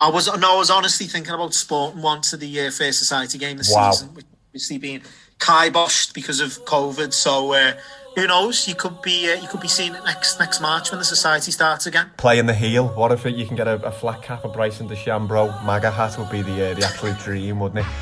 I 0.00 0.10
was 0.10 0.26
no, 0.38 0.54
I 0.54 0.58
was 0.58 0.70
honestly 0.70 1.06
thinking 1.06 1.32
about 1.32 1.54
sporting 1.54 2.02
one 2.02 2.20
to 2.22 2.36
the 2.36 2.60
uh, 2.66 2.70
Fair 2.70 2.92
Society 2.92 3.38
game 3.38 3.56
this 3.56 3.72
Wow. 3.72 3.90
season, 3.90 4.14
which 4.14 4.26
obviously 4.48 4.78
being 4.78 5.02
kiboshed 5.38 6.14
because 6.14 6.40
of 6.40 6.64
COVID. 6.64 7.12
So 7.12 7.52
uh, 7.52 7.72
who 8.14 8.26
knows? 8.26 8.68
You 8.68 8.74
could 8.74 9.02
be 9.02 9.32
uh, 9.32 9.40
you 9.40 9.48
could 9.48 9.60
be 9.60 9.68
seen 9.68 9.92
next 10.04 10.38
next 10.38 10.60
March 10.60 10.90
when 10.90 10.98
the 10.98 11.04
society 11.04 11.50
starts 11.50 11.86
again. 11.86 12.10
Playing 12.16 12.46
the 12.46 12.54
heel. 12.54 12.88
What 12.88 13.12
if 13.12 13.24
you 13.24 13.46
can 13.46 13.56
get 13.56 13.66
a, 13.66 13.74
a 13.84 13.90
flat 13.90 14.22
cap, 14.22 14.44
of 14.44 14.52
Bryson 14.52 14.88
DeChambeau 14.88 15.64
MAGA 15.64 15.90
hat 15.90 16.16
would 16.18 16.30
be 16.30 16.42
the 16.42 16.70
uh, 16.70 16.74
the 16.74 16.84
absolute 16.84 17.18
dream, 17.18 17.60
wouldn't 17.60 17.80
it? 17.80 17.92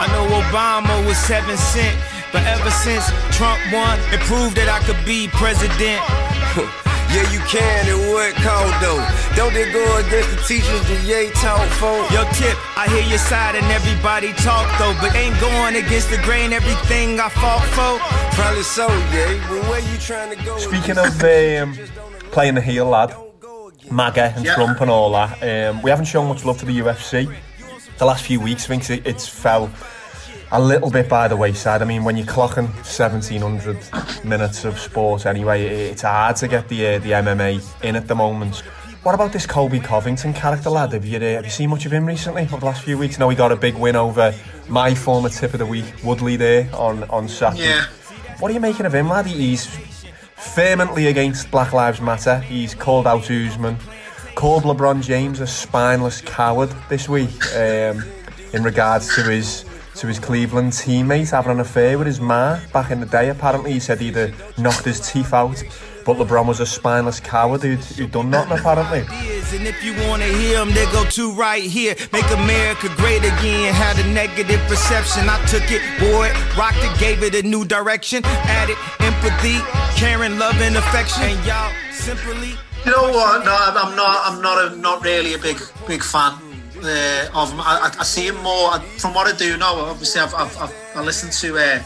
I 0.00 0.06
know 0.12 0.26
Obama 0.40 1.04
was 1.06 1.18
seven 1.18 1.56
cent, 1.56 1.98
but 2.32 2.44
ever 2.46 2.70
since 2.70 3.10
Trump 3.36 3.60
won, 3.72 3.98
it 4.12 4.20
proved 4.20 4.56
that 4.56 4.68
I 4.68 4.78
could 4.86 5.04
be 5.04 5.28
president. 5.28 6.84
Yeah, 7.10 7.24
you 7.32 7.40
can, 7.40 7.88
it 7.88 7.96
would 7.96 8.34
cold 8.44 8.74
though. 8.84 9.00
Don't 9.34 9.54
they 9.54 9.70
go 9.72 9.82
against 9.96 10.28
the 10.30 10.42
teachers 10.46 10.82
that 10.88 11.00
Ye 11.08 11.30
taught 11.40 11.66
for? 11.80 11.96
Yo, 12.12 12.22
Tip, 12.36 12.56
I 12.76 12.86
hear 12.88 13.02
your 13.08 13.18
side 13.18 13.54
and 13.56 13.64
everybody 13.72 14.32
talk 14.34 14.68
though, 14.78 14.94
but 15.00 15.14
ain't 15.16 15.38
going 15.40 15.76
against 15.76 16.10
the 16.10 16.18
grain 16.18 16.52
everything 16.52 17.18
I 17.18 17.28
fought 17.30 17.64
for. 17.72 17.98
Probably 18.36 18.62
so, 18.62 18.88
yeah. 18.88 19.40
But 19.48 19.68
where 19.68 19.80
you 19.80 19.96
trying 19.98 20.36
to 20.36 20.44
go? 20.44 20.58
Speaking 20.58 20.98
of 20.98 21.16
um, 21.24 21.74
playing 22.30 22.56
the 22.56 22.60
heel, 22.60 22.84
lad, 22.86 23.14
MAGA 23.90 24.34
and 24.36 24.44
Yeah. 24.44 24.54
Trump 24.54 24.80
and 24.82 24.90
all 24.90 25.10
that, 25.12 25.42
um, 25.42 25.80
we 25.82 25.88
haven't 25.90 26.06
shown 26.06 26.28
much 26.28 26.44
love 26.44 26.58
to 26.58 26.66
the 26.66 26.78
UFC. 26.78 27.34
The 27.96 28.04
last 28.04 28.22
few 28.24 28.38
weeks, 28.38 28.64
I 28.70 28.76
think 28.78 29.06
it's 29.06 29.26
fell 29.26 29.70
a 30.50 30.60
little 30.60 30.90
bit 30.90 31.08
by 31.08 31.28
the 31.28 31.36
wayside. 31.36 31.82
I 31.82 31.84
mean, 31.84 32.04
when 32.04 32.16
you're 32.16 32.26
clocking 32.26 32.68
1700 32.74 34.24
minutes 34.24 34.64
of 34.64 34.78
sport 34.78 35.26
anyway, 35.26 35.66
it's 35.66 36.02
hard 36.02 36.36
to 36.36 36.48
get 36.48 36.68
the 36.68 36.86
uh, 36.86 36.98
the 37.00 37.10
MMA 37.10 37.84
in 37.84 37.96
at 37.96 38.08
the 38.08 38.14
moment. 38.14 38.62
What 39.02 39.14
about 39.14 39.32
this 39.32 39.46
Colby 39.46 39.78
Covington 39.78 40.34
character, 40.34 40.70
lad? 40.70 40.92
Have 40.92 41.04
you, 41.04 41.18
uh, 41.18 41.20
have 41.20 41.44
you 41.44 41.50
seen 41.50 41.70
much 41.70 41.86
of 41.86 41.92
him 41.92 42.04
recently 42.04 42.42
over 42.42 42.58
the 42.58 42.66
last 42.66 42.82
few 42.82 42.98
weeks? 42.98 43.18
No, 43.18 43.28
he 43.28 43.36
got 43.36 43.52
a 43.52 43.56
big 43.56 43.74
win 43.76 43.94
over 43.94 44.34
my 44.68 44.94
former 44.94 45.28
tip 45.28 45.52
of 45.52 45.60
the 45.60 45.66
week, 45.66 45.86
Woodley, 46.02 46.36
there 46.36 46.68
on, 46.74 47.04
on 47.04 47.28
Saturday. 47.28 47.68
Yeah. 47.68 47.84
What 48.40 48.50
are 48.50 48.54
you 48.54 48.60
making 48.60 48.86
of 48.86 48.94
him, 48.94 49.08
lad? 49.08 49.26
He's 49.26 49.66
vehemently 50.54 51.06
against 51.06 51.50
Black 51.50 51.72
Lives 51.72 52.00
Matter. 52.00 52.40
He's 52.40 52.74
called 52.74 53.06
out 53.06 53.30
Usman, 53.30 53.76
called 54.34 54.64
LeBron 54.64 55.02
James 55.02 55.40
a 55.40 55.46
spineless 55.46 56.20
coward 56.20 56.70
this 56.88 57.08
week 57.08 57.46
um, 57.54 58.04
in 58.52 58.62
regards 58.62 59.14
to 59.14 59.22
his 59.22 59.64
to 59.98 60.06
his 60.06 60.20
Cleveland 60.20 60.70
teammate 60.70 61.30
having 61.30 61.52
an 61.52 61.60
affair 61.60 61.98
with 61.98 62.06
his 62.06 62.20
ma 62.20 62.60
back 62.72 62.92
in 62.92 63.00
the 63.00 63.06
day. 63.06 63.30
Apparently, 63.30 63.72
he 63.72 63.80
said 63.80 64.00
he'd 64.00 64.16
uh, 64.16 64.28
knocked 64.56 64.84
his 64.84 65.00
teeth 65.00 65.32
out, 65.32 65.60
but 66.04 66.16
LeBron 66.16 66.46
was 66.46 66.60
a 66.60 66.66
spineless 66.66 67.18
coward 67.18 67.62
who'd, 67.62 67.80
who'd 67.80 68.12
done 68.12 68.30
nothing. 68.30 68.58
Apparently. 68.58 69.00
Is, 69.26 69.52
And 69.52 69.66
if 69.66 69.82
you 69.82 69.94
wanna 70.08 70.26
hear 70.26 70.58
them, 70.58 70.70
they 70.70 70.84
go 70.92 71.04
to 71.04 71.32
right 71.32 71.62
here. 71.62 71.96
Make 72.12 72.30
America 72.30 72.88
great 72.96 73.24
again. 73.24 73.74
Had 73.74 73.98
a 73.98 74.08
negative 74.12 74.60
perception, 74.68 75.28
I 75.28 75.44
took 75.46 75.68
it, 75.70 75.82
wore 76.00 76.26
it, 76.26 76.56
rocked 76.56 76.78
it, 76.78 76.96
gave 77.00 77.24
it 77.24 77.34
a 77.34 77.42
new 77.42 77.64
direction. 77.64 78.24
Added 78.24 78.76
empathy, 79.00 79.58
caring, 79.96 80.38
love, 80.38 80.60
and 80.60 80.76
affection. 80.76 81.24
And 81.24 81.44
y'all 81.44 81.72
simply 81.92 82.54
You 82.84 82.92
know 82.92 83.10
what? 83.10 83.44
No, 83.44 83.52
I'm 83.52 83.76
I'm 83.76 83.96
not. 83.96 84.20
I'm 84.24 84.42
not 84.42 84.72
a 84.72 84.76
not 84.76 85.02
really 85.02 85.34
a 85.34 85.38
big 85.38 85.60
big 85.88 86.04
fan 86.04 86.47
uh, 86.84 87.28
of. 87.34 87.52
I, 87.58 87.90
I, 87.90 87.96
I 88.00 88.02
see 88.04 88.26
him 88.26 88.36
more 88.42 88.70
I- 88.72 88.80
from 88.98 89.14
what 89.14 89.26
I 89.32 89.36
do 89.36 89.56
know. 89.56 89.74
Obviously, 89.86 90.20
I've, 90.20 90.34
I've, 90.34 90.56
I've 90.58 90.74
I 90.96 91.02
listened 91.02 91.32
to 91.32 91.56
uh, 91.58 91.78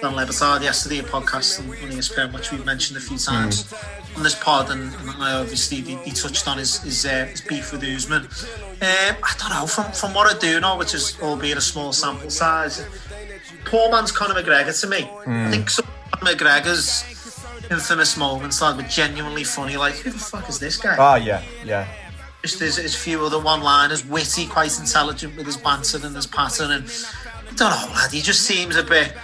Dan 0.00 0.14
Le 0.16 0.26
Batard 0.26 0.62
yesterday, 0.62 0.98
a 0.98 1.02
podcast 1.02 1.60
on, 1.60 1.66
on 1.70 1.90
ESPN, 1.96 2.32
which 2.32 2.50
we've 2.52 2.64
mentioned 2.64 2.96
a 2.96 3.00
few 3.00 3.18
times 3.18 3.72
on 4.16 4.22
this 4.22 4.34
pod, 4.34 4.70
and, 4.70 4.94
and 4.94 5.10
I 5.22 5.40
obviously 5.40 5.80
he, 5.80 5.96
he 5.96 6.10
touched 6.12 6.46
on 6.46 6.58
his 6.58 6.78
his, 6.82 7.04
uh, 7.06 7.26
his 7.26 7.40
beef 7.40 7.72
with 7.72 7.82
Usman. 7.82 8.22
Um, 8.22 8.28
I 8.80 9.34
don't 9.38 9.50
know 9.50 9.66
from 9.66 9.90
from 9.92 10.14
what 10.14 10.34
I 10.34 10.38
do 10.38 10.60
know, 10.60 10.76
which 10.76 10.94
is 10.94 11.16
albeit 11.22 11.58
a 11.58 11.60
small 11.60 11.92
sample 11.92 12.30
size. 12.30 12.84
Poor 13.64 13.90
man's 13.90 14.12
Conor 14.12 14.34
McGregor 14.40 14.78
to 14.80 14.86
me. 14.86 14.98
I 14.98 15.24
Mm. 15.26 15.50
think 15.50 15.70
some 15.70 15.86
Conor 16.12 16.32
McGregor's 16.34 17.04
infamous 17.70 18.16
moments 18.16 18.60
like 18.60 18.76
were 18.76 18.82
genuinely 18.82 19.42
funny. 19.42 19.76
Like 19.76 19.94
who 19.94 20.10
the 20.10 20.18
fuck 20.18 20.48
is 20.50 20.58
this 20.58 20.76
guy? 20.76 20.96
Ah, 20.98 21.16
yeah, 21.16 21.42
yeah. 21.64 21.88
Just 22.44 22.60
his, 22.60 22.76
his 22.76 22.94
few 22.94 23.24
other 23.24 23.40
one-liners, 23.40 24.04
witty, 24.04 24.46
quite 24.46 24.78
intelligent 24.78 25.34
with 25.34 25.46
his 25.46 25.56
banter 25.56 25.98
and 26.04 26.14
his 26.14 26.26
pattern, 26.26 26.70
and 26.72 26.84
I 27.50 27.54
don't 27.54 27.70
know, 27.70 27.94
lad. 27.94 28.12
He 28.12 28.20
just 28.20 28.42
seems 28.42 28.76
a 28.76 28.82
bit 28.82 29.14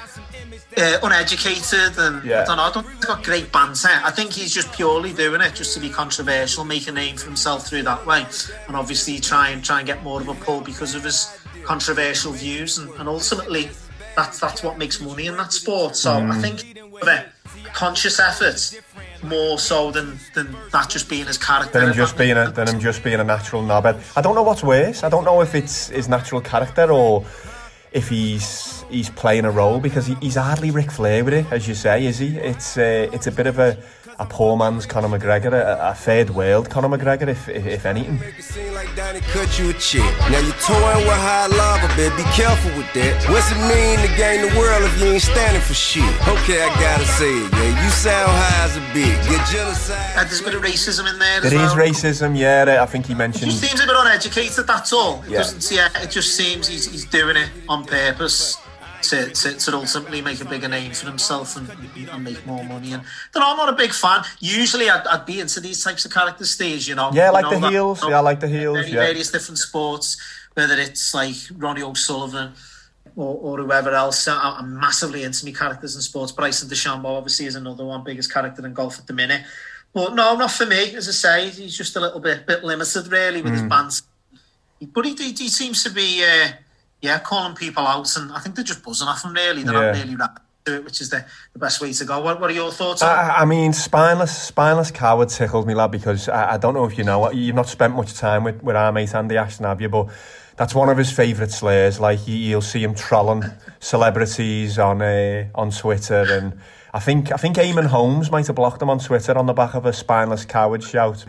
uh, 0.79 0.99
uneducated, 1.03 1.99
and 1.99 2.25
Yeah. 2.25 2.43
I 2.43 2.45
don't 2.47 2.57
know. 2.57 2.63
I 2.63 2.73
don't 2.73 2.85
think 2.87 2.97
he's 2.97 3.05
got 3.05 3.23
great 3.23 3.53
banter. 3.53 3.91
I 4.03 4.11
think 4.11 4.33
he's 4.33 4.55
just 4.55 4.73
purely 4.73 5.13
doing 5.13 5.43
it 5.43 5.55
just 5.55 5.75
to 5.75 5.81
be 5.81 5.91
controversial, 5.91 6.65
make 6.65 6.89
a 6.89 6.93
name 6.93 7.19
for 7.19 7.27
himself 7.27 7.67
through 7.67 7.83
that 7.83 8.07
way, 8.07 8.25
and 8.67 8.75
obviously 8.75 9.21
try 9.21 9.51
and 9.51 9.63
try 9.63 9.81
and 9.81 9.87
get 9.87 10.03
more 10.03 10.23
of 10.23 10.29
a 10.29 10.35
pull 10.35 10.63
because 10.63 10.95
of 10.95 11.05
his 11.05 11.39
controversial 11.65 12.33
views, 12.33 12.79
and, 12.79 12.89
and 12.95 13.07
ultimately 13.07 13.69
that's 14.17 14.41
that's 14.41 14.63
what 14.63 14.79
makes 14.79 14.99
money 14.99 15.27
in 15.27 15.37
that 15.37 15.53
sport. 15.53 15.95
So 15.95 16.15
I 16.15 16.21
Mm. 16.23 16.41
think 16.41 16.79
of 17.03 17.07
it 17.09 17.27
conscious 17.75 18.19
effort 18.19 18.81
more 19.23 19.59
so 19.59 19.91
than 19.91 20.19
than 20.35 20.55
that 20.73 20.89
just 20.89 21.09
being 21.09 21.27
his 21.27 21.39
character. 21.39 21.79
Than 21.79 21.89
him 21.89 21.95
just 21.95 22.17
being 22.17 22.37
a 22.37 22.51
than 22.51 22.69
him 22.69 22.81
just 22.81 23.03
being 23.03 23.21
a 23.21 23.25
natural 23.25 23.63
knobhead. 23.63 24.01
I 24.17 24.21
don't 24.21 24.35
know 24.35 24.43
what's 24.43 24.63
worse. 24.63 25.03
I 25.03 25.09
don't 25.09 25.25
know 25.25 25.41
if 25.41 25.55
it's 25.55 25.89
his 25.89 26.09
natural 26.09 26.41
character 26.41 26.91
or 26.91 27.25
if 27.93 28.09
he's 28.09 28.85
he's 28.91 29.11
playing 29.11 29.45
a 29.45 29.51
role 29.51 29.81
because 29.81 30.07
he, 30.07 30.15
he's 30.21 30.37
hardly 30.37 30.71
Ric 30.71 30.91
Flair 30.91 31.25
with 31.25 31.35
it, 31.35 31.47
as 31.51 31.67
you 31.69 31.75
say, 31.75 32.07
is 32.07 32.19
he? 32.19 32.39
It's 32.39 32.77
uh, 32.77 33.09
it's 33.13 33.27
a 33.27 33.33
bit 33.33 33.47
of 33.47 33.59
a, 33.59 33.79
a 34.21 34.27
poor 34.27 34.55
man's 34.55 34.85
Conor 34.85 35.09
McGregor, 35.09 35.53
a, 35.53 35.91
a 35.91 35.95
third 35.95 36.29
world 36.31 36.69
Conor 36.69 36.89
McGregor, 36.97 37.27
if 37.29 37.49
if, 37.49 37.65
if 37.67 37.87
anything. 37.87 38.21
Like 38.75 38.95
Donnie 38.95 39.21
cut 39.33 39.59
you 39.59 39.71
a 39.71 39.73
chick. 39.75 40.05
Now 40.31 40.39
you're 40.41 40.61
toying 40.61 41.05
with 41.09 41.21
high 41.27 41.47
lava, 41.49 41.89
baby. 41.97 42.17
Be 42.17 42.23
careful 42.37 42.71
with 42.77 42.93
that. 42.95 43.17
What's 43.31 43.51
it 43.51 43.61
mean 43.73 43.97
to 44.07 44.11
gain 44.17 44.47
the 44.47 44.53
world 44.59 44.83
if 44.85 45.01
you 45.01 45.07
ain't 45.13 45.23
standing 45.23 45.63
for 45.63 45.73
shit? 45.75 46.05
Okay, 46.29 46.61
I 46.63 46.69
gotta 46.81 47.05
say 47.07 47.33
it, 47.33 47.53
yeah. 47.53 47.83
You 47.85 47.91
sound 47.91 48.31
high 48.31 48.65
as 48.65 48.77
a 48.77 48.81
bitch. 48.93 49.17
Get 49.29 49.47
genocide. 49.49 50.17
Uh, 50.17 50.25
there's 50.25 50.41
a 50.41 50.45
bit 50.45 50.55
of 50.55 50.63
racism 50.63 51.11
in 51.13 51.19
there. 51.19 51.41
There 51.41 51.55
as 51.59 51.73
is 51.73 51.77
well. 51.77 51.87
racism, 51.87 52.37
yeah. 52.39 52.83
I 52.83 52.87
think 52.87 53.07
he 53.07 53.15
He 53.15 53.19
mentioned. 53.19 53.51
just 53.51 53.63
seems 53.65 53.81
a 53.83 53.87
bit 53.87 53.97
uneducated. 53.99 54.67
That's 54.67 54.93
all. 54.93 55.23
It 55.25 55.31
Yeah. 55.31 55.39
doesn't. 55.39 55.75
Yeah, 55.75 55.89
it 56.03 56.11
just 56.11 56.37
seems 56.37 56.69
he's, 56.69 56.87
he's 56.91 57.05
doing 57.07 57.37
it 57.37 57.49
on 57.69 57.85
purpose 57.85 58.57
to, 59.03 59.31
to, 59.31 59.55
to 59.55 59.75
ultimately 59.75 60.21
make 60.23 60.41
a 60.41 60.45
bigger 60.45 60.69
name 60.69 60.93
for 60.93 61.07
himself 61.07 61.57
and, 61.57 61.69
and 62.13 62.25
make 62.25 62.45
more 62.47 62.63
money. 62.65 62.93
And 62.93 63.03
then 63.33 63.43
I'm 63.43 63.57
not 63.57 63.69
a 63.69 63.77
big 63.77 63.93
fan. 63.93 64.23
Usually, 64.41 64.89
I'd, 64.91 65.07
I'd 65.07 65.27
be 65.27 65.41
into 65.41 65.61
these 65.61 65.83
types 65.83 66.05
of 66.05 66.13
character 66.13 66.45
stage. 66.45 66.89
You 66.89 66.95
know. 66.95 67.11
Yeah, 67.13 67.25
I 67.25 67.27
You 67.27 67.33
like 67.33 67.43
know, 67.45 67.51
the 67.51 67.61
that- 67.61 67.73
heels. 67.73 68.03
Yeah, 68.09 68.17
I 68.19 68.21
like 68.21 68.41
the 68.41 68.49
heels. 68.49 68.89
Yeah. 68.89 69.01
various 69.01 69.31
different 69.31 69.59
sports, 69.59 70.17
whether 70.55 70.75
it's 70.79 71.15
like 71.15 71.37
Ronnie 71.57 71.83
O'Sullivan. 71.83 72.53
Or, 73.17 73.35
or 73.59 73.59
whoever 73.65 73.91
else, 73.91 74.29
I- 74.29 74.57
I'm 74.61 74.79
massively 74.79 75.25
into 75.25 75.45
me 75.45 75.53
characters 75.53 75.97
in 75.97 76.01
sports. 76.03 76.31
Bryson 76.31 76.69
DeChambeau 76.69 77.07
obviously 77.07 77.47
is 77.47 77.57
another 77.57 77.85
one, 77.85 78.05
biggest 78.05 78.33
character 78.33 78.65
in 78.65 78.73
golf 78.73 79.01
at 79.01 79.07
the 79.09 79.13
minute. 79.13 79.43
But 79.93 80.15
no, 80.15 80.37
not 80.37 80.53
for 80.53 80.65
me. 80.65 80.95
As 80.95 81.09
I 81.09 81.13
say, 81.13 81.51
he's 81.51 81.77
just 81.77 81.97
a 81.97 82.01
little 82.01 82.21
bit 82.21 82.47
bit 82.47 82.63
limited 82.63 83.09
really 83.09 83.43
with 83.43 83.53
his 83.55 83.63
Mm. 83.63 83.69
bands. 83.69 84.05
But 84.95 85.05
he, 85.07 85.15
he, 85.17 85.33
he 85.33 85.49
seems 85.49 85.83
to 85.83 85.91
be, 85.91 86.25
uh, 86.25 86.51
yeah, 87.01 87.19
calling 87.19 87.55
people 87.57 87.87
out, 87.87 88.15
and 88.17 88.33
I 88.33 88.41
think 88.41 88.55
they're 88.55 88.65
just 88.65 88.83
buzzing 88.83 89.09
off 89.09 89.25
him. 89.25 89.33
Really, 89.33 89.63
they're 89.63 89.73
not 89.73 89.95
really 89.95 90.17
right 90.17 90.31
to 90.67 90.77
it, 90.77 90.85
which 90.85 91.01
is 91.01 91.11
the, 91.11 91.25
the 91.53 91.59
best 91.59 91.81
way 91.81 91.93
to 91.93 92.05
go. 92.05 92.21
What, 92.21 92.41
what 92.41 92.51
are 92.51 92.55
your 92.55 92.71
thoughts 92.71 93.03
on? 93.03 93.09
I, 93.09 93.37
I 93.39 93.45
mean, 93.45 93.73
spineless, 93.73 94.37
spineless 94.37 94.91
coward 94.91 95.31
tickled 95.31 95.67
me, 95.67 95.75
lad, 95.75 95.91
because 95.91 96.29
I, 96.29 96.55
I 96.55 96.57
don't 96.59 96.75
know 96.75 96.85
if 96.85 96.99
you 96.99 97.05
know, 97.05 97.31
you've 97.31 97.57
not 97.57 97.69
spent 97.69 97.95
much 97.95 98.15
time 98.15 98.45
with, 98.45 98.63
with 98.63 98.77
our 98.77 98.93
mate 98.93 99.15
Andy 99.15 99.37
Ashton, 99.37 99.65
have 99.65 99.81
you? 99.81 99.89
But 99.89 100.09
that's 100.57 100.75
one 100.75 100.91
of 100.91 100.99
his 100.99 101.11
favourite 101.11 101.51
slurs. 101.51 102.01
Like 102.01 102.29
you, 102.29 102.37
you'll 102.37 102.61
see 102.61 102.83
him 102.83 102.95
trolling 102.95 103.45
celebrities 103.81 104.79
on 104.79 105.01
uh, 105.01 105.49
on 105.55 105.71
Twitter, 105.71 106.27
and 106.29 106.59
I 106.93 107.01
think 107.01 107.33
I 107.33 107.37
think 107.37 107.57
Eamonn 107.57 107.87
Holmes 107.87 108.31
might 108.31 108.47
have 108.47 108.57
blocked 108.57 108.83
him 108.83 108.91
on 108.91 108.99
Twitter 108.99 109.37
on 109.39 109.47
the 109.47 109.55
back 109.55 109.75
of 109.75 109.87
a 109.87 109.93
spineless 109.93 110.45
coward 110.45 110.83
shout. 110.85 111.25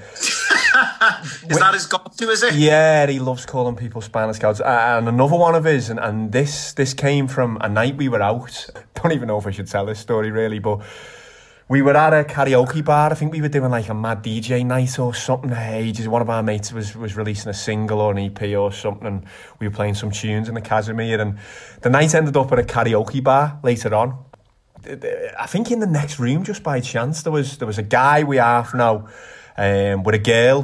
Is 1.50 1.60
that 1.60 1.74
his 1.74 1.86
go-to? 1.88 2.30
Is 2.30 2.44
it? 2.44 2.56
Yeah, 2.56 3.08
he 3.08 3.20
loves 3.20 3.46
calling 3.46 3.76
people 3.76 4.02
cowards. 4.02 4.62
Uh, 4.62 4.98
and 4.98 5.08
another 5.08 5.38
one 5.38 5.56
of 5.56 5.66
his, 5.66 5.90
and, 5.90 6.00
and 6.00 6.32
this 6.32 6.74
this 6.74 6.94
came 6.94 7.28
from 7.28 7.58
a 7.62 7.70
night 7.70 7.98
we 7.98 8.10
were 8.10 8.22
out. 8.22 8.70
Don't 8.96 9.12
even 9.12 9.28
know 9.28 9.38
if 9.38 9.48
I 9.48 9.52
should 9.52 9.68
tell 9.68 9.86
this 9.86 10.00
story 10.00 10.32
really, 10.32 10.60
but 10.60 10.82
we 11.68 11.82
were 11.82 11.96
at 11.96 12.14
a 12.14 12.24
karaoke 12.24 12.84
bar. 12.84 13.12
I 13.12 13.16
think 13.16 13.32
we 13.32 13.42
were 13.42 13.48
doing 13.48 13.72
like 13.72 13.88
a 13.90 13.94
mad 13.94 14.24
DJ 14.24 14.66
night 14.66 15.00
or 15.00 15.14
something. 15.14 15.52
Ages. 15.52 16.08
One 16.08 16.22
of 16.22 16.30
our 16.30 16.44
mates 16.44 16.74
was 16.74 16.96
was 16.96 17.16
releasing 17.16 17.50
a 17.50 17.54
single 17.54 18.02
or 18.02 18.12
an 18.12 18.20
EP 18.20 18.42
or 18.58 18.72
something, 18.72 19.08
and 19.08 19.26
we 19.60 19.68
were 19.68 19.74
playing 19.74 19.96
some 19.96 20.12
tunes 20.12 20.50
in 20.50 20.56
the 20.56 20.62
Kazimier. 20.62 21.22
And 21.22 21.38
the 21.82 21.90
night 21.90 22.14
ended 22.14 22.36
up 22.36 22.52
at 22.52 22.60
a 22.60 22.64
karaoke 22.64 23.24
bar 23.24 23.60
later 23.64 23.96
on. 23.96 24.26
I 25.40 25.46
think 25.48 25.72
in 25.72 25.80
the 25.80 25.88
next 25.88 26.20
room, 26.20 26.44
just 26.44 26.64
by 26.64 26.80
chance, 26.80 27.22
there 27.24 27.32
was 27.32 27.58
there 27.58 27.68
was 27.68 27.78
a 27.78 27.84
guy 27.84 28.24
we 28.24 28.38
half 28.38 28.74
know 28.74 29.08
um, 29.62 30.04
with 30.04 30.16
a 30.16 30.20
girl 30.20 30.64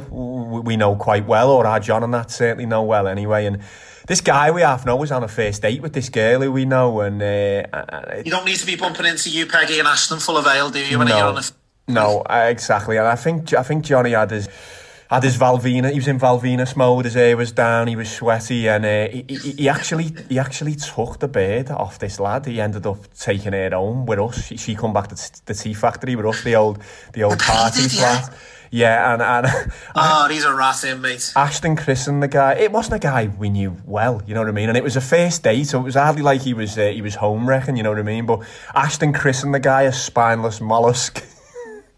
we 0.64 0.76
know 0.76 0.96
quite 0.96 1.26
well, 1.26 1.50
or 1.50 1.66
our 1.66 1.78
John 1.78 2.02
and 2.02 2.12
that 2.14 2.30
certainly 2.30 2.66
know 2.66 2.82
well 2.82 3.06
anyway. 3.06 3.46
And 3.46 3.60
this 4.08 4.20
guy 4.20 4.50
we 4.50 4.62
half 4.62 4.84
know 4.84 4.96
was 4.96 5.12
on 5.12 5.22
a 5.22 5.28
first 5.28 5.62
date 5.62 5.82
with 5.82 5.92
this 5.92 6.08
girl 6.08 6.40
who 6.40 6.50
we 6.50 6.64
know, 6.64 7.00
and 7.00 7.22
uh, 7.22 8.22
You 8.24 8.30
don't 8.30 8.44
need 8.44 8.56
to 8.56 8.66
be 8.66 8.76
bumping 8.76 9.06
into 9.06 9.30
you, 9.30 9.46
Peggy 9.46 9.78
and 9.78 9.86
Ashton, 9.86 10.18
full 10.18 10.36
of 10.36 10.46
ale, 10.46 10.70
do 10.70 10.84
you? 10.84 10.98
When 10.98 11.08
you're 11.08 11.16
on 11.16 11.38
a 11.38 11.42
no, 11.90 12.20
uh, 12.20 12.48
exactly. 12.50 12.98
And 12.98 13.06
I 13.06 13.16
think 13.16 13.54
I 13.54 13.62
think 13.62 13.84
Johnny 13.84 14.10
had 14.10 14.30
his 14.30 14.48
had 15.08 15.22
his 15.22 15.38
Valvina. 15.38 15.90
He 15.90 15.96
was 15.96 16.08
in 16.08 16.18
Valvinus 16.18 16.76
mode. 16.76 17.06
His 17.06 17.14
hair 17.14 17.36
was 17.36 17.52
down. 17.52 17.86
He 17.86 17.96
was 17.96 18.10
sweaty, 18.10 18.68
and 18.68 18.84
uh, 18.84 19.08
he, 19.08 19.24
he, 19.26 19.50
he 19.52 19.68
actually 19.68 20.14
he 20.28 20.38
actually 20.38 20.74
took 20.74 21.18
the 21.18 21.28
bird 21.28 21.70
off 21.70 21.98
this 21.98 22.20
lad. 22.20 22.44
He 22.44 22.60
ended 22.60 22.86
up 22.86 22.98
taking 23.14 23.52
her 23.52 23.70
home 23.70 24.04
with 24.04 24.18
us. 24.18 24.46
She, 24.46 24.56
she 24.58 24.74
come 24.74 24.92
back 24.92 25.08
to 25.08 25.16
t- 25.16 25.40
the 25.46 25.54
tea 25.54 25.72
factory 25.72 26.14
with 26.14 26.26
us, 26.26 26.42
the 26.42 26.56
old 26.56 26.82
the 27.14 27.22
old 27.22 27.38
party 27.38 27.88
flat. 27.88 28.34
Yeah, 28.70 29.14
and 29.14 29.22
and 29.22 29.72
Oh, 29.94 30.28
he's 30.28 30.44
a 30.44 30.54
rat 30.54 30.84
in, 30.84 31.00
mate. 31.00 31.32
Ashton 31.34 31.76
christened 31.76 32.22
the 32.22 32.28
guy. 32.28 32.54
It 32.54 32.72
wasn't 32.72 32.96
a 32.96 32.98
guy 32.98 33.30
we 33.38 33.48
knew 33.48 33.76
well, 33.84 34.22
you 34.26 34.34
know 34.34 34.40
what 34.40 34.48
I 34.48 34.52
mean. 34.52 34.68
And 34.68 34.76
it 34.76 34.84
was 34.84 34.96
a 34.96 35.00
first 35.00 35.42
date, 35.42 35.64
so 35.64 35.80
it 35.80 35.84
was 35.84 35.94
hardly 35.94 36.22
like 36.22 36.42
he 36.42 36.54
was 36.54 36.76
uh, 36.78 36.88
he 36.88 37.02
was 37.02 37.16
home 37.16 37.48
wrecking, 37.48 37.76
you 37.76 37.82
know 37.82 37.90
what 37.90 37.98
I 37.98 38.02
mean. 38.02 38.26
But 38.26 38.40
Ashton 38.74 39.12
christened 39.12 39.54
the 39.54 39.60
guy 39.60 39.82
a 39.82 39.92
spineless 39.92 40.60
mollusk. 40.60 41.24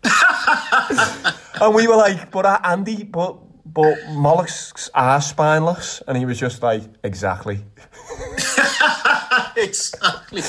and 1.60 1.74
we 1.74 1.86
were 1.86 1.96
like, 1.96 2.30
but 2.30 2.46
uh, 2.46 2.60
Andy, 2.62 3.04
but 3.04 3.38
but 3.66 3.96
mollusks 4.10 4.90
are 4.94 5.20
spineless, 5.20 6.02
and 6.08 6.16
he 6.16 6.24
was 6.24 6.38
just 6.38 6.62
like, 6.62 6.82
exactly. 7.04 7.64
exactly. 9.56 10.42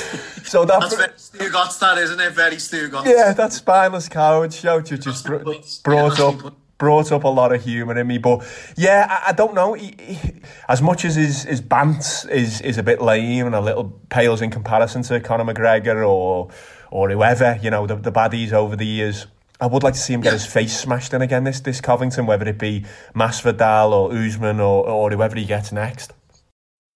So 0.51 0.65
that 0.65 0.81
That's 0.81 1.31
very 1.31 1.49
Stugotz, 1.49 1.79
that 1.79 1.97
isn't 1.97 2.19
it? 2.19 2.33
Very 2.33 2.57
Stugotz. 2.57 3.05
Yeah, 3.05 3.31
that 3.31 3.53
spineless 3.53 4.09
coward 4.09 4.53
shout 4.53 4.91
you 4.91 4.97
just 4.97 5.25
br- 5.25 5.37
brought 5.81 6.19
up 6.19 6.53
brought 6.77 7.13
up 7.13 7.23
a 7.23 7.29
lot 7.29 7.53
of 7.53 7.63
humour 7.63 7.97
in 7.97 8.05
me. 8.05 8.17
But 8.17 8.45
yeah, 8.75 9.07
I, 9.09 9.29
I 9.29 9.31
don't 9.31 9.53
know. 9.53 9.75
He, 9.75 9.95
he, 9.97 10.41
as 10.67 10.81
much 10.81 11.05
as 11.05 11.15
his 11.15 11.43
his 11.43 11.61
bants 11.61 12.29
is 12.29 12.59
is 12.59 12.77
a 12.77 12.83
bit 12.83 13.01
lame 13.01 13.45
and 13.45 13.55
a 13.55 13.61
little 13.61 13.97
pales 14.09 14.41
in 14.41 14.51
comparison 14.51 15.03
to 15.03 15.21
Conor 15.21 15.45
McGregor 15.45 16.05
or 16.05 16.49
or 16.91 17.09
whoever 17.09 17.57
you 17.61 17.69
know 17.69 17.87
the, 17.87 17.95
the 17.95 18.11
baddies 18.11 18.51
over 18.51 18.75
the 18.75 18.85
years. 18.85 19.27
I 19.61 19.67
would 19.67 19.83
like 19.83 19.93
to 19.93 19.99
see 20.01 20.11
him 20.11 20.19
get 20.19 20.33
his 20.33 20.45
face 20.45 20.77
smashed 20.77 21.13
in 21.13 21.21
again 21.21 21.45
this 21.45 21.61
this 21.61 21.79
Covington, 21.79 22.25
whether 22.25 22.45
it 22.49 22.57
be 22.57 22.83
Masvidal 23.15 23.93
or 23.93 24.11
Usman 24.11 24.59
or, 24.59 24.85
or 24.85 25.11
whoever 25.11 25.37
he 25.37 25.45
gets 25.45 25.71
next. 25.71 26.11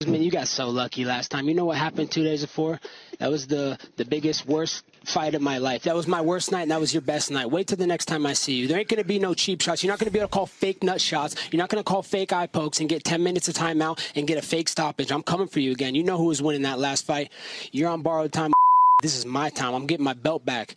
Man, 0.05 0.21
you 0.21 0.29
got 0.29 0.49
so 0.49 0.67
lucky 0.67 1.05
last 1.05 1.31
time. 1.31 1.47
You 1.47 1.55
know 1.55 1.63
what 1.63 1.77
happened 1.77 2.11
two 2.11 2.25
days 2.25 2.41
before? 2.41 2.81
That 3.19 3.31
was 3.31 3.47
the 3.47 3.79
the 3.95 4.03
biggest, 4.03 4.45
worst 4.45 4.83
fight 5.05 5.35
of 5.35 5.41
my 5.41 5.57
life. 5.57 5.83
That 5.83 5.95
was 5.95 6.05
my 6.05 6.19
worst 6.19 6.51
night, 6.51 6.63
and 6.63 6.71
that 6.71 6.81
was 6.81 6.93
your 6.93 6.99
best 6.99 7.31
night. 7.31 7.49
Wait 7.49 7.67
till 7.67 7.77
the 7.77 7.87
next 7.87 8.07
time 8.07 8.25
I 8.25 8.33
see 8.33 8.55
you. 8.55 8.67
There 8.67 8.77
ain't 8.77 8.89
gonna 8.89 9.05
be 9.05 9.19
no 9.19 9.33
cheap 9.33 9.61
shots. 9.61 9.85
You're 9.85 9.93
not 9.93 9.99
gonna 9.99 10.11
be 10.11 10.19
able 10.19 10.27
to 10.27 10.33
call 10.33 10.47
fake 10.47 10.83
nut 10.83 10.99
shots. 10.99 11.37
You're 11.49 11.59
not 11.59 11.69
gonna 11.69 11.81
call 11.81 12.01
fake 12.03 12.33
eye 12.33 12.47
pokes 12.47 12.81
and 12.81 12.89
get 12.89 13.05
10 13.05 13.23
minutes 13.23 13.47
of 13.47 13.55
timeout 13.55 14.01
and 14.15 14.27
get 14.27 14.37
a 14.37 14.41
fake 14.41 14.67
stoppage. 14.67 15.13
I'm 15.13 15.23
coming 15.23 15.47
for 15.47 15.61
you 15.61 15.71
again. 15.71 15.95
You 15.95 16.03
know 16.03 16.17
who 16.17 16.25
was 16.25 16.41
winning 16.41 16.63
that 16.63 16.77
last 16.77 17.05
fight. 17.05 17.31
You're 17.71 17.89
on 17.89 18.01
borrowed 18.01 18.33
time. 18.33 18.51
This 19.01 19.15
is 19.17 19.25
my 19.25 19.49
time. 19.49 19.73
I'm 19.75 19.85
getting 19.87 20.03
my 20.03 20.13
belt 20.13 20.43
back. 20.45 20.75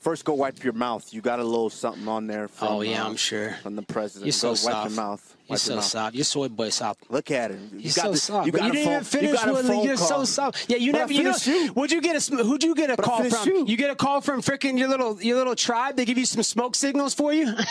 First, 0.00 0.24
go 0.24 0.32
wipe 0.34 0.62
your 0.64 0.72
mouth. 0.72 1.12
You 1.12 1.20
got 1.20 1.40
a 1.40 1.44
little 1.44 1.68
something 1.68 2.06
on 2.08 2.26
there. 2.26 2.48
From, 2.48 2.68
Oh, 2.68 2.80
yeah, 2.80 3.02
uh, 3.04 3.08
I'm 3.08 3.16
sure. 3.16 3.52
From 3.62 3.76
the 3.76 3.82
president. 3.82 4.26
You're 4.26 4.32
so 4.32 4.50
go 4.50 4.54
soft. 4.54 4.74
Wipe 4.74 4.88
your 4.90 4.96
mouth. 4.96 5.35
You're 5.48 5.58
so 5.58 5.80
soft. 5.80 6.14
You're 6.14 6.24
soy 6.24 6.48
boy 6.48 6.70
soft. 6.70 7.08
Look 7.10 7.30
at 7.30 7.50
it. 7.52 7.58
You 7.76 7.84
got 7.92 7.92
so 8.06 8.10
the- 8.12 8.16
soft. 8.18 8.46
You 8.46 8.52
got 8.52 8.64
you 8.66 8.72
didn't 8.72 8.84
phone, 8.84 8.92
even 8.94 9.04
finish 9.04 9.44
you 9.44 9.52
with 9.52 9.84
You're 9.84 9.96
so 9.96 10.24
soft. 10.24 10.66
Yeah, 10.68 10.76
you 10.78 10.92
But 10.92 10.98
never. 10.98 11.12
You 11.12 11.22
know, 11.24 11.34
you. 11.44 11.72
Who'd 11.72 11.92
you 11.92 12.00
get 12.00 12.16
a 12.16 12.36
Who'd 12.44 12.62
you 12.64 12.74
get 12.74 12.90
a 12.90 12.96
But 12.96 13.04
call 13.04 13.24
from? 13.30 13.66
you. 13.66 13.76
get 13.76 13.90
a 13.90 13.94
call 13.94 14.20
from 14.20 14.42
freaking 14.42 14.78
your 14.78 14.88
little 14.88 15.22
your 15.22 15.36
little 15.36 15.54
tribe. 15.54 15.96
They 15.96 16.04
give 16.04 16.18
you 16.18 16.26
some 16.26 16.42
smoke 16.42 16.74
signals 16.74 17.14
for 17.14 17.32
you. 17.32 17.52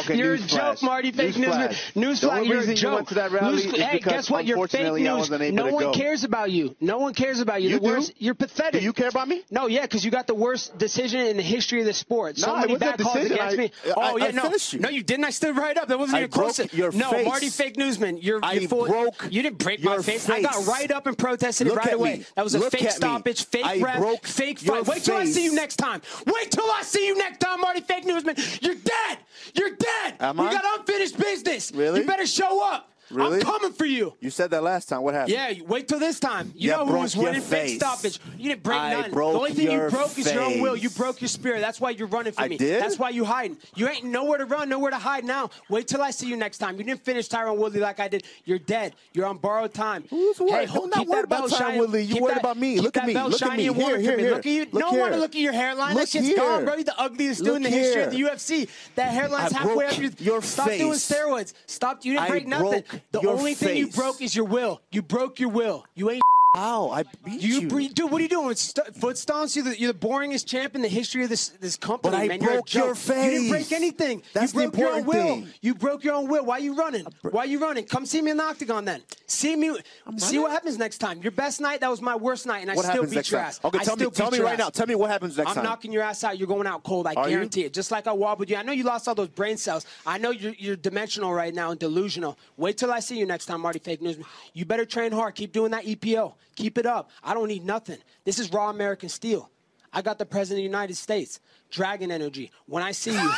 Okay, 0.00 0.16
you're 0.16 0.34
a 0.34 0.38
joke, 0.38 0.82
Marty. 0.82 1.10
Fake 1.12 1.36
news. 1.36 1.48
Newsflash. 1.54 1.92
The 1.94 2.00
Newsflash. 2.00 2.30
only 2.38 2.48
You're 2.48 2.60
a 2.60 2.66
you 2.66 2.74
joke. 2.74 2.94
went 2.94 3.08
to 3.08 3.14
that 3.14 3.30
rally 3.32 3.54
News- 3.64 3.72
hey, 3.76 3.98
guess 3.98 4.30
what? 4.30 4.44
You're 4.46 4.68
fake 4.68 4.92
news. 4.92 5.30
No 5.52 5.66
one 5.72 5.84
go. 5.84 5.92
cares 5.92 6.24
about 6.24 6.50
you. 6.50 6.76
No 6.80 6.98
one 6.98 7.14
cares 7.14 7.40
about 7.40 7.62
you. 7.62 7.70
You 7.70 7.74
the 7.78 7.86
do? 7.86 7.92
worst. 7.92 8.12
You're 8.18 8.34
pathetic. 8.34 8.80
Do 8.80 8.84
you 8.84 8.92
care 8.92 9.08
about 9.08 9.28
me? 9.28 9.42
No, 9.50 9.66
yeah, 9.66 9.82
because 9.82 10.04
you 10.04 10.10
got 10.10 10.26
the 10.26 10.34
worst 10.34 10.76
decision 10.78 11.20
in 11.20 11.36
the 11.36 11.42
history 11.42 11.80
of 11.80 11.86
the 11.86 11.92
sport. 11.92 12.38
So 12.38 12.56
many 12.56 12.76
bad 12.76 12.98
calls 13.00 13.16
against 13.24 13.56
me. 13.56 13.70
Oh 13.96 14.16
yeah, 14.18 14.30
no, 14.30 14.50
you. 14.70 14.78
no, 14.80 14.88
you 14.88 15.02
didn't. 15.02 15.24
I 15.24 15.30
stood 15.30 15.56
right 15.56 15.76
up. 15.76 15.88
That 15.88 15.98
wasn't 15.98 16.18
even 16.18 16.30
close. 16.30 16.57
Your 16.72 16.92
no, 16.92 17.10
face. 17.10 17.26
Marty, 17.26 17.48
fake 17.48 17.76
newsman. 17.76 18.18
You're, 18.18 18.40
I 18.42 18.54
you're 18.54 18.68
broke 18.68 19.26
You 19.30 19.42
didn't 19.42 19.58
break 19.58 19.82
my 19.82 19.94
your 19.94 20.02
face. 20.02 20.28
I 20.28 20.42
got 20.42 20.66
right 20.66 20.90
up 20.90 21.06
and 21.06 21.16
protested 21.16 21.66
it 21.66 21.74
right 21.74 21.92
away. 21.92 22.18
me. 22.18 22.24
That 22.36 22.44
was 22.44 22.54
a 22.54 22.58
Look 22.58 22.72
fake 22.72 22.90
stoppage, 22.90 23.44
fake 23.46 23.64
I 23.64 23.80
ref, 23.80 23.98
broke 23.98 24.26
fake 24.26 24.58
fight. 24.58 24.86
Wait 24.86 25.02
till 25.02 25.16
I 25.16 25.24
see 25.24 25.44
you 25.44 25.54
next 25.54 25.76
time. 25.76 26.02
Wait 26.26 26.50
till 26.50 26.70
I 26.70 26.82
see 26.82 27.06
you 27.06 27.16
next 27.16 27.38
time, 27.38 27.60
Marty, 27.60 27.80
fake 27.80 28.04
newsman. 28.04 28.36
You're 28.60 28.74
dead. 28.74 29.18
You're 29.54 29.76
dead. 29.76 30.14
Am 30.20 30.38
you 30.38 30.44
I? 30.44 30.52
got 30.52 30.80
unfinished 30.80 31.18
business. 31.18 31.72
Really? 31.72 32.00
You 32.00 32.06
better 32.06 32.26
show 32.26 32.64
up. 32.72 32.90
Really? 33.10 33.36
I'm 33.36 33.42
coming 33.42 33.72
for 33.72 33.86
you. 33.86 34.14
You 34.20 34.30
said 34.30 34.50
that 34.50 34.62
last 34.62 34.88
time. 34.88 35.02
What 35.02 35.14
happened? 35.14 35.32
Yeah, 35.32 35.48
you- 35.48 35.64
wait 35.64 35.88
till 35.88 35.98
this 35.98 36.20
time. 36.20 36.52
You 36.54 36.70
know 36.70 36.86
who 36.86 36.98
was 36.98 37.16
winning 37.16 37.42
big 37.48 37.76
stoppage. 37.80 38.18
You 38.36 38.50
didn't 38.50 38.62
break 38.62 38.78
I 38.78 38.92
nothing. 38.92 39.12
broke 39.12 39.32
the 39.32 39.38
only 39.38 39.52
thing 39.52 39.70
you 39.70 39.88
broke 39.88 40.18
is 40.18 40.32
your 40.32 40.42
own 40.42 40.60
will. 40.60 40.76
You 40.76 40.90
broke 40.90 41.20
your 41.20 41.28
spirit. 41.28 41.60
That's 41.60 41.80
why 41.80 41.90
you're 41.90 42.08
running 42.08 42.32
from 42.32 42.44
I 42.44 42.48
me. 42.48 42.58
did? 42.58 42.82
That's 42.82 42.98
why 42.98 43.10
you 43.10 43.24
hiding. 43.24 43.56
You 43.74 43.88
ain't 43.88 44.04
nowhere 44.04 44.38
to 44.38 44.44
run, 44.44 44.68
nowhere 44.68 44.90
to 44.90 44.98
hide 44.98 45.24
now. 45.24 45.50
Wait 45.68 45.88
till 45.88 46.02
I 46.02 46.10
see 46.10 46.28
you 46.28 46.36
next 46.36 46.58
time. 46.58 46.76
You 46.76 46.84
didn't 46.84 47.04
finish 47.04 47.28
Tyron 47.28 47.56
Woodley 47.56 47.80
like 47.80 48.00
I 48.00 48.08
did. 48.08 48.24
You're 48.44 48.58
dead. 48.58 48.94
You're 49.12 49.26
on 49.26 49.38
borrowed 49.38 49.74
time. 49.74 50.04
Who's 50.10 50.38
worried? 50.40 50.52
Hey, 50.52 50.64
hold, 50.66 50.90
not 50.90 51.06
worried 51.06 51.24
about 51.24 51.48
Tyron. 51.50 51.78
Woodley. 51.78 52.02
You 52.02 52.20
worried 52.22 52.36
that- 52.36 52.40
about 52.40 52.56
me. 52.58 52.80
Look 52.80 52.96
at 52.96 53.06
me. 53.06 53.14
Look 53.14 53.42
at 53.42 53.56
me. 53.56 53.62
Here, 53.64 53.98
here, 53.98 54.18
here. 54.18 54.30
Look 54.30 54.38
at 54.40 54.46
you. 54.46 54.66
Look 54.70 54.74
no 54.74 54.88
one 54.88 54.96
here. 54.98 55.10
to 55.10 55.16
look 55.16 55.34
at 55.34 55.40
your 55.40 55.52
hairline. 55.52 55.94
Look 55.94 56.02
that 56.04 56.08
shit's 56.08 56.36
gone, 56.36 56.56
here. 56.58 56.64
bro. 56.64 56.74
You're 56.74 56.84
the 56.84 57.00
ugliest 57.00 57.44
dude 57.44 57.56
in 57.56 57.62
the 57.62 57.70
history 57.70 58.02
of 58.02 58.10
the. 58.10 58.18
UFC. 58.18 58.68
That 58.96 59.12
hairline's 59.12 59.52
halfway 59.52 59.86
up 59.86 59.98
your. 59.98 60.10
your 60.18 60.42
Stop 60.42 60.68
doing 60.68 60.92
steroids. 60.92 61.52
Stop. 61.66 62.04
You 62.04 62.14
didn't 62.14 62.28
break 62.28 62.46
nothing. 62.46 62.84
The 63.12 63.20
your 63.20 63.32
only 63.32 63.54
thing 63.54 63.76
you 63.76 63.88
broke 63.88 64.20
is 64.20 64.34
your 64.34 64.46
will. 64.46 64.80
You 64.90 65.02
broke 65.02 65.40
your 65.40 65.50
will. 65.50 65.84
You 65.94 66.10
ain't. 66.10 66.22
Ow, 66.58 66.90
I 66.90 67.04
beat 67.24 67.40
you. 67.40 67.60
you. 67.60 67.88
Dude, 67.90 68.10
what 68.10 68.18
are 68.18 68.22
you 68.22 68.28
doing? 68.28 68.54
St- 68.56 68.92
foot 68.96 69.14
stomps? 69.14 69.54
You're 69.54 69.64
the, 69.66 69.78
you're 69.78 69.92
the 69.92 69.98
boringest 69.98 70.46
champ 70.46 70.74
in 70.74 70.82
the 70.82 70.88
history 70.88 71.22
of 71.22 71.28
this 71.30 71.50
this 71.50 71.76
company, 71.76 72.16
But 72.16 72.20
I 72.20 72.26
man. 72.26 72.40
Broke 72.40 72.74
your 72.74 72.94
joke. 72.94 73.06
You 73.06 73.30
didn't 73.30 73.48
break 73.50 73.70
anything. 73.72 74.22
That's 74.32 74.52
you 74.52 74.62
the 74.62 74.66
broke 74.68 74.78
your 74.80 74.88
own 74.90 74.98
important 74.98 75.24
will. 75.28 75.34
thing. 75.44 75.54
You 75.62 75.74
broke 75.76 76.02
your 76.04 76.14
own 76.14 76.28
will. 76.28 76.44
Why 76.44 76.56
are 76.56 76.60
you 76.60 76.74
running? 76.74 77.06
Why 77.22 77.42
are 77.42 77.46
you 77.46 77.60
running? 77.60 77.84
Come 77.84 78.06
see 78.06 78.20
me 78.20 78.32
in 78.32 78.36
the 78.38 78.42
octagon 78.42 78.84
then. 78.84 79.02
See 79.28 79.54
me. 79.54 79.78
See 80.16 80.38
what 80.40 80.50
happens 80.50 80.78
next 80.78 80.98
time. 80.98 81.22
Your 81.22 81.30
best 81.32 81.60
night, 81.60 81.80
that 81.80 81.90
was 81.90 82.02
my 82.02 82.16
worst 82.16 82.44
night, 82.46 82.62
and 82.62 82.70
I 82.70 82.74
What 82.74 82.86
still 82.86 83.04
beat 83.04 83.30
your 83.30 83.38
time? 83.40 83.48
ass. 83.48 83.60
Okay, 83.62 83.78
I 83.78 83.84
tell 83.84 83.96
me, 83.96 84.10
tell 84.10 84.30
me 84.32 84.40
right 84.40 84.54
ass. 84.54 84.58
now. 84.58 84.70
Tell 84.70 84.86
me 84.86 84.96
what 84.96 85.10
happens 85.10 85.36
next 85.36 85.50
I'm 85.50 85.54
time. 85.54 85.64
I'm 85.64 85.70
knocking 85.70 85.92
your 85.92 86.02
ass 86.02 86.24
out. 86.24 86.38
You're 86.38 86.48
going 86.48 86.66
out 86.66 86.82
cold. 86.82 87.06
I 87.06 87.14
Are 87.14 87.28
you? 87.28 87.36
guarantee 87.36 87.64
it. 87.64 87.72
Just 87.72 87.90
like 87.92 88.06
I 88.08 88.12
wobbled 88.12 88.50
you. 88.50 88.56
I 88.56 88.62
know 88.62 88.72
you 88.72 88.82
lost 88.84 89.06
all 89.06 89.14
those 89.14 89.28
brain 89.28 89.56
cells. 89.56 89.86
I 90.04 90.18
know 90.18 90.30
you're, 90.30 90.54
you're 90.58 90.76
dimensional 90.76 91.32
right 91.32 91.54
now 91.54 91.70
and 91.70 91.78
delusional. 91.78 92.36
Wait 92.56 92.78
till 92.78 92.90
I 92.90 92.98
see 92.98 93.16
you 93.16 93.26
next 93.26 93.46
time, 93.46 93.60
Marty 93.60 93.78
Fake 93.78 94.02
News. 94.02 94.16
You 94.54 94.64
better 94.64 94.84
train 94.84 95.12
hard. 95.12 95.36
Keep 95.36 95.52
doing 95.52 95.70
that 95.70 95.84
EPO. 95.84 96.34
Keep 96.58 96.76
it 96.78 96.86
up. 96.86 97.10
I 97.22 97.34
don't 97.34 97.46
need 97.46 97.64
nothing. 97.64 97.98
This 98.24 98.40
is 98.40 98.52
raw 98.52 98.68
American 98.68 99.08
steel. 99.08 99.48
I 99.92 100.02
got 100.02 100.18
the 100.18 100.26
President 100.26 100.58
of 100.58 100.58
the 100.58 100.62
United 100.64 100.96
States. 100.96 101.38
Dragon 101.70 102.10
energy. 102.10 102.50
When 102.66 102.82
I 102.82 102.90
see 102.90 103.12
you, 103.12 103.30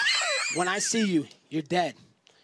when 0.54 0.68
I 0.68 0.78
see 0.78 1.04
you, 1.04 1.26
you're 1.50 1.60
dead. 1.62 1.94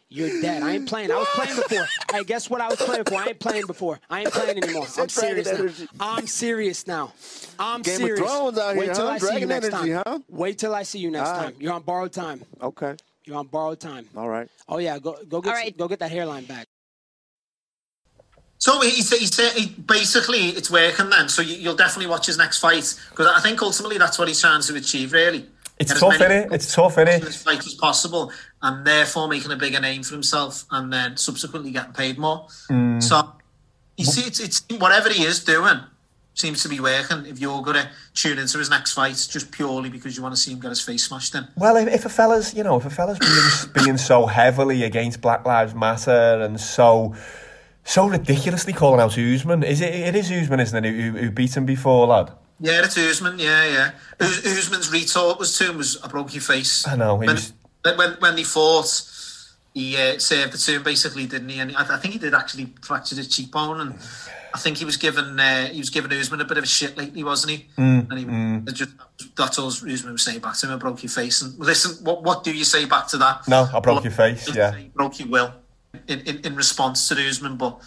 You're 0.08 0.40
dead. 0.42 0.62
I 0.62 0.72
ain't 0.74 0.86
playing. 0.86 1.10
I 1.10 1.16
was 1.16 1.28
playing 1.28 1.56
before. 1.56 1.86
Hey, 2.12 2.24
guess 2.24 2.48
what 2.50 2.60
I 2.60 2.68
was 2.68 2.76
playing 2.76 3.04
before? 3.04 3.20
I 3.22 3.26
ain't 3.28 3.40
playing 3.40 3.66
before. 3.66 3.98
I 4.10 4.20
ain't 4.20 4.30
playing 4.32 4.62
anymore. 4.62 4.86
I'm 4.98 5.08
serious 5.08 5.50
now. 5.50 5.88
I'm 5.98 6.26
serious 6.26 6.86
now. 6.86 7.12
I'm 7.58 7.80
Game 7.82 7.94
of 7.94 8.00
serious. 8.02 8.20
Thrones 8.20 8.58
out 8.58 8.76
Wait 8.76 8.84
here, 8.84 8.94
till 8.94 9.06
huh? 9.06 9.12
I 9.12 9.18
see 9.18 9.40
you 9.40 9.46
next 9.46 9.66
energy, 9.66 9.92
time. 9.94 10.02
huh? 10.06 10.18
Wait 10.28 10.58
till 10.58 10.74
I 10.74 10.82
see 10.82 10.98
you 10.98 11.10
next 11.10 11.30
All 11.30 11.34
time. 11.36 11.44
right. 11.46 11.56
You're 11.60 11.72
on 11.72 11.82
borrowed 11.82 12.12
time. 12.12 12.42
Okay. 12.62 12.94
You're 13.24 13.38
on 13.38 13.46
borrowed 13.46 13.80
time. 13.80 14.06
All 14.16 14.28
right. 14.28 14.48
Oh 14.68 14.78
yeah, 14.78 14.98
go 15.00 15.16
go 15.28 15.40
get 15.40 15.48
All 15.48 15.54
right. 15.56 15.76
go 15.76 15.88
get 15.88 15.98
that 16.00 16.12
hairline 16.12 16.44
back. 16.44 16.68
So 18.58 18.80
he, 18.80 18.90
he, 18.90 19.26
he 19.26 19.66
basically 19.82 20.48
it's 20.48 20.70
working 20.70 21.10
then. 21.10 21.28
So 21.28 21.42
you, 21.42 21.56
you'll 21.56 21.76
definitely 21.76 22.10
watch 22.10 22.26
his 22.26 22.38
next 22.38 22.58
fight 22.58 22.94
because 23.10 23.26
I 23.26 23.40
think 23.40 23.60
ultimately 23.62 23.98
that's 23.98 24.18
what 24.18 24.28
he's 24.28 24.40
trying 24.40 24.62
to 24.62 24.74
achieve. 24.76 25.12
Really, 25.12 25.46
It's 25.78 25.92
Get 25.92 26.00
tough, 26.00 26.18
innit? 26.18 26.52
It's 26.52 26.74
tough, 26.74 26.96
innit? 26.96 27.22
As 27.22 27.42
fight 27.42 27.66
as 27.66 27.74
possible, 27.74 28.32
and 28.62 28.86
therefore 28.86 29.28
making 29.28 29.52
a 29.52 29.56
bigger 29.56 29.80
name 29.80 30.02
for 30.02 30.14
himself, 30.14 30.64
and 30.70 30.92
then 30.92 31.16
subsequently 31.16 31.70
getting 31.70 31.92
paid 31.92 32.18
more. 32.18 32.46
Mm. 32.70 33.02
So 33.02 33.32
you 33.96 34.04
see, 34.04 34.26
it's, 34.26 34.40
it's 34.40 34.64
whatever 34.78 35.10
he 35.10 35.24
is 35.24 35.44
doing 35.44 35.80
seems 36.34 36.62
to 36.62 36.68
be 36.68 36.80
working. 36.80 37.26
If 37.26 37.38
you're 37.38 37.62
gonna 37.62 37.90
tune 38.14 38.38
into 38.38 38.58
his 38.58 38.70
next 38.70 38.92
fight 38.92 39.26
just 39.30 39.50
purely 39.50 39.88
because 39.88 40.16
you 40.16 40.22
want 40.22 40.34
to 40.34 40.40
see 40.40 40.52
him 40.52 40.60
get 40.60 40.68
his 40.68 40.82
face 40.82 41.04
smashed 41.04 41.34
in. 41.34 41.46
Well, 41.56 41.76
if, 41.76 41.88
if 41.88 42.04
a 42.04 42.10
fella's, 42.10 42.54
you 42.54 42.62
know, 42.62 42.76
if 42.76 42.84
a 42.84 42.90
fella's 42.90 43.18
being, 43.18 43.72
being 43.84 43.96
so 43.98 44.26
heavily 44.26 44.82
against 44.84 45.20
Black 45.20 45.46
Lives 45.46 45.74
Matter 45.74 46.40
and 46.42 46.60
so 46.60 47.14
so 47.86 48.08
ridiculously 48.08 48.72
calling 48.72 49.00
out 49.00 49.16
Usman, 49.16 49.62
is 49.62 49.80
it? 49.80 49.94
It 49.94 50.16
is 50.16 50.30
Usman, 50.30 50.60
isn't 50.60 50.84
it? 50.84 50.92
Who, 50.92 51.10
who 51.12 51.30
beat 51.30 51.56
him 51.56 51.64
before, 51.64 52.08
lad? 52.08 52.32
Yeah, 52.58 52.84
it's 52.84 52.98
Usman. 52.98 53.38
Yeah, 53.38 53.64
yeah. 53.64 53.90
Us- 54.18 54.44
Usman's 54.44 54.90
retort 54.90 55.38
was 55.38 55.56
to 55.58 55.70
him 55.70 55.78
was 55.78 56.02
I 56.02 56.08
broke 56.08 56.34
your 56.34 56.42
face. 56.42 56.86
I 56.86 56.96
know. 56.96 57.18
He 57.20 57.26
when, 57.26 57.36
was, 57.36 57.52
when 57.84 58.12
when 58.18 58.34
they 58.34 58.42
fought, 58.42 58.88
he 59.72 59.96
uh, 59.96 60.18
served 60.18 60.54
it 60.54 60.58
to 60.58 60.80
basically, 60.80 61.26
didn't 61.26 61.48
he? 61.48 61.60
And 61.60 61.76
I, 61.76 61.94
I 61.94 61.98
think 61.98 62.14
he 62.14 62.18
did 62.18 62.34
actually 62.34 62.72
fracture 62.82 63.14
his 63.14 63.28
cheekbone, 63.28 63.80
and 63.80 63.94
I 64.52 64.58
think 64.58 64.78
he 64.78 64.84
was 64.84 64.96
given 64.96 65.38
uh, 65.38 65.66
he 65.68 65.78
was 65.78 65.90
giving 65.90 66.12
Usman 66.12 66.40
a 66.40 66.44
bit 66.44 66.58
of 66.58 66.64
a 66.64 66.66
shit 66.66 66.96
lately, 66.96 67.22
wasn't 67.22 67.52
he? 67.52 67.66
Mm, 67.78 68.10
and 68.10 68.18
he 68.18 68.24
mm. 68.24 68.72
just 68.72 68.90
that's 69.36 69.60
all 69.60 69.68
Usman 69.68 70.12
was 70.12 70.24
saying 70.24 70.40
back 70.40 70.56
to 70.56 70.66
him. 70.66 70.72
I 70.72 70.76
broke 70.76 71.04
your 71.04 71.10
face, 71.10 71.40
and 71.42 71.56
listen, 71.58 72.04
what 72.04 72.24
what 72.24 72.42
do 72.42 72.52
you 72.52 72.64
say 72.64 72.84
back 72.86 73.06
to 73.08 73.18
that? 73.18 73.46
No, 73.46 73.68
I 73.72 73.78
broke 73.78 74.02
your 74.02 74.12
face. 74.12 74.52
Yeah. 74.52 74.76
Broke 74.94 75.20
your 75.20 75.28
will 75.28 75.52
in, 76.08 76.20
in, 76.20 76.38
in 76.44 76.56
response 76.56 77.08
to 77.08 77.14
Usman, 77.14 77.56
but. 77.56 77.80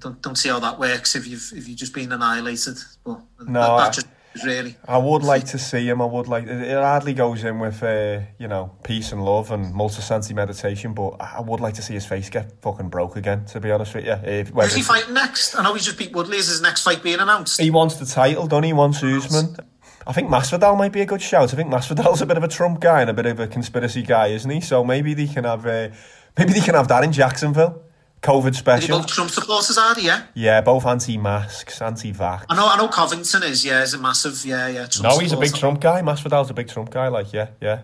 Don't, 0.00 0.22
don't 0.22 0.38
see 0.38 0.48
how 0.48 0.60
that 0.60 0.78
works 0.78 1.16
if 1.16 1.26
you've 1.26 1.52
if 1.56 1.66
you've 1.66 1.76
just 1.76 1.92
been 1.92 2.12
annihilated. 2.12 2.76
But 3.02 3.20
No, 3.40 3.78
that, 3.78 3.78
that 3.78 3.92
just 3.94 4.06
really 4.44 4.76
I 4.86 4.98
would 4.98 5.22
like 5.22 5.44
to 5.46 5.58
see 5.58 5.88
him. 5.88 6.00
I 6.00 6.04
would 6.04 6.28
like. 6.28 6.46
It 6.46 6.72
hardly 6.72 7.14
goes 7.14 7.44
in 7.44 7.58
with, 7.58 7.82
uh, 7.82 8.20
you 8.38 8.48
know, 8.48 8.72
peace 8.82 9.12
and 9.12 9.24
love 9.24 9.50
and 9.50 9.74
multisensory 9.74 10.34
meditation. 10.34 10.94
But 10.94 11.16
I 11.20 11.40
would 11.40 11.60
like 11.60 11.74
to 11.74 11.82
see 11.82 11.94
his 11.94 12.06
face 12.06 12.30
get 12.30 12.60
fucking 12.62 12.88
broke 12.88 13.16
again. 13.16 13.44
To 13.46 13.60
be 13.60 13.70
honest 13.70 13.94
with 13.94 14.04
you, 14.04 14.12
if, 14.22 14.50
Who's 14.50 14.74
he 14.74 14.82
fighting 14.82 15.14
next? 15.14 15.56
I 15.56 15.62
know 15.62 15.74
he's 15.74 15.84
just 15.84 15.98
beat 15.98 16.14
Woodley. 16.14 16.36
Is 16.36 16.48
his 16.48 16.62
next 16.62 16.82
fight 16.82 17.02
being 17.02 17.20
announced? 17.20 17.60
He 17.60 17.70
wants 17.70 17.96
the 17.96 18.06
title, 18.06 18.46
don't 18.46 18.62
he? 18.62 18.68
He 18.68 18.74
wants 18.74 19.02
Usman. 19.02 19.56
I 20.06 20.12
think 20.12 20.30
Masvidal 20.30 20.78
might 20.78 20.92
be 20.92 21.02
a 21.02 21.06
good 21.06 21.20
shout. 21.20 21.52
I 21.52 21.56
think 21.56 21.70
Masvidal's 21.70 22.22
a 22.22 22.26
bit 22.26 22.38
of 22.38 22.44
a 22.44 22.48
Trump 22.48 22.80
guy 22.80 23.02
and 23.02 23.10
a 23.10 23.14
bit 23.14 23.26
of 23.26 23.40
a 23.40 23.46
conspiracy 23.46 24.02
guy, 24.02 24.28
isn't 24.28 24.50
he? 24.50 24.60
So 24.60 24.82
maybe 24.82 25.12
they 25.12 25.26
can 25.26 25.44
have, 25.44 25.66
uh, 25.66 25.90
maybe 26.38 26.52
they 26.52 26.60
can 26.60 26.74
have 26.74 26.88
that 26.88 27.04
in 27.04 27.12
Jacksonville. 27.12 27.82
COVID 28.22 28.44
they 28.44 28.52
special. 28.52 28.98
both 28.98 29.06
Trump 29.06 29.30
supporters, 29.30 29.78
are? 29.78 29.98
Yeah. 30.00 30.24
Yeah, 30.34 30.60
both 30.60 30.84
anti-masks, 30.86 31.80
anti-vax. 31.80 32.46
I 32.48 32.56
know. 32.56 32.66
I 32.66 32.76
know. 32.76 32.88
Covington 32.88 33.44
is. 33.44 33.64
Yeah, 33.64 33.82
is 33.82 33.94
a 33.94 33.98
massive. 33.98 34.44
Yeah, 34.44 34.66
yeah. 34.66 34.86
Trump 34.86 35.14
No, 35.14 35.18
he's 35.20 35.32
a 35.32 35.36
big. 35.36 35.54
Trump 35.54 35.80
guy. 35.80 36.02
Masvidal's 36.02 36.50
a 36.50 36.54
big 36.54 36.68
Trump 36.68 36.90
guy. 36.90 37.08
Like, 37.08 37.32
yeah, 37.32 37.48
yeah. 37.60 37.82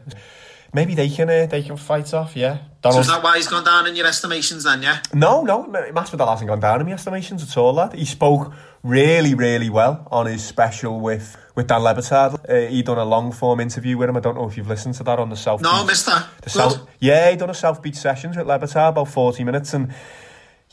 Maybe 0.75 0.95
they 0.95 1.09
can, 1.09 1.31
uh, 1.31 1.47
they 1.47 1.63
can 1.63 1.77
fight 1.77 2.13
off. 2.13 2.35
Yeah. 2.37 2.59
So 2.83 2.99
is 2.99 3.07
that 3.07 3.23
why 3.23 3.37
he's 3.37 3.47
gone 3.49 3.65
down 3.65 3.87
in 3.87 3.97
your 3.97 4.07
estimations 4.07 4.65
then? 4.65 4.83
Yeah. 4.83 4.99
No, 5.15 5.43
no, 5.43 5.65
Masvidal 5.65 6.29
hasn't 6.29 6.49
gone 6.49 6.61
down 6.61 6.81
in 6.81 6.87
my 6.87 6.93
estimations 6.93 7.43
at 7.43 7.57
all, 7.57 7.73
lad. 7.73 7.95
He 7.95 8.05
spoke 8.05 8.53
really, 8.83 9.35
really 9.35 9.71
well 9.71 10.07
on 10.11 10.27
his 10.27 10.45
special 10.45 11.01
with, 11.01 11.37
with 11.55 11.69
Dan 11.69 11.83
Le 11.83 11.95
Batard. 11.95 12.35
Uh, 12.47 12.69
he 12.69 12.83
done 12.83 12.99
a 12.99 13.05
long 13.05 13.33
form 13.33 13.61
interview 13.61 13.97
with 13.97 14.09
him. 14.11 14.17
I 14.17 14.21
don't 14.21 14.35
know 14.35 14.47
if 14.49 14.57
you've 14.59 14.69
listened 14.69 14.97
to 14.97 15.05
that 15.05 15.19
on 15.19 15.31
the 15.31 15.37
South 15.37 15.63
No, 15.63 15.79
Beach. 15.79 15.87
missed. 15.87 16.11
The 16.43 16.51
South, 16.51 16.87
yeah, 16.99 17.31
he 17.31 17.37
done 17.37 17.51
a 17.51 17.55
South 17.55 17.81
Beach 17.81 17.95
sessions 17.97 18.37
with 18.37 18.47
Le 18.47 18.59
Batard, 18.59 18.91
about 18.91 19.09
40 19.09 19.45
minutes. 19.45 19.73
And, 19.73 19.95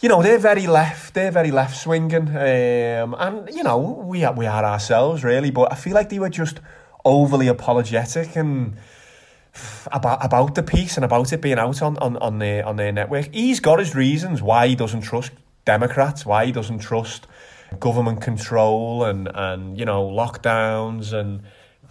you 0.02 0.10
know, 0.10 0.22
they're 0.24 0.40
very 0.40 0.68
left. 0.68 1.14
They're 1.14 1.32
very 1.32 1.52
left 1.52 1.78
swinging. 1.78 2.28
Um, 2.28 3.16
and, 3.20 3.50
you 3.54 3.64
know, 3.64 3.78
we 3.78 4.24
are, 4.26 4.34
we 4.34 4.48
are 4.48 4.66
ourselves, 4.66 5.24
really. 5.24 5.52
But 5.52 5.72
I 5.72 5.76
feel 5.76 5.94
like 5.94 6.10
they 6.10 6.20
were 6.20 6.30
just 6.30 6.60
overly 7.06 7.48
apologetic 7.48 8.36
and 8.36 8.76
about 9.92 10.24
about 10.24 10.56
the 10.56 10.64
piece 10.64 10.98
and 10.98 11.06
about 11.06 11.34
it 11.34 11.42
being 11.42 11.60
out 11.60 11.82
on, 11.82 11.98
on, 11.98 12.18
on 12.18 12.40
their 12.40 12.66
on 12.66 12.76
their 12.78 12.92
network. 12.92 13.34
He's 13.34 13.60
got 13.60 13.80
his 13.80 13.96
reasons 13.96 14.42
why 14.42 14.68
he 14.68 14.76
doesn't 14.76 15.02
trust 15.02 15.32
Democrats, 15.66 16.26
why 16.26 16.46
he 16.46 16.52
doesn't 16.52 16.80
trust 16.80 17.28
government 17.80 18.22
control 18.22 19.06
and, 19.06 19.30
and 19.34 19.78
you 19.78 19.86
know 19.86 20.08
lockdowns 20.08 21.14
and 21.14 21.42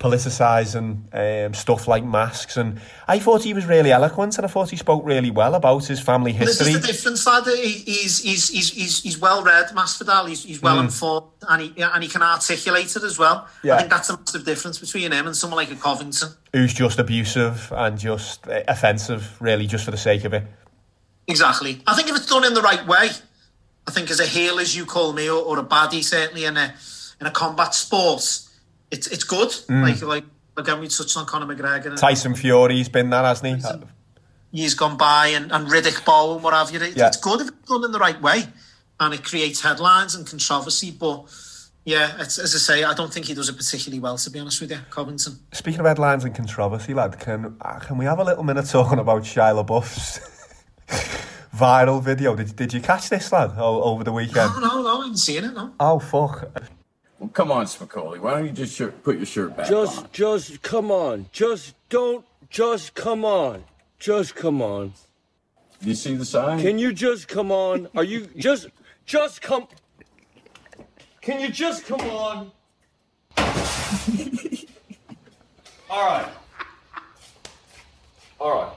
politicising 0.00 1.46
um, 1.46 1.54
stuff 1.54 1.86
like 1.86 2.02
masks. 2.04 2.56
And 2.56 2.80
I 3.06 3.18
thought 3.18 3.44
he 3.44 3.54
was 3.54 3.66
really 3.66 3.92
eloquent, 3.92 4.36
and 4.38 4.44
I 4.46 4.48
thought 4.48 4.70
he 4.70 4.76
spoke 4.76 5.04
really 5.04 5.30
well 5.30 5.54
about 5.54 5.86
his 5.86 6.00
family 6.00 6.32
history. 6.32 6.46
This 6.46 6.58
history. 6.58 6.74
is 6.74 6.80
the 6.80 6.92
difference, 6.92 7.26
lad. 7.26 7.44
He's 7.46 8.22
he's 8.22 8.48
he's 8.48 8.70
he's, 8.70 9.02
he's 9.02 9.18
well 9.18 9.44
read, 9.44 9.66
Masvidal. 9.68 10.28
He's 10.28 10.42
he's 10.42 10.60
well 10.62 10.78
Mm. 10.78 10.84
informed, 10.84 11.26
and 11.48 11.62
he 11.62 11.82
and 11.82 12.02
he 12.02 12.08
can 12.08 12.22
articulate 12.22 12.96
it 12.96 13.02
as 13.04 13.18
well. 13.18 13.46
Yeah. 13.62 13.74
I 13.74 13.78
think 13.78 13.90
that's 13.90 14.10
a 14.10 14.16
massive 14.18 14.44
difference 14.44 14.78
between 14.78 15.12
him 15.12 15.26
and 15.26 15.36
someone 15.36 15.58
like 15.58 15.70
a 15.70 15.76
Covington. 15.76 16.30
Who's 16.52 16.74
just 16.74 16.98
abusive 16.98 17.72
and 17.76 17.98
just 17.98 18.48
uh, 18.48 18.62
offensive, 18.66 19.40
really, 19.40 19.66
just 19.66 19.84
for 19.84 19.90
the 19.90 19.96
sake 19.98 20.24
of 20.24 20.32
it. 20.32 20.44
Exactly. 21.28 21.82
I 21.86 21.94
think 21.94 22.08
if 22.08 22.16
it's 22.16 22.26
done 22.26 22.44
in 22.44 22.54
the 22.54 22.62
right 22.62 22.84
way, 22.86 23.10
I 23.86 23.90
think 23.90 24.10
as 24.10 24.18
a 24.18 24.26
heel, 24.26 24.58
as 24.58 24.76
you 24.76 24.84
call 24.86 25.12
me, 25.12 25.28
or, 25.28 25.40
or 25.42 25.58
a 25.58 25.62
baddie, 25.64 26.02
certainly 26.02 26.44
in 26.44 26.56
a 26.56 26.74
in 27.20 27.26
a 27.26 27.30
combat 27.30 27.74
sport, 27.74 28.22
it's 28.90 29.06
it's 29.06 29.24
good. 29.24 29.48
Mm. 29.48 29.82
Like 29.82 30.02
like 30.02 30.24
again, 30.56 30.80
we 30.80 30.88
touched 30.88 31.16
on 31.16 31.26
Conor 31.26 31.52
McGregor. 31.52 31.86
And 31.86 31.98
Tyson 31.98 32.34
Fury's 32.34 32.88
been 32.88 33.10
that, 33.10 33.24
hasn't 33.24 33.62
he? 33.62 33.86
Years 34.52 34.74
gone 34.74 34.96
by, 34.96 35.28
and, 35.28 35.52
and 35.52 35.68
Riddick 35.68 36.04
Bowe 36.04 36.34
and 36.34 36.42
what 36.42 36.54
have 36.54 36.70
you. 36.72 36.80
It, 36.80 36.96
Yeah. 36.96 37.08
It's 37.08 37.16
good 37.16 37.40
if 37.40 37.48
it's 37.48 37.68
done 37.68 37.84
in 37.84 37.92
the 37.92 37.98
right 37.98 38.20
way, 38.20 38.44
and 38.98 39.14
it 39.14 39.24
creates 39.24 39.60
headlines 39.62 40.14
and 40.14 40.26
controversy. 40.26 40.90
But 40.90 41.26
yeah, 41.84 42.16
it's, 42.18 42.38
as 42.38 42.54
I 42.54 42.58
say, 42.58 42.84
I 42.84 42.92
don't 42.94 43.12
think 43.12 43.26
he 43.26 43.34
does 43.34 43.48
it 43.48 43.56
particularly 43.56 44.00
well, 44.00 44.18
to 44.18 44.30
be 44.30 44.40
honest 44.40 44.60
with 44.60 44.72
you, 44.72 44.78
Covington. 44.90 45.38
Speaking 45.52 45.80
of 45.80 45.86
headlines 45.86 46.24
and 46.24 46.34
controversy, 46.34 46.94
lad, 46.94 47.18
can 47.20 47.56
can 47.80 47.96
we 47.96 48.04
have 48.06 48.18
a 48.18 48.24
little 48.24 48.44
minute 48.44 48.66
talking 48.66 48.98
about 48.98 49.22
Shia 49.22 49.64
LaBeouf's 49.64 50.18
viral 51.56 52.02
video? 52.02 52.34
Did, 52.34 52.56
did 52.56 52.74
you 52.74 52.80
catch 52.80 53.08
this, 53.08 53.32
lad, 53.32 53.52
over 53.56 54.02
the 54.02 54.12
weekend? 54.12 54.52
No, 54.54 54.60
no, 54.60 54.82
no, 54.82 54.88
I 54.88 55.02
haven't 55.02 55.16
seen 55.18 55.44
it. 55.44 55.54
No. 55.54 55.72
Oh, 55.78 56.00
fuck. 56.00 56.50
Well, 57.20 57.28
come 57.28 57.52
on, 57.52 57.66
Spicoli. 57.66 58.18
Why 58.18 58.30
don't 58.32 58.46
you 58.46 58.52
just 58.52 58.74
shirt, 58.74 59.04
put 59.04 59.18
your 59.18 59.26
shirt 59.26 59.54
back 59.54 59.68
Just, 59.68 59.98
on? 59.98 60.08
just 60.10 60.62
come 60.62 60.90
on. 60.90 61.26
Just 61.30 61.74
don't. 61.90 62.24
Just 62.48 62.94
come 62.94 63.26
on. 63.26 63.64
Just 63.98 64.34
come 64.34 64.62
on. 64.62 64.94
You 65.82 65.94
see 65.94 66.14
the 66.14 66.24
sign? 66.24 66.60
Can 66.60 66.78
you 66.78 66.94
just 66.94 67.28
come 67.28 67.52
on? 67.52 67.88
Are 67.94 68.04
you 68.04 68.26
just 68.36 68.68
just 69.04 69.42
come? 69.42 69.68
Can 71.20 71.42
you 71.42 71.50
just 71.50 71.84
come 71.84 72.00
on? 72.00 72.50
All 75.90 76.06
right. 76.06 76.28
All 78.40 78.50
right. 78.50 78.72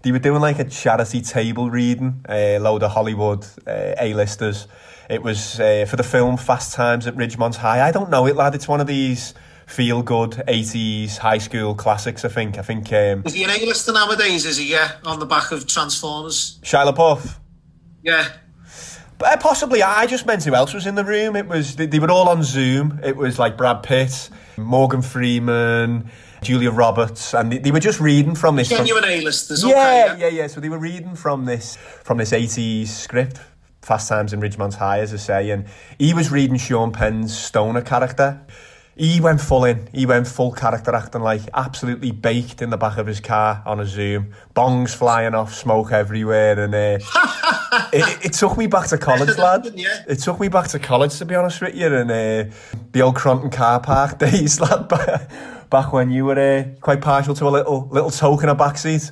They 0.00 0.12
were 0.12 0.18
doing 0.18 0.40
like 0.40 0.58
a 0.58 0.64
charity 0.64 1.20
table 1.20 1.68
reading, 1.70 2.24
a 2.28 2.58
load 2.58 2.82
of 2.82 2.90
Hollywood 2.92 3.46
uh, 3.66 3.94
A-listers. 4.00 4.66
It 5.10 5.22
was 5.22 5.60
uh, 5.60 5.86
for 5.88 5.96
the 5.96 6.02
film 6.02 6.36
Fast 6.36 6.74
Times 6.74 7.06
at 7.06 7.14
Ridgemont 7.14 7.56
High. 7.56 7.86
I 7.86 7.90
don't 7.90 8.10
know 8.10 8.26
it, 8.26 8.36
lad. 8.36 8.54
It's 8.54 8.68
one 8.68 8.80
of 8.80 8.86
these 8.86 9.34
feel-good 9.66 10.42
80s 10.48 11.18
high 11.18 11.38
school 11.38 11.74
classics, 11.74 12.24
I 12.24 12.28
think. 12.28 12.58
I 12.58 12.62
think 12.62 12.92
um, 12.92 13.22
Is 13.24 13.34
he 13.34 13.44
an 13.44 13.50
A-lister 13.50 13.92
nowadays, 13.92 14.44
is 14.44 14.58
he, 14.58 14.70
yeah? 14.70 14.92
On 15.04 15.18
the 15.18 15.26
back 15.26 15.50
of 15.52 15.66
Transformers? 15.66 16.58
Shia 16.62 16.92
LaBeouf. 16.92 17.38
Yeah. 18.02 18.28
But 19.18 19.32
uh, 19.32 19.36
possibly, 19.36 19.82
I 19.82 20.06
just 20.06 20.26
meant 20.26 20.44
who 20.44 20.54
else 20.54 20.74
was 20.74 20.86
in 20.86 20.94
the 20.94 21.04
room. 21.04 21.36
It 21.36 21.46
was 21.46 21.76
they, 21.76 21.86
they 21.86 22.00
were 22.00 22.10
all 22.10 22.28
on 22.28 22.42
Zoom. 22.42 22.98
It 23.04 23.16
was 23.16 23.38
like 23.38 23.56
Brad 23.56 23.82
Pitt, 23.82 24.28
Morgan 24.56 25.00
Freeman, 25.00 26.10
Julia 26.42 26.72
Roberts, 26.72 27.32
and 27.32 27.52
they, 27.52 27.70
were 27.70 27.78
just 27.78 28.00
reading 28.00 28.34
from 28.34 28.56
this. 28.56 28.68
Genuine 28.68 29.04
A-listers, 29.04 29.62
yeah, 29.62 30.08
okay, 30.10 30.20
yeah, 30.20 30.26
yeah, 30.26 30.46
So 30.48 30.60
they 30.60 30.68
were 30.68 30.78
reading 30.78 31.14
from 31.14 31.44
this 31.44 31.76
from 31.76 32.18
this 32.18 32.32
80s 32.32 32.88
script, 32.88 33.40
Fast 33.82 34.08
Times 34.08 34.32
in 34.32 34.40
Ridgemont 34.40 34.74
High, 34.74 35.00
as 35.00 35.12
I 35.12 35.16
say, 35.16 35.50
and 35.50 35.66
he 35.98 36.14
was 36.14 36.30
reading 36.30 36.56
Sean 36.56 36.92
Penn's 36.92 37.36
Stoner 37.36 37.82
character. 37.82 38.40
He 38.94 39.20
went 39.20 39.40
full 39.40 39.64
in. 39.64 39.88
He 39.92 40.04
went 40.04 40.28
full 40.28 40.52
character 40.52 40.94
acting, 40.94 41.22
like 41.22 41.40
absolutely 41.54 42.12
baked 42.12 42.60
in 42.60 42.70
the 42.70 42.76
back 42.76 42.98
of 42.98 43.06
his 43.06 43.20
car 43.20 43.62
on 43.64 43.80
a 43.80 43.86
Zoom. 43.86 44.34
Bongs 44.54 44.94
flying 44.94 45.34
off, 45.34 45.54
smoke 45.54 45.92
everywhere, 45.92 46.60
and 46.60 46.74
uh, 46.74 46.98
it, 47.92 48.26
it 48.26 48.32
took 48.34 48.56
me 48.56 48.66
back 48.66 48.88
to 48.88 48.98
college, 48.98 49.36
lad. 49.38 49.72
It 49.74 50.16
took 50.16 50.38
me 50.38 50.48
back 50.48 50.68
to 50.68 50.78
college, 50.78 51.16
to 51.18 51.24
be 51.24 51.34
honest 51.34 51.60
with 51.60 51.74
you, 51.74 51.86
and 51.86 52.10
uh, 52.10 52.54
the 52.92 53.02
old 53.02 53.16
Cronton 53.16 53.50
car 53.50 53.80
park 53.80 54.18
days, 54.20 54.60
lad. 54.60 54.88
Back, 54.88 55.30
back 55.70 55.92
when 55.92 56.10
you 56.10 56.26
were 56.26 56.38
uh, 56.38 56.64
quite 56.80 57.00
partial 57.00 57.34
to 57.34 57.48
a 57.48 57.50
little 57.50 57.88
little 57.90 58.10
toke 58.10 58.42
in 58.42 58.50
a 58.50 58.54
backseat. 58.54 59.10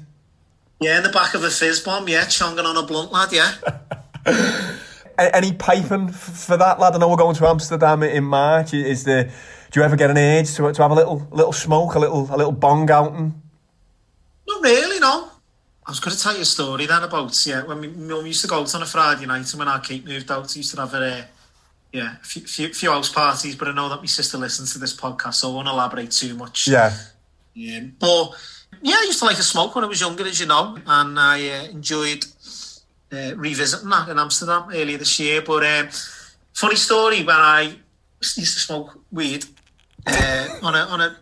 Yeah, 0.79 0.99
in 0.99 1.03
the 1.03 1.11
back 1.11 1.35
of 1.35 1.43
a 1.43 1.51
fizz 1.51 1.81
bomb, 1.81 2.07
yeah, 2.09 2.25
chonging 2.27 2.65
on 2.65 2.77
a 2.77 2.83
blunt, 2.87 3.13
lad, 3.13 3.33
yeah. 3.33 3.53
A- 4.27 5.37
Any 5.37 5.53
piping 5.53 6.09
for 6.09 6.57
that, 6.57 6.81
lad? 6.81 6.95
I 6.95 6.99
know 6.99 7.09
we're 7.09 7.17
going 7.17 7.37
to 7.37 7.47
Amsterdam 7.47 8.03
in 8.03 8.25
March. 8.25 8.75
Is 8.75 9.05
the 9.05 9.31
do 9.71 9.81
you 9.81 9.85
ever 9.85 9.97
get 9.97 10.11
an 10.11 10.19
urge 10.19 10.55
to, 10.55 10.73
to 10.73 10.83
have 10.83 10.91
a 10.91 10.95
little 10.95 11.27
little 11.31 11.53
smoke, 11.53 11.95
a 11.95 11.99
little 11.99 12.29
a 12.31 12.37
little 12.37 12.53
bong 12.53 12.91
outing? 12.91 13.41
Not 14.49 14.63
really, 14.63 14.99
no. 14.99 15.29
I 15.87 15.91
was 15.91 16.01
going 16.01 16.17
to 16.17 16.23
tell 16.23 16.35
you 16.35 16.43
a 16.43 16.45
story 16.45 16.87
then 16.87 17.03
about, 17.03 17.47
yeah, 17.47 17.65
when 17.65 17.81
we 17.81 18.29
used 18.29 18.43
to 18.43 18.49
go 18.49 18.61
out 18.61 18.75
on 18.75 18.83
a 18.83 18.87
Friday 18.87 19.27
night 19.27 19.51
and 19.51 19.59
when 19.59 19.67
our 19.67 19.81
Kate 19.81 20.05
moved 20.05 20.31
out, 20.31 20.53
we 20.55 20.59
used 20.59 20.75
to 20.75 20.81
have 20.81 20.95
a, 20.95 20.97
uh, 21.19 21.23
yeah, 21.93 22.17
a 22.21 22.25
few, 22.25 22.43
few, 22.43 22.73
few 22.73 22.91
house 22.93 23.13
parties, 23.13 23.57
but 23.57 23.67
I 23.69 23.73
know 23.73 23.89
that 23.89 23.99
my 24.01 24.07
sister 24.07 24.39
listens 24.39 24.73
to 24.73 24.79
this 24.79 24.95
podcast, 24.95 25.35
so 25.35 25.51
I 25.51 25.55
won't 25.55 25.69
elaborate 25.69 26.13
too 26.13 26.35
much. 26.37 26.69
Yeah. 26.69 26.95
Yeah, 27.55 27.81
but 27.99 28.31
yeah, 28.83 28.95
I 28.99 29.05
used 29.07 29.19
to 29.19 29.25
like 29.25 29.37
to 29.37 29.43
smoke 29.43 29.75
when 29.75 29.83
I 29.83 29.89
was 29.89 30.01
younger, 30.01 30.25
as 30.27 30.39
you 30.39 30.47
know, 30.47 30.79
and 30.87 31.19
I 31.19 31.49
uh, 31.49 31.65
enjoyed 31.65 32.25
uh, 33.13 33.35
revisiting 33.37 33.89
that 33.91 34.09
in 34.09 34.19
Amsterdam 34.19 34.65
earlier 34.73 34.99
this 34.99 35.19
year. 35.19 35.43
But 35.43 35.65
um, 35.65 35.89
funny 36.53 36.77
story 36.77 37.23
when 37.25 37.37
I 37.37 37.77
used 38.21 38.37
to 38.37 38.61
smoke 38.61 38.99
weed 39.11 39.45
uh, 40.07 40.49
on 40.63 40.75
a 40.75 40.79
on 40.79 41.01
a 41.01 41.17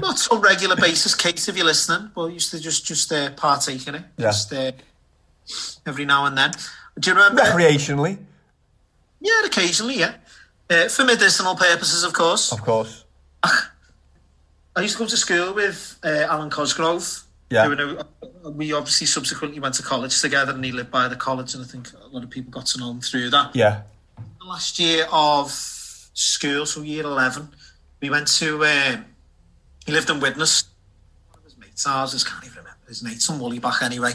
not 0.00 0.18
so 0.18 0.38
regular 0.38 0.76
basis. 0.76 1.14
Kate, 1.14 1.48
if 1.48 1.56
you're 1.56 1.66
listening, 1.66 2.10
but 2.14 2.26
I 2.26 2.28
used 2.30 2.50
to 2.52 2.60
just 2.60 2.84
just 2.86 3.12
uh, 3.12 3.30
partake 3.32 3.86
in 3.88 3.94
it, 3.96 4.02
Yeah. 4.16 4.26
just 4.30 4.52
uh, 4.52 4.72
every 5.86 6.04
now 6.04 6.26
and 6.26 6.36
then. 6.38 6.52
Do 6.98 7.10
you 7.10 7.16
remember? 7.16 7.42
Recreationally, 7.42 8.18
Yeah, 9.20 9.44
occasionally, 9.44 9.98
yeah. 9.98 10.14
Uh, 10.70 10.88
for 10.88 11.04
medicinal 11.04 11.54
purposes, 11.54 12.04
of 12.04 12.12
course. 12.12 12.52
of 12.52 12.60
course. 12.62 13.04
I 13.42 14.82
used 14.82 14.96
to 14.96 15.04
go 15.04 15.06
to 15.08 15.16
school 15.16 15.54
with 15.54 15.98
uh, 16.04 16.26
Alan 16.28 16.50
Cosgrove. 16.50 17.22
Yeah. 17.50 17.62
I 17.64 17.74
know- 17.74 18.02
we 18.50 18.72
obviously 18.72 19.06
subsequently 19.06 19.60
went 19.60 19.74
to 19.74 19.82
college 19.82 20.20
together, 20.20 20.52
and 20.52 20.64
he 20.64 20.72
lived 20.72 20.90
by 20.90 21.08
the 21.08 21.16
college, 21.16 21.54
and 21.54 21.64
I 21.64 21.66
think 21.66 21.90
a 21.92 22.06
lot 22.08 22.22
of 22.24 22.30
people 22.30 22.50
got 22.50 22.66
to 22.66 22.78
know 22.78 22.90
him 22.90 23.00
through 23.00 23.30
that. 23.30 23.54
Yeah. 23.54 23.82
The 24.40 24.46
last 24.46 24.78
year 24.78 25.06
of 25.12 25.50
school, 25.50 26.64
so 26.66 26.82
year 26.82 27.04
eleven, 27.04 27.48
we 28.00 28.10
went 28.10 28.28
to. 28.38 28.64
Uh, 28.64 28.96
he 29.86 29.92
lived 29.92 30.08
in 30.10 30.20
Widnes. 30.20 30.64
One 31.30 31.38
of 31.40 31.44
his 31.44 31.56
mates, 31.58 31.86
ours, 31.86 32.14
I 32.14 32.28
can't 32.28 32.44
even 32.44 32.58
remember 32.58 32.78
his 32.88 33.02
name, 33.02 33.18
some 33.18 33.38
woolly 33.40 33.58
back 33.58 33.82
anyway. 33.82 34.12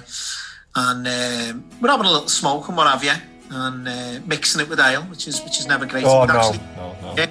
And 0.75 1.07
um, 1.07 1.69
we're 1.81 1.89
having 1.89 2.05
a 2.07 2.11
little 2.11 2.27
smoke 2.29 2.67
and 2.67 2.77
what 2.77 2.87
have 2.87 3.03
you, 3.03 3.13
and 3.51 3.87
uh, 3.87 4.19
mixing 4.25 4.61
it 4.61 4.69
with 4.69 4.79
ale, 4.79 5.03
which 5.03 5.27
is 5.27 5.41
which 5.43 5.59
is 5.59 5.67
never 5.67 5.85
great. 5.85 6.05
Oh 6.05 6.25
no, 6.25 6.33
actually- 6.37 6.59
no, 6.75 6.95
no. 7.01 7.13
yeah. 7.17 7.27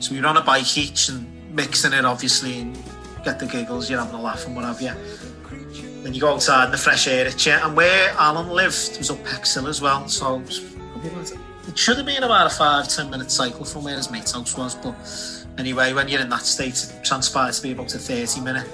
So 0.00 0.12
we 0.14 0.20
were 0.20 0.26
on 0.28 0.36
a 0.36 0.42
bike 0.42 0.78
each 0.78 1.08
and 1.08 1.54
mixing 1.54 1.92
it, 1.92 2.04
obviously, 2.04 2.60
and 2.60 2.78
get 3.24 3.38
the 3.38 3.46
giggles, 3.46 3.90
you're 3.90 3.98
having 3.98 4.14
a 4.14 4.22
laugh 4.22 4.46
and 4.46 4.54
what 4.56 4.64
have 4.64 4.80
you. 4.80 4.92
Then 6.08 6.14
you 6.14 6.22
go 6.22 6.32
outside 6.32 6.64
in 6.64 6.70
the 6.70 6.78
fresh 6.78 7.06
air, 7.06 7.26
it's, 7.26 7.44
yeah. 7.44 7.66
And 7.66 7.76
where 7.76 8.08
Alan 8.12 8.48
lived 8.48 8.96
was 8.96 9.10
up 9.10 9.22
Pexhill 9.26 9.68
as 9.68 9.82
well, 9.82 10.08
so 10.08 10.36
it, 10.36 10.46
was 11.14 11.32
it 11.68 11.76
should 11.76 11.98
have 11.98 12.06
been 12.06 12.22
about 12.22 12.46
a 12.46 12.48
five, 12.48 12.88
ten 12.88 13.10
minute 13.10 13.30
cycle 13.30 13.66
from 13.66 13.84
where 13.84 13.94
his 13.94 14.10
mate's 14.10 14.32
house 14.32 14.56
was, 14.56 14.74
but 14.74 14.96
anyway, 15.58 15.92
when 15.92 16.08
you're 16.08 16.22
in 16.22 16.30
that 16.30 16.46
state, 16.46 16.82
it 16.82 17.04
transpired 17.04 17.52
to 17.52 17.62
be 17.62 17.72
about 17.72 17.94
a 17.94 17.98
30 17.98 18.40
minute. 18.40 18.66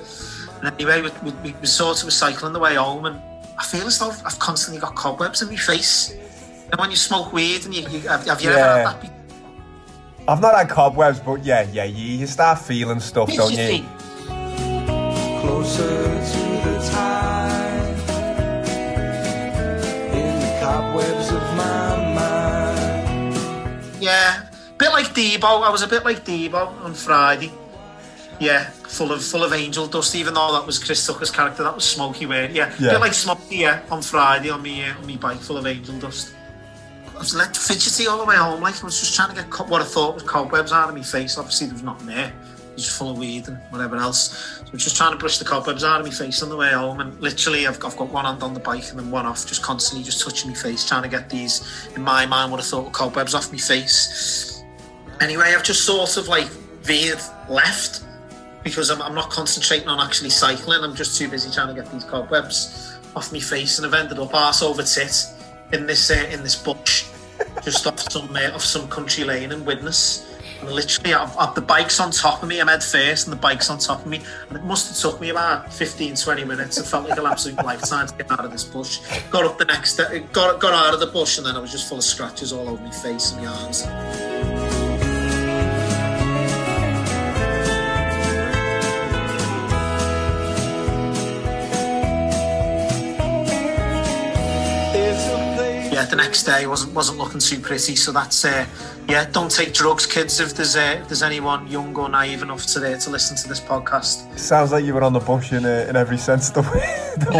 And 0.62 0.72
anyway, 0.74 1.02
we, 1.02 1.10
we, 1.24 1.36
we, 1.42 1.54
we 1.60 1.66
sort 1.66 1.98
of 1.98 2.04
were 2.04 2.12
cycling 2.12 2.52
the 2.52 2.60
way 2.60 2.76
home, 2.76 3.04
and 3.06 3.20
I 3.58 3.64
feel 3.64 3.84
as 3.84 3.98
though 3.98 4.12
I've 4.24 4.38
constantly 4.38 4.80
got 4.80 4.94
cobwebs 4.94 5.42
in 5.42 5.48
my 5.48 5.56
face. 5.56 6.12
And 6.70 6.78
when 6.78 6.92
you 6.92 6.96
smoke 6.96 7.32
weed, 7.32 7.64
and 7.64 7.74
you, 7.74 7.82
you 7.88 8.08
have, 8.08 8.24
have 8.26 8.40
you 8.42 8.50
ever 8.50 8.60
had 8.60 8.86
that? 8.86 9.02
be- 9.02 9.10
I've 10.28 10.40
not 10.40 10.54
had 10.54 10.68
cobwebs, 10.68 11.18
but 11.18 11.44
yeah, 11.44 11.66
yeah, 11.72 11.82
you, 11.82 12.16
you 12.16 12.28
start 12.28 12.60
feeling 12.60 13.00
stuff, 13.00 13.28
don't 13.34 13.50
you 13.50 13.58
you? 13.58 13.66
see. 13.66 13.84
Closer 15.40 16.43
cobwebs 20.74 21.30
of 21.30 21.42
my 21.56 22.14
mind. 22.18 23.36
Yeah, 24.02 24.48
bit 24.76 24.90
like 24.90 25.06
Debo. 25.14 25.62
I 25.62 25.70
was 25.70 25.82
a 25.82 25.86
bit 25.86 26.04
like 26.04 26.24
Debo 26.24 26.66
on 26.82 26.94
Friday. 26.94 27.52
Yeah, 28.40 28.64
full 28.70 29.12
of 29.12 29.22
full 29.22 29.44
of 29.44 29.52
angel 29.52 29.86
dust. 29.86 30.16
Even 30.16 30.34
though 30.34 30.52
that 30.52 30.66
was 30.66 30.82
Chris 30.82 31.06
Tucker's 31.06 31.30
character, 31.30 31.62
that 31.62 31.74
was 31.76 31.84
Smokey 31.84 32.26
Way. 32.26 32.50
Yeah, 32.52 32.74
Yeah. 32.80 32.90
bit 32.90 33.00
like 33.00 33.14
Smokey. 33.14 33.56
Yeah, 33.58 33.82
on 33.88 34.02
Friday 34.02 34.50
on 34.50 34.62
me 34.62 34.82
uh, 34.84 34.96
on 34.98 35.06
me 35.06 35.16
bike, 35.16 35.38
full 35.38 35.56
of 35.58 35.66
angel 35.66 35.96
dust. 36.00 36.34
I 37.14 37.18
was 37.18 37.34
left 37.36 37.56
fidgety 37.56 38.08
all 38.08 38.18
the 38.18 38.24
way 38.24 38.34
home. 38.34 38.60
Like 38.60 38.82
I 38.82 38.84
was 38.84 38.98
just 38.98 39.14
trying 39.14 39.28
to 39.28 39.36
get 39.36 39.48
co- 39.50 39.66
what 39.66 39.80
I 39.80 39.84
thought 39.84 40.14
was 40.14 40.24
cobwebs 40.24 40.72
out 40.72 40.88
of 40.88 40.96
my 40.96 41.02
face. 41.02 41.38
Obviously, 41.38 41.68
there 41.68 41.74
was 41.74 41.84
nothing 41.84 42.08
there. 42.08 42.32
Was 42.74 42.88
full 42.88 43.12
of 43.12 43.18
weed 43.18 43.46
and 43.46 43.56
whatever 43.70 43.96
else. 43.96 44.30
So 44.58 44.66
I 44.66 44.70
was 44.72 44.82
just 44.82 44.96
trying 44.96 45.12
to 45.12 45.18
brush 45.18 45.38
the 45.38 45.44
cobwebs 45.44 45.84
out 45.84 46.00
of 46.00 46.06
my 46.06 46.12
face 46.12 46.42
on 46.42 46.48
the 46.48 46.56
way 46.56 46.72
home. 46.72 47.00
And 47.00 47.18
literally, 47.20 47.66
I've, 47.66 47.82
I've 47.84 47.96
got 47.96 48.10
one 48.10 48.24
hand 48.24 48.42
on 48.42 48.52
the 48.52 48.60
bike 48.60 48.90
and 48.90 48.98
then 48.98 49.10
one 49.10 49.26
off, 49.26 49.46
just 49.46 49.62
constantly 49.62 50.04
just 50.04 50.24
touching 50.24 50.50
my 50.50 50.56
face, 50.56 50.86
trying 50.86 51.04
to 51.04 51.08
get 51.08 51.30
these, 51.30 51.88
in 51.94 52.02
my 52.02 52.26
mind, 52.26 52.50
what 52.50 52.58
I 52.60 52.64
thought 52.64 52.84
were 52.84 52.90
cobwebs 52.90 53.34
off 53.34 53.52
my 53.52 53.58
face. 53.58 54.64
Anyway, 55.20 55.54
I've 55.56 55.62
just 55.62 55.84
sort 55.84 56.16
of 56.16 56.26
like 56.26 56.48
veered 56.82 57.20
left 57.48 58.04
because 58.64 58.90
I'm, 58.90 59.00
I'm 59.02 59.14
not 59.14 59.30
concentrating 59.30 59.88
on 59.88 60.00
actually 60.04 60.30
cycling. 60.30 60.82
I'm 60.82 60.96
just 60.96 61.16
too 61.16 61.28
busy 61.28 61.50
trying 61.50 61.74
to 61.74 61.80
get 61.80 61.90
these 61.92 62.04
cobwebs 62.04 62.98
off 63.14 63.32
my 63.32 63.38
face, 63.38 63.78
and 63.78 63.86
I've 63.86 63.94
ended 63.94 64.18
up 64.18 64.34
arse 64.34 64.62
over 64.62 64.82
tit 64.82 65.26
in 65.72 65.86
this 65.86 66.10
uh, 66.10 66.28
in 66.32 66.42
this 66.42 66.56
bush, 66.56 67.06
just 67.62 67.86
off 67.86 68.00
some 68.10 68.34
uh, 68.34 68.50
off 68.52 68.62
some 68.64 68.88
country 68.88 69.22
lane 69.22 69.52
in 69.52 69.64
Widnes. 69.64 70.26
Literally, 70.62 71.14
I've, 71.14 71.36
I've, 71.36 71.54
the 71.54 71.60
bike's 71.60 72.00
on 72.00 72.10
top 72.10 72.42
of 72.42 72.48
me. 72.48 72.60
I'm 72.60 72.68
head 72.68 72.82
first, 72.82 73.26
and 73.26 73.32
the 73.32 73.40
bike's 73.40 73.70
on 73.70 73.78
top 73.78 74.00
of 74.00 74.06
me. 74.06 74.20
And 74.48 74.58
it 74.58 74.64
must 74.64 74.88
have 74.88 75.12
took 75.12 75.20
me 75.20 75.30
about 75.30 75.72
15, 75.72 76.16
20 76.16 76.44
minutes. 76.44 76.78
It 76.78 76.84
felt 76.84 77.08
like 77.08 77.18
an 77.18 77.26
absolute 77.26 77.56
lifetime 77.64 78.06
to 78.06 78.14
get 78.14 78.30
out 78.30 78.44
of 78.44 78.52
this 78.52 78.64
bush. 78.64 79.00
Got 79.30 79.44
up 79.44 79.58
the 79.58 79.64
next, 79.64 79.96
got 80.32 80.60
got 80.60 80.72
out 80.72 80.94
of 80.94 81.00
the 81.00 81.06
bush, 81.06 81.38
and 81.38 81.46
then 81.46 81.56
I 81.56 81.60
was 81.60 81.72
just 81.72 81.88
full 81.88 81.98
of 81.98 82.04
scratches 82.04 82.52
all 82.52 82.68
over 82.68 82.82
my 82.82 82.90
face 82.90 83.32
and 83.32 83.44
my 83.44 83.52
arms. 83.52 84.53
Yeah, 96.04 96.10
the 96.10 96.16
next 96.16 96.42
day 96.44 96.66
wasn't 96.66 96.94
wasn't 96.94 97.18
looking 97.18 97.40
too 97.40 97.58
pretty. 97.60 97.96
So 97.96 98.12
that's 98.12 98.44
uh, 98.44 98.66
yeah, 99.08 99.24
don't 99.30 99.50
take 99.50 99.72
drugs, 99.72 100.06
kids. 100.06 100.38
If 100.40 100.54
there's 100.54 100.76
uh, 100.76 100.98
if 101.00 101.08
there's 101.08 101.22
anyone 101.22 101.66
young 101.68 101.96
or 101.96 102.08
naive 102.08 102.42
enough 102.42 102.66
today 102.66 102.98
to 102.98 103.10
listen 103.10 103.36
to 103.36 103.48
this 103.48 103.60
podcast, 103.60 104.38
Sounds 104.38 104.72
like 104.72 104.84
you 104.84 104.94
were 104.94 105.02
on 105.02 105.12
the 105.12 105.20
bush 105.20 105.52
in, 105.52 105.64
uh, 105.64 105.86
in 105.88 105.96
every 105.96 106.18
sense 106.18 106.48
of 106.50 106.54
the 106.54 106.62
way. 106.62 107.00
The 107.14 107.30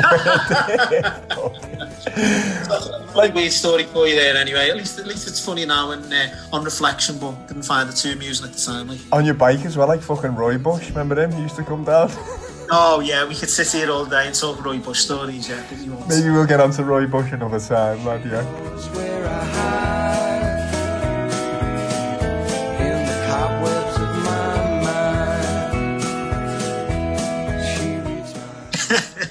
word. 2.95 3.15
like 3.17 3.35
weird 3.35 3.53
story 3.53 3.85
for 3.85 4.07
you 4.07 4.15
there. 4.15 4.37
Anyway, 4.37 4.71
at 4.71 4.77
least 4.77 4.99
at 4.99 5.07
least 5.07 5.27
it's 5.29 5.45
funny 5.45 5.67
now 5.67 5.91
and 5.91 6.13
uh, 6.13 6.29
on 6.53 6.65
reflection, 6.65 7.19
but 7.19 7.33
didn't 7.49 7.65
find 7.65 7.91
it 7.91 7.97
too 7.97 8.13
amusing 8.13 8.47
at 8.47 8.53
the 8.55 8.61
time. 8.61 8.89
Like 8.89 9.01
on 9.13 9.25
your 9.25 9.35
bike 9.35 9.65
as 9.67 9.77
well, 9.77 9.89
like 9.89 10.01
fucking 10.01 10.35
Roy 10.35 10.59
Bush. 10.59 10.89
Remember 10.91 11.21
him? 11.21 11.33
He 11.33 11.43
used 11.43 11.57
to 11.57 11.65
come 11.65 11.85
down. 11.85 12.11
Oh 12.71 13.01
yeah, 13.01 13.27
we 13.27 13.35
could 13.35 13.51
sit 13.51 13.71
here 13.73 13.91
all 13.91 14.05
day 14.07 14.27
and 14.27 14.35
talk 14.35 14.65
Roy 14.65 14.79
Bush 14.79 15.01
stories. 15.01 15.49
Yeah. 15.49 15.63
Maybe 16.09 16.31
we'll 16.31 16.47
get 16.47 16.61
on 16.61 16.71
to 16.73 16.85
Roy 16.85 17.07
Bush 17.07 17.33
another 17.33 17.61
time, 17.61 18.05
lad, 18.05 18.25
yeah. 18.25 18.41
In 22.81 23.07
the 23.07 23.27
cobwebs 23.27 23.97
of 23.97 24.25
my 24.25 24.83
mind. 24.83 26.05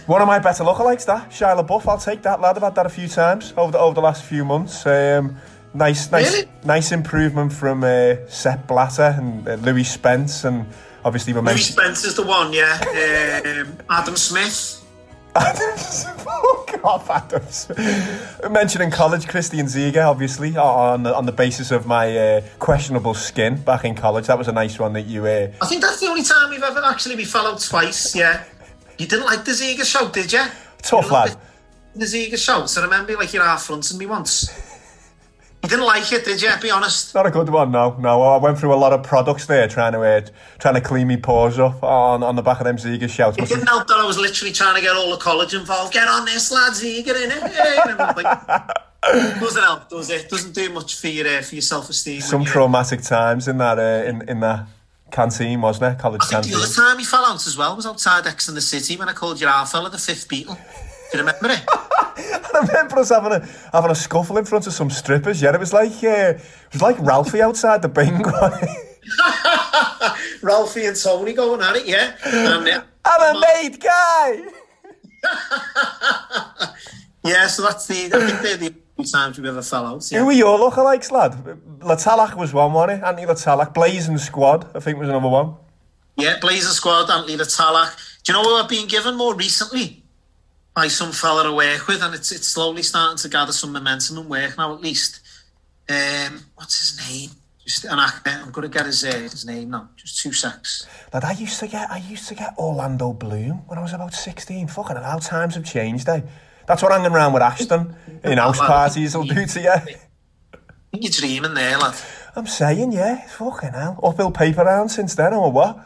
One 0.08 0.22
of 0.22 0.28
my 0.28 0.40
better 0.40 0.64
lookalikes, 0.64 1.06
that 1.06 1.30
Shia 1.32 1.56
LaBeouf. 1.66 1.88
I'll 1.88 1.98
take 1.98 2.22
that, 2.24 2.40
lad. 2.42 2.56
I've 2.58 2.64
had 2.64 2.76
that 2.76 2.86
a 2.86 2.90
few 2.90 3.08
times 3.08 3.54
over 3.58 3.72
the 3.72 3.80
over 3.80 3.96
the 3.96 4.02
last 4.02 4.24
few 4.24 4.46
months. 4.46 4.86
Um, 4.86 5.38
nice, 5.74 6.12
nice, 6.12 6.32
Really? 6.34 6.50
nice 6.66 6.92
improvement 6.92 7.52
from 7.54 7.84
uh, 7.84 8.16
Sepp 8.28 8.68
Blatter 8.68 9.16
and 9.18 9.48
uh, 9.48 9.56
Louie 9.56 9.84
Spence, 9.84 10.44
and 10.44 10.66
obviously 11.06 11.34
we're 11.34 11.40
Louie 11.42 11.54
mentioning. 11.54 11.78
Spence 11.80 12.04
is 12.06 12.16
the 12.16 12.24
one. 12.24 12.54
Yeah, 12.54 13.64
um, 13.66 13.78
Adam 13.90 14.16
Smith. 14.16 14.80
Oh 15.36 16.66
God, 16.84 17.10
Adam 17.10 17.48
Smith. 17.50 18.42
Mentioning 18.52 18.92
college, 18.92 19.28
Christian 19.28 19.66
Ziege, 19.66 19.98
obviously, 19.98 20.56
on 20.58 21.04
the, 21.04 21.16
on 21.16 21.26
the 21.26 21.32
basis 21.32 21.72
of 21.72 21.86
my 21.86 22.16
uh, 22.18 22.42
questionable 22.60 23.14
skin 23.14 23.56
back 23.64 23.84
in 23.86 23.96
college. 23.96 24.28
That 24.28 24.38
was 24.38 24.48
a 24.48 24.52
nice 24.52 24.78
one 24.80 24.94
that 24.94 25.04
you. 25.04 25.26
Uh, 25.26 25.52
I 25.62 25.66
think 25.66 25.82
that's 25.82 26.00
the 26.00 26.08
only 26.08 26.24
time 26.24 26.50
we've 26.50 26.62
ever 26.62 26.82
actually 26.86 27.16
been 27.16 27.26
followed 27.26 27.60
twice. 27.60 28.16
Yeah, 28.16 28.44
you 28.98 29.08
didn't 29.08 29.26
like 29.26 29.44
the 29.44 29.52
Ziga 29.52 29.84
show, 29.84 30.10
did 30.10 30.32
you? 30.32 30.44
tough 30.82 31.10
lad. 31.10 31.36
The 31.96 32.06
Ziga 32.06 32.38
show. 32.38 32.66
So 32.66 32.82
remember, 32.82 33.16
like 33.16 33.34
you're 33.34 33.44
half 33.44 33.64
fronting 33.64 33.98
me 33.98 34.06
once. 34.06 34.50
You 35.64 35.70
didn't 35.70 35.86
like 35.86 36.12
it, 36.12 36.26
did 36.26 36.42
you? 36.42 36.50
Be 36.62 36.70
honest. 36.72 37.16
Not 37.16 37.26
a 37.26 37.32
good 37.32 37.48
one, 37.48 37.72
no. 37.72 37.96
No, 37.98 38.22
I 38.22 38.38
went 38.38 38.60
through 38.60 38.74
a 38.74 38.76
lot 38.76 38.92
of 38.92 39.02
products 39.02 39.46
there 39.46 39.66
trying 39.66 39.94
to 39.94 40.02
uh, 40.02 40.22
trying 40.60 40.74
to 40.74 40.82
clean 40.82 41.08
me 41.08 41.16
paws 41.16 41.58
up 41.58 41.82
on, 41.82 42.22
on 42.22 42.36
the 42.36 42.42
back 42.42 42.60
of 42.60 42.66
them 42.66 42.76
Ziege 42.76 43.10
shouts. 43.10 43.38
It 43.38 43.48
didn't 43.48 43.68
help 43.68 43.88
that 43.88 43.98
I 43.98 44.06
was 44.06 44.18
literally 44.18 44.52
trying 44.52 44.76
to 44.76 44.82
get 44.82 44.94
all 44.94 45.12
the 45.12 45.18
college 45.18 45.54
involved. 45.54 45.94
Get 45.94 46.06
on 46.10 46.26
this, 46.26 46.52
lads. 46.52 46.84
Ziga 46.84 47.16
in 47.16 47.32
it. 47.32 48.18
Like, 48.18 49.40
doesn't 49.40 49.64
help, 49.64 49.88
does 49.90 50.10
it? 50.10 50.30
Doesn't 50.30 50.54
do 50.54 50.70
much 50.70 50.96
for 51.00 51.08
your 51.08 51.28
uh, 51.28 51.42
for 51.42 51.56
your 51.56 51.62
self 51.62 51.90
esteem. 51.90 52.20
Some 52.20 52.44
traumatic 52.44 53.02
times 53.02 53.48
in 53.48 53.58
that 53.60 53.80
uh, 53.80 54.04
in 54.06 54.28
in 54.28 54.42
that 54.42 54.68
canteen, 55.12 55.62
wasn't 55.62 55.94
it? 55.94 56.00
College 56.02 56.22
I 56.24 56.26
think 56.26 56.44
canteen. 56.44 56.52
the 56.52 56.58
other 56.66 56.74
time 56.74 57.00
he 57.00 57.06
fell 57.06 57.24
out 57.24 57.48
as 57.48 57.58
well 57.58 57.74
was 57.76 57.86
outside 57.86 58.28
X 58.28 58.50
in 58.50 58.56
the 58.56 58.62
City 58.62 58.98
when 58.98 59.08
I 59.08 59.14
called 59.14 59.40
you 59.40 59.48
our 59.48 59.66
fella 59.66 59.90
the 59.90 59.98
fifth 59.98 60.28
Beatle. 60.28 60.58
Do 61.14 61.20
you 61.20 61.26
remember 61.26 61.52
it? 61.52 61.64
I 61.70 62.66
remember 62.68 62.98
us 62.98 63.10
having 63.10 63.34
a 63.34 63.48
having 63.72 63.92
a 63.92 63.96
scuffle 63.96 64.40
in 64.40 64.46
front 64.46 64.66
of 64.66 64.74
some 64.74 64.90
strippers. 64.90 65.44
Yeah, 65.44 65.54
it 65.54 65.60
was 65.60 65.72
like 65.72 65.92
uh, 66.04 66.34
it 66.38 66.74
was 66.74 66.82
like 66.82 66.98
Ralphie 67.00 67.40
outside 67.40 67.84
the 67.84 67.88
Bing. 67.88 68.24
Ralphie 70.42 70.86
and 70.86 71.00
Tony 71.00 71.34
going 71.34 71.62
at 71.62 71.76
it, 71.76 71.86
yeah. 71.86 72.16
And, 72.26 72.68
uh, 72.68 72.82
I'm 73.06 73.36
a 73.36 73.40
mate 73.40 73.80
guy. 73.80 74.42
yeah, 77.24 77.46
so 77.46 77.62
that's 77.62 77.86
the. 77.86 78.10
I 78.12 78.28
think 78.28 78.42
they're 78.42 78.58
the 78.58 78.74
only 78.98 79.12
times 79.12 79.38
we've 79.38 79.46
ever 79.46 79.62
fell 79.62 79.86
out. 79.86 80.12
Yeah. 80.12 80.18
Who 80.20 80.26
were 80.26 80.32
your 80.32 80.58
lookalikes, 80.58 81.12
lad? 81.12 81.34
Latalak 81.80 82.36
was 82.36 82.54
one, 82.54 82.74
wasn't 82.74 83.04
it? 83.04 83.06
Anthony 83.06 83.28
Latalak. 83.28 83.76
Blazing 83.76 84.18
Squad, 84.18 84.76
I 84.76 84.80
think, 84.80 84.98
was 84.98 85.10
another 85.10 85.30
one. 85.30 85.58
Yeah, 86.18 86.40
Blazing 86.40 86.72
Squad, 86.72 87.12
Anthony 87.12 87.36
the 87.36 87.44
Talak. 87.44 87.96
Do 88.24 88.32
you 88.32 88.42
know 88.42 88.50
who 88.50 88.56
I've 88.56 88.70
been 88.70 88.88
given 88.88 89.16
more 89.16 89.36
recently? 89.36 90.03
By 90.76 90.88
some 90.88 91.12
fella 91.12 91.52
I 91.52 91.56
work 91.56 91.88
with, 91.88 92.02
and 92.02 92.16
it's 92.16 92.32
it's 92.32 92.48
slowly 92.48 92.84
starting 92.84 93.18
to 93.18 93.30
gather 93.30 93.52
some 93.52 93.72
momentum 93.74 94.18
and 94.18 94.30
work 94.30 94.58
now, 94.58 94.74
at 94.74 94.82
least. 94.82 95.20
Um, 95.90 96.46
what's 96.56 96.80
his 96.80 97.10
name? 97.10 97.30
Just 97.64 97.86
an 97.86 98.00
actor. 98.00 98.32
I'm 98.32 98.52
going 98.52 98.70
to 98.70 98.76
get 98.78 98.86
his 98.86 99.04
uh, 99.04 99.12
his 99.12 99.46
name 99.46 99.70
now. 99.70 99.90
Just 99.96 100.22
two 100.22 100.34
secs. 100.34 100.88
Lad, 101.14 101.24
I 101.24 101.32
used 101.34 101.60
to 101.60 101.68
get 101.68 101.90
I 101.92 101.98
used 101.98 102.28
to 102.30 102.36
get 102.36 102.56
Orlando 102.58 103.14
Bloom 103.14 103.64
when 103.68 103.78
I 103.78 103.82
was 103.82 103.94
about 103.94 104.14
16. 104.14 104.68
Fucking 104.68 104.96
hell, 104.96 105.06
how 105.06 105.20
times 105.20 105.56
have 105.56 105.64
changed, 105.66 106.10
eh? 106.10 106.22
That's 106.68 106.82
what 106.82 106.92
hanging 106.92 107.12
around 107.12 107.34
with 107.34 107.44
Ashton 107.44 107.96
in 108.24 108.38
house 108.38 108.60
parties 108.60 109.16
will 109.16 109.26
do 109.26 109.46
to 109.46 109.62
you. 109.62 109.70
I 109.70 109.80
think 109.80 110.00
you're 110.94 111.12
dreaming 111.12 111.54
there, 111.54 111.78
lad. 111.78 111.96
I'm 112.36 112.48
saying, 112.48 112.94
yeah, 112.94 113.28
fucking 113.28 113.74
hell. 113.74 114.00
Uphill 114.04 114.32
paper 114.32 114.64
round 114.64 114.92
since 114.92 115.16
then, 115.16 115.34
or 115.34 115.52
what? 115.52 115.78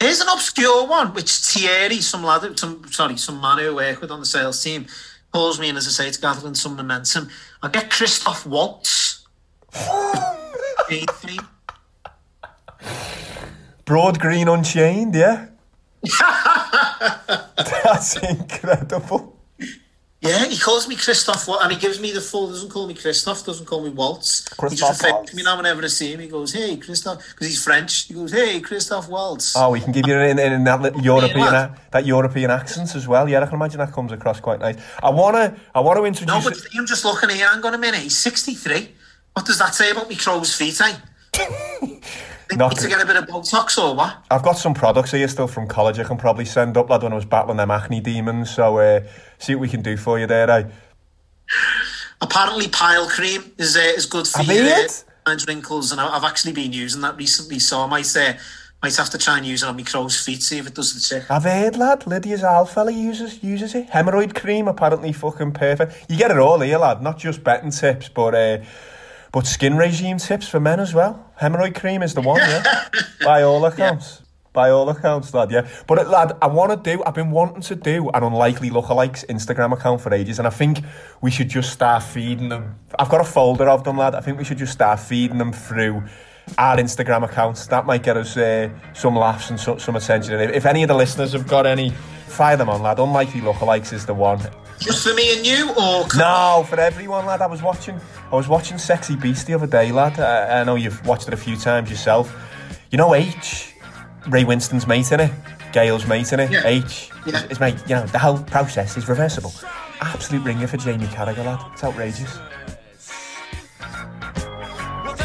Here's 0.00 0.20
an 0.20 0.28
obscure 0.28 0.86
one, 0.86 1.14
which 1.14 1.30
Thierry, 1.30 2.00
some 2.00 2.22
lad, 2.22 2.58
some 2.58 2.86
sorry, 2.90 3.16
some 3.16 3.40
man 3.40 3.58
who 3.58 3.70
I 3.70 3.90
work 3.90 4.00
with 4.00 4.10
on 4.10 4.20
the 4.20 4.26
sales 4.26 4.62
team, 4.62 4.86
pulls 5.32 5.58
me 5.58 5.68
in, 5.68 5.76
as 5.76 5.86
I 5.86 5.90
say, 5.90 6.08
it's 6.08 6.18
gathering 6.18 6.54
some 6.54 6.76
momentum. 6.76 7.28
I 7.62 7.68
get 7.68 7.90
Christoph 7.90 8.46
Waltz. 8.46 9.26
Broad 13.84 14.20
Green 14.20 14.48
Unchained, 14.48 15.14
yeah? 15.14 15.46
That's 17.56 18.16
incredible. 18.16 19.35
Yeah, 20.28 20.44
he 20.46 20.58
calls 20.58 20.86
me 20.88 20.96
Christoph, 20.96 21.48
and 21.48 21.72
he 21.72 21.78
gives 21.78 21.98
me 22.00 22.12
the 22.12 22.20
full. 22.20 22.48
Doesn't 22.48 22.70
call 22.70 22.86
me 22.86 22.94
Christoph, 22.94 23.44
doesn't 23.44 23.66
call 23.66 23.82
me 23.82 23.90
Waltz. 23.90 24.48
he 24.48 24.56
Christoph 24.56 24.78
just 24.88 25.02
refers 25.02 25.12
Waltz. 25.14 25.30
to 25.30 25.36
me 25.36 25.42
now 25.42 25.56
whenever 25.56 25.82
I 25.84 25.88
see 25.88 26.12
him. 26.12 26.20
He 26.20 26.28
goes, 26.28 26.52
"Hey, 26.52 26.76
Christoph," 26.76 27.18
because 27.30 27.46
he's 27.48 27.62
French. 27.62 28.04
He 28.08 28.14
goes, 28.14 28.32
"Hey, 28.32 28.60
Christoph 28.60 29.08
Waltz." 29.08 29.54
Oh, 29.56 29.70
we 29.70 29.80
can 29.80 29.92
give 29.92 30.06
you 30.06 30.18
in, 30.18 30.64
that 30.64 30.80
little 30.82 31.00
European 31.00 31.70
that 31.92 32.04
European 32.04 32.50
accent 32.50 32.94
as 32.94 33.06
well. 33.08 33.28
Yeah, 33.28 33.42
I 33.42 33.46
can 33.46 33.54
imagine 33.54 33.78
that 33.78 33.92
comes 33.92 34.12
across 34.12 34.40
quite 34.40 34.60
nice. 34.60 34.76
I 35.02 35.10
wanna 35.10 35.54
I 35.74 35.80
wanna 35.80 36.00
No, 36.00 36.06
introduce. 36.06 36.44
but 36.44 36.56
I'm 36.76 36.86
just 36.86 37.04
looking 37.04 37.30
here. 37.30 37.48
Hang 37.48 37.64
on 37.64 37.74
a 37.74 37.78
minute. 37.78 38.00
He's 38.00 38.16
63. 38.18 38.94
What 39.32 39.46
does 39.46 39.58
that 39.58 39.74
say 39.74 39.90
about 39.90 40.08
me 40.08 40.16
crow's 40.16 40.54
feet, 40.54 40.80
eh? 40.80 40.94
They 42.48 42.56
Not 42.56 42.72
need 42.72 42.82
to 42.82 42.88
get 42.88 43.02
a 43.02 43.06
bit 43.06 43.16
of 43.16 43.26
Botox 43.26 43.76
or 43.82 43.96
what? 43.96 44.24
I've 44.30 44.42
got 44.42 44.52
some 44.52 44.72
products 44.72 45.10
here 45.10 45.26
still 45.26 45.48
from 45.48 45.66
college. 45.66 45.98
I 45.98 46.04
can 46.04 46.16
probably 46.16 46.44
send 46.44 46.76
up, 46.76 46.88
lad, 46.88 47.02
when 47.02 47.12
I 47.12 47.16
was 47.16 47.24
battling 47.24 47.56
them 47.56 47.70
acne 47.70 48.00
demons. 48.00 48.54
So 48.54 48.78
uh, 48.78 49.00
see 49.38 49.54
what 49.54 49.62
we 49.62 49.68
can 49.68 49.82
do 49.82 49.96
for 49.96 50.18
you 50.18 50.26
there, 50.26 50.48
eh? 50.50 50.64
Apparently, 52.20 52.68
pile 52.68 53.08
cream 53.08 53.52
is 53.58 53.76
uh, 53.76 53.80
is 53.80 54.06
good 54.06 54.26
for 54.26 54.38
Have 54.38 54.46
your 54.46 54.64
uh, 54.64 55.36
wrinkles, 55.46 55.92
and 55.92 56.00
I've 56.00 56.24
actually 56.24 56.52
been 56.52 56.72
using 56.72 57.00
that 57.02 57.16
recently. 57.16 57.58
So 57.58 57.80
I 57.80 57.86
might 57.86 58.16
uh, 58.16 58.34
might 58.82 58.96
have 58.96 59.10
to 59.10 59.18
try 59.18 59.38
and 59.38 59.46
use 59.46 59.62
it 59.62 59.68
on 59.68 59.76
my 59.76 59.82
crow's 59.82 60.18
feet, 60.18 60.42
see 60.42 60.58
if 60.58 60.66
it 60.66 60.74
does 60.74 60.94
the 60.94 61.00
trick. 61.00 61.30
I've 61.30 61.44
heard, 61.44 61.76
lad. 61.76 62.06
Lydia's 62.06 62.44
owl 62.44 62.66
fella 62.66 62.92
uses 62.92 63.42
uses 63.42 63.74
it. 63.74 63.88
Hemorrhoid 63.90 64.34
cream, 64.34 64.68
apparently 64.68 65.12
fucking 65.12 65.52
perfect. 65.52 66.06
You 66.08 66.16
get 66.16 66.30
it 66.30 66.38
all 66.38 66.60
here, 66.60 66.78
lad. 66.78 67.02
Not 67.02 67.18
just 67.18 67.42
betting 67.42 67.70
tips, 67.70 68.08
but 68.08 68.34
uh, 68.34 68.58
but 69.36 69.46
skin 69.46 69.76
regime 69.76 70.16
tips 70.16 70.48
for 70.48 70.58
men 70.58 70.80
as 70.80 70.94
well. 70.94 71.30
Hemorrhoid 71.38 71.78
cream 71.78 72.02
is 72.02 72.14
the 72.14 72.22
one, 72.22 72.38
yeah. 72.38 72.88
By 73.22 73.42
all 73.42 73.66
accounts. 73.66 74.22
By 74.54 74.70
all 74.70 74.88
accounts, 74.88 75.34
lad, 75.34 75.50
yeah. 75.50 75.68
But 75.86 75.98
uh, 75.98 76.08
lad, 76.08 76.38
I 76.40 76.46
want 76.46 76.70
to 76.70 76.90
do. 76.90 77.04
I've 77.04 77.12
been 77.12 77.30
wanting 77.30 77.60
to 77.60 77.74
do 77.74 78.08
an 78.14 78.22
unlikely 78.22 78.70
lookalikes 78.70 79.26
Instagram 79.26 79.74
account 79.74 80.00
for 80.00 80.14
ages, 80.14 80.38
and 80.38 80.48
I 80.48 80.50
think 80.50 80.78
we 81.20 81.30
should 81.30 81.50
just 81.50 81.70
start 81.70 82.02
feeding 82.02 82.48
them. 82.48 82.76
I've 82.98 83.10
got 83.10 83.20
a 83.20 83.24
folder 83.24 83.68
of 83.68 83.84
them, 83.84 83.98
lad. 83.98 84.14
I 84.14 84.22
think 84.22 84.38
we 84.38 84.44
should 84.44 84.56
just 84.56 84.72
start 84.72 85.00
feeding 85.00 85.36
them 85.36 85.52
through 85.52 86.02
our 86.56 86.78
Instagram 86.78 87.22
accounts. 87.22 87.66
That 87.66 87.84
might 87.84 88.02
get 88.02 88.16
us 88.16 88.38
uh, 88.38 88.70
some 88.94 89.16
laughs 89.16 89.50
and 89.50 89.60
so, 89.60 89.76
some 89.76 89.96
attention. 89.96 90.32
And 90.32 90.44
if, 90.44 90.56
if 90.56 90.64
any 90.64 90.82
of 90.82 90.88
the 90.88 90.94
listeners 90.94 91.34
have 91.34 91.46
got 91.46 91.66
any, 91.66 91.90
fire 92.26 92.56
them 92.56 92.70
on, 92.70 92.80
lad. 92.80 92.98
Unlikely 92.98 93.42
lookalikes 93.42 93.92
is 93.92 94.06
the 94.06 94.14
one. 94.14 94.40
Just 94.78 95.06
for 95.06 95.14
me 95.14 95.36
and 95.36 95.46
you, 95.46 95.70
or 95.70 96.06
No, 96.16 96.64
for 96.68 96.78
everyone, 96.78 97.26
lad. 97.26 97.40
I 97.40 97.46
was 97.46 97.62
watching. 97.62 97.98
I 98.30 98.36
was 98.36 98.48
watching 98.48 98.78
Sexy 98.78 99.16
Beast 99.16 99.46
the 99.46 99.54
other 99.54 99.66
day, 99.66 99.90
lad. 99.92 100.18
Uh, 100.20 100.48
I 100.50 100.64
know 100.64 100.74
you've 100.74 101.04
watched 101.06 101.28
it 101.28 101.34
a 101.34 101.36
few 101.36 101.56
times 101.56 101.90
yourself. 101.90 102.34
You 102.90 102.98
know 102.98 103.14
H, 103.14 103.74
Ray 104.28 104.44
Winstone's 104.44 104.86
mate 104.86 105.10
in 105.12 105.20
it, 105.20 105.32
Gail's 105.72 106.06
mate 106.06 106.32
in 106.32 106.40
it. 106.40 106.50
Yeah. 106.50 106.62
H, 106.66 107.10
Yeah. 107.24 107.36
is, 107.36 107.52
is 107.52 107.60
mate. 107.60 107.76
You 107.88 107.96
know 107.96 108.06
the 108.06 108.18
whole 108.18 108.38
process 108.38 108.96
is 108.96 109.08
reversible. 109.08 109.52
Absolute 110.00 110.44
ringer 110.44 110.66
for 110.66 110.76
Jamie 110.76 111.06
Carragher, 111.06 111.44
lad. 111.44 111.60
It's 111.72 111.82
outrageous. 111.82 112.38
Well, 115.04 115.16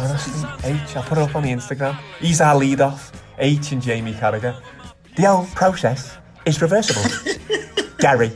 Honestly, 0.00 0.48
H, 0.64 0.96
I'll 0.96 1.02
put 1.02 1.18
it 1.18 1.22
up 1.22 1.34
on 1.34 1.42
the 1.42 1.50
Instagram. 1.50 1.98
He's 2.20 2.40
our 2.40 2.56
lead 2.56 2.80
off. 2.80 3.12
H 3.38 3.72
and 3.72 3.82
Jamie 3.82 4.12
Carragher. 4.12 4.60
The 5.16 5.22
whole 5.22 5.46
process 5.46 6.16
is 6.44 6.60
reversible. 6.60 7.02
Gary. 7.98 8.32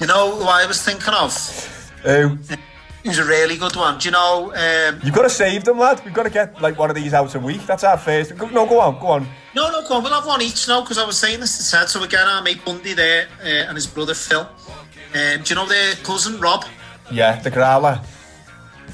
you 0.00 0.06
know 0.06 0.36
who 0.36 0.44
I 0.44 0.66
was 0.66 0.82
thinking 0.82 1.14
of? 1.14 1.32
Who? 2.02 2.38
Who's 3.04 3.18
a 3.18 3.24
really 3.24 3.56
good 3.58 3.76
one? 3.76 3.98
Do 3.98 4.08
you 4.08 4.12
know? 4.12 4.52
Um, 4.54 5.00
You've 5.04 5.14
got 5.14 5.22
to 5.22 5.30
save 5.30 5.64
them, 5.64 5.78
lad. 5.78 6.02
We've 6.04 6.14
got 6.14 6.22
to 6.24 6.30
get 6.30 6.60
like 6.62 6.78
one 6.78 6.88
of 6.90 6.96
these 6.96 7.12
out 7.14 7.34
a 7.34 7.38
week. 7.40 7.64
That's 7.66 7.84
our 7.84 7.98
first. 7.98 8.36
Go, 8.36 8.48
no, 8.48 8.66
go 8.66 8.80
on, 8.80 8.98
go 8.98 9.08
on. 9.08 9.26
no, 9.54 9.70
no, 9.70 9.86
go 9.86 9.96
on. 9.96 10.02
We'll 10.02 10.12
have 10.14 10.26
one 10.26 10.40
each 10.42 10.68
now 10.68 10.80
because 10.80 10.98
I 10.98 11.04
was 11.06 11.18
saying 11.18 11.40
this 11.40 11.58
to 11.70 11.70
Ted. 11.76 11.88
So 11.88 12.00
we 12.00 12.08
get 12.08 12.26
our 12.26 12.42
mate 12.42 12.64
Bundy 12.64 12.94
there 12.94 13.26
uh, 13.42 13.46
and 13.46 13.76
his 13.76 13.86
brother 13.86 14.14
Phil. 14.14 14.40
Um, 14.40 15.42
do 15.42 15.42
you 15.46 15.54
know 15.54 15.66
their 15.66 15.94
cousin 15.96 16.40
Rob? 16.40 16.64
Yeah, 17.10 17.38
the 17.40 17.50
growler. 17.50 18.00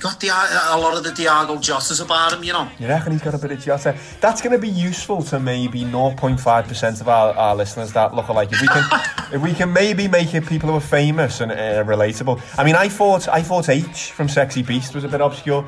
Got 0.00 0.18
the, 0.18 0.28
a 0.28 0.78
lot 0.78 0.96
of 0.96 1.04
the 1.04 1.12
Diogo 1.12 1.56
Jotas 1.56 2.02
about 2.02 2.32
him, 2.32 2.42
you 2.42 2.54
know. 2.54 2.66
You 2.78 2.88
reckon 2.88 3.12
he's 3.12 3.20
got 3.20 3.34
a 3.34 3.38
bit 3.38 3.52
of 3.52 3.60
Jota? 3.60 3.94
That's 4.22 4.40
going 4.40 4.52
to 4.54 4.58
be 4.58 4.66
useful 4.66 5.22
to 5.24 5.38
maybe 5.38 5.82
0.5% 5.82 7.00
of 7.02 7.08
our, 7.08 7.34
our 7.34 7.54
listeners 7.54 7.92
that 7.92 8.14
look 8.14 8.28
alike. 8.28 8.48
If 8.50 8.62
we 8.62 8.68
can, 8.68 8.84
if 9.34 9.42
we 9.42 9.52
can 9.52 9.70
maybe 9.74 10.08
make 10.08 10.34
it 10.34 10.46
people 10.46 10.70
who 10.70 10.76
are 10.76 10.80
famous 10.80 11.42
and 11.42 11.52
uh, 11.52 11.84
relatable. 11.84 12.40
I 12.56 12.64
mean, 12.64 12.76
I 12.76 12.88
thought 12.88 13.28
I 13.28 13.42
thought 13.42 13.68
H 13.68 14.12
from 14.12 14.26
Sexy 14.26 14.62
Beast 14.62 14.94
was 14.94 15.04
a 15.04 15.08
bit 15.08 15.20
obscure. 15.20 15.66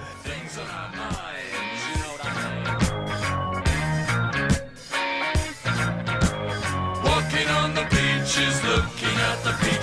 Walking 7.05 7.49
on 7.49 7.75
the 7.75 7.85
beaches, 7.91 8.65
looking 8.65 9.19
at 9.29 9.45
the 9.45 9.53
peaches. 9.61 9.82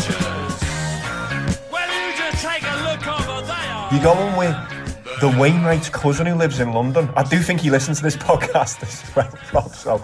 You 3.92 4.00
going 4.04 4.38
with 4.38 4.56
the 5.20 5.36
Wainwright's 5.40 5.90
cousin 5.90 6.28
who 6.28 6.36
lives 6.36 6.60
in 6.60 6.74
London? 6.74 7.10
I 7.16 7.24
do 7.24 7.40
think 7.40 7.60
he 7.60 7.72
listens 7.72 7.98
to 7.98 8.04
this 8.04 8.16
podcast 8.30 8.84
as 8.84 9.16
well, 9.16 9.34
Rob. 9.52 9.74
So, 9.74 10.02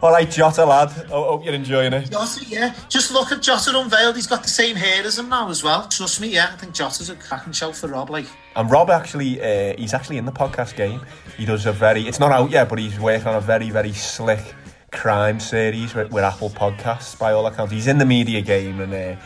all 0.00 0.12
right, 0.12 0.30
Jota 0.30 0.64
lad. 0.64 0.90
I 1.06 1.08
hope 1.08 1.44
you're 1.44 1.52
enjoying 1.52 1.92
it. 1.94 2.12
Jota, 2.12 2.44
yeah. 2.46 2.74
Just 2.88 3.10
look 3.12 3.32
at 3.32 3.42
Jota 3.42 3.76
unveiled. 3.76 4.14
He's 4.14 4.28
got 4.28 4.44
the 4.44 4.48
same 4.48 4.76
hair 4.76 5.02
as 5.04 5.18
him 5.18 5.28
now 5.28 5.48
as 5.48 5.64
well. 5.64 5.88
Trust 5.88 6.20
me, 6.20 6.28
yeah. 6.28 6.50
I 6.52 6.56
think 6.56 6.74
Jota's 6.74 7.10
a 7.10 7.16
cracking 7.16 7.52
shout 7.52 7.74
for 7.74 7.88
Rob. 7.88 8.08
Like, 8.08 8.26
And 8.54 8.70
Rob 8.70 8.88
actually, 8.88 9.40
uh, 9.42 9.74
he's 9.76 9.94
actually 9.94 10.18
in 10.18 10.26
the 10.26 10.32
podcast 10.32 10.76
game. 10.76 11.00
He 11.36 11.44
does 11.44 11.66
a 11.66 11.72
very, 11.72 12.06
it's 12.06 12.20
not 12.20 12.30
out 12.30 12.50
yet, 12.50 12.68
but 12.68 12.78
he's 12.78 13.00
working 13.00 13.26
on 13.26 13.34
a 13.34 13.40
very, 13.40 13.70
very 13.70 13.92
slick 13.92 14.54
crime 14.92 15.40
series 15.40 15.92
with, 15.92 16.12
with 16.12 16.22
Apple 16.22 16.50
Podcasts 16.50 17.18
by 17.18 17.32
all 17.32 17.48
accounts. 17.48 17.72
He's 17.72 17.88
in 17.88 17.98
the 17.98 18.06
media 18.06 18.40
game 18.42 18.80
and 18.80 18.94
uh, 18.94 19.20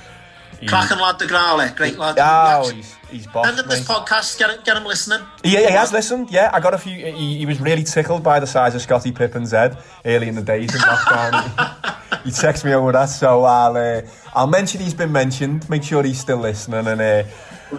he- 0.60 0.66
cracking 0.66 0.98
lad, 0.98 1.18
the 1.18 1.26
Growler, 1.26 1.72
great 1.76 1.98
lad. 1.98 2.16
Oh, 2.20 2.70
he's, 2.70 2.94
he's 3.10 3.26
boss, 3.26 3.46
Send 3.46 3.58
him 3.60 3.68
this 3.68 3.86
podcast. 3.86 4.38
Get, 4.38 4.64
get 4.64 4.76
him 4.76 4.84
listening. 4.84 5.20
Yeah, 5.44 5.60
he 5.60 5.72
has 5.72 5.92
listened. 5.92 6.30
Yeah, 6.30 6.50
I 6.52 6.60
got 6.60 6.74
a 6.74 6.78
few. 6.78 6.92
He, 6.94 7.38
he 7.38 7.46
was 7.46 7.60
really 7.60 7.84
tickled 7.84 8.22
by 8.22 8.40
the 8.40 8.46
size 8.46 8.74
of 8.74 8.82
Scottie 8.82 9.12
Pippen's 9.12 9.52
head 9.52 9.78
early 10.04 10.28
in 10.28 10.34
the 10.34 10.42
days 10.42 10.74
in 10.74 10.80
lockdown. 10.80 12.22
he 12.24 12.30
texted 12.30 12.64
me 12.64 12.74
over 12.74 12.92
that, 12.92 13.06
so 13.06 13.44
I'll 13.44 13.76
uh, 13.76 14.02
I'll 14.34 14.46
mention 14.46 14.80
he's 14.80 14.94
been 14.94 15.12
mentioned. 15.12 15.68
Make 15.70 15.82
sure 15.82 16.02
he's 16.02 16.18
still 16.20 16.38
listening, 16.38 16.86
and 16.86 17.00
uh, 17.00 17.22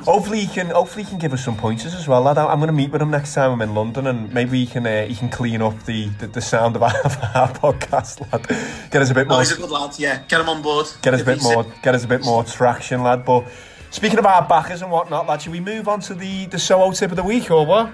hopefully 0.03 0.41
he 0.41 0.47
can 0.47 0.67
hopefully 0.67 1.03
he 1.03 1.09
can 1.09 1.19
give 1.19 1.33
us 1.33 1.43
some 1.43 1.57
pointers 1.57 1.93
as 1.95 2.07
well. 2.07 2.21
Lad. 2.21 2.37
I'm 2.37 2.59
going 2.59 2.67
to 2.67 2.73
meet 2.73 2.91
with 2.91 3.01
him 3.01 3.11
next 3.11 3.33
time 3.33 3.51
I'm 3.51 3.61
in 3.61 3.73
London, 3.73 4.07
and 4.07 4.31
maybe 4.33 4.63
he 4.63 4.65
can 4.65 4.85
uh, 4.85 5.05
he 5.05 5.15
can 5.15 5.29
clean 5.29 5.61
up 5.61 5.83
the, 5.85 6.09
the, 6.19 6.27
the 6.27 6.41
sound 6.41 6.75
of 6.75 6.83
our, 6.83 6.89
our 7.35 7.49
podcast, 7.53 8.21
lad. 8.31 8.47
Get 8.91 9.01
us 9.01 9.11
a 9.11 9.13
bit 9.13 9.27
Oh, 9.27 9.31
more 9.31 9.39
he's 9.39 9.51
a 9.51 9.57
good 9.57 9.69
lad. 9.69 9.97
Yeah, 9.97 10.23
get 10.27 10.41
him 10.41 10.49
on 10.49 10.61
board. 10.61 10.87
get 11.01 11.13
us 11.13 11.21
a 11.21 11.25
bit 11.25 11.41
more 11.41 11.65
get 11.83 11.95
us 11.95 12.03
a 12.03 12.07
bit 12.07 12.23
more 12.23 12.43
traction, 12.43 13.03
lad. 13.03 13.25
But 13.25 13.45
speaking 13.91 14.19
of 14.19 14.25
our 14.25 14.47
backers 14.47 14.81
and 14.81 14.91
whatnot, 14.91 15.27
lad, 15.27 15.41
should 15.41 15.51
we 15.51 15.59
move 15.59 15.87
on 15.87 15.99
to 16.01 16.13
the 16.13 16.45
the 16.47 16.59
Soho 16.59 16.91
tip 16.91 17.11
of 17.11 17.17
the 17.17 17.23
week 17.23 17.49
or 17.51 17.65
what? 17.65 17.91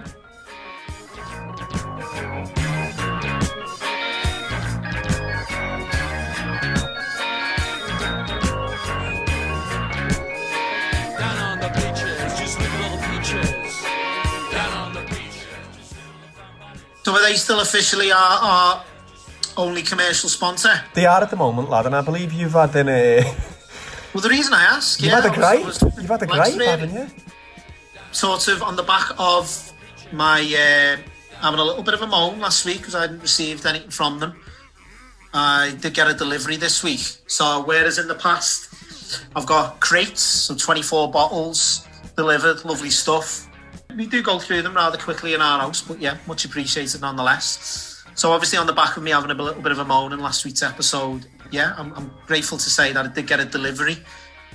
So 17.05 17.13
are 17.13 17.21
they 17.21 17.35
still 17.35 17.59
officially 17.59 18.11
our, 18.11 18.17
our 18.41 18.83
only 19.57 19.83
commercial 19.83 20.27
sponsor? 20.27 20.73
They 20.95 21.05
are 21.05 21.21
at 21.21 21.29
the 21.29 21.35
moment, 21.35 21.69
lad, 21.69 21.85
and 21.85 21.95
I 21.95 22.01
believe 22.01 22.33
you've 22.33 22.53
had 22.53 22.75
an. 22.75 22.89
Uh, 22.89 23.23
Well, 24.15 24.23
the 24.23 24.29
reason 24.29 24.53
I 24.55 24.63
ask, 24.63 24.99
you've 25.01 25.11
yeah, 25.11 25.21
had 25.21 25.31
a 25.31 25.35
gripe. 25.35 25.63
was- 25.65 25.81
You've 25.83 26.07
had 26.09 26.23
a 26.23 26.25
gripe, 26.25 26.53
really 26.53 26.65
haven't 26.65 26.93
you? 26.93 27.07
Sort 28.11 28.47
of 28.47 28.63
on 28.63 28.75
the 28.75 28.81
back 28.81 29.11
of 29.19 29.71
my 30.13 30.39
uh, 30.41 30.97
having 31.41 31.59
a 31.59 31.63
little 31.63 31.83
bit 31.83 31.93
of 31.93 32.01
a 32.01 32.07
moan 32.07 32.39
last 32.39 32.65
week 32.65 32.77
because 32.77 32.95
I 32.95 33.01
hadn't 33.01 33.19
received 33.19 33.67
anything 33.67 33.91
from 33.91 34.19
them. 34.19 34.41
I 35.31 35.75
did 35.79 35.93
get 35.93 36.07
a 36.07 36.13
delivery 36.15 36.55
this 36.55 36.81
week. 36.81 37.01
So 37.27 37.61
whereas 37.65 37.99
in 37.99 38.07
the 38.07 38.15
past 38.15 38.73
I've 39.35 39.45
got 39.45 39.79
crates, 39.79 40.21
so 40.21 40.55
24 40.55 41.11
bottles 41.11 41.85
delivered, 42.15 42.65
lovely 42.65 42.89
stuff. 42.89 43.47
We 43.95 44.07
do 44.07 44.21
go 44.21 44.39
through 44.39 44.61
them 44.61 44.75
rather 44.75 44.97
quickly 44.97 45.33
in 45.33 45.41
our 45.41 45.59
house, 45.59 45.81
but 45.81 45.99
yeah, 45.99 46.17
much 46.27 46.45
appreciated 46.45 47.01
nonetheless. 47.01 48.03
So 48.15 48.31
obviously 48.31 48.57
on 48.57 48.67
the 48.67 48.73
back 48.73 48.97
of 48.97 49.03
me 49.03 49.11
having 49.11 49.31
a 49.31 49.33
little 49.33 49.61
bit 49.61 49.71
of 49.71 49.79
a 49.79 49.85
moan 49.85 50.13
in 50.13 50.19
last 50.19 50.45
week's 50.45 50.63
episode, 50.63 51.27
yeah, 51.51 51.73
I'm, 51.77 51.93
I'm 51.93 52.11
grateful 52.27 52.57
to 52.57 52.69
say 52.69 52.91
that 52.93 53.05
I 53.05 53.09
did 53.09 53.27
get 53.27 53.39
a 53.39 53.45
delivery 53.45 53.97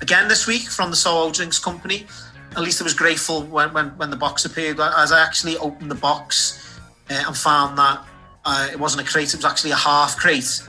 again 0.01 0.29
this 0.29 0.47
week 0.47 0.63
from 0.63 0.91
the 0.91 0.97
Soho 0.97 1.31
Drinks 1.31 1.59
Company. 1.59 2.07
At 2.53 2.61
least 2.61 2.81
I 2.81 2.85
was 2.85 2.95
grateful 2.95 3.43
when, 3.45 3.73
when, 3.73 3.89
when 3.97 4.11
the 4.11 4.17
box 4.17 4.45
appeared. 4.45 4.81
As 4.81 5.13
I 5.13 5.21
actually 5.23 5.57
opened 5.59 5.91
the 5.91 5.97
box 5.97 6.79
uh, 7.11 7.23
and 7.27 7.37
found 7.37 7.79
that 7.79 8.05
uh, 8.45 8.69
it 8.73 8.79
wasn't 8.79 9.07
a 9.07 9.11
crate, 9.11 9.29
it 9.29 9.37
was 9.37 9.45
actually 9.45 9.71
a 9.71 9.77
half 9.77 10.17
crate 10.17 10.63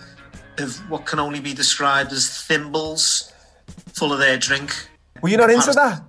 of 0.60 0.78
what 0.90 1.06
can 1.06 1.20
only 1.20 1.40
be 1.40 1.54
described 1.54 2.12
as 2.12 2.44
thimbles 2.44 3.34
full 3.94 4.14
of 4.14 4.20
their 4.20 4.38
drink. 4.38 4.76
Were 5.22 5.30
you 5.30 5.38
not 5.38 5.50
into 5.50 5.72
that? 5.72 6.04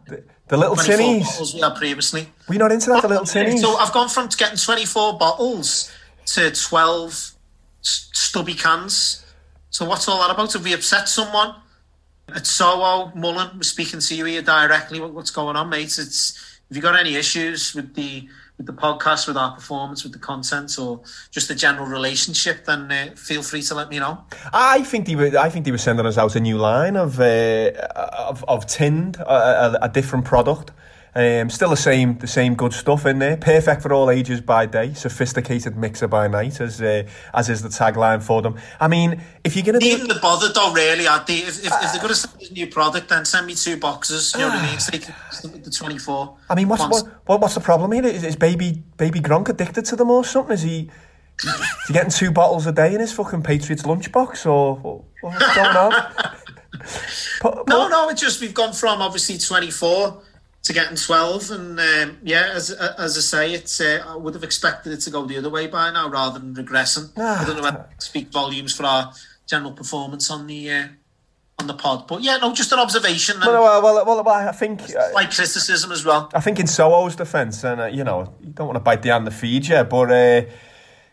The, 0.53 0.59
little 0.59 0.77
24 0.77 0.97
tinnies. 0.99 1.25
bottles 1.25 1.55
we 1.55 1.61
had 1.61 1.77
previously. 1.77 2.29
Were 2.47 2.53
you 2.53 2.59
not 2.59 2.73
into 2.73 2.91
that? 2.91 3.01
The 3.01 3.09
little 3.09 3.25
tinnies. 3.25 3.61
So 3.61 3.75
I've 3.77 3.91
gone 3.91 4.11
from 4.11 4.29
getting 4.37 4.59
24 4.59 5.17
bottles 5.17 5.91
to 6.27 6.51
12 6.51 7.33
stubby 7.81 8.53
cans. 8.53 9.25
So 9.71 9.87
what's 9.87 10.07
all 10.09 10.21
that 10.21 10.31
about? 10.31 10.53
Have 10.53 10.63
we 10.63 10.75
upset 10.75 11.09
someone? 11.09 11.55
At 12.35 12.47
Soho, 12.47 13.11
Mullen, 13.15 13.57
we're 13.57 13.63
speaking 13.63 14.01
to 14.01 14.15
you 14.15 14.27
here 14.27 14.43
directly. 14.43 15.01
What's 15.01 15.31
going 15.31 15.57
on, 15.57 15.71
mate? 15.71 15.97
It's 15.99 16.37
have 16.69 16.77
you 16.77 16.83
got 16.83 17.01
any 17.01 17.15
issues 17.17 17.75
with 17.75 17.95
the 17.95 18.29
with 18.67 18.77
the 18.77 18.81
podcast, 18.81 19.27
with 19.27 19.37
our 19.37 19.55
performance, 19.55 20.05
with 20.05 20.13
the 20.13 20.19
content, 20.19 20.79
or 20.79 21.01
just 21.31 21.49
the 21.49 21.55
general 21.55 21.87
relationship? 21.87 22.65
Then 22.65 22.91
uh, 22.91 23.11
feel 23.17 23.43
free 23.43 23.63
to 23.63 23.75
let 23.75 23.89
me 23.89 23.99
know. 23.99 24.25
I 24.53 24.83
think 24.83 25.07
they 25.07 25.17
were. 25.17 25.37
I 25.39 25.49
think 25.51 25.65
they 25.65 25.71
were 25.71 25.79
sending 25.79 26.07
us 26.07 26.19
out 26.19 26.37
a 26.37 26.41
new 26.41 26.59
line 26.59 26.97
of 26.97 27.21
uh, 27.21 27.71
of, 28.17 28.45
of 28.49 28.67
tinned, 28.67 29.17
a, 29.17 29.23
a, 29.23 29.79
a 29.83 29.89
different 29.89 30.25
product. 30.25 30.71
Um, 31.15 31.51
still 31.51 31.69
the 31.69 31.77
same, 31.77 32.17
the 32.19 32.27
same 32.27 32.55
good 32.55 32.73
stuff 32.73 33.05
in 33.05 33.19
there. 33.19 33.37
Perfect 33.37 33.83
for 33.83 33.93
all 33.93 34.09
ages 34.09 34.41
by 34.41 34.65
day. 34.65 34.95
Sophisticated 34.95 35.77
mixer 35.77 36.09
by 36.09 36.27
night, 36.27 36.59
as 36.59 36.81
uh, 36.81 37.03
as 37.35 37.51
is 37.51 37.61
the 37.61 37.69
tagline 37.69 38.23
for 38.23 38.41
them. 38.41 38.59
I 38.81 38.89
mean, 38.89 39.23
if 39.45 39.55
you're 39.55 39.65
gonna 39.65 39.79
do, 39.79 39.89
Even 39.89 40.09
the 40.09 40.19
bothered 40.23 40.55
though, 40.55 40.73
really, 40.73 41.07
I'd 41.07 41.27
be, 41.27 41.41
if, 41.41 41.59
if, 41.59 41.67
if 41.67 41.71
they're 41.71 42.01
going 42.01 42.09
to 42.09 42.15
send 42.15 42.43
a 42.43 42.53
new 42.55 42.67
product, 42.67 43.11
then 43.11 43.27
send 43.27 43.47
me 43.47 43.55
two 43.55 43.77
boxes. 43.77 44.33
You 44.33 44.41
know 44.41 44.49
what 44.49 44.59
I 44.61 44.67
mean? 44.67 44.79
Take 44.91 45.05
the, 45.05 45.49
the 45.65 45.71
24. 45.71 46.39
I 46.49 46.55
mean, 46.55 46.69
what's 46.69 46.83
what, 46.83 47.05
what 47.27 47.41
what's 47.43 47.55
the 47.55 47.61
problem 47.61 47.93
here? 47.93 48.07
Is, 48.07 48.25
is 48.25 48.37
baby 48.37 48.83
baby 48.97 49.21
Gronk 49.21 49.51
addicted 49.51 49.85
to 49.87 49.97
them 49.97 50.11
or 50.11 50.25
something? 50.25 50.55
Is 50.55 50.63
he? 50.63 50.91
Is 51.45 51.89
he 51.89 51.93
getting 51.93 52.11
two 52.11 52.31
bottles 52.31 52.67
a 52.67 52.73
day 52.73 52.95
in 52.95 53.01
his 53.01 53.13
fucking 53.13 53.43
Patriots 53.43 53.83
lunchbox, 53.83 54.47
or 54.47 54.81
or 54.83 55.05
what's 55.21 55.55
going 55.55 55.77
on? 55.77 55.93
No, 57.69 57.87
no, 57.89 58.09
it's 58.09 58.21
just 58.21 58.41
we've 58.41 58.55
gone 58.55 58.73
from 58.73 59.01
obviously 59.03 59.39
24 59.39 60.21
to 60.65 60.73
getting 60.73 60.97
12, 60.97 61.51
and 61.51 61.81
um, 61.81 62.19
yeah, 62.23 62.51
as 62.55 62.71
as 62.71 63.19
I 63.19 63.21
say, 63.21 63.53
it's 63.53 63.81
uh, 63.81 64.05
I 64.07 64.17
would 64.17 64.35
have 64.35 64.45
expected 64.45 64.93
it 64.93 65.01
to 65.01 65.11
go 65.11 65.27
the 65.27 65.37
other 65.39 65.51
way 65.51 65.67
by 65.67 65.91
now 65.91 66.09
rather 66.09 66.39
than 66.39 66.55
regressing. 66.55 67.19
I 67.19 67.45
don't 67.45 67.57
know 67.57 67.63
whether 67.63 67.89
speak 67.99 68.31
volumes 68.31 68.75
for 68.75 68.85
our 68.85 69.13
general 69.47 69.73
performance 69.73 70.31
on 70.31 70.47
the 70.47 70.71
uh, 70.71 70.87
on 71.59 71.67
the 71.67 71.75
pod, 71.75 72.07
but 72.07 72.23
yeah, 72.23 72.37
no, 72.37 72.55
just 72.55 72.71
an 72.71 72.79
observation 72.79 73.41
well, 73.41 73.83
well, 73.83 74.07
well, 74.07 74.25
well 74.25 74.29
I 74.29 74.53
think 74.53 74.83
uh, 74.83 75.11
like 75.15 75.33
criticism 75.33 75.91
as 75.91 76.05
well. 76.05 76.31
I 76.33 76.41
think 76.41 76.61
in 76.61 76.67
Soho's 76.69 77.17
defence, 77.17 77.65
and 77.65 77.81
uh, 77.81 77.87
you 77.87 78.05
know, 78.05 78.33
you 78.41 78.51
don't 78.51 78.69
want 78.69 78.77
to 78.77 78.81
bite 78.81 79.03
the 79.03 79.09
hand 79.09 79.27
that 79.27 79.33
feeds 79.33 79.69
you, 79.69 79.83
but 79.83 80.13
uh, 80.13 80.43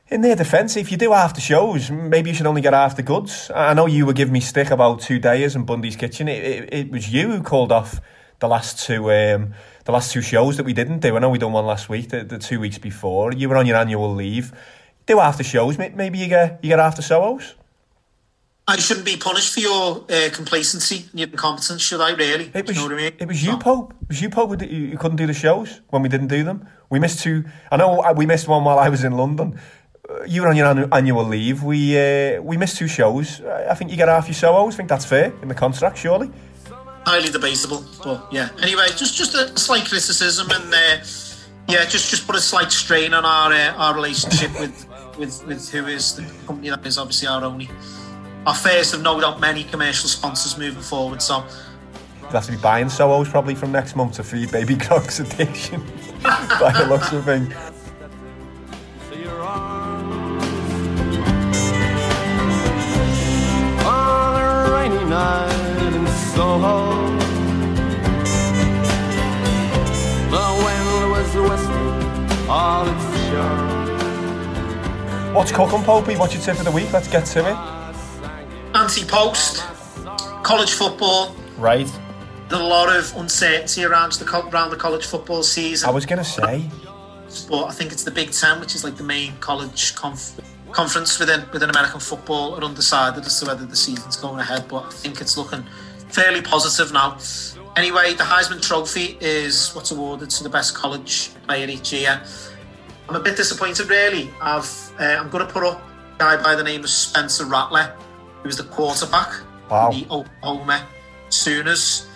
in 0.09 0.21
their 0.21 0.35
defence, 0.35 0.77
if 0.77 0.91
you 0.91 0.97
do 0.97 1.13
after 1.13 1.41
shows, 1.41 1.89
maybe 1.89 2.29
you 2.29 2.35
should 2.35 2.47
only 2.47 2.61
get 2.61 2.75
after 2.75 3.01
goods. 3.01 3.49
I 3.53 3.73
know 3.73 3.87
you 3.87 4.05
were 4.05 4.13
giving 4.13 4.33
me 4.33 4.41
stick 4.41 4.69
about 4.69 5.01
two 5.01 5.17
days 5.17 5.55
in 5.55 5.65
Bundy's 5.65 5.95
kitchen. 5.95 6.27
It, 6.27 6.43
it, 6.43 6.73
it 6.73 6.91
was 6.91 7.11
you 7.11 7.29
who 7.29 7.41
called 7.41 7.71
off 7.71 7.99
the 8.39 8.47
last 8.47 8.85
two 8.85 9.11
um, 9.11 9.53
the 9.85 9.91
last 9.91 10.11
two 10.11 10.21
shows 10.21 10.57
that 10.57 10.65
we 10.65 10.73
didn't 10.73 10.99
do. 10.99 11.15
I 11.15 11.19
know 11.19 11.29
we 11.29 11.37
done 11.39 11.53
one 11.53 11.65
last 11.65 11.89
week, 11.89 12.09
the, 12.09 12.23
the 12.23 12.37
two 12.37 12.59
weeks 12.59 12.77
before. 12.77 13.33
You 13.33 13.49
were 13.49 13.57
on 13.57 13.65
your 13.65 13.77
annual 13.77 14.13
leave. 14.13 14.53
Do 15.05 15.15
the 15.15 15.43
shows, 15.43 15.79
maybe 15.79 16.19
you 16.19 16.27
get 16.27 16.59
you 16.61 16.69
get 16.69 16.79
half 16.79 16.95
the 16.95 17.01
Soho's. 17.01 17.55
I 18.67 18.77
shouldn't 18.77 19.07
be 19.07 19.17
punished 19.17 19.55
for 19.55 19.61
your 19.61 20.05
uh, 20.07 20.29
complacency 20.31 21.07
and 21.09 21.19
your 21.19 21.29
incompetence, 21.29 21.81
should 21.81 21.99
I? 21.99 22.11
Really? 22.11 22.51
It 22.53 22.67
was, 22.67 22.77
you 22.77 22.83
know 22.83 22.95
what 22.95 23.01
I 23.01 23.05
mean? 23.09 23.13
It 23.17 23.27
was 23.27 23.43
you, 23.43 23.57
Pope. 23.57 23.95
It 24.03 24.09
was 24.09 24.21
you, 24.21 24.29
Pope, 24.29 24.61
you, 24.61 24.95
couldn't 24.99 25.17
do 25.17 25.25
the 25.25 25.33
shows 25.33 25.81
when 25.89 26.03
we 26.03 26.09
didn't 26.09 26.27
do 26.27 26.43
them. 26.43 26.67
We 26.91 26.99
missed 26.99 27.21
two. 27.21 27.45
I 27.71 27.77
know 27.77 28.13
we 28.15 28.27
missed 28.27 28.47
one 28.47 28.63
while 28.63 28.77
I 28.77 28.89
was 28.89 29.03
in 29.03 29.13
London. 29.13 29.59
Uh, 30.07 30.23
You 30.25 30.43
were 30.43 30.49
on 30.49 30.55
your 30.55 30.87
annual 30.93 31.23
leave. 31.23 31.63
We 31.63 31.97
uh, 31.97 32.43
we 32.43 32.57
missed 32.57 32.77
two 32.77 32.87
shows. 32.87 33.41
I 33.41 33.73
think 33.73 33.89
you 33.89 33.97
get 33.97 34.07
half 34.07 34.27
your 34.27 34.35
Soho's. 34.35 34.75
I 34.75 34.77
think 34.77 34.89
that's 34.89 35.05
fair 35.05 35.33
in 35.41 35.47
the 35.47 35.55
contract, 35.55 35.97
surely. 35.97 36.29
Highly 37.09 37.29
debatable. 37.29 37.83
But 38.03 38.31
yeah, 38.31 38.49
anyway, 38.61 38.87
just 38.95 39.15
just 39.15 39.33
a 39.33 39.57
slight 39.57 39.87
criticism 39.87 40.47
and 40.51 40.73
uh, 40.73 41.03
yeah, 41.67 41.85
just 41.85 42.09
just 42.09 42.27
put 42.27 42.35
a 42.35 42.41
slight 42.41 42.71
strain 42.71 43.13
on 43.13 43.25
our 43.25 43.51
uh, 43.51 43.83
our 43.83 43.95
relationship 43.95 44.51
with 44.59 44.85
with 45.17 45.45
with 45.45 45.69
who 45.69 45.87
is 45.87 46.15
the 46.15 46.23
company 46.45 46.69
that 46.69 46.85
is 46.85 46.97
obviously 46.97 47.27
our 47.27 47.43
only 47.43 47.69
our 48.45 48.55
first 48.55 48.93
of 48.93 49.01
no 49.01 49.19
doubt 49.19 49.39
many 49.39 49.63
commercial 49.63 50.07
sponsors 50.07 50.57
moving 50.57 50.83
forward. 50.83 51.21
So 51.21 51.43
You'll 52.21 52.37
have 52.37 52.45
to 52.45 52.51
be 52.51 52.57
buying 52.59 52.89
Soho's 52.89 53.27
probably 53.27 53.55
from 53.55 53.71
next 53.71 53.95
month 53.95 54.13
to 54.13 54.23
feed 54.23 54.51
baby 54.51 54.75
Croc's 54.85 55.19
addiction. 55.19 55.81
by 56.23 56.71
the 56.77 56.85
looks 56.87 57.11
of 57.11 57.25
things. 57.25 57.55
On 63.85 64.41
a 64.41 64.71
rainy 64.71 65.09
night 65.09 65.68
in 66.39 66.45
Soho, 66.45 67.17
the 70.31 70.45
wind 70.63 71.11
was 71.11 71.35
all 72.47 72.87
its 72.87 73.05
show. 73.27 73.55
What's 75.33 75.51
cooking, 75.51 75.81
Popey? 75.81 76.17
What's 76.17 76.33
your 76.33 76.41
tip 76.43 76.57
of 76.59 76.63
the 76.65 76.71
week? 76.71 76.93
Let's 76.93 77.09
get 77.09 77.25
to 77.27 77.39
it. 77.39 77.57
Anti-post, 78.73 79.63
college 80.43 80.71
football. 80.71 81.35
Right. 81.57 81.91
There's 82.47 82.61
a 82.61 82.65
lot 82.65 82.87
of 82.95 83.13
uncertainty 83.17 83.83
around 83.83 84.13
the 84.13 84.49
around 84.49 84.69
the 84.69 84.77
college 84.77 85.05
football 85.05 85.43
season. 85.43 85.89
I 85.89 85.91
was 85.91 86.05
gonna 86.05 86.23
say. 86.23 86.69
but 87.49 87.65
I 87.65 87.71
think 87.71 87.91
it's 87.91 88.05
the 88.05 88.11
Big 88.11 88.31
Ten, 88.31 88.61
which 88.61 88.75
is 88.75 88.85
like 88.85 88.95
the 88.95 89.03
main 89.03 89.35
college 89.41 89.93
conf- 89.95 90.39
conference 90.71 91.19
within 91.19 91.43
within 91.51 91.69
American 91.69 91.99
football, 91.99 92.55
are 92.55 92.63
undecided 92.63 93.25
as 93.25 93.39
to 93.41 93.45
whether 93.47 93.65
the 93.65 93.75
season's 93.75 94.15
going 94.15 94.39
ahead. 94.39 94.69
But 94.69 94.85
I 94.85 94.89
think 94.91 95.19
it's 95.19 95.35
looking 95.37 95.65
fairly 96.09 96.41
positive 96.41 96.91
now. 96.93 97.17
Anyway, 97.75 98.13
the 98.13 98.23
Heisman 98.23 98.61
Trophy 98.61 99.17
is 99.21 99.71
what's 99.73 99.91
awarded 99.91 100.29
to 100.31 100.43
the 100.43 100.49
best 100.49 100.75
college 100.75 101.31
player 101.47 101.67
each 101.67 101.93
year. 101.93 102.21
I'm 103.07 103.15
a 103.15 103.19
bit 103.19 103.37
disappointed, 103.37 103.87
really. 103.89 104.29
I've 104.41 104.91
uh, 104.99 105.03
I'm 105.19 105.29
going 105.29 105.45
to 105.45 105.51
put 105.51 105.63
up 105.63 105.81
a 106.15 106.17
guy 106.19 106.43
by 106.43 106.55
the 106.55 106.63
name 106.63 106.83
of 106.83 106.89
Spencer 106.89 107.45
Rattler, 107.45 107.95
who 108.41 108.47
was 108.49 108.57
the 108.57 108.63
quarterback 108.63 109.33
Wow. 109.69 109.91
the 109.91 110.05
Oklahoma 110.09 110.85
Sooners. 111.29 112.07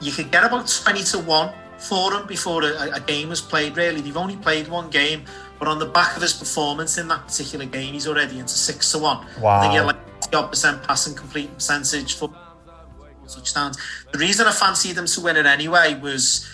You 0.00 0.10
could 0.12 0.30
get 0.32 0.42
about 0.44 0.66
20 0.66 1.02
to 1.04 1.18
1 1.20 1.54
for 1.78 2.12
him 2.12 2.26
before 2.26 2.64
a, 2.64 2.90
a 2.94 3.00
game 3.00 3.28
was 3.28 3.40
played, 3.40 3.76
really. 3.76 4.00
They've 4.00 4.16
only 4.16 4.36
played 4.36 4.66
one 4.68 4.90
game, 4.90 5.24
but 5.60 5.68
on 5.68 5.78
the 5.78 5.86
back 5.86 6.16
of 6.16 6.22
his 6.22 6.32
performance 6.32 6.98
in 6.98 7.06
that 7.08 7.26
particular 7.28 7.66
game, 7.66 7.92
he's 7.94 8.08
already 8.08 8.38
into 8.40 8.52
6 8.54 8.92
to 8.92 8.98
1. 8.98 9.16
I 9.16 9.22
think 9.22 9.34
he 9.38 9.42
Wow. 9.42 9.72
had 9.72 9.86
like 9.86 10.30
50% 10.50 10.82
passing 10.86 11.14
complete 11.14 11.54
percentage 11.54 12.14
for 12.16 12.32
touchdowns. 13.34 13.78
The 14.12 14.18
reason 14.18 14.46
I 14.46 14.52
fancied 14.52 14.96
them 14.96 15.06
to 15.06 15.20
win 15.20 15.36
it 15.36 15.46
anyway 15.46 15.94
was 16.00 16.48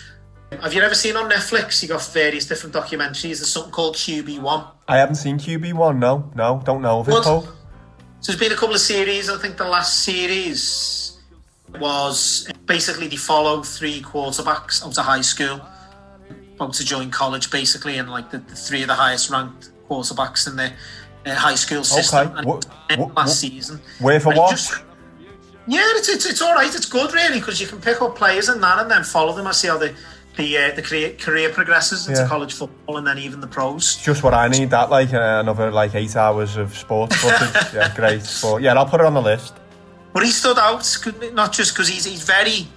have 0.61 0.73
you 0.73 0.81
ever 0.81 0.95
seen 0.95 1.15
on 1.15 1.29
Netflix? 1.29 1.81
You 1.83 1.89
got 1.89 2.03
various 2.07 2.45
different 2.47 2.73
documentaries. 2.75 3.21
There's 3.37 3.51
something 3.51 3.71
called 3.71 3.95
QB1. 3.95 4.67
I 4.87 4.97
haven't 4.97 5.15
seen 5.15 5.37
QB1, 5.37 5.97
no. 5.99 6.31
No, 6.35 6.61
don't 6.65 6.81
know 6.81 7.01
of 7.01 7.07
it, 7.07 7.11
What? 7.11 7.23
So 7.23 8.31
there's 8.33 8.39
been 8.39 8.51
a 8.51 8.55
couple 8.55 8.75
of 8.75 8.81
series. 8.81 9.29
I 9.29 9.37
think 9.37 9.57
the 9.57 9.67
last 9.67 10.03
series 10.03 11.17
was 11.79 12.51
basically 12.65 13.07
they 13.07 13.15
follow 13.15 13.61
three 13.63 14.01
quarterbacks 14.01 14.83
out 14.85 14.97
of 14.97 15.05
high 15.05 15.21
school, 15.21 15.61
about 16.55 16.73
to 16.73 16.83
join 16.83 17.11
college, 17.11 17.51
basically, 17.51 17.97
and 17.97 18.09
like 18.09 18.31
the, 18.31 18.39
the 18.39 18.55
three 18.55 18.81
of 18.81 18.87
the 18.87 18.95
highest 18.95 19.29
ranked 19.29 19.69
quarterbacks 19.87 20.47
in 20.47 20.55
the 20.55 20.71
uh, 21.25 21.35
high 21.35 21.55
school 21.55 21.83
system. 21.83 22.27
Okay. 22.27 22.37
And 22.39 22.45
Wha- 22.47 22.59
and 22.89 23.01
last 23.01 23.15
wha- 23.15 23.25
season. 23.49 23.81
Where 23.99 24.19
for 24.19 24.33
what? 24.33 24.83
Yeah, 25.69 25.83
it's, 25.97 26.09
it's, 26.09 26.25
it's 26.25 26.41
all 26.41 26.53
right. 26.53 26.73
It's 26.73 26.85
good, 26.85 27.13
really, 27.13 27.39
because 27.39 27.61
you 27.61 27.67
can 27.67 27.79
pick 27.79 28.01
up 28.01 28.15
players 28.15 28.49
and 28.49 28.61
that 28.63 28.79
and 28.79 28.89
then 28.91 29.03
follow 29.03 29.33
them. 29.33 29.45
I 29.47 29.51
see 29.51 29.67
how 29.67 29.77
the, 29.77 29.93
the, 30.35 30.57
uh, 30.57 30.75
the 30.75 30.81
career, 30.81 31.11
career 31.13 31.49
progresses 31.49 32.07
into 32.07 32.21
Yeah. 32.21 32.27
college 32.27 32.53
football 32.53 32.97
and 32.97 33.05
then 33.05 33.17
even 33.19 33.39
the 33.39 33.47
pros. 33.47 33.95
Just 33.97 34.23
what 34.23 34.33
I 34.33 34.47
need, 34.47 34.71
that, 34.71 34.89
like, 34.89 35.13
uh, 35.13 35.37
another, 35.39 35.71
like, 35.71 35.93
eight 35.95 36.15
hours 36.15 36.57
of 36.57 36.75
sports 36.75 37.15
footage. 37.17 37.73
yeah, 37.73 37.93
great. 37.95 38.23
But, 38.41 38.61
yeah, 38.61 38.73
I'll 38.73 38.85
put 38.85 38.99
it 38.99 39.05
on 39.05 39.13
the 39.13 39.21
list. 39.21 39.53
But 40.13 40.23
he 40.23 40.31
stood 40.31 40.57
out, 40.57 40.83
not 41.33 41.53
just 41.53 41.73
because 41.73 41.87
he's, 41.87 42.05
he's 42.05 42.23
very 42.23 42.67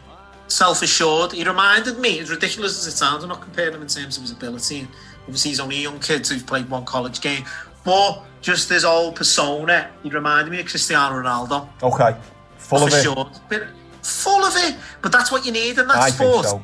self 0.48 0.82
assured. 0.82 1.32
He 1.32 1.44
reminded 1.44 1.98
me, 1.98 2.18
as 2.18 2.30
ridiculous 2.30 2.78
as 2.78 2.92
it 2.92 2.96
sounds, 2.96 3.22
I'm 3.22 3.30
not 3.30 3.40
comparing 3.40 3.74
him 3.74 3.80
in 3.82 3.88
terms 3.88 4.18
of 4.18 4.22
his 4.22 4.32
ability. 4.32 4.86
Obviously, 5.22 5.50
he's 5.50 5.60
only 5.60 5.76
a 5.78 5.80
young 5.80 5.98
kid 5.98 6.26
who's 6.26 6.42
played 6.42 6.68
one 6.68 6.84
college 6.84 7.22
game. 7.22 7.44
But 7.84 8.22
just 8.42 8.68
his 8.68 8.84
old 8.84 9.16
persona, 9.16 9.90
he 10.02 10.10
reminded 10.10 10.50
me 10.50 10.60
of 10.60 10.66
Cristiano 10.66 11.14
Ronaldo. 11.22 11.68
Okay. 11.82 12.16
Full 12.62 12.82
of 12.82 12.88
it. 12.88 13.02
Self-assured, 13.02 13.68
full 14.02 14.44
of 14.44 14.54
it. 14.56 14.76
But 15.02 15.12
that's 15.12 15.30
what 15.30 15.44
you 15.44 15.52
need 15.52 15.78
in 15.78 15.86
that 15.88 15.96
I 15.96 16.10
sport. 16.10 16.46
so. 16.46 16.62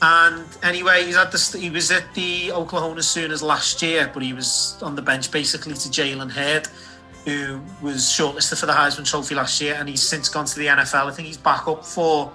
And 0.00 0.46
anyway, 0.62 1.04
he's 1.04 1.16
at 1.16 1.32
the 1.32 1.58
he 1.58 1.70
was 1.70 1.90
at 1.90 2.14
the 2.14 2.52
Oklahoma 2.52 3.02
Sooners 3.02 3.42
last 3.42 3.82
year, 3.82 4.10
but 4.12 4.22
he 4.22 4.32
was 4.32 4.78
on 4.80 4.94
the 4.94 5.02
bench 5.02 5.32
basically 5.32 5.74
to 5.74 5.88
Jalen 5.88 6.30
Hurts, 6.30 6.70
who 7.24 7.60
was 7.82 8.02
shortlisted 8.04 8.60
for 8.60 8.66
the 8.66 8.72
Heisman 8.72 9.08
Trophy 9.08 9.34
last 9.34 9.60
year, 9.60 9.74
and 9.74 9.88
he's 9.88 10.02
since 10.02 10.28
gone 10.28 10.44
to 10.44 10.58
the 10.58 10.66
NFL. 10.66 11.06
I 11.06 11.10
think 11.10 11.26
he's 11.26 11.36
back 11.36 11.66
up 11.66 11.84
for 11.84 12.32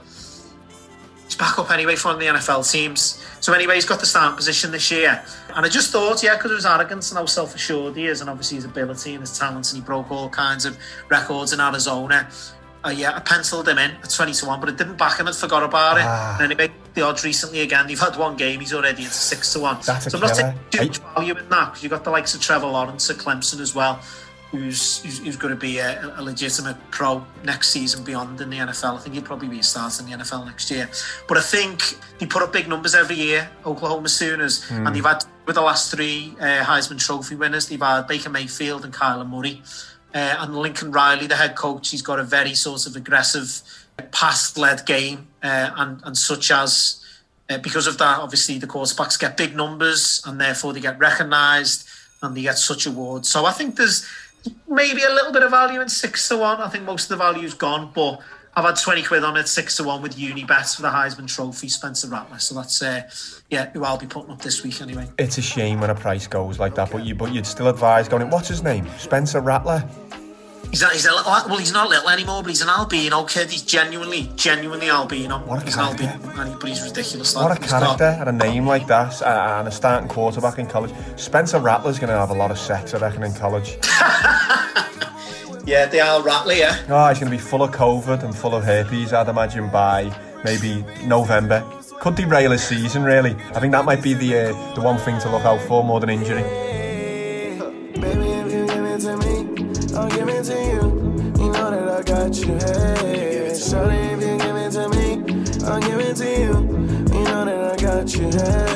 he's 1.23 1.37
back 1.37 1.57
up 1.57 1.71
anyway 1.71 1.95
for 1.95 2.09
one 2.09 2.15
of 2.15 2.21
the 2.21 2.27
NFL 2.27 2.69
teams. 2.69 3.25
So 3.39 3.53
anyway, 3.53 3.75
he's 3.75 3.85
got 3.85 4.01
the 4.01 4.05
starting 4.05 4.35
position 4.35 4.71
this 4.71 4.91
year, 4.91 5.23
and 5.55 5.65
I 5.65 5.69
just 5.69 5.91
thought, 5.91 6.21
yeah, 6.21 6.35
because 6.35 6.51
of 6.51 6.57
his 6.57 6.65
arrogance 6.65 7.11
and 7.11 7.17
how 7.17 7.25
self-assured 7.25 7.95
he 7.95 8.07
is, 8.07 8.19
and 8.19 8.29
obviously 8.29 8.55
his 8.55 8.65
ability 8.65 9.13
and 9.13 9.21
his 9.21 9.37
talents, 9.37 9.71
and 9.71 9.81
he 9.81 9.85
broke 9.85 10.11
all 10.11 10.29
kinds 10.29 10.65
of 10.65 10.77
records 11.09 11.53
in 11.53 11.61
Arizona. 11.61 12.29
Uh, 12.85 12.89
yeah, 12.89 13.15
I 13.15 13.19
penciled 13.19 13.67
him 13.69 13.77
in 13.77 13.91
at 13.91 14.09
20 14.09 14.33
to 14.33 14.45
1, 14.45 14.59
but 14.59 14.69
I 14.69 14.73
didn't 14.73 14.97
back 14.97 15.19
him 15.19 15.27
and 15.27 15.35
forgot 15.35 15.63
about 15.63 15.97
it. 15.97 16.03
Ah. 16.05 16.37
And 16.41 16.51
anyway, 16.51 16.73
the 16.95 17.01
odds 17.01 17.23
recently 17.23 17.61
again, 17.61 17.87
they've 17.87 17.99
had 17.99 18.17
one 18.17 18.35
game, 18.35 18.59
he's 18.59 18.73
already 18.73 19.03
into 19.03 19.13
6 19.13 19.53
to 19.53 19.59
1. 19.59 19.77
That's 19.85 20.11
so 20.11 20.17
I'm 20.17 20.21
not 20.21 20.35
taking 20.35 20.59
too 20.69 20.85
much 20.87 20.97
value 21.15 21.35
in 21.37 21.49
that 21.49 21.65
because 21.67 21.83
you've 21.83 21.91
got 21.91 22.03
the 22.03 22.11
likes 22.11 22.35
of 22.35 22.41
Trevor 22.41 22.67
Lawrence 22.67 23.09
at 23.09 23.15
Clemson 23.17 23.61
as 23.61 23.73
well, 23.73 24.01
who's, 24.51 25.01
who's, 25.01 25.19
who's 25.19 25.37
going 25.37 25.53
to 25.53 25.59
be 25.59 25.77
a, 25.79 26.13
a 26.17 26.21
legitimate 26.21 26.75
pro 26.91 27.25
next 27.45 27.69
season 27.69 28.03
beyond 28.03 28.41
in 28.41 28.49
the 28.49 28.57
NFL. 28.57 28.97
I 28.97 28.99
think 28.99 29.15
he'll 29.15 29.23
probably 29.23 29.47
be 29.47 29.59
a 29.59 29.63
starter 29.63 30.03
in 30.03 30.09
the 30.11 30.17
NFL 30.17 30.45
next 30.45 30.69
year. 30.69 30.89
But 31.27 31.37
I 31.37 31.41
think 31.41 31.81
they 32.19 32.25
put 32.25 32.43
up 32.43 32.51
big 32.51 32.67
numbers 32.67 32.95
every 32.95 33.15
year, 33.15 33.49
Oklahoma 33.65 34.09
Sooners, 34.09 34.63
Hmm. 34.65 34.87
and 34.87 34.95
they've 34.95 35.05
had 35.05 35.23
with 35.45 35.55
the 35.55 35.61
last 35.61 35.89
three 35.89 36.35
uh, 36.39 36.63
Heisman 36.63 36.99
Trophy 36.99 37.35
winners, 37.35 37.67
they've 37.69 37.81
had 37.81 38.07
Baker 38.07 38.29
Mayfield 38.29 38.83
and 38.85 38.93
Kyler 38.93 39.27
Murray. 39.27 39.61
Uh, 40.13 40.35
and 40.39 40.55
Lincoln 40.55 40.91
Riley, 40.91 41.25
the 41.25 41.35
head 41.35 41.55
coach, 41.55 41.89
he's 41.89 42.03
got 42.03 42.19
a 42.19 42.23
very 42.23 42.53
sort 42.53 42.85
of 42.85 42.95
aggressive, 42.95 43.61
pass-led 44.11 44.85
game, 44.85 45.27
uh, 45.41 45.71
and 45.75 46.01
and 46.03 46.15
such 46.15 46.51
as 46.51 47.03
uh, 47.49 47.57
because 47.57 47.87
of 47.87 47.97
that, 47.97 48.19
obviously 48.19 48.59
the 48.59 48.67
quarterbacks 48.67 49.19
get 49.19 49.37
big 49.37 49.55
numbers, 49.55 50.21
and 50.25 50.39
therefore 50.39 50.71
they 50.73 50.79
get 50.79 50.99
recognised 50.99 51.87
and 52.21 52.37
they 52.37 52.43
get 52.43 52.57
such 52.57 52.85
awards. 52.85 53.27
So 53.27 53.45
I 53.45 53.51
think 53.51 53.75
there's 53.75 54.07
maybe 54.67 55.03
a 55.03 55.09
little 55.09 55.31
bit 55.31 55.43
of 55.43 55.51
value 55.51 55.81
in 55.81 55.89
six 55.89 56.29
to 56.29 56.37
one. 56.37 56.61
I 56.61 56.69
think 56.69 56.85
most 56.85 57.11
of 57.11 57.17
the 57.17 57.23
value's 57.23 57.53
gone, 57.53 57.91
but 57.93 58.21
I've 58.55 58.65
had 58.65 58.75
twenty 58.75 59.01
quid 59.01 59.23
on 59.23 59.35
it, 59.35 59.47
six 59.47 59.77
to 59.77 59.83
one 59.83 60.01
with 60.01 60.17
Uni 60.17 60.43
Unibet 60.43 60.75
for 60.75 60.83
the 60.83 60.89
Heisman 60.89 61.27
Trophy, 61.27 61.69
Spencer 61.69 62.07
Rattler. 62.07 62.39
So 62.39 62.53
that's 62.55 62.81
uh, 62.81 63.09
yeah, 63.49 63.71
who 63.71 63.83
I'll 63.83 63.97
be 63.97 64.05
putting 64.05 64.31
up 64.31 64.41
this 64.41 64.63
week 64.63 64.79
anyway. 64.81 65.09
It's 65.17 65.39
a 65.39 65.41
shame 65.41 65.79
when 65.81 65.89
a 65.89 65.95
price 65.95 66.27
goes 66.27 66.59
like 66.59 66.75
that, 66.75 66.91
but 66.91 67.03
you 67.03 67.15
but 67.15 67.33
you'd 67.33 67.47
still 67.47 67.67
advise 67.67 68.07
going. 68.07 68.29
What's 68.29 68.47
his 68.47 68.61
name? 68.61 68.87
Spencer 68.99 69.41
Rattler. 69.41 69.83
He's 70.73 70.81
a, 70.81 70.89
he's 70.89 71.05
a 71.05 71.11
little, 71.11 71.31
well, 71.31 71.57
he's 71.59 71.71
not 71.71 71.87
little 71.87 72.09
anymore, 72.09 72.41
but 72.41 72.49
he's 72.49 72.63
an 72.63 72.69
albino 72.69 73.25
kid. 73.25 73.51
He's 73.51 73.61
genuinely, 73.61 74.31
genuinely 74.35 74.89
albino. 74.89 75.37
What 75.45 75.61
a 75.61 75.65
he's 75.65 75.75
an 75.75 75.81
albino, 75.81 76.19
and 76.41 76.59
but 76.59 76.67
he's 76.67 76.81
ridiculous. 76.81 77.35
What 77.35 77.51
a 77.51 77.61
He's 77.61 77.69
got- 77.71 77.83
character 77.99 78.17
and 78.19 78.29
a 78.29 78.31
name 78.31 78.65
like 78.65 78.87
that, 78.87 79.21
and 79.21 79.67
a 79.67 79.71
starting 79.71 80.09
quarterback 80.09 80.57
in 80.57 80.65
college. 80.65 80.91
Spencer 81.15 81.59
Rattler's 81.59 81.99
going 81.99 82.09
to 82.09 82.17
have 82.17 82.31
a 82.31 82.33
lot 82.33 82.49
of 82.49 82.57
sex, 82.57 82.95
I 82.95 82.97
reckon, 82.97 83.21
in 83.23 83.33
college. 83.35 83.77
Yeah, 85.65 85.85
they 85.85 86.01
are 86.01 86.21
Rattler, 86.21 86.55
yeah. 86.55 86.77
Oh, 86.89 87.07
he's 87.07 87.19
going 87.19 87.31
to 87.31 87.37
be 87.37 87.41
full 87.41 87.63
of 87.63 87.71
COVID 87.71 88.21
and 88.23 88.35
full 88.35 88.53
of 88.53 88.65
herpes, 88.65 89.13
I'd 89.13 89.29
imagine, 89.29 89.69
by 89.69 90.13
maybe 90.43 90.83
November. 91.05 91.63
Could 92.01 92.15
derail 92.15 92.51
his 92.51 92.61
season, 92.61 93.01
really. 93.03 93.31
I 93.55 93.61
think 93.61 93.71
that 93.71 93.85
might 93.85 94.03
be 94.03 94.13
the 94.13 94.49
uh, 94.49 94.73
the 94.75 94.81
one 94.81 94.97
thing 94.97 95.19
to 95.21 95.29
look 95.29 95.45
out 95.45 95.61
for 95.61 95.81
more 95.81 96.01
than 96.01 96.09
injury. 96.09 96.43
I'll 100.03 100.09
give 100.09 100.27
it 100.27 100.43
to 100.43 100.53
you. 100.53 100.81
You 101.41 101.51
know 101.53 101.71
that 101.71 101.87
I 101.87 102.03
got 102.03 102.35
you. 102.35 102.55
Hey, 102.55 103.55
shorty, 103.57 103.95
if 103.95 104.21
you 104.21 104.37
give 104.37 104.57
it 104.57 104.71
to 104.71 104.89
me, 104.89 105.23
I'll 105.65 105.79
give 105.79 105.99
it 106.01 106.15
to 106.17 106.29
you. 106.29 106.51
You 107.17 107.23
know 107.23 107.45
that 107.45 107.71
I 107.71 107.75
got 107.81 108.13
you. 108.13 108.25
Hey, 108.25 108.67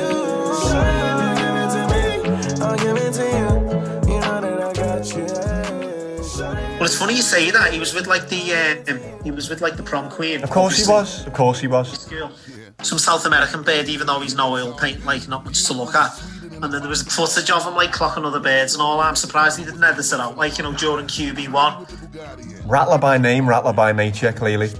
shorty, 0.64 0.96
if 1.04 1.20
you 1.20 1.36
give 1.44 1.56
it 1.60 1.68
to 1.74 1.82
me, 1.92 2.02
I'll 2.64 2.78
give 2.78 2.96
it 2.96 3.12
to 3.12 3.24
you. 3.28 3.48
You 4.10 4.20
know 4.20 4.40
that 4.40 4.58
I 4.58 4.72
got 4.72 5.04
you. 5.14 5.26
Hey, 5.26 6.22
shorty. 6.22 6.62
Well, 6.78 6.84
it's 6.84 6.96
funny 6.96 7.14
you 7.14 7.20
say 7.20 7.50
that. 7.50 7.74
He 7.74 7.78
was 7.78 7.92
with 7.92 8.06
like 8.06 8.30
the 8.30 8.54
uh, 8.88 9.22
he 9.22 9.30
was 9.30 9.50
with 9.50 9.60
like 9.60 9.76
the 9.76 9.82
prom 9.82 10.08
queen. 10.08 10.42
Of 10.42 10.48
course 10.48 10.78
he 10.82 10.90
was. 10.90 11.26
Of 11.26 11.34
course 11.34 11.60
he 11.60 11.66
was. 11.66 12.10
Some 12.80 12.98
South 12.98 13.26
American 13.26 13.62
bird, 13.64 13.86
even 13.90 14.06
though 14.06 14.20
he's 14.20 14.34
no 14.34 14.54
oil 14.54 14.72
paint, 14.72 15.04
like 15.04 15.28
not 15.28 15.44
much 15.44 15.62
to 15.64 15.74
look 15.74 15.94
at. 15.94 16.10
And 16.60 16.72
then 16.72 16.80
there 16.80 16.88
was 16.88 17.02
footage 17.02 17.50
of 17.50 17.64
him 17.64 17.74
like 17.74 17.92
clocking 17.92 18.24
other 18.24 18.40
birds 18.40 18.74
and 18.74 18.82
all. 18.82 19.00
I'm 19.00 19.14
surprised 19.16 19.58
he 19.58 19.64
didn't 19.64 19.82
edit 19.82 20.04
it 20.04 20.20
out, 20.20 20.36
like 20.36 20.58
you 20.58 20.64
know 20.64 20.72
during 20.72 21.06
QB 21.06 21.52
one. 21.52 21.86
Rattler 22.66 22.98
by 22.98 23.16
name, 23.16 23.48
Rattler 23.48 23.72
by 23.72 23.92
nature, 23.92 24.32
clearly. 24.32 24.70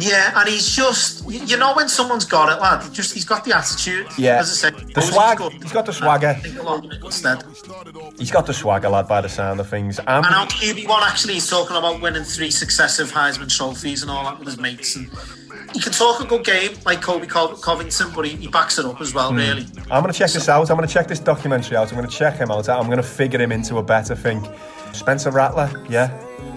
Yeah, 0.00 0.32
and 0.38 0.48
he's 0.48 0.74
just 0.74 1.28
you 1.30 1.40
you 1.44 1.56
know 1.56 1.74
when 1.74 1.88
someone's 1.88 2.24
got 2.24 2.50
it, 2.52 2.60
lad. 2.60 2.82
he 2.82 2.90
Just 2.90 3.14
he's 3.14 3.24
got 3.24 3.44
the 3.44 3.56
attitude. 3.56 4.06
Yeah. 4.18 4.38
As 4.40 4.64
I 4.64 4.70
say, 4.70 4.84
The 4.94 5.00
swag. 5.00 5.40
He's 5.62 5.72
got 5.72 5.86
the 5.86 5.92
swagger. 5.92 6.28
I 6.28 6.34
think 6.34 6.58
a 6.58 6.62
lot 6.62 6.84
of 6.84 6.90
it 6.92 7.04
instead. 7.04 7.44
He's 8.18 8.30
got 8.30 8.46
the 8.46 8.54
swagger, 8.54 8.88
lad, 8.88 9.08
by 9.08 9.20
the 9.20 9.28
sound 9.28 9.60
of 9.60 9.68
things. 9.68 9.98
Um, 10.00 10.06
And 10.24 10.30
now 10.30 10.46
QB 10.46 10.88
one 10.88 11.02
actually 11.02 11.34
he's 11.34 11.48
talking 11.48 11.76
about 11.76 12.00
winning 12.00 12.24
three 12.24 12.50
successive 12.50 13.10
Heisman 13.12 13.54
trophies 13.54 14.02
and 14.02 14.10
all 14.10 14.24
that 14.24 14.38
with 14.38 14.48
his 14.48 14.58
mates 14.58 14.96
and 14.96 15.10
he 15.72 15.80
can 15.80 15.92
talk 15.92 16.20
a 16.20 16.24
good 16.26 16.44
game 16.44 16.72
like 16.84 17.00
Kobe 17.00 17.26
Co- 17.26 17.54
Covington, 17.54 18.10
but 18.14 18.24
he, 18.26 18.34
he 18.34 18.48
backs 18.48 18.78
it 18.78 18.84
up 18.84 19.00
as 19.00 19.14
well, 19.14 19.32
really. 19.32 19.66
I'm 19.90 20.02
going 20.02 20.12
to 20.12 20.18
check 20.18 20.30
this 20.32 20.48
out. 20.48 20.68
I'm 20.68 20.76
going 20.76 20.88
to 20.88 20.92
check 20.92 21.06
this 21.06 21.20
documentary 21.20 21.76
out. 21.76 21.88
I'm 21.92 21.96
going 21.96 22.08
to 22.10 22.16
check 22.16 22.36
him 22.38 22.50
out. 22.50 22.68
I'm 22.68 22.86
going 22.86 22.96
to 22.96 23.04
figure 23.04 23.40
him 23.40 23.52
into 23.52 23.76
a 23.78 23.82
better 23.82 24.16
thing. 24.16 24.46
Spencer 24.92 25.30
Rattler, 25.30 25.70
yeah. 25.88 26.08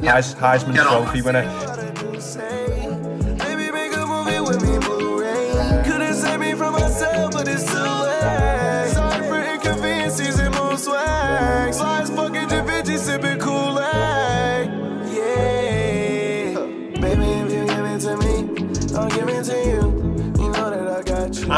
Heis- 0.02 0.34
Heisman 0.36 0.74
Get 0.74 0.88
on. 0.88 1.04
Trophy 1.04 1.22
winner. 1.22 2.83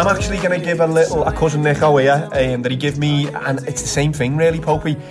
I'm 0.06 0.16
actually 0.16 0.38
going 0.38 0.60
to 0.60 0.64
give 0.64 0.82
a 0.82 0.86
little, 0.86 1.24
a 1.24 1.32
cousin 1.32 1.64
Nico 1.64 1.98
here, 1.98 2.30
um, 2.32 2.62
that 2.62 2.72
he 2.72 2.78
give 2.78 3.00
me, 3.00 3.28
and 3.28 3.58
it's 3.68 3.82
the 3.82 3.88
same 3.88 4.14
thing 4.14 4.38
really, 4.38 4.60
Popey. 4.60 5.02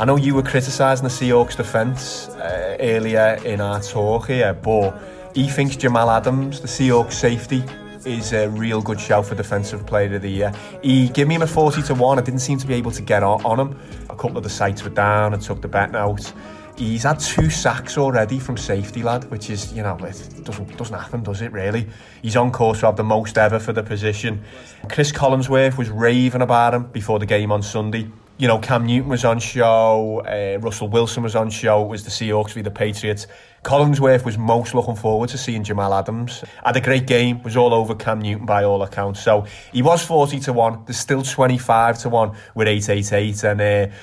I 0.00 0.06
know 0.06 0.16
you 0.16 0.34
were 0.34 0.42
criticising 0.42 1.04
the 1.04 1.10
Seahawks 1.10 1.54
defence 1.54 2.28
uh, 2.28 2.78
earlier 2.80 3.38
in 3.44 3.60
our 3.60 3.78
talk 3.82 4.28
here, 4.28 4.54
but 4.54 4.98
he 5.34 5.50
thinks 5.50 5.76
Jamal 5.76 6.08
Adams, 6.08 6.62
the 6.62 6.66
Seahawks 6.66 7.12
safety, 7.12 7.62
is 8.06 8.32
a 8.32 8.48
real 8.48 8.80
good 8.80 8.98
shout 8.98 9.26
for 9.26 9.34
Defensive 9.34 9.84
Player 9.84 10.16
of 10.16 10.22
the 10.22 10.30
Year. 10.30 10.54
He 10.82 11.10
gave 11.10 11.28
me 11.28 11.34
him 11.34 11.42
a 11.42 11.46
40 11.46 11.82
to 11.82 11.94
1. 11.94 12.18
I 12.18 12.22
didn't 12.22 12.40
seem 12.40 12.56
to 12.56 12.66
be 12.66 12.72
able 12.72 12.92
to 12.92 13.02
get 13.02 13.22
on, 13.22 13.44
on 13.44 13.60
him. 13.60 13.78
A 14.08 14.16
couple 14.16 14.38
of 14.38 14.44
the 14.44 14.48
sites 14.48 14.82
were 14.82 14.88
down. 14.88 15.34
I 15.34 15.36
took 15.36 15.60
the 15.60 15.68
bet 15.68 15.94
out. 15.94 16.32
He's 16.78 17.02
had 17.02 17.18
two 17.18 17.50
sacks 17.50 17.98
already 17.98 18.38
from 18.38 18.56
safety, 18.56 19.02
lad, 19.02 19.28
which 19.32 19.50
is, 19.50 19.72
you 19.72 19.82
know, 19.82 19.96
it 19.96 20.44
doesn't, 20.44 20.76
doesn't 20.76 20.96
happen, 20.96 21.24
does 21.24 21.42
it, 21.42 21.50
really? 21.50 21.88
He's 22.22 22.36
on 22.36 22.52
course 22.52 22.80
to 22.80 22.86
have 22.86 22.96
the 22.96 23.02
most 23.02 23.36
ever 23.36 23.58
for 23.58 23.72
the 23.72 23.82
position. 23.82 24.44
Chris 24.88 25.10
Collinsworth 25.10 25.76
was 25.76 25.90
raving 25.90 26.40
about 26.40 26.74
him 26.74 26.84
before 26.84 27.18
the 27.18 27.26
game 27.26 27.50
on 27.50 27.64
Sunday. 27.64 28.08
You 28.36 28.46
know, 28.46 28.60
Cam 28.60 28.86
Newton 28.86 29.10
was 29.10 29.24
on 29.24 29.40
show, 29.40 30.20
uh, 30.20 30.60
Russell 30.60 30.86
Wilson 30.86 31.24
was 31.24 31.34
on 31.34 31.50
show, 31.50 31.84
it 31.84 31.88
was 31.88 32.04
the 32.04 32.10
Seahawks 32.10 32.52
v 32.52 32.60
the 32.60 32.70
Patriots. 32.70 33.26
Collinsworth 33.64 34.24
was 34.24 34.38
most 34.38 34.72
looking 34.72 34.94
forward 34.94 35.30
to 35.30 35.38
seeing 35.38 35.64
Jamal 35.64 35.92
Adams. 35.92 36.44
Had 36.64 36.76
a 36.76 36.80
great 36.80 37.08
game, 37.08 37.42
was 37.42 37.56
all 37.56 37.74
over 37.74 37.96
Cam 37.96 38.20
Newton 38.20 38.46
by 38.46 38.62
all 38.62 38.84
accounts. 38.84 39.20
So 39.20 39.46
he 39.72 39.82
was 39.82 40.04
40 40.04 40.38
to 40.38 40.52
1, 40.52 40.84
there's 40.86 40.96
still 40.96 41.22
25 41.22 41.98
to 42.02 42.08
1 42.08 42.36
with 42.54 42.68
888. 42.68 43.42
And 43.42 43.60
uh, 43.60 43.94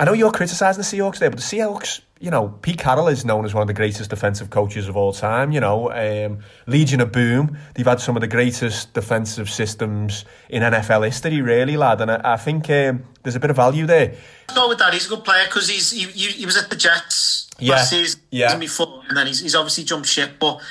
I 0.00 0.04
know 0.04 0.14
you're 0.14 0.32
criticising 0.32 0.80
the 0.80 0.86
Seahawks 0.86 1.18
there, 1.18 1.28
but 1.28 1.38
the 1.40 1.44
Seahawks, 1.44 2.00
you 2.20 2.30
know, 2.30 2.48
Pete 2.62 2.78
Carroll 2.78 3.08
is 3.08 3.26
known 3.26 3.44
as 3.44 3.52
one 3.52 3.60
of 3.60 3.66
the 3.66 3.74
greatest 3.74 4.08
defensive 4.08 4.48
coaches 4.48 4.88
of 4.88 4.96
all 4.96 5.12
time. 5.12 5.52
You 5.52 5.60
know, 5.60 5.92
um, 5.92 6.38
Legion 6.66 7.02
of 7.02 7.12
Boom, 7.12 7.58
they've 7.74 7.84
had 7.84 8.00
some 8.00 8.16
of 8.16 8.22
the 8.22 8.26
greatest 8.26 8.94
defensive 8.94 9.50
systems 9.50 10.24
in 10.48 10.62
NFL 10.62 11.04
history, 11.04 11.42
really, 11.42 11.76
lad. 11.76 12.00
And 12.00 12.10
I, 12.10 12.20
I 12.24 12.36
think 12.38 12.70
um, 12.70 13.04
there's 13.22 13.36
a 13.36 13.40
bit 13.40 13.50
of 13.50 13.56
value 13.56 13.84
there. 13.84 14.14
Go 14.54 14.70
with 14.70 14.78
that. 14.78 14.94
He's 14.94 15.04
a 15.04 15.10
good 15.10 15.22
player 15.24 15.44
because 15.44 15.68
he's 15.68 15.90
he, 15.90 16.04
he, 16.04 16.30
he 16.32 16.46
was 16.46 16.56
at 16.56 16.70
the 16.70 16.76
Jets 16.76 17.50
Yeah, 17.58 17.74
last 17.74 17.90
season 17.90 18.22
yeah. 18.30 18.56
before, 18.56 19.02
and 19.06 19.18
then 19.18 19.26
he's, 19.26 19.40
he's 19.40 19.54
obviously 19.54 19.84
jumped 19.84 20.08
ship. 20.08 20.32
But 20.40 20.62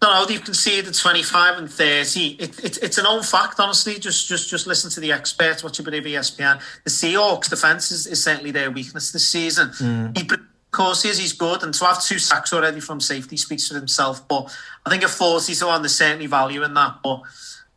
no, 0.00 0.12
no, 0.12 0.26
they've 0.26 0.44
conceded 0.44 0.94
25 0.94 1.58
and 1.58 1.70
30. 1.70 2.36
It, 2.38 2.64
it, 2.64 2.78
it's 2.82 2.98
an 2.98 3.06
own 3.06 3.22
fact, 3.22 3.58
honestly. 3.58 3.98
Just 3.98 4.28
just 4.28 4.48
just 4.48 4.66
listen 4.66 4.90
to 4.92 5.00
the 5.00 5.12
experts, 5.12 5.64
what 5.64 5.76
you 5.78 5.84
believe 5.84 6.06
E 6.06 6.12
ESPN. 6.12 6.60
The 6.84 6.90
Seahawks 6.90 7.50
defense 7.50 7.90
is, 7.90 8.06
is 8.06 8.22
certainly 8.22 8.52
their 8.52 8.70
weakness 8.70 9.10
this 9.10 9.28
season. 9.28 9.70
Mm. 9.70 10.16
He, 10.16 10.24
of 10.32 10.40
course, 10.70 11.02
he 11.02 11.08
is, 11.08 11.18
he's 11.18 11.32
good, 11.32 11.64
and 11.64 11.74
to 11.74 11.84
have 11.84 12.02
two 12.02 12.18
sacks 12.18 12.52
already 12.52 12.78
from 12.78 13.00
safety 13.00 13.36
speaks 13.36 13.66
for 13.66 13.74
himself. 13.74 14.26
But 14.28 14.54
I 14.86 14.90
think 14.90 15.02
at 15.02 15.10
40 15.10 15.54
to 15.54 15.66
1, 15.66 15.82
there's 15.82 15.96
certainly 15.96 16.26
value 16.26 16.62
in 16.62 16.74
that. 16.74 16.98
But 17.02 17.22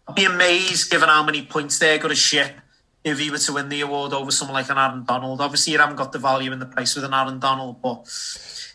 I'd 0.07 0.15
be 0.15 0.25
amazed, 0.25 0.91
given 0.91 1.09
how 1.09 1.23
many 1.23 1.43
points 1.43 1.79
they're 1.79 1.97
going 1.97 2.09
to 2.09 2.15
ship, 2.15 2.53
if 3.03 3.17
he 3.19 3.31
were 3.31 3.37
to 3.39 3.53
win 3.53 3.69
the 3.69 3.81
award 3.81 4.13
over 4.13 4.29
someone 4.31 4.53
like 4.53 4.69
an 4.69 4.77
Aaron 4.77 5.03
Donald. 5.03 5.41
Obviously, 5.41 5.73
you 5.73 5.79
haven't 5.79 5.95
got 5.95 6.11
the 6.11 6.19
value 6.19 6.51
in 6.51 6.59
the 6.59 6.65
price 6.65 6.95
with 6.95 7.03
an 7.03 7.13
Aaron 7.13 7.39
Donald, 7.39 7.81
but 7.81 8.05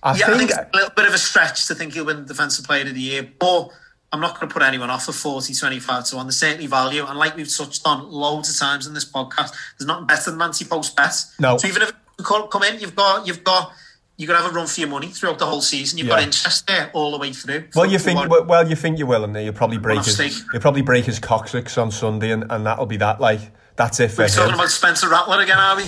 I 0.03 0.17
yeah, 0.17 0.25
I 0.27 0.29
think 0.37 0.39
think- 0.39 0.51
it's 0.51 0.59
a 0.59 0.77
little 0.77 0.93
bit 0.97 1.07
of 1.07 1.15
a 1.15 1.19
stretch 1.19 1.67
to 1.69 1.75
think 1.75 1.95
he'll 1.95 2.05
win 2.07 2.19
the 2.23 2.25
Defensive 2.35 2.65
Player 2.65 2.83
of 2.87 2.95
the 2.95 3.01
Year, 3.01 3.29
but 3.39 3.69
I'm 4.13 4.21
not 4.21 4.35
going 4.39 4.49
to 4.49 4.53
put 4.53 4.63
anyone 4.63 4.91
off 4.91 5.05
for 5.05 5.13
40, 5.13 5.53
25 5.55 6.05
to 6.07 6.17
1. 6.17 6.27
There's 6.27 6.37
certainly 6.37 6.67
value, 6.67 7.05
and 7.07 7.19
like 7.19 7.37
we've 7.37 7.55
touched 7.55 7.83
on 7.87 8.11
loads 8.11 8.51
of 8.51 8.57
times 8.59 8.87
in 8.87 8.95
this 8.95 9.05
podcast, 9.11 9.53
there's 9.79 9.87
nothing 9.87 10.07
better 10.07 10.31
than 10.31 10.41
anti 10.43 10.65
post 10.65 10.97
bet. 10.97 11.13
No. 11.39 11.57
So 11.59 11.69
even 11.69 11.83
if 11.83 11.93
you 12.19 12.25
come 12.25 12.49
come 12.49 12.63
in, 12.65 12.81
you've 12.81 12.97
got 12.97 13.27
you've 13.27 13.45
got 13.45 13.73
you're 14.17 14.27
gonna 14.29 14.41
have 14.41 14.51
a 14.51 14.55
run 14.55 14.67
for 14.67 14.81
your 14.81 14.89
money 14.89 15.09
throughout 15.09 15.39
the 15.39 15.45
whole 15.47 15.61
season. 15.61 15.99
You've 15.99 16.09
got 16.09 16.21
Yeah. 16.21 16.27
interest 16.27 16.67
there 16.67 16.91
all 16.95 17.11
the 17.13 17.19
way 17.19 17.33
through. 17.33 17.69
Well, 17.75 17.85
you 17.87 17.99
think 17.99 18.29
what- 18.31 18.47
well, 18.47 18.67
you 18.67 18.75
think 18.75 18.99
you 18.99 19.07
will, 19.07 19.23
and 19.25 19.37
you'll 19.37 19.53
probably 19.53 19.77
break 19.79 20.05
his 20.05 20.19
you'll 20.53 20.63
probably 20.63 20.83
break 20.83 21.05
his 21.05 21.19
coccyx 21.19 21.77
on 21.77 21.91
Sunday, 21.91 22.31
and, 22.33 22.45
and 22.51 22.65
that'll 22.65 22.87
be 22.87 22.97
that. 22.99 23.21
Like 23.21 23.53
that's 23.77 24.01
it 24.01 24.11
for 24.11 24.23
We're 24.23 24.29
talking 24.29 24.55
about 24.55 24.71
Spencer 24.71 25.09
Rattler 25.09 25.41
again, 25.41 25.59
are 25.59 25.77
we? 25.77 25.85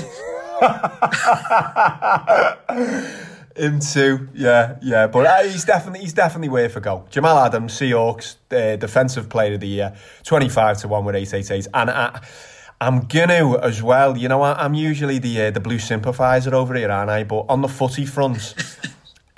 Him 3.56 3.80
too, 3.80 4.28
yeah, 4.34 4.76
yeah. 4.82 5.06
But 5.08 5.26
uh, 5.26 5.42
he's 5.42 5.64
definitely 5.64 6.00
he's 6.00 6.12
definitely 6.12 6.48
worth 6.48 6.76
a 6.76 6.80
go. 6.80 7.06
Jamal 7.10 7.38
Adams, 7.38 7.72
Seahawks, 7.72 8.36
uh, 8.52 8.76
defensive 8.76 9.28
player 9.28 9.54
of 9.54 9.60
the 9.60 9.66
year, 9.66 9.96
twenty 10.22 10.48
five 10.48 10.78
to 10.78 10.88
one 10.88 11.04
with 11.04 11.16
eight 11.16 11.34
eight 11.34 11.50
eight, 11.50 11.66
and 11.74 11.90
I, 11.90 12.20
I'm 12.80 13.06
gonna 13.06 13.58
as 13.58 13.82
well. 13.82 14.16
You 14.16 14.28
know, 14.28 14.42
I, 14.42 14.64
I'm 14.64 14.74
usually 14.74 15.18
the 15.18 15.42
uh, 15.42 15.50
the 15.50 15.58
blue 15.58 15.80
sympathiser 15.80 16.54
over 16.54 16.74
here, 16.74 16.90
aren't 16.90 17.10
I? 17.10 17.24
But 17.24 17.46
on 17.48 17.62
the 17.62 17.68
footy 17.68 18.06
front. 18.06 18.54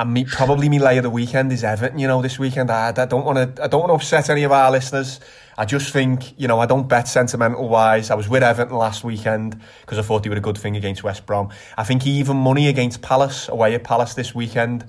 And 0.01 0.14
me, 0.14 0.24
probably 0.24 0.70
me 0.70 0.78
lay 0.78 0.97
of 0.97 1.02
the 1.02 1.10
weekend 1.10 1.52
is 1.52 1.62
Everton. 1.62 1.98
You 1.98 2.09
know, 2.09 2.22
this 2.22 2.39
weekend 2.39 2.70
I, 2.70 2.89
I 2.89 3.05
don't 3.05 3.22
want 3.22 3.56
to. 3.56 3.62
I 3.62 3.66
don't 3.66 3.81
want 3.81 3.90
to 3.90 3.97
upset 3.97 4.31
any 4.31 4.44
of 4.44 4.51
our 4.51 4.70
listeners. 4.70 5.20
I 5.59 5.66
just 5.66 5.93
think, 5.93 6.40
you 6.40 6.48
know, 6.48 6.59
I 6.59 6.64
don't 6.64 6.89
bet 6.89 7.06
sentimental 7.06 7.68
wise. 7.68 8.10
I 8.10 8.14
was 8.14 8.27
with 8.27 8.43
Everton 8.43 8.78
last 8.78 9.05
weekend 9.05 9.60
because 9.82 9.98
I 9.98 10.02
thought 10.02 10.22
they 10.22 10.31
were 10.31 10.36
a 10.36 10.40
good 10.40 10.56
thing 10.56 10.74
against 10.74 11.05
West 11.05 11.27
Brom. 11.27 11.51
I 11.77 11.85
think 11.85 12.06
even 12.06 12.39
money 12.39 12.68
against 12.68 13.02
Palace 13.02 13.51
away 13.51 13.74
at 13.74 13.85
Palace 13.85 14.14
this 14.14 14.35
weekend 14.35 14.86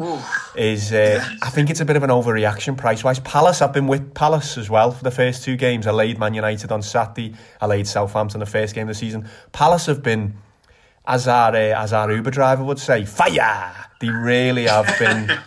is. 0.56 0.94
Uh, 0.94 1.22
I 1.42 1.50
think 1.50 1.70
it's 1.70 1.82
a 1.82 1.86
bit 1.86 1.98
of 1.98 2.04
an 2.04 2.10
overreaction 2.10 2.78
price 2.78 3.04
wise. 3.04 3.20
Palace, 3.20 3.62
I've 3.62 3.74
been 3.74 3.88
with 3.88 4.14
Palace 4.14 4.58
as 4.58 4.70
well 4.70 4.92
for 4.92 5.04
the 5.04 5.12
first 5.12 5.44
two 5.44 5.58
games. 5.58 5.88
I 5.88 5.92
laid 5.92 6.20
Man 6.20 6.34
United 6.34 6.72
on 6.72 6.82
Saturday. 6.82 7.36
I 7.60 7.66
laid 7.66 7.86
Southampton 7.86 8.40
the 8.40 8.46
first 8.46 8.74
game 8.74 8.84
of 8.84 8.96
the 8.96 9.00
season. 9.00 9.28
Palace 9.52 9.88
have 9.88 10.02
been 10.02 10.36
as 11.06 11.28
our 11.28 11.56
uh, 11.56 11.84
as 11.84 11.94
our 11.94 12.12
Uber 12.12 12.32
driver 12.32 12.64
would 12.64 12.80
say, 12.80 13.06
fire. 13.06 13.74
They 14.00 14.10
really 14.10 14.66
have 14.66 14.94
been. 15.00 15.32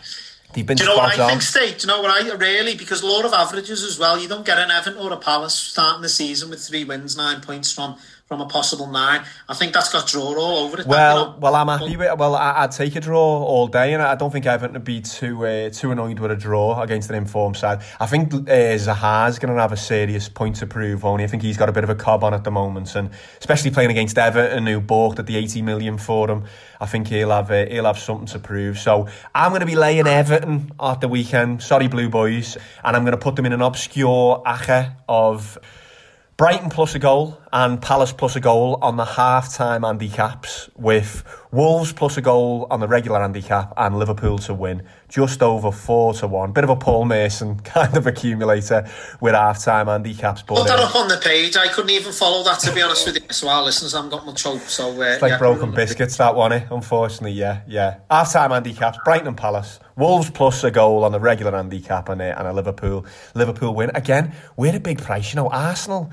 They've 0.55 0.65
been 0.65 0.77
Do 0.77 0.85
you 0.85 0.91
know 0.91 0.97
what 0.97 1.19
I 1.19 1.23
on. 1.25 1.31
think, 1.31 1.43
State? 1.43 1.81
Do 1.81 1.89
you 1.89 1.93
know 1.93 2.01
what 2.01 2.13
I 2.13 2.33
really? 2.37 2.77
Because 2.77 3.03
law 3.03 3.21
of 3.25 3.33
averages 3.33 3.83
as 3.83 3.99
well. 3.99 4.17
You 4.21 4.29
don't 4.29 4.47
get 4.47 4.57
an 4.57 4.71
Everton 4.71 5.01
or 5.01 5.13
a 5.13 5.17
Palace 5.17 5.55
starting 5.55 6.03
the 6.03 6.09
season 6.09 6.49
with 6.49 6.65
three 6.65 6.85
wins, 6.85 7.17
nine 7.17 7.41
points 7.41 7.73
from 7.73 7.97
from 8.35 8.47
a 8.47 8.51
possible 8.51 8.87
nine. 8.89 9.25
I 9.49 9.55
think 9.55 9.73
that's 9.73 9.93
got 9.93 10.07
draw 10.07 10.23
all 10.23 10.67
over 10.67 10.75
it. 10.75 10.77
that, 10.79 10.85
you 10.87 10.91
Well, 10.91 11.27
know. 11.33 11.39
well, 11.39 11.55
I'm 11.55 11.69
happy 11.69 11.97
with. 11.97 12.19
Well, 12.19 12.35
I, 12.35 12.65
I'd 12.65 12.73
take 12.73 12.97
a 12.97 13.01
draw 13.01 13.19
all 13.19 13.69
day, 13.69 13.93
and 13.93 14.03
I 14.03 14.15
don't 14.15 14.31
think 14.31 14.47
Everton 14.47 14.75
would 14.75 14.85
be 14.85 15.01
too 15.01 15.47
uh, 15.47 15.71
too 15.71 15.93
annoyed 15.93 16.19
with 16.19 16.31
a 16.31 16.37
draw 16.37 16.81
against 16.83 17.11
an 17.11 17.17
informed 17.17 17.57
side. 17.57 17.83
I 18.01 18.07
think 18.07 18.35
uh, 18.35 18.39
Zaha's 18.77 19.39
going 19.39 19.55
to 19.55 19.61
have 19.61 19.73
a 19.73 19.77
serious 19.77 20.29
point 20.29 20.57
to 20.57 20.67
prove. 20.67 21.05
Only 21.05 21.25
I 21.25 21.27
think 21.29 21.43
he's 21.43 21.57
got 21.57 21.69
a 21.69 21.73
bit 21.73 21.85
of 21.85 21.91
a 21.91 21.95
cob 21.95 22.25
on 22.25 22.35
at 22.35 22.45
the 22.45 22.51
moment, 22.51 22.95
and 22.97 23.11
especially 23.39 23.71
playing 23.71 23.91
against 23.91 24.19
Everton, 24.19 24.67
who 24.67 24.81
balked 24.81 25.19
at 25.19 25.27
the 25.27 25.37
80 25.37 25.63
million 25.63 25.99
for 25.99 26.29
him. 26.31 26.45
I 26.81 26.87
think 26.87 27.09
he'll 27.09 27.31
have 27.31 27.51
uh, 27.51 27.67
he'll 27.67 27.85
have 27.85 27.99
something 27.99 28.27
to 28.29 28.39
prove. 28.39 28.79
So 28.79 29.09
I'm 29.35 29.51
going 29.51 29.61
to 29.61 29.67
be 29.67 29.77
laying 29.77 30.07
Everton 30.07 30.73
at 30.81 31.01
the 31.01 31.09
weekend. 31.09 31.63
Sorry, 31.63 31.89
Blue 31.89 32.09
Boys, 32.09 32.57
and 32.83 32.97
I'm 32.97 33.05
going 33.05 33.13
to 33.13 33.19
put 33.19 33.37
them 33.37 33.47
in 33.47 33.53
an 33.53 33.63
obscure 33.63 34.43
ache 34.47 34.89
of. 35.09 35.59
Brighton 36.37 36.69
plus 36.69 36.97
a 36.97 36.99
goal 36.99 37.39
and 37.55 37.81
Palace 37.81 38.13
plus 38.13 38.35
a 38.35 38.41
goal 38.41 38.79
on 38.83 38.97
the 38.97 39.05
half-time 39.05 39.85
handicaps 39.85 40.69
with 40.75 41.23
Wolves 41.53 41.93
plus 41.93 42.17
a 42.17 42.21
goal 42.21 42.67
on 42.69 42.81
the 42.81 42.89
regular 42.89 43.21
handicap 43.21 43.73
and 43.77 43.97
Liverpool 43.97 44.39
to 44.39 44.53
win 44.53 44.83
just 45.09 45.41
over 45.41 45.71
four 45.71 46.13
to 46.15 46.27
one. 46.27 46.51
Bit 46.51 46.65
of 46.65 46.71
a 46.71 46.75
Paul 46.75 47.05
Merson 47.05 47.61
kind 47.65 47.97
of 47.97 48.09
accumulator 48.09 48.91
with 49.21 49.35
half-time 49.35 49.87
handicaps. 49.87 50.43
But 50.43 50.57
Put 50.57 50.67
that 50.67 50.81
up 50.81 50.97
on 50.97 51.07
the 51.07 51.17
page. 51.19 51.57
I 51.57 51.69
couldn't 51.69 51.93
even 51.93 52.13
follow 52.13 52.43
that 52.43 52.59
to 52.59 52.75
be 52.75 52.83
honest 52.83 53.07
with 53.07 53.23
you. 53.23 53.23
So 53.31 53.49
our 53.49 53.63
listeners 53.63 53.93
haven't 53.93 54.11
got 54.11 54.27
much 54.27 54.43
hope. 54.43 54.63
So 54.63 54.91
uh, 54.91 55.05
it's 55.05 55.23
like 55.23 55.31
yeah. 55.31 55.39
broken 55.39 55.71
biscuits 55.71 56.17
that 56.17 56.35
one, 56.35 56.53
eh? 56.53 56.67
Unfortunately, 56.73 57.33
yeah, 57.33 57.61
yeah. 57.69 57.99
Half-time 58.11 58.51
handicaps: 58.51 58.99
Brighton 59.05 59.29
and 59.29 59.37
Palace. 59.37 59.79
Wolves 59.95 60.29
plus 60.29 60.65
a 60.65 60.73
goal 60.73 61.05
on 61.05 61.13
the 61.13 61.21
regular 61.21 61.53
handicap 61.53 62.09
and, 62.09 62.21
uh, 62.21 62.35
and 62.37 62.49
a 62.49 62.53
Liverpool 62.53 63.07
Liverpool 63.37 63.73
win 63.77 63.93
again. 63.95 64.35
We're 64.57 64.75
a 64.75 64.81
big 64.81 65.01
price, 65.01 65.33
you 65.33 65.37
know. 65.37 65.51
Arsenal. 65.51 66.13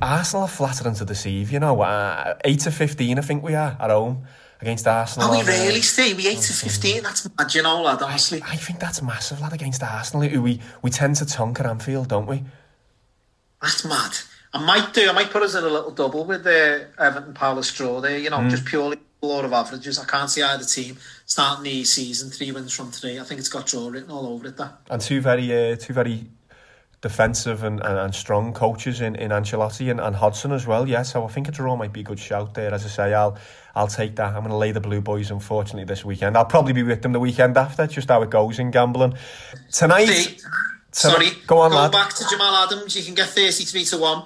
Arsenal 0.00 0.44
are 0.44 0.48
flattering 0.48 0.94
to 0.96 1.04
deceive, 1.04 1.50
you 1.52 1.60
know. 1.60 1.80
Uh, 1.80 2.34
8 2.44 2.60
to 2.60 2.70
15, 2.70 3.18
I 3.18 3.22
think 3.22 3.42
we 3.42 3.54
are 3.54 3.76
at 3.80 3.90
home 3.90 4.24
against 4.60 4.86
Arsenal. 4.86 5.28
Are 5.28 5.32
we 5.36 5.40
uh, 5.42 5.46
really, 5.46 5.80
Steve? 5.80 6.16
We 6.16 6.28
8 6.28 6.38
to 6.38 6.52
15? 6.52 7.02
That's 7.02 7.28
mad, 7.38 7.54
you 7.54 7.62
know, 7.62 7.82
lad, 7.82 8.02
honestly. 8.02 8.42
I 8.44 8.56
think 8.56 8.80
that's 8.80 9.00
massive, 9.02 9.40
lad, 9.40 9.52
against 9.52 9.82
Arsenal, 9.82 10.28
who 10.28 10.42
we, 10.42 10.60
we 10.82 10.90
tend 10.90 11.16
to 11.16 11.26
tonk 11.26 11.58
at 11.60 11.66
Anfield, 11.66 12.08
don't 12.08 12.26
we? 12.26 12.42
That's 13.60 13.84
mad. 13.84 14.12
I 14.54 14.64
might 14.64 14.92
do. 14.92 15.08
I 15.08 15.12
might 15.12 15.30
put 15.30 15.42
us 15.42 15.54
in 15.54 15.64
a 15.64 15.68
little 15.68 15.90
double 15.92 16.24
with 16.26 16.44
the 16.44 16.88
Everton 16.98 17.32
Palace 17.32 17.72
draw 17.72 18.00
there. 18.00 18.18
You 18.18 18.28
know, 18.28 18.38
Mm. 18.38 18.50
just 18.50 18.66
purely 18.66 18.98
law 19.22 19.40
of 19.42 19.52
averages. 19.52 19.98
I 19.98 20.04
can't 20.04 20.28
see 20.28 20.42
either 20.42 20.64
team 20.64 20.98
starting 21.24 21.62
the 21.64 21.84
season 21.84 22.28
three 22.28 22.50
wins 22.52 22.74
from 22.74 22.90
three. 22.90 23.18
I 23.18 23.22
think 23.22 23.38
it's 23.40 23.48
got 23.48 23.66
draw 23.66 23.88
written 23.88 24.10
all 24.10 24.26
over 24.26 24.48
it. 24.48 24.56
That 24.58 24.80
And 24.90 25.00
two 25.00 25.20
very, 25.22 25.72
uh, 25.72 25.76
two 25.76 25.94
very 25.94 26.26
defensive 27.02 27.64
and, 27.64 27.80
and, 27.80 27.98
and 27.98 28.14
strong 28.14 28.52
coaches 28.54 29.00
in, 29.00 29.16
in 29.16 29.30
Ancelotti 29.30 29.90
and, 29.90 30.00
and 30.00 30.16
Hodgson 30.16 30.52
as 30.52 30.66
well. 30.66 30.88
Yeah, 30.88 31.02
so 31.02 31.24
I 31.24 31.28
think 31.28 31.48
a 31.48 31.50
draw 31.50 31.76
might 31.76 31.92
be 31.92 32.00
a 32.00 32.04
good 32.04 32.18
shout 32.20 32.54
there. 32.54 32.72
As 32.72 32.84
I 32.84 32.88
say, 32.88 33.12
I'll 33.14 33.36
I'll 33.74 33.88
take 33.88 34.16
that. 34.16 34.28
I'm 34.34 34.40
going 34.40 34.50
to 34.50 34.56
lay 34.56 34.72
the 34.72 34.80
Blue 34.80 35.00
Boys, 35.00 35.30
unfortunately, 35.30 35.84
this 35.84 36.04
weekend. 36.04 36.36
I'll 36.36 36.44
probably 36.44 36.72
be 36.74 36.82
with 36.82 37.02
them 37.02 37.12
the 37.12 37.20
weekend 37.20 37.56
after, 37.56 37.86
just 37.86 38.08
how 38.08 38.22
it 38.22 38.30
goes 38.30 38.58
in 38.58 38.70
gambling. 38.70 39.14
Tonight... 39.72 40.06
See, 40.06 40.38
Sorry, 40.94 41.28
Go 41.46 41.58
on, 41.60 41.70
going 41.70 41.82
lad. 41.84 41.92
back 41.92 42.12
to 42.12 42.24
Jamal 42.28 42.54
Adams, 42.66 42.94
you 42.94 43.02
can 43.02 43.14
get 43.14 43.30
33 43.30 43.84
to 43.86 43.96
1 43.98 44.24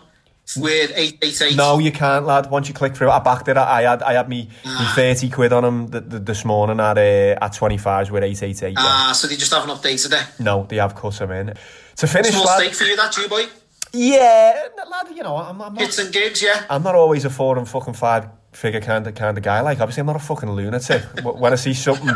with 0.56 0.90
888. 0.96 1.56
No, 1.56 1.78
you 1.78 1.92
can't, 1.92 2.26
lad. 2.26 2.50
Once 2.50 2.66
you 2.66 2.74
click 2.74 2.96
through, 2.96 3.08
I 3.08 3.20
backed 3.20 3.46
it. 3.46 3.56
I 3.56 3.82
had 3.82 4.02
I 4.02 4.14
had 4.14 4.28
me, 4.28 4.48
Ah. 4.64 4.80
me 4.80 4.86
thirty 5.00 5.28
quid 5.28 5.52
on 5.52 5.64
him 5.64 5.90
th- 5.92 6.08
th- 6.10 6.22
this 6.24 6.44
morning 6.44 6.80
at 6.80 6.98
uh, 6.98 7.38
at 7.44 7.52
twenty 7.52 7.78
fives 7.78 8.10
with 8.10 8.24
eight 8.24 8.42
eight 8.42 8.60
eight. 8.64 8.74
Ah, 8.78 9.12
so 9.14 9.28
they 9.28 9.36
just 9.36 9.52
haven't 9.52 9.70
updated 9.70 10.12
it. 10.12 10.40
No, 10.40 10.66
they 10.68 10.76
have 10.76 10.94
cut 10.96 11.20
him 11.20 11.30
in. 11.30 11.54
To 11.96 12.06
finish, 12.06 12.32
Small 12.32 12.44
lad. 12.44 12.58
stake 12.60 12.74
for 12.74 12.84
you, 12.84 12.96
that, 12.96 13.16
you 13.16 13.28
boy. 13.28 13.46
Yeah, 13.92 14.68
lad. 14.90 15.06
You 15.14 15.22
know, 15.22 15.36
I'm, 15.36 15.60
I'm 15.62 15.74
not. 15.74 15.80
Hits 15.82 15.98
and 15.98 16.12
gigs, 16.12 16.42
yeah. 16.42 16.64
I'm 16.68 16.82
not 16.82 16.94
always 16.94 17.24
a 17.24 17.30
four 17.30 17.56
and 17.56 17.66
fucking 17.68 17.94
five 17.94 18.28
figure 18.52 18.80
kind 18.80 19.06
of 19.06 19.14
kind 19.14 19.36
of 19.38 19.42
guy. 19.44 19.60
Like, 19.60 19.80
obviously, 19.80 20.00
I'm 20.02 20.06
not 20.06 20.16
a 20.16 20.20
fucking 20.20 20.50
lunatic. 20.50 21.02
Wh- 21.22 21.40
when 21.40 21.52
I 21.52 21.56
see 21.56 21.72
something, 21.72 22.14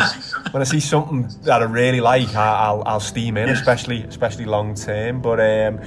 when 0.50 0.60
I 0.60 0.64
see 0.64 0.80
something 0.80 1.28
that 1.44 1.62
I 1.62 1.64
really 1.64 2.00
like, 2.00 2.34
I, 2.34 2.64
I'll 2.66 2.82
I'll 2.84 3.00
steam 3.00 3.36
in, 3.38 3.48
especially 3.48 4.02
especially 4.02 4.44
long 4.44 4.74
term. 4.74 5.22
But 5.22 5.40
um, 5.40 5.80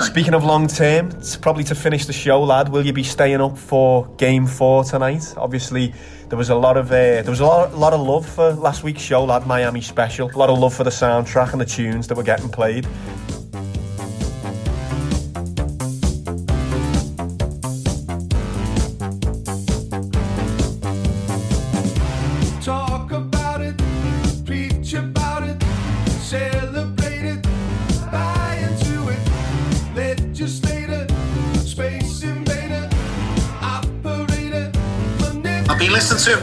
speaking 0.00 0.32
of 0.32 0.44
long 0.44 0.66
term, 0.66 1.10
it's 1.10 1.36
probably 1.36 1.64
to 1.64 1.74
finish 1.74 2.06
the 2.06 2.14
show, 2.14 2.42
lad. 2.42 2.70
Will 2.70 2.86
you 2.86 2.94
be 2.94 3.04
staying 3.04 3.42
up 3.42 3.58
for 3.58 4.06
Game 4.16 4.46
Four 4.46 4.84
tonight? 4.84 5.34
Obviously. 5.36 5.92
There 6.28 6.36
was 6.36 6.50
a 6.50 6.54
lot 6.54 6.76
of 6.76 6.92
uh, 6.92 7.22
there 7.22 7.30
was 7.30 7.40
a 7.40 7.46
lot, 7.46 7.74
lot 7.74 7.94
of 7.94 8.00
love 8.00 8.28
for 8.28 8.52
last 8.52 8.82
week's 8.82 9.00
show, 9.00 9.24
lad. 9.24 9.46
Miami 9.46 9.80
special. 9.80 10.30
A 10.30 10.36
lot 10.36 10.50
of 10.50 10.58
love 10.58 10.74
for 10.74 10.84
the 10.84 10.90
soundtrack 10.90 11.52
and 11.52 11.60
the 11.60 11.64
tunes 11.64 12.06
that 12.08 12.16
were 12.16 12.22
getting 12.22 12.50
played. 12.50 12.86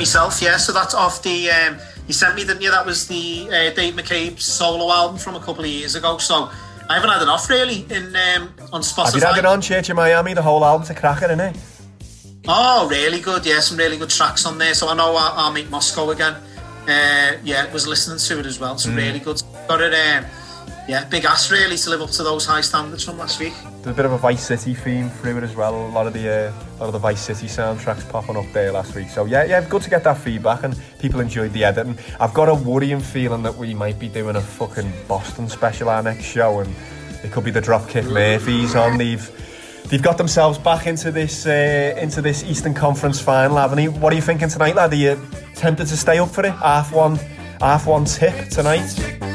Myself, 0.06 0.40
yeah. 0.42 0.58
So 0.58 0.72
that's 0.72 0.94
off 0.94 1.24
the. 1.24 1.50
Um, 1.50 1.78
you 2.08 2.14
sent 2.14 2.36
me, 2.36 2.44
didn't 2.46 2.62
you? 2.62 2.70
That 2.70 2.86
was 2.86 3.08
the 3.08 3.48
uh, 3.50 3.74
Dave 3.74 3.96
McCabe 3.96 4.40
solo 4.40 4.92
album 4.94 5.18
from 5.18 5.34
a 5.36 5.40
couple 5.40 5.62
of 5.64 5.70
years 5.70 5.96
ago. 5.96 6.20
So 6.20 6.48
I 6.88 6.94
haven't 6.94 7.10
had 7.10 7.24
enough 7.24 7.50
really 7.50 7.86
in 7.90 8.16
um, 8.16 8.54
on 8.72 8.82
Spotify. 8.82 9.06
Have 9.06 9.16
you 9.16 9.22
had 9.22 9.38
it 9.40 9.46
on 9.46 9.62
Church 9.62 9.90
of 9.90 9.96
Miami? 9.96 10.36
The 10.36 10.44
whole 10.44 10.64
album's 10.64 10.92
a 10.92 10.94
cracker, 10.96 11.26
isn't 11.26 11.40
it? 11.40 11.58
Oh, 12.48 12.88
really 12.88 13.20
good. 13.20 13.44
Yeah, 13.48 13.60
some 13.62 13.78
really 13.78 13.98
good 13.98 14.12
tracks 14.12 14.46
on 14.46 14.60
there. 14.60 14.76
So 14.76 14.88
I 14.90 14.94
know 14.94 15.16
I'll, 15.16 15.46
I'll 15.46 15.52
meet 15.52 15.72
Moscow 15.72 16.12
again. 16.12 16.36
Uh, 16.88 17.38
yeah, 17.44 17.72
was 17.74 17.88
listening 17.88 18.20
to 18.20 18.40
it 18.40 18.46
as 18.46 18.60
well. 18.60 18.78
So 18.78 18.90
Mm. 18.92 18.98
really 18.98 19.20
good. 19.20 19.42
Got 19.68 19.82
it. 19.82 19.94
Um, 19.96 20.26
yeah, 20.88 21.04
big 21.06 21.26
ass 21.26 21.52
really 21.52 21.78
to 21.78 21.90
live 21.90 22.02
up 22.02 22.12
to 22.12 22.24
those 22.24 22.46
high 22.46 22.62
standards 22.62 23.04
from 23.04 23.18
last 23.18 23.40
week. 23.40 23.54
There's 23.82 23.88
a 23.88 23.94
bit 23.94 24.06
of 24.06 24.12
a 24.12 24.18
Vice 24.18 24.46
City 24.46 24.76
theme 24.76 25.10
through 25.10 25.38
it 25.38 25.44
as 25.44 25.56
well. 25.56 25.88
A 25.88 25.90
lot 25.90 26.06
of 26.06 26.14
the 26.14 26.30
uh, 26.30 26.54
a 26.78 26.78
lot 26.80 26.88
of 26.88 26.94
the 26.94 27.00
Vice 27.00 27.22
City 27.22 27.48
soundtracks 27.48 28.08
popping 28.10 28.38
up 28.38 28.46
there 28.54 28.72
last 28.72 28.94
week. 28.96 29.10
So 29.10 29.26
yeah, 29.26 29.44
yeah, 29.46 29.68
good 29.68 29.82
to 29.82 29.90
get 29.90 30.04
that 30.04 30.18
feedback 30.18 30.64
and 30.64 30.80
people 31.00 31.20
enjoyed 31.20 31.54
the 31.54 31.64
editing. 31.64 31.98
I've 32.20 32.34
got 32.34 32.50
a 32.50 32.54
worrying 32.54 33.00
feeling 33.00 33.42
that 33.44 33.56
we 33.56 33.74
might 33.74 33.98
be 33.98 34.10
doing 34.10 34.36
a 34.36 34.42
fucking 34.42 34.92
Boston 35.08 35.50
special 35.50 35.90
our 35.90 36.04
next 36.04 36.26
show, 36.26 36.60
and 36.60 36.74
it 37.24 37.32
could 37.32 37.44
be 37.44 37.52
the 37.52 37.62
Dropkick 37.62 38.12
Murphys 38.12 38.76
on. 38.76 39.00
They've 39.00 39.88
they've 39.90 40.04
got 40.04 40.20
themselves 40.20 40.60
back 40.60 40.86
into 40.86 41.12
this 41.12 41.48
uh, 41.48 41.98
into 42.00 42.22
this 42.22 42.44
Eastern 42.44 42.76
Conference 42.76 43.20
final, 43.20 43.58
haven't 43.58 43.78
they? 43.78 43.88
What 43.88 44.14
are 44.14 44.16
you 44.16 44.22
thinking 44.22 44.50
tonight, 44.50 44.76
lad? 44.76 44.94
Are 44.94 44.96
you 44.96 45.20
tempted 45.56 45.88
to 45.88 45.98
stay 45.98 46.20
up 46.20 46.30
for 46.30 46.46
it? 46.46 46.52
Half 46.54 46.94
one, 46.94 47.16
half 47.60 47.88
one 47.88 48.06
tip 48.06 48.50
tonight. 48.50 49.35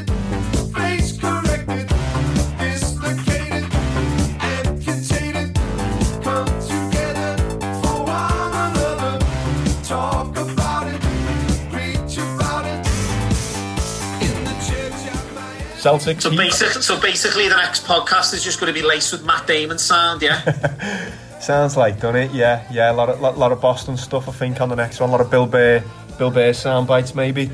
Celtic. 15.80 16.20
So, 16.20 16.30
basic, 16.30 16.68
so 16.82 17.00
basically, 17.00 17.48
the 17.48 17.56
next 17.56 17.84
podcast 17.84 18.34
is 18.34 18.44
just 18.44 18.60
going 18.60 18.72
to 18.72 18.78
be 18.78 18.86
laced 18.86 19.12
with 19.12 19.24
Matt 19.24 19.46
Damon 19.46 19.78
sound, 19.78 20.22
yeah. 20.22 21.10
Sounds 21.40 21.76
like, 21.76 21.98
doesn't 21.98 22.16
it? 22.16 22.30
Yeah, 22.32 22.66
yeah. 22.70 22.92
A 22.92 22.94
lot 22.94 23.08
of 23.08 23.20
lot, 23.20 23.38
lot 23.38 23.50
of 23.50 23.60
Boston 23.62 23.96
stuff, 23.96 24.28
I 24.28 24.32
think, 24.32 24.60
on 24.60 24.68
the 24.68 24.76
next 24.76 25.00
one. 25.00 25.08
A 25.08 25.12
lot 25.12 25.22
of 25.22 25.30
Bill 25.30 25.46
Burr, 25.46 25.82
Bill 26.18 26.30
Burr 26.30 26.52
sound 26.52 26.86
bites, 26.86 27.14
maybe. 27.14 27.50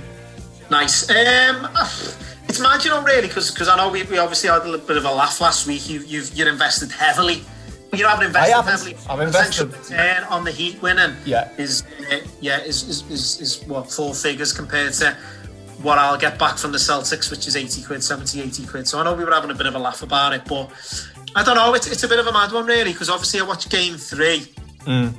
Nice. 0.70 1.09
Um, 1.09 1.69
it's 2.48 2.59
mad, 2.59 2.85
you 2.85 2.90
know, 2.90 3.03
really, 3.03 3.28
because 3.28 3.69
I 3.69 3.77
know 3.77 3.89
we, 3.89 4.03
we 4.05 4.19
obviously 4.19 4.51
had 4.51 4.62
a 4.62 4.69
little 4.69 4.85
bit 4.86 4.97
of 4.97 5.05
a 5.05 5.12
laugh 5.12 5.40
last 5.40 5.69
week. 5.69 5.89
You, 5.89 6.01
you've 6.01 6.35
you're 6.35 6.48
invested 6.48 6.90
heavily. 6.90 7.44
You 7.93 8.03
know, 8.03 8.09
I've 8.09 8.23
invested 8.23 8.53
I 8.53 8.57
haven't. 8.57 8.73
heavily. 8.73 8.97
I've 9.09 9.20
invested. 9.20 9.73
Return 9.73 10.24
on 10.24 10.44
the 10.44 10.51
Heat 10.51 10.82
winning. 10.82 11.15
Yeah. 11.24 11.48
Is 11.57 11.85
uh, 12.11 12.19
yeah 12.40 12.59
is, 12.62 12.82
is 12.89 13.09
is 13.09 13.40
is 13.40 13.65
what 13.69 13.90
four 13.90 14.15
figures 14.15 14.53
compared 14.53 14.93
to 14.94 15.16
what 15.86 15.98
I'll 15.98 16.18
get 16.18 16.36
back 16.36 16.58
from 16.58 16.72
the 16.72 16.78
Celtics, 16.78 17.30
which 17.30 17.46
is 17.46 17.54
80 17.54 17.84
quid, 17.84 18.02
70, 18.02 18.42
80 18.42 18.66
quid. 18.66 18.88
So 18.88 18.98
I 18.98 19.04
know 19.04 19.14
we 19.14 19.24
were 19.24 19.32
having 19.32 19.52
a 19.52 19.54
bit 19.54 19.66
of 19.66 19.76
a 19.76 19.78
laugh 19.78 20.02
about 20.02 20.32
it, 20.32 20.42
but 20.44 20.68
I 21.36 21.44
don't 21.44 21.54
know. 21.54 21.74
It's, 21.74 21.86
it's 21.86 22.02
a 22.02 22.08
bit 22.08 22.18
of 22.18 22.26
a 22.26 22.32
mad 22.32 22.50
one, 22.50 22.66
really, 22.66 22.92
because 22.92 23.08
obviously 23.08 23.40
I 23.40 23.44
watched 23.44 23.70
game 23.70 23.94
three. 23.94 24.52
Mm. 24.80 25.14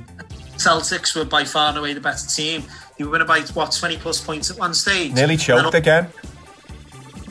Celtics 0.58 1.16
were 1.16 1.24
by 1.24 1.44
far 1.44 1.70
and 1.70 1.78
away 1.78 1.94
the 1.94 2.00
better 2.00 2.28
team. 2.28 2.64
They 2.98 3.04
were 3.04 3.10
winning 3.10 3.26
by 3.26 3.40
what 3.54 3.72
20 3.72 3.96
plus 3.96 4.20
points 4.20 4.50
at 4.50 4.58
one 4.58 4.74
stage. 4.74 5.14
Nearly 5.14 5.38
choked 5.38 5.74
again. 5.74 6.08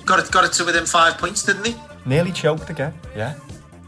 Got 0.04 0.26
it, 0.26 0.32
got 0.32 0.44
it 0.44 0.54
to 0.54 0.66
within 0.66 0.88
five 0.88 1.20
points, 1.20 1.44
didn't 1.44 1.68
he? 1.68 1.76
Nearly 2.08 2.32
choked 2.32 2.70
again. 2.72 2.94
Yeah. 3.16 3.36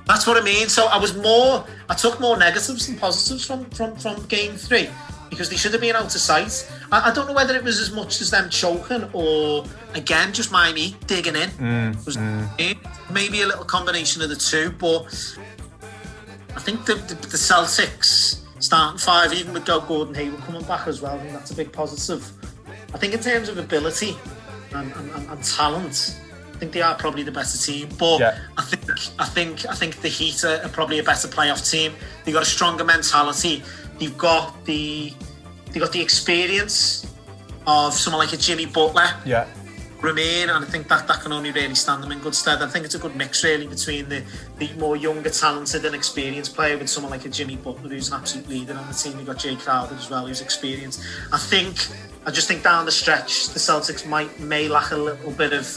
That's 0.05 0.27
what 0.27 0.37
I 0.37 0.41
mean. 0.41 0.69
So 0.69 0.87
I 0.87 0.97
was 0.97 1.17
more, 1.17 1.65
I 1.89 1.95
took 1.95 2.19
more 2.19 2.37
negatives 2.37 2.85
than 2.85 2.97
positives 2.97 3.45
from 3.45 3.65
from, 3.71 3.95
from 3.95 4.25
game 4.27 4.53
three 4.53 4.89
because 5.29 5.49
they 5.49 5.55
should 5.55 5.71
have 5.71 5.81
been 5.81 5.95
out 5.95 6.13
of 6.13 6.21
sight. 6.21 6.69
I, 6.91 7.09
I 7.09 7.13
don't 7.13 7.27
know 7.27 7.33
whether 7.33 7.55
it 7.55 7.63
was 7.63 7.79
as 7.79 7.91
much 7.91 8.21
as 8.21 8.31
them 8.31 8.49
choking 8.49 9.09
or 9.13 9.65
again 9.93 10.33
just 10.33 10.51
Miami 10.51 10.95
digging 11.07 11.35
in. 11.35 11.49
Mm, 11.49 12.05
Was 12.05 12.17
mm. 12.17 12.77
maybe 13.11 13.41
a 13.41 13.47
little 13.47 13.65
combination 13.65 14.21
of 14.21 14.29
the 14.29 14.35
two, 14.35 14.71
but 14.71 15.05
I 16.55 16.59
think 16.59 16.85
the, 16.85 16.95
the, 16.95 17.15
the 17.15 17.37
Celtics 17.37 18.41
starting 18.61 18.99
five, 18.99 19.33
even 19.33 19.53
with 19.53 19.65
Doug 19.65 19.87
Gordon 19.87 20.13
Hayward 20.15 20.41
coming 20.41 20.63
back 20.63 20.87
as 20.87 21.01
well, 21.01 21.15
I 21.15 21.19
think 21.19 21.33
that's 21.33 21.51
a 21.51 21.55
big 21.55 21.71
positive. 21.71 22.31
I 22.93 22.97
think 22.97 23.13
in 23.13 23.19
terms 23.19 23.49
of 23.49 23.57
ability 23.57 24.17
and, 24.73 24.91
and, 24.93 25.11
and, 25.11 25.29
and 25.29 25.43
talent, 25.43 26.19
I 26.53 26.57
think 26.57 26.71
they 26.73 26.81
are 26.81 26.95
probably 26.95 27.23
the 27.23 27.31
better 27.31 27.57
team. 27.57 27.87
But 27.97 28.19
Yeah. 28.19 28.37
I 28.57 28.63
think 28.63 28.83
I 29.19 29.25
think 29.25 29.65
I 29.67 29.75
think 29.75 30.01
the 30.01 30.09
Heat 30.09 30.43
are, 30.43 30.61
are 30.63 30.69
probably 30.69 30.99
a 30.99 31.03
better 31.03 31.27
playoff 31.27 31.69
team. 31.69 31.93
They've 32.25 32.33
got 32.33 32.43
a 32.43 32.47
stronger 32.57 32.83
mentality. 32.83 33.63
They've 33.97 34.17
got 34.17 34.65
the 34.65 35.13
they 35.71 35.79
got 35.79 35.91
the 35.91 36.01
experience 36.01 37.05
of 37.67 37.93
someone 37.93 38.25
like 38.25 38.33
a 38.33 38.37
Jimmy 38.37 38.65
Butler 38.65 39.09
Yeah. 39.25 39.45
remain, 40.01 40.49
and 40.49 40.63
I 40.65 40.67
think 40.67 40.87
that 40.87 41.07
that 41.07 41.21
can 41.21 41.31
only 41.31 41.51
really 41.51 41.75
stand 41.75 42.01
them 42.01 42.11
in 42.11 42.19
good 42.19 42.33
stead. 42.33 42.61
I 42.61 42.67
think 42.67 42.85
it's 42.85 42.95
a 42.95 42.99
good 42.99 43.15
mix 43.15 43.43
really 43.43 43.67
between 43.67 44.07
the, 44.09 44.23
the 44.57 44.71
more 44.73 44.95
younger, 44.95 45.29
talented, 45.29 45.85
and 45.85 45.93
experienced 45.93 46.55
player 46.55 46.77
with 46.77 46.89
someone 46.89 47.11
like 47.11 47.25
a 47.25 47.29
Jimmy 47.29 47.57
Butler, 47.57 47.89
who's 47.89 48.07
an 48.09 48.15
absolute 48.15 48.47
leader 48.49 48.73
on 48.73 48.87
the 48.87 48.93
team. 48.93 49.17
You've 49.17 49.27
got 49.27 49.37
Jae 49.37 49.59
Crowder 49.59 49.95
as 49.95 50.09
well, 50.09 50.25
who's 50.25 50.41
experienced. 50.41 51.01
I 51.33 51.37
think 51.37 51.75
I 52.25 52.31
just 52.31 52.47
think 52.47 52.63
down 52.63 52.85
the 52.85 52.91
stretch, 52.91 53.49
the 53.49 53.59
Celtics 53.59 54.07
might 54.07 54.39
may 54.39 54.67
lack 54.67 54.91
a 54.91 54.97
little 54.97 55.31
bit 55.31 55.53
of 55.53 55.67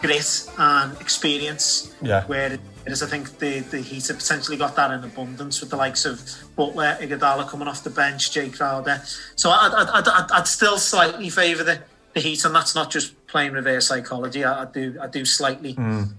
grit 0.00 0.48
and 0.58 0.98
experience. 1.00 1.94
Yeah. 2.02 2.24
Where 2.26 2.58
it 2.86 2.92
is, 2.92 3.02
I 3.02 3.06
think 3.06 3.38
the 3.38 3.60
the 3.60 3.80
Heat 3.80 4.08
have 4.08 4.18
potentially 4.18 4.56
got 4.56 4.74
that 4.76 4.90
in 4.90 5.04
abundance 5.04 5.60
with 5.60 5.70
the 5.70 5.76
likes 5.76 6.04
of 6.04 6.20
Butler, 6.56 6.96
Iguodala 7.00 7.48
coming 7.48 7.68
off 7.68 7.84
the 7.84 7.90
bench, 7.90 8.30
Jae 8.30 8.56
Crowder. 8.56 9.02
So 9.36 9.50
I'd, 9.50 9.72
I'd, 9.74 9.88
I'd, 9.88 10.08
I'd, 10.08 10.30
I'd 10.32 10.46
still 10.48 10.78
slightly 10.78 11.28
favour 11.30 11.62
the, 11.64 11.80
the 12.14 12.20
Heat, 12.20 12.44
and 12.44 12.54
that's 12.54 12.74
not 12.74 12.90
just 12.90 13.26
playing 13.26 13.52
reverse 13.52 13.86
psychology. 13.88 14.44
I, 14.44 14.62
I 14.62 14.64
do 14.66 14.96
I 15.00 15.06
do 15.08 15.24
slightly 15.24 15.74
Mm. 15.74 16.14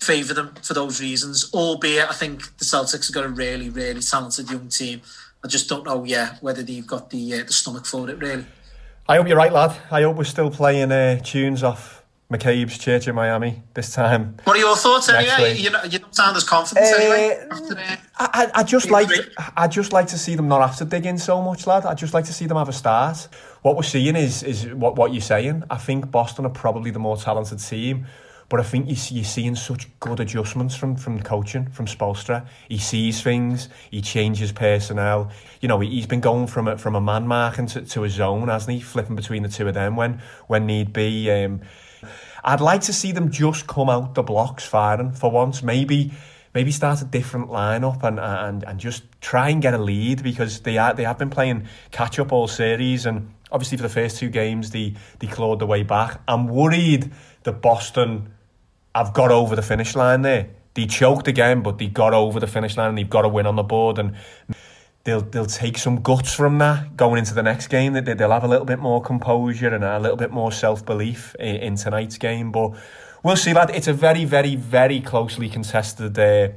favour 0.00 0.32
them 0.34 0.54
for 0.62 0.74
those 0.74 1.00
reasons. 1.00 1.50
Albeit, 1.52 2.08
I 2.08 2.14
think 2.14 2.56
the 2.58 2.64
Celtics 2.64 3.06
have 3.08 3.14
got 3.14 3.24
a 3.24 3.28
really, 3.28 3.68
really 3.68 4.00
talented 4.00 4.50
young 4.50 4.68
team. 4.68 5.02
I 5.44 5.48
just 5.48 5.68
don't 5.68 5.84
know, 5.84 6.04
yeah, 6.04 6.36
whether 6.40 6.62
they've 6.62 6.86
got 6.86 7.10
the 7.10 7.34
uh, 7.34 7.44
the 7.44 7.52
stomach 7.52 7.86
for 7.86 8.08
it, 8.10 8.18
really. 8.18 8.44
I 9.08 9.16
hope 9.16 9.26
you're 9.28 9.36
right, 9.36 9.52
lad. 9.52 9.76
I 9.90 10.02
hope 10.02 10.16
we're 10.16 10.24
still 10.24 10.50
playing 10.50 10.92
uh, 10.92 11.18
tunes 11.20 11.62
off 11.62 11.97
McCabe's 12.32 12.76
Church 12.76 13.08
in 13.08 13.14
Miami 13.14 13.62
this 13.72 13.94
time. 13.94 14.36
What 14.44 14.54
are 14.56 14.60
your 14.60 14.76
thoughts 14.76 15.08
Next 15.08 15.30
anyway? 15.32 15.56
You, 15.56 15.70
know, 15.70 15.82
you 15.84 15.98
don't 15.98 16.14
sound 16.14 16.36
as 16.36 16.44
confident 16.44 16.86
Uh, 16.86 16.96
anyway. 16.98 17.46
After, 17.50 17.78
uh, 17.78 17.96
I, 18.18 18.28
I, 18.54 18.60
I 18.60 18.62
just 18.64 18.90
like 18.90 19.08
I 19.56 19.66
just 19.66 19.94
like 19.94 20.08
to 20.08 20.18
see 20.18 20.34
them 20.34 20.46
not 20.46 20.60
have 20.60 20.76
to 20.76 20.84
dig 20.84 21.06
in 21.06 21.16
so 21.16 21.40
much, 21.40 21.66
lad. 21.66 21.86
I 21.86 21.94
just 21.94 22.12
like 22.12 22.26
to 22.26 22.32
see 22.34 22.44
them 22.46 22.58
have 22.58 22.68
a 22.68 22.72
start. 22.72 23.28
What 23.62 23.76
we're 23.76 23.82
seeing 23.82 24.14
is 24.14 24.42
is 24.42 24.66
what 24.66 24.96
what 24.96 25.12
you're 25.12 25.22
saying. 25.22 25.62
I 25.70 25.76
think 25.78 26.10
Boston 26.10 26.44
are 26.44 26.50
probably 26.50 26.90
the 26.90 26.98
more 26.98 27.16
talented 27.16 27.60
team, 27.60 28.06
But 28.50 28.60
I 28.60 28.62
think 28.62 28.88
you 28.90 28.94
see, 28.96 29.14
you're 29.14 29.24
seeing 29.24 29.56
such 29.56 29.88
good 29.98 30.20
adjustments 30.20 30.74
from 30.76 30.96
from 30.96 31.16
the 31.16 31.22
coaching 31.24 31.70
from 31.70 31.86
Spoelstra. 31.86 32.46
He 32.68 32.76
sees 32.76 33.22
things, 33.22 33.70
he 33.90 34.02
changes 34.02 34.52
personnel. 34.52 35.30
You 35.62 35.68
know, 35.68 35.80
he- 35.80 35.88
he's 35.90 36.06
been 36.06 36.20
going 36.20 36.46
from 36.46 36.68
a, 36.68 36.76
from 36.76 36.94
a 36.94 37.00
man 37.00 37.26
marking 37.26 37.68
to, 37.68 37.80
to 37.80 38.04
a 38.04 38.08
zone, 38.10 38.48
hasn't 38.48 38.74
he? 38.76 38.80
Flipping 38.82 39.16
between 39.16 39.44
the 39.44 39.48
two 39.48 39.66
of 39.66 39.72
them 39.72 39.96
when 39.96 40.20
when 40.46 40.66
need 40.66 40.92
be. 40.92 41.30
Um, 41.30 41.62
I'd 42.48 42.62
like 42.62 42.80
to 42.82 42.94
see 42.94 43.12
them 43.12 43.30
just 43.30 43.66
come 43.66 43.90
out 43.90 44.14
the 44.14 44.22
blocks 44.22 44.64
firing 44.64 45.12
for 45.12 45.30
once. 45.30 45.62
Maybe 45.62 46.12
maybe 46.54 46.72
start 46.72 47.02
a 47.02 47.04
different 47.04 47.50
lineup 47.50 48.02
and 48.02 48.18
and 48.18 48.64
and 48.64 48.80
just 48.80 49.02
try 49.20 49.50
and 49.50 49.60
get 49.60 49.74
a 49.74 49.78
lead 49.78 50.22
because 50.22 50.60
they 50.60 50.78
are 50.78 50.94
they 50.94 51.04
have 51.04 51.18
been 51.18 51.28
playing 51.28 51.68
catch 51.90 52.18
up 52.18 52.32
all 52.32 52.48
series 52.48 53.04
and 53.04 53.30
obviously 53.52 53.76
for 53.76 53.82
the 53.82 53.90
first 53.90 54.16
two 54.16 54.30
games 54.30 54.70
they 54.70 54.94
they 55.18 55.26
clawed 55.26 55.58
their 55.58 55.68
way 55.68 55.82
back. 55.82 56.22
I'm 56.26 56.48
worried 56.48 57.12
that 57.42 57.60
Boston 57.60 58.32
have 58.94 59.12
got 59.12 59.30
over 59.30 59.54
the 59.54 59.60
finish 59.60 59.94
line 59.94 60.22
there. 60.22 60.48
They 60.72 60.86
choked 60.86 61.28
again, 61.28 61.60
but 61.60 61.76
they 61.76 61.88
got 61.88 62.14
over 62.14 62.40
the 62.40 62.46
finish 62.46 62.78
line 62.78 62.88
and 62.88 62.96
they've 62.96 63.10
got 63.10 63.26
a 63.26 63.28
win 63.28 63.44
on 63.44 63.56
the 63.56 63.62
board 63.62 63.98
and 63.98 64.16
they'll 65.08 65.22
they'll 65.22 65.46
take 65.46 65.78
some 65.78 66.02
guts 66.02 66.34
from 66.34 66.58
that 66.58 66.94
going 66.94 67.18
into 67.18 67.32
the 67.32 67.42
next 67.42 67.68
game. 67.68 67.94
They, 67.94 68.00
they'll 68.00 68.30
have 68.30 68.44
a 68.44 68.48
little 68.48 68.66
bit 68.66 68.78
more 68.78 69.00
composure 69.00 69.74
and 69.74 69.82
a 69.82 69.98
little 69.98 70.18
bit 70.18 70.30
more 70.30 70.52
self 70.52 70.84
belief 70.84 71.34
in, 71.40 71.56
in 71.56 71.76
tonight's 71.76 72.18
game. 72.18 72.52
But 72.52 72.72
we'll 73.22 73.36
see, 73.36 73.54
lad. 73.54 73.70
It's 73.70 73.88
a 73.88 73.94
very, 73.94 74.26
very, 74.26 74.54
very 74.54 75.00
closely 75.00 75.48
contested 75.48 76.18
uh, 76.18 76.50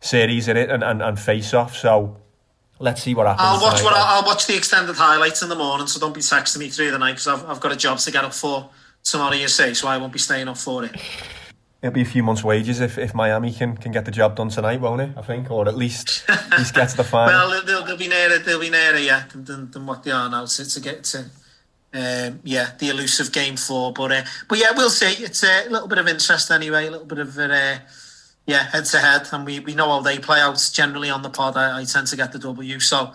series 0.00 0.48
in 0.48 0.56
it 0.56 0.70
and, 0.70 0.82
and, 0.82 1.02
and 1.02 1.20
face 1.20 1.52
off. 1.52 1.76
So 1.76 2.16
let's 2.78 3.02
see 3.02 3.14
what 3.14 3.26
happens. 3.26 3.46
I'll 3.46 3.60
watch 3.60 3.78
tonight, 3.78 3.90
what. 3.90 3.96
I'll 3.98 4.24
watch 4.24 4.46
the 4.46 4.56
extended 4.56 4.96
highlights 4.96 5.42
in 5.42 5.50
the 5.50 5.56
morning, 5.56 5.86
so 5.86 6.00
don't 6.00 6.14
be 6.14 6.20
texting 6.20 6.58
me 6.58 6.70
through 6.70 6.90
the 6.90 6.98
night 6.98 7.12
because 7.12 7.28
I've, 7.28 7.44
I've 7.44 7.60
got 7.60 7.72
a 7.72 7.76
job 7.76 7.98
to 7.98 8.10
get 8.10 8.24
up 8.24 8.32
for 8.32 8.70
tomorrow. 9.04 9.34
You 9.34 9.48
say, 9.48 9.74
so 9.74 9.86
I 9.86 9.98
won't 9.98 10.14
be 10.14 10.18
staying 10.18 10.48
up 10.48 10.56
for 10.56 10.86
it. 10.86 10.96
It'll 11.80 11.94
be 11.94 12.02
a 12.02 12.06
few 12.06 12.24
months' 12.24 12.42
wages 12.42 12.80
if, 12.80 12.98
if 12.98 13.14
Miami 13.14 13.52
can, 13.52 13.76
can 13.76 13.92
get 13.92 14.04
the 14.04 14.10
job 14.10 14.34
done 14.34 14.48
tonight, 14.48 14.80
won't 14.80 15.00
it? 15.00 15.10
I 15.16 15.22
think, 15.22 15.48
or 15.48 15.68
at 15.68 15.76
least 15.76 16.24
at 16.28 16.58
least 16.58 16.74
get 16.74 16.88
to 16.88 16.96
the 16.96 17.04
final. 17.04 17.32
Well, 17.32 17.64
they'll, 17.64 17.84
they'll 17.84 17.96
be 17.96 18.08
nearer. 18.08 18.38
They'll 18.38 18.58
be 18.58 18.70
nearer, 18.70 18.98
yeah, 18.98 19.24
than, 19.32 19.70
than, 19.70 19.86
what 19.86 20.02
they 20.02 20.10
are 20.10 20.28
now 20.28 20.44
to, 20.44 20.68
to 20.68 20.80
get 20.80 21.04
to. 21.04 21.30
Um, 21.94 22.40
yeah, 22.42 22.72
the 22.78 22.88
elusive 22.88 23.32
game 23.32 23.56
four, 23.56 23.92
but 23.92 24.10
uh, 24.10 24.22
but 24.48 24.58
yeah, 24.58 24.72
we'll 24.76 24.90
see. 24.90 25.22
It's 25.22 25.44
a 25.44 25.68
little 25.70 25.86
bit 25.86 25.98
of 25.98 26.08
interest 26.08 26.50
anyway, 26.50 26.88
a 26.88 26.90
little 26.90 27.06
bit 27.06 27.20
of 27.20 27.38
uh, 27.38 27.78
yeah, 28.48 28.64
head 28.70 28.84
to 28.86 28.98
head, 28.98 29.28
and 29.30 29.46
we, 29.46 29.60
we 29.60 29.74
know 29.74 29.88
how 29.88 30.00
they 30.00 30.18
play 30.18 30.40
out 30.40 30.58
generally 30.72 31.10
on 31.10 31.22
the 31.22 31.30
pod. 31.30 31.56
I, 31.56 31.80
I 31.80 31.84
tend 31.84 32.08
to 32.08 32.16
get 32.16 32.32
the 32.32 32.38
W, 32.40 32.80
so 32.80 33.12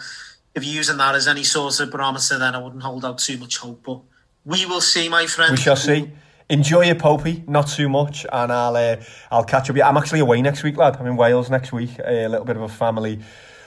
if 0.56 0.64
you're 0.64 0.76
using 0.76 0.98
that 0.98 1.16
as 1.16 1.28
any 1.28 1.44
sort 1.44 1.80
of 1.80 1.92
barometer, 1.92 2.40
then 2.40 2.56
I 2.56 2.60
wouldn't 2.60 2.84
hold 2.84 3.04
out 3.04 3.18
too 3.18 3.38
much 3.38 3.58
hope. 3.58 3.84
But 3.84 4.00
we 4.46 4.66
will 4.66 4.82
see, 4.82 5.10
my 5.10 5.26
friend. 5.26 5.52
We 5.52 5.58
shall 5.58 5.76
see. 5.76 6.12
Enjoy 6.50 6.82
your 6.82 6.96
Popey, 6.96 7.48
not 7.48 7.68
too 7.68 7.90
much, 7.90 8.26
and 8.32 8.52
I'll 8.52 8.76
uh, 8.76 8.98
I'll 9.32 9.44
catch 9.46 9.64
up. 9.64 9.70
with 9.70 9.78
you. 9.78 9.84
I'm 9.84 9.98
actually 9.98 10.20
away 10.20 10.42
next 10.42 10.64
week, 10.64 10.78
lad. 10.78 10.98
I'm 11.00 11.08
in 11.08 11.16
Wales 11.16 11.50
next 11.50 11.72
week. 11.72 11.92
A 12.06 12.28
little 12.28 12.46
bit 12.46 12.56
of 12.58 12.62
a 12.64 12.68
family 12.70 13.20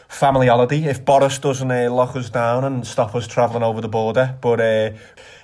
family 0.08 0.46
holiday. 0.46 0.84
If 0.84 1.04
Boris 1.04 1.38
doesn't 1.38 1.70
uh, 1.70 1.90
lock 1.90 2.14
us 2.14 2.30
down 2.30 2.64
and 2.64 2.86
stop 2.86 3.14
us 3.14 3.26
travelling 3.26 3.62
over 3.64 3.80
the 3.80 3.88
border, 3.88 4.36
but 4.40 4.60
uh, 4.60 4.90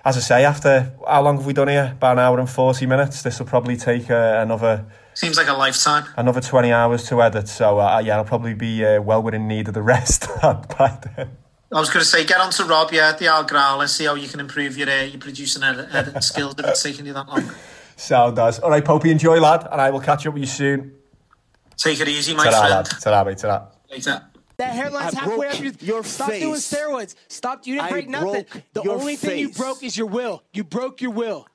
as 0.04 0.16
I 0.16 0.20
say, 0.20 0.44
after 0.44 0.92
how 1.08 1.22
long 1.22 1.38
have 1.38 1.46
we 1.46 1.52
done 1.52 1.68
here? 1.68 1.92
About 1.96 2.12
an 2.12 2.18
hour 2.20 2.38
and 2.38 2.48
forty 2.48 2.86
minutes. 2.86 3.22
This 3.22 3.38
will 3.38 3.46
probably 3.46 3.76
take 3.76 4.10
uh, 4.10 4.36
another 4.40 4.84
Seems 5.14 5.36
like 5.36 5.48
a 5.48 5.54
lifetime. 5.54 6.04
another 6.16 6.40
twenty 6.40 6.70
hours 6.70 7.08
to 7.08 7.22
edit. 7.22 7.48
So 7.48 7.78
uh, 7.80 8.00
yeah, 8.04 8.16
I'll 8.18 8.24
probably 8.24 8.54
be 8.54 8.84
uh, 8.84 9.00
well 9.00 9.22
within 9.22 9.48
need 9.48 9.68
of 9.68 9.74
the 9.74 9.82
rest 9.82 10.28
by 10.42 10.98
then. 11.16 11.30
I 11.74 11.80
was 11.80 11.88
going 11.88 12.02
to 12.02 12.08
say, 12.08 12.24
get 12.26 12.38
on 12.38 12.50
to 12.52 12.64
Rob, 12.64 12.92
yeah, 12.92 13.12
the 13.12 13.28
Al 13.28 13.44
Growl, 13.44 13.80
and 13.80 13.88
see 13.88 14.04
how 14.04 14.14
you 14.14 14.28
can 14.28 14.40
improve 14.40 14.76
your 14.76 14.90
uh, 14.90 15.02
your 15.04 15.18
producing 15.18 15.62
edit, 15.62 15.88
editing 15.92 16.20
skills 16.20 16.54
if 16.58 16.66
it's 16.66 16.82
taking 16.82 17.06
you 17.06 17.14
that 17.14 17.26
long. 17.28 17.50
Sound 17.96 18.36
does. 18.36 18.58
All 18.58 18.68
right, 18.70 18.84
Popey, 18.84 19.10
enjoy, 19.10 19.40
lad, 19.40 19.66
and 19.72 19.80
I 19.80 19.90
will 19.90 20.00
catch 20.00 20.26
up 20.26 20.34
with 20.34 20.42
you 20.42 20.46
soon. 20.46 20.92
Take 21.78 22.00
it 22.00 22.08
easy, 22.08 22.34
my 22.34 22.44
Ta-ra, 22.44 22.58
friend. 22.58 22.74
lad. 22.74 22.86
Ta-ra, 23.00 23.24
mate. 23.24 23.38
Ta-ra. 23.38 23.68
Later. 23.90 24.22
That 24.58 24.74
hairline's 24.74 25.14
I 25.14 25.20
halfway 25.20 25.48
up 25.48 25.60
your, 25.60 25.72
your 25.80 26.04
Stop 26.04 26.28
doing 26.28 26.54
steroids. 26.54 27.14
Stop. 27.28 27.66
You 27.66 27.76
didn't 27.76 27.86
I 27.86 27.90
break 27.90 28.08
nothing. 28.08 28.44
The 28.74 28.82
your 28.82 28.94
only 28.94 29.16
thing 29.16 29.38
you 29.38 29.48
broke 29.48 29.82
is 29.82 29.96
your 29.96 30.06
will. 30.08 30.42
You 30.52 30.64
broke 30.64 31.00
your 31.00 31.10
will. 31.10 31.46